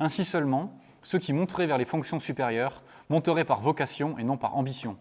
Ainsi 0.00 0.24
seulement, 0.24 0.78
ceux 1.02 1.18
qui 1.18 1.32
monteraient 1.32 1.66
vers 1.66 1.78
les 1.78 1.84
fonctions 1.84 2.20
supérieures 2.20 2.82
monteraient 3.08 3.44
par 3.44 3.60
vocation 3.60 4.16
et 4.18 4.24
non 4.24 4.36
par 4.36 4.56
ambition. 4.56 4.96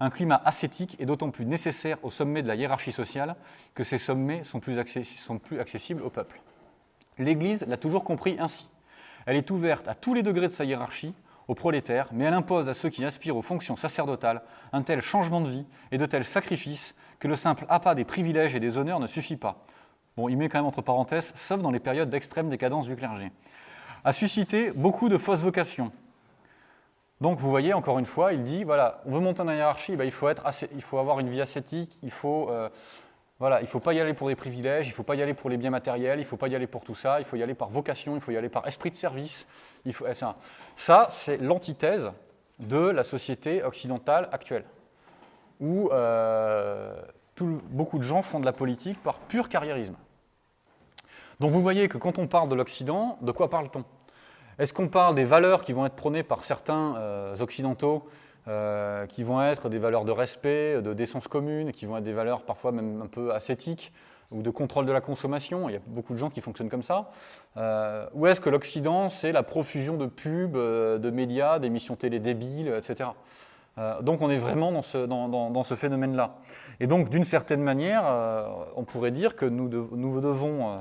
Un 0.00 0.10
climat 0.10 0.40
ascétique 0.44 0.96
est 1.00 1.06
d'autant 1.06 1.30
plus 1.30 1.44
nécessaire 1.44 1.98
au 2.02 2.10
sommet 2.10 2.42
de 2.42 2.48
la 2.48 2.54
hiérarchie 2.54 2.92
sociale 2.92 3.36
que 3.74 3.84
ces 3.84 3.98
sommets 3.98 4.44
sont 4.44 4.60
plus, 4.60 4.78
accessibles 4.78 6.02
au 6.02 6.10
peuple. 6.10 6.40
L'Église 7.18 7.64
l'a 7.66 7.76
toujours 7.76 8.04
compris 8.04 8.36
ainsi. 8.38 8.70
Elle 9.26 9.36
est 9.36 9.50
ouverte 9.50 9.88
à 9.88 9.94
tous 9.94 10.14
les 10.14 10.22
degrés 10.22 10.46
de 10.48 10.52
sa 10.52 10.64
hiérarchie, 10.64 11.14
aux 11.48 11.54
prolétaires, 11.54 12.08
mais 12.12 12.24
elle 12.24 12.34
impose 12.34 12.68
à 12.68 12.74
ceux 12.74 12.90
qui 12.90 13.04
aspirent 13.04 13.36
aux 13.36 13.42
fonctions 13.42 13.76
sacerdotales 13.76 14.42
un 14.72 14.82
tel 14.82 15.00
changement 15.00 15.40
de 15.40 15.48
vie 15.48 15.66
et 15.90 15.98
de 15.98 16.04
tels 16.04 16.24
sacrifices 16.24 16.94
que 17.18 17.26
le 17.26 17.36
simple 17.36 17.64
appât 17.68 17.94
des 17.94 18.04
privilèges 18.04 18.54
et 18.54 18.60
des 18.60 18.76
honneurs 18.76 19.00
ne 19.00 19.06
suffit 19.06 19.36
pas. 19.36 19.60
Bon, 20.16 20.28
il 20.28 20.36
met 20.36 20.48
quand 20.48 20.58
même 20.58 20.66
entre 20.66 20.82
parenthèses, 20.82 21.32
sauf 21.36 21.62
dans 21.62 21.70
les 21.70 21.80
périodes 21.80 22.10
d'extrême 22.10 22.50
décadence 22.50 22.86
du 22.86 22.96
clergé. 22.96 23.32
A 24.04 24.12
suscité 24.12 24.72
beaucoup 24.72 25.08
de 25.08 25.16
fausses 25.16 25.40
vocations, 25.40 25.90
donc 27.20 27.38
vous 27.38 27.50
voyez, 27.50 27.74
encore 27.74 27.98
une 27.98 28.06
fois, 28.06 28.32
il 28.32 28.44
dit, 28.44 28.62
voilà, 28.62 29.00
on 29.04 29.10
veut 29.10 29.20
monter 29.20 29.38
dans 29.38 29.44
la 29.44 29.56
hiérarchie, 29.56 29.94
il, 30.00 30.10
faut 30.10 30.28
être 30.28 30.44
il 30.72 30.82
faut 30.82 30.98
avoir 30.98 31.18
une 31.18 31.28
vie 31.28 31.40
ascétique, 31.40 31.98
il 32.02 32.10
faut... 32.10 32.48
Euh, 32.50 32.68
voilà, 33.38 33.60
il 33.60 33.64
ne 33.64 33.68
faut 33.68 33.80
pas 33.80 33.92
y 33.92 34.00
aller 34.00 34.14
pour 34.14 34.28
des 34.28 34.34
privilèges, 34.34 34.86
il 34.86 34.90
ne 34.90 34.94
faut 34.94 35.04
pas 35.04 35.14
y 35.14 35.22
aller 35.22 35.34
pour 35.34 35.48
les 35.48 35.56
biens 35.56 35.70
matériels, 35.70 36.18
il 36.18 36.22
ne 36.22 36.26
faut 36.26 36.36
pas 36.36 36.48
y 36.48 36.56
aller 36.56 36.66
pour 36.66 36.82
tout 36.82 36.96
ça, 36.96 37.20
il 37.20 37.24
faut 37.24 37.36
y 37.36 37.42
aller 37.42 37.54
par 37.54 37.68
vocation, 37.68 38.16
il 38.16 38.20
faut 38.20 38.32
y 38.32 38.36
aller 38.36 38.48
par 38.48 38.66
esprit 38.66 38.90
de 38.90 38.96
service. 38.96 39.46
Il 39.84 39.92
faut, 39.92 40.12
ça, 40.12 40.34
ça 40.74 41.06
c'est 41.10 41.36
l'antithèse 41.36 42.10
de 42.58 42.78
la 42.78 43.04
société 43.04 43.62
occidentale 43.62 44.28
actuelle, 44.32 44.64
où 45.60 45.88
euh, 45.92 47.00
beaucoup 47.70 47.98
de 47.98 48.02
gens 48.02 48.22
font 48.22 48.40
de 48.40 48.44
la 48.44 48.52
politique 48.52 49.00
par 49.02 49.20
pur 49.20 49.48
carriérisme. 49.48 49.94
Donc 51.38 51.52
vous 51.52 51.60
voyez 51.60 51.88
que 51.88 51.98
quand 51.98 52.18
on 52.18 52.26
parle 52.26 52.48
de 52.48 52.56
l'Occident, 52.56 53.18
de 53.20 53.30
quoi 53.30 53.48
parle-t-on? 53.48 53.84
Est-ce 54.58 54.74
qu'on 54.74 54.88
parle 54.88 55.14
des 55.14 55.24
valeurs 55.24 55.62
qui 55.62 55.72
vont 55.72 55.86
être 55.86 55.94
prônées 55.94 56.24
par 56.24 56.42
certains 56.42 56.96
euh, 56.96 57.36
occidentaux, 57.38 58.08
euh, 58.48 59.04
qui 59.04 59.24
vont 59.24 59.42
être 59.42 59.68
des 59.68 59.78
valeurs 59.78 60.06
de 60.06 60.10
respect, 60.10 60.80
de 60.80 60.94
décence 60.94 61.28
commune, 61.28 61.70
qui 61.70 61.84
vont 61.84 61.98
être 61.98 62.04
des 62.04 62.14
valeurs 62.14 62.44
parfois 62.44 62.72
même 62.72 63.02
un 63.02 63.06
peu 63.06 63.34
ascétiques 63.34 63.92
ou 64.30 64.40
de 64.40 64.48
contrôle 64.48 64.86
de 64.86 64.92
la 64.92 65.02
consommation 65.02 65.68
Il 65.68 65.72
y 65.74 65.76
a 65.76 65.80
beaucoup 65.86 66.14
de 66.14 66.18
gens 66.18 66.30
qui 66.30 66.40
fonctionnent 66.40 66.70
comme 66.70 66.82
ça. 66.82 67.10
Euh, 67.58 68.06
ou 68.14 68.26
est-ce 68.26 68.40
que 68.40 68.48
l'Occident, 68.48 69.10
c'est 69.10 69.32
la 69.32 69.42
profusion 69.42 69.98
de 69.98 70.06
pubs, 70.06 70.54
de 70.54 71.10
médias, 71.10 71.58
d'émissions 71.58 71.94
télé 71.94 72.20
débiles, 72.20 72.68
etc. 72.68 73.10
donc 74.00 74.22
on 74.22 74.30
est 74.30 74.38
vraiment 74.38 74.72
dans 74.72 74.82
ce, 74.82 75.04
dans, 75.06 75.62
ce 75.62 75.74
phénomène-là. 75.74 76.36
Et 76.80 76.86
donc 76.86 77.10
d'une 77.10 77.24
certaine 77.24 77.62
manière, 77.62 78.04
on 78.76 78.84
pourrait 78.84 79.10
dire 79.10 79.36
que 79.36 79.44
nous, 79.44 79.68
nous 79.68 80.20
devons 80.20 80.76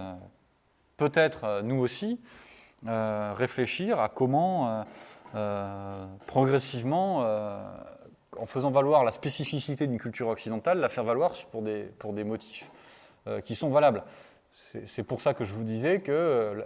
peut-être, 0.95 1.61
nous 1.63 1.79
aussi, 1.79 2.21
réfléchir 2.85 3.99
à 3.99 4.09
comment 4.09 4.83
progressivement 6.25 7.25
en 8.39 8.45
faisant 8.45 8.71
valoir 8.71 9.03
la 9.03 9.11
spécificité 9.11 9.87
d'une 9.87 9.99
culture 9.99 10.27
occidentale, 10.27 10.79
la 10.79 10.89
faire 10.89 11.03
valoir 11.03 11.33
pour 11.51 11.61
des, 11.61 11.83
pour 11.99 12.13
des 12.13 12.23
motifs 12.23 12.71
euh, 13.27 13.41
qui 13.41 13.55
sont 13.55 13.69
valables. 13.69 14.03
C'est 14.49 15.03
pour 15.03 15.21
ça 15.21 15.35
que 15.35 15.45
je 15.45 15.53
vous 15.53 15.63
disais 15.63 15.99
que 15.99 16.11
euh, 16.11 16.63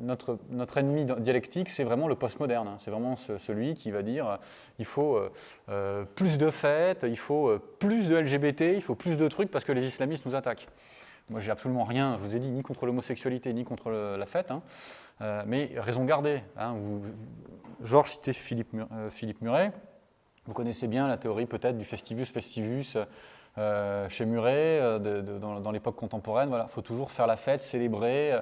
notre, 0.00 0.38
notre 0.50 0.78
ennemi 0.78 1.04
dialectique, 1.04 1.70
c'est 1.70 1.82
vraiment 1.82 2.06
le 2.06 2.14
postmoderne. 2.14 2.68
Hein. 2.68 2.76
C'est 2.78 2.90
vraiment 2.90 3.16
celui 3.16 3.74
qui 3.74 3.90
va 3.90 4.02
dire 4.02 4.28
euh, 4.28 4.36
il 4.78 4.84
faut 4.84 5.20
plus 6.14 6.38
de 6.38 6.50
fêtes, 6.50 7.04
il 7.08 7.18
faut 7.18 7.58
plus 7.78 8.08
de 8.08 8.16
LGBT, 8.16 8.74
il 8.74 8.82
faut 8.82 8.94
plus 8.94 9.16
de 9.16 9.26
trucs 9.28 9.50
parce 9.50 9.64
que 9.64 9.72
les 9.72 9.86
islamistes 9.86 10.26
nous 10.26 10.34
attaquent. 10.34 10.68
Moi, 11.28 11.40
j'ai 11.40 11.50
absolument 11.50 11.84
rien, 11.84 12.18
je 12.18 12.26
vous 12.26 12.36
ai 12.36 12.38
dit, 12.38 12.50
ni 12.50 12.62
contre 12.62 12.86
l'homosexualité, 12.86 13.52
ni 13.52 13.64
contre 13.64 13.90
la 13.90 14.26
fête, 14.26 14.50
hein. 14.50 14.62
mais 15.46 15.72
raison 15.76 16.04
gardée. 16.04 16.42
Hein. 16.56 16.76
Georges 17.82 18.10
citait 18.10 18.32
Philippe, 18.32 18.74
Philippe 19.10 19.40
Muret. 19.40 19.72
Vous 20.46 20.54
connaissez 20.54 20.88
bien 20.88 21.06
la 21.06 21.18
théorie 21.18 21.46
peut-être 21.46 21.78
du 21.78 21.84
festivus 21.84 22.26
festivus 22.26 22.96
euh, 23.58 24.08
chez 24.08 24.24
Muret, 24.24 24.80
euh, 24.80 24.98
dans, 24.98 25.70
l'époque 25.70 25.96
contemporaine. 25.96 26.48
Voilà, 26.48 26.66
faut 26.66 26.80
toujours 26.80 27.10
faire 27.10 27.26
la 27.26 27.36
fête, 27.36 27.60
célébrer, 27.60 28.32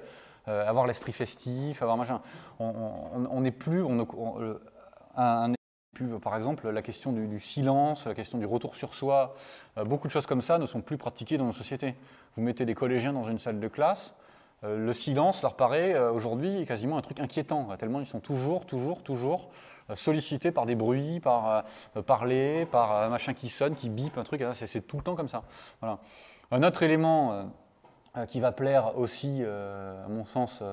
euh, 0.49 0.69
avoir 0.69 0.87
l'esprit 0.87 1.13
festif, 1.13 1.83
avoir 1.83 1.97
machin. 1.97 2.21
On 2.59 3.41
n'est 3.41 3.51
plus, 3.51 3.85
un, 5.17 5.53
par 6.21 6.37
exemple, 6.37 6.69
la 6.69 6.83
question 6.83 7.13
du, 7.13 7.41
silence, 7.41 8.07
la 8.07 8.15
question 8.15 8.39
du 8.39 8.47
retour 8.47 8.75
sur 8.75 8.95
soi, 8.95 9.35
beaucoup 9.85 10.07
de 10.07 10.13
choses 10.13 10.27
comme 10.27 10.43
ça 10.43 10.59
ne 10.59 10.67
sont 10.67 10.81
plus 10.81 10.99
pratiquées 10.99 11.39
dans 11.39 11.45
nos 11.45 11.53
sociétés. 11.53 11.95
Vous 12.37 12.43
mettez 12.43 12.65
des 12.65 12.75
collégiens 12.75 13.13
dans 13.13 13.25
une 13.25 13.39
salle 13.39 13.61
de 13.61 13.69
classe, 13.69 14.15
le 14.63 14.93
silence 14.93 15.43
leur 15.43 15.57
paraît 15.57 15.99
aujourd'hui 15.99 16.67
quasiment 16.67 16.99
un 16.99 17.01
truc 17.01 17.21
inquiétant, 17.21 17.75
tellement 17.79 18.01
ils 18.01 18.07
sont 18.07 18.21
toujours, 18.21 18.67
toujours, 18.67 19.03
toujours 19.03 19.51
euh, 19.91 19.97
sollicité 19.97 20.53
par 20.53 20.67
des 20.67 20.75
bruits, 20.75 21.21
par 21.21 21.65
euh, 21.97 22.03
parler, 22.03 22.67
par 22.67 22.93
un 22.93 23.09
machin 23.09 23.35
qui 23.35 23.49
sonne, 23.49 23.75
qui 23.75 23.89
bip, 23.89 24.17
un 24.19 24.25
truc, 24.25 24.45
c'est 24.55 24.87
tout 24.87 24.97
le 24.97 25.03
temps 25.03 25.15
comme 25.15 25.29
ça. 25.29 25.43
Un 26.51 26.63
autre 26.63 26.83
élément 26.83 27.51
euh, 28.17 28.27
qui 28.27 28.41
va 28.41 28.53
plaire 28.53 28.99
aussi, 28.99 29.45
à 29.45 30.09
mon 30.09 30.25
sens, 30.25 30.65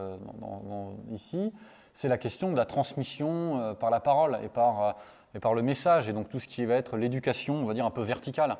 ici, 1.12 1.54
c'est 1.94 2.08
la 2.08 2.18
question 2.18 2.52
de 2.52 2.58
la 2.58 2.66
transmission 2.66 3.76
par 3.80 3.92
la 3.92 4.00
parole 4.00 4.40
et 4.44 4.50
par, 4.50 4.96
et 5.36 5.40
par 5.40 5.54
le 5.54 5.62
message, 5.62 6.10
et 6.10 6.14
donc 6.14 6.30
tout 6.30 6.40
ce 6.40 6.48
qui 6.48 6.66
va 6.66 6.76
être 6.76 6.98
l'éducation, 6.98 7.56
on 7.56 7.66
va 7.66 7.74
dire, 7.74 7.86
un 7.86 7.92
peu 7.92 8.02
verticale. 8.02 8.58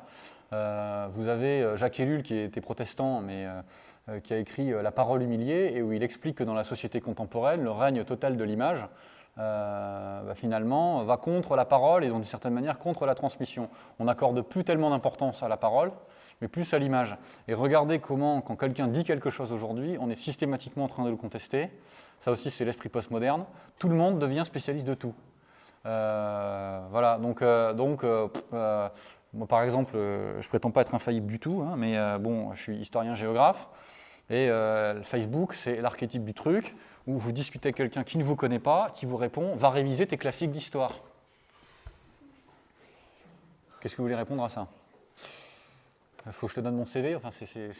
vous 0.50 1.28
avez 1.28 1.76
Jacques 1.76 2.00
Ellul, 2.00 2.22
qui 2.22 2.36
était 2.36 2.60
protestant, 2.60 3.20
mais 3.20 3.46
qui 4.22 4.32
a 4.32 4.38
écrit 4.38 4.70
La 4.82 4.92
parole 4.92 5.22
humiliée, 5.22 5.72
et 5.74 5.82
où 5.82 5.92
il 5.92 6.02
explique 6.02 6.36
que 6.36 6.44
dans 6.44 6.54
la 6.54 6.64
société 6.64 7.00
contemporaine, 7.00 7.62
le 7.62 7.70
règne 7.70 8.04
total 8.04 8.36
de 8.36 8.44
l'image, 8.44 8.86
euh, 9.38 10.22
bah, 10.22 10.34
finalement, 10.34 11.04
va 11.04 11.16
contre 11.16 11.54
la 11.54 11.64
parole 11.64 12.04
et 12.04 12.08
donc 12.08 12.18
d'une 12.18 12.24
certaine 12.24 12.54
manière 12.54 12.78
contre 12.78 13.06
la 13.06 13.14
transmission. 13.14 13.68
On 14.00 14.04
n'accorde 14.04 14.42
plus 14.42 14.64
tellement 14.64 14.90
d'importance 14.90 15.42
à 15.44 15.48
la 15.48 15.56
parole, 15.56 15.92
mais 16.40 16.48
plus 16.48 16.74
à 16.74 16.78
l'image. 16.78 17.16
Et 17.46 17.54
regardez 17.54 18.00
comment, 18.00 18.40
quand 18.40 18.56
quelqu'un 18.56 18.88
dit 18.88 19.04
quelque 19.04 19.30
chose 19.30 19.52
aujourd'hui, 19.52 19.96
on 20.00 20.10
est 20.10 20.16
systématiquement 20.16 20.84
en 20.84 20.88
train 20.88 21.04
de 21.04 21.10
le 21.10 21.16
contester. 21.16 21.70
Ça 22.18 22.32
aussi, 22.32 22.50
c'est 22.50 22.64
l'esprit 22.64 22.88
postmoderne. 22.88 23.44
Tout 23.78 23.88
le 23.88 23.94
monde 23.94 24.18
devient 24.18 24.42
spécialiste 24.44 24.86
de 24.86 24.94
tout. 24.94 25.14
Euh, 25.86 26.80
voilà, 26.90 27.18
donc, 27.18 27.42
euh, 27.42 27.72
donc 27.72 28.02
moi, 29.32 29.46
par 29.46 29.62
exemple, 29.62 29.94
je 29.94 30.48
prétends 30.48 30.70
pas 30.70 30.80
être 30.82 30.94
infaillible 30.94 31.26
du 31.26 31.38
tout, 31.38 31.62
hein, 31.62 31.74
mais 31.76 31.96
bon, 32.18 32.54
je 32.54 32.62
suis 32.62 32.76
historien 32.76 33.14
géographe. 33.14 33.68
Et 34.30 34.50
Facebook, 35.02 35.54
c'est 35.54 35.80
l'archétype 35.80 36.24
du 36.24 36.34
truc 36.34 36.74
où 37.06 37.16
vous 37.16 37.32
discutez 37.32 37.68
avec 37.68 37.76
quelqu'un 37.76 38.04
qui 38.04 38.18
ne 38.18 38.24
vous 38.24 38.36
connaît 38.36 38.58
pas, 38.58 38.90
qui 38.92 39.06
vous 39.06 39.16
répond 39.16 39.54
Va 39.54 39.70
réviser 39.70 40.06
tes 40.06 40.18
classiques 40.18 40.50
d'histoire. 40.50 40.92
Qu'est-ce 43.80 43.94
que 43.94 43.98
vous 43.98 44.08
voulez 44.08 44.16
répondre 44.16 44.44
à 44.44 44.48
ça? 44.48 44.66
Il 46.26 46.32
faut 46.32 46.46
que 46.46 46.52
je 46.52 46.56
te 46.56 46.60
donne 46.60 46.76
mon 46.76 46.84
CV 46.84 47.14
enfin, 47.14 47.30
c'est, 47.30 47.72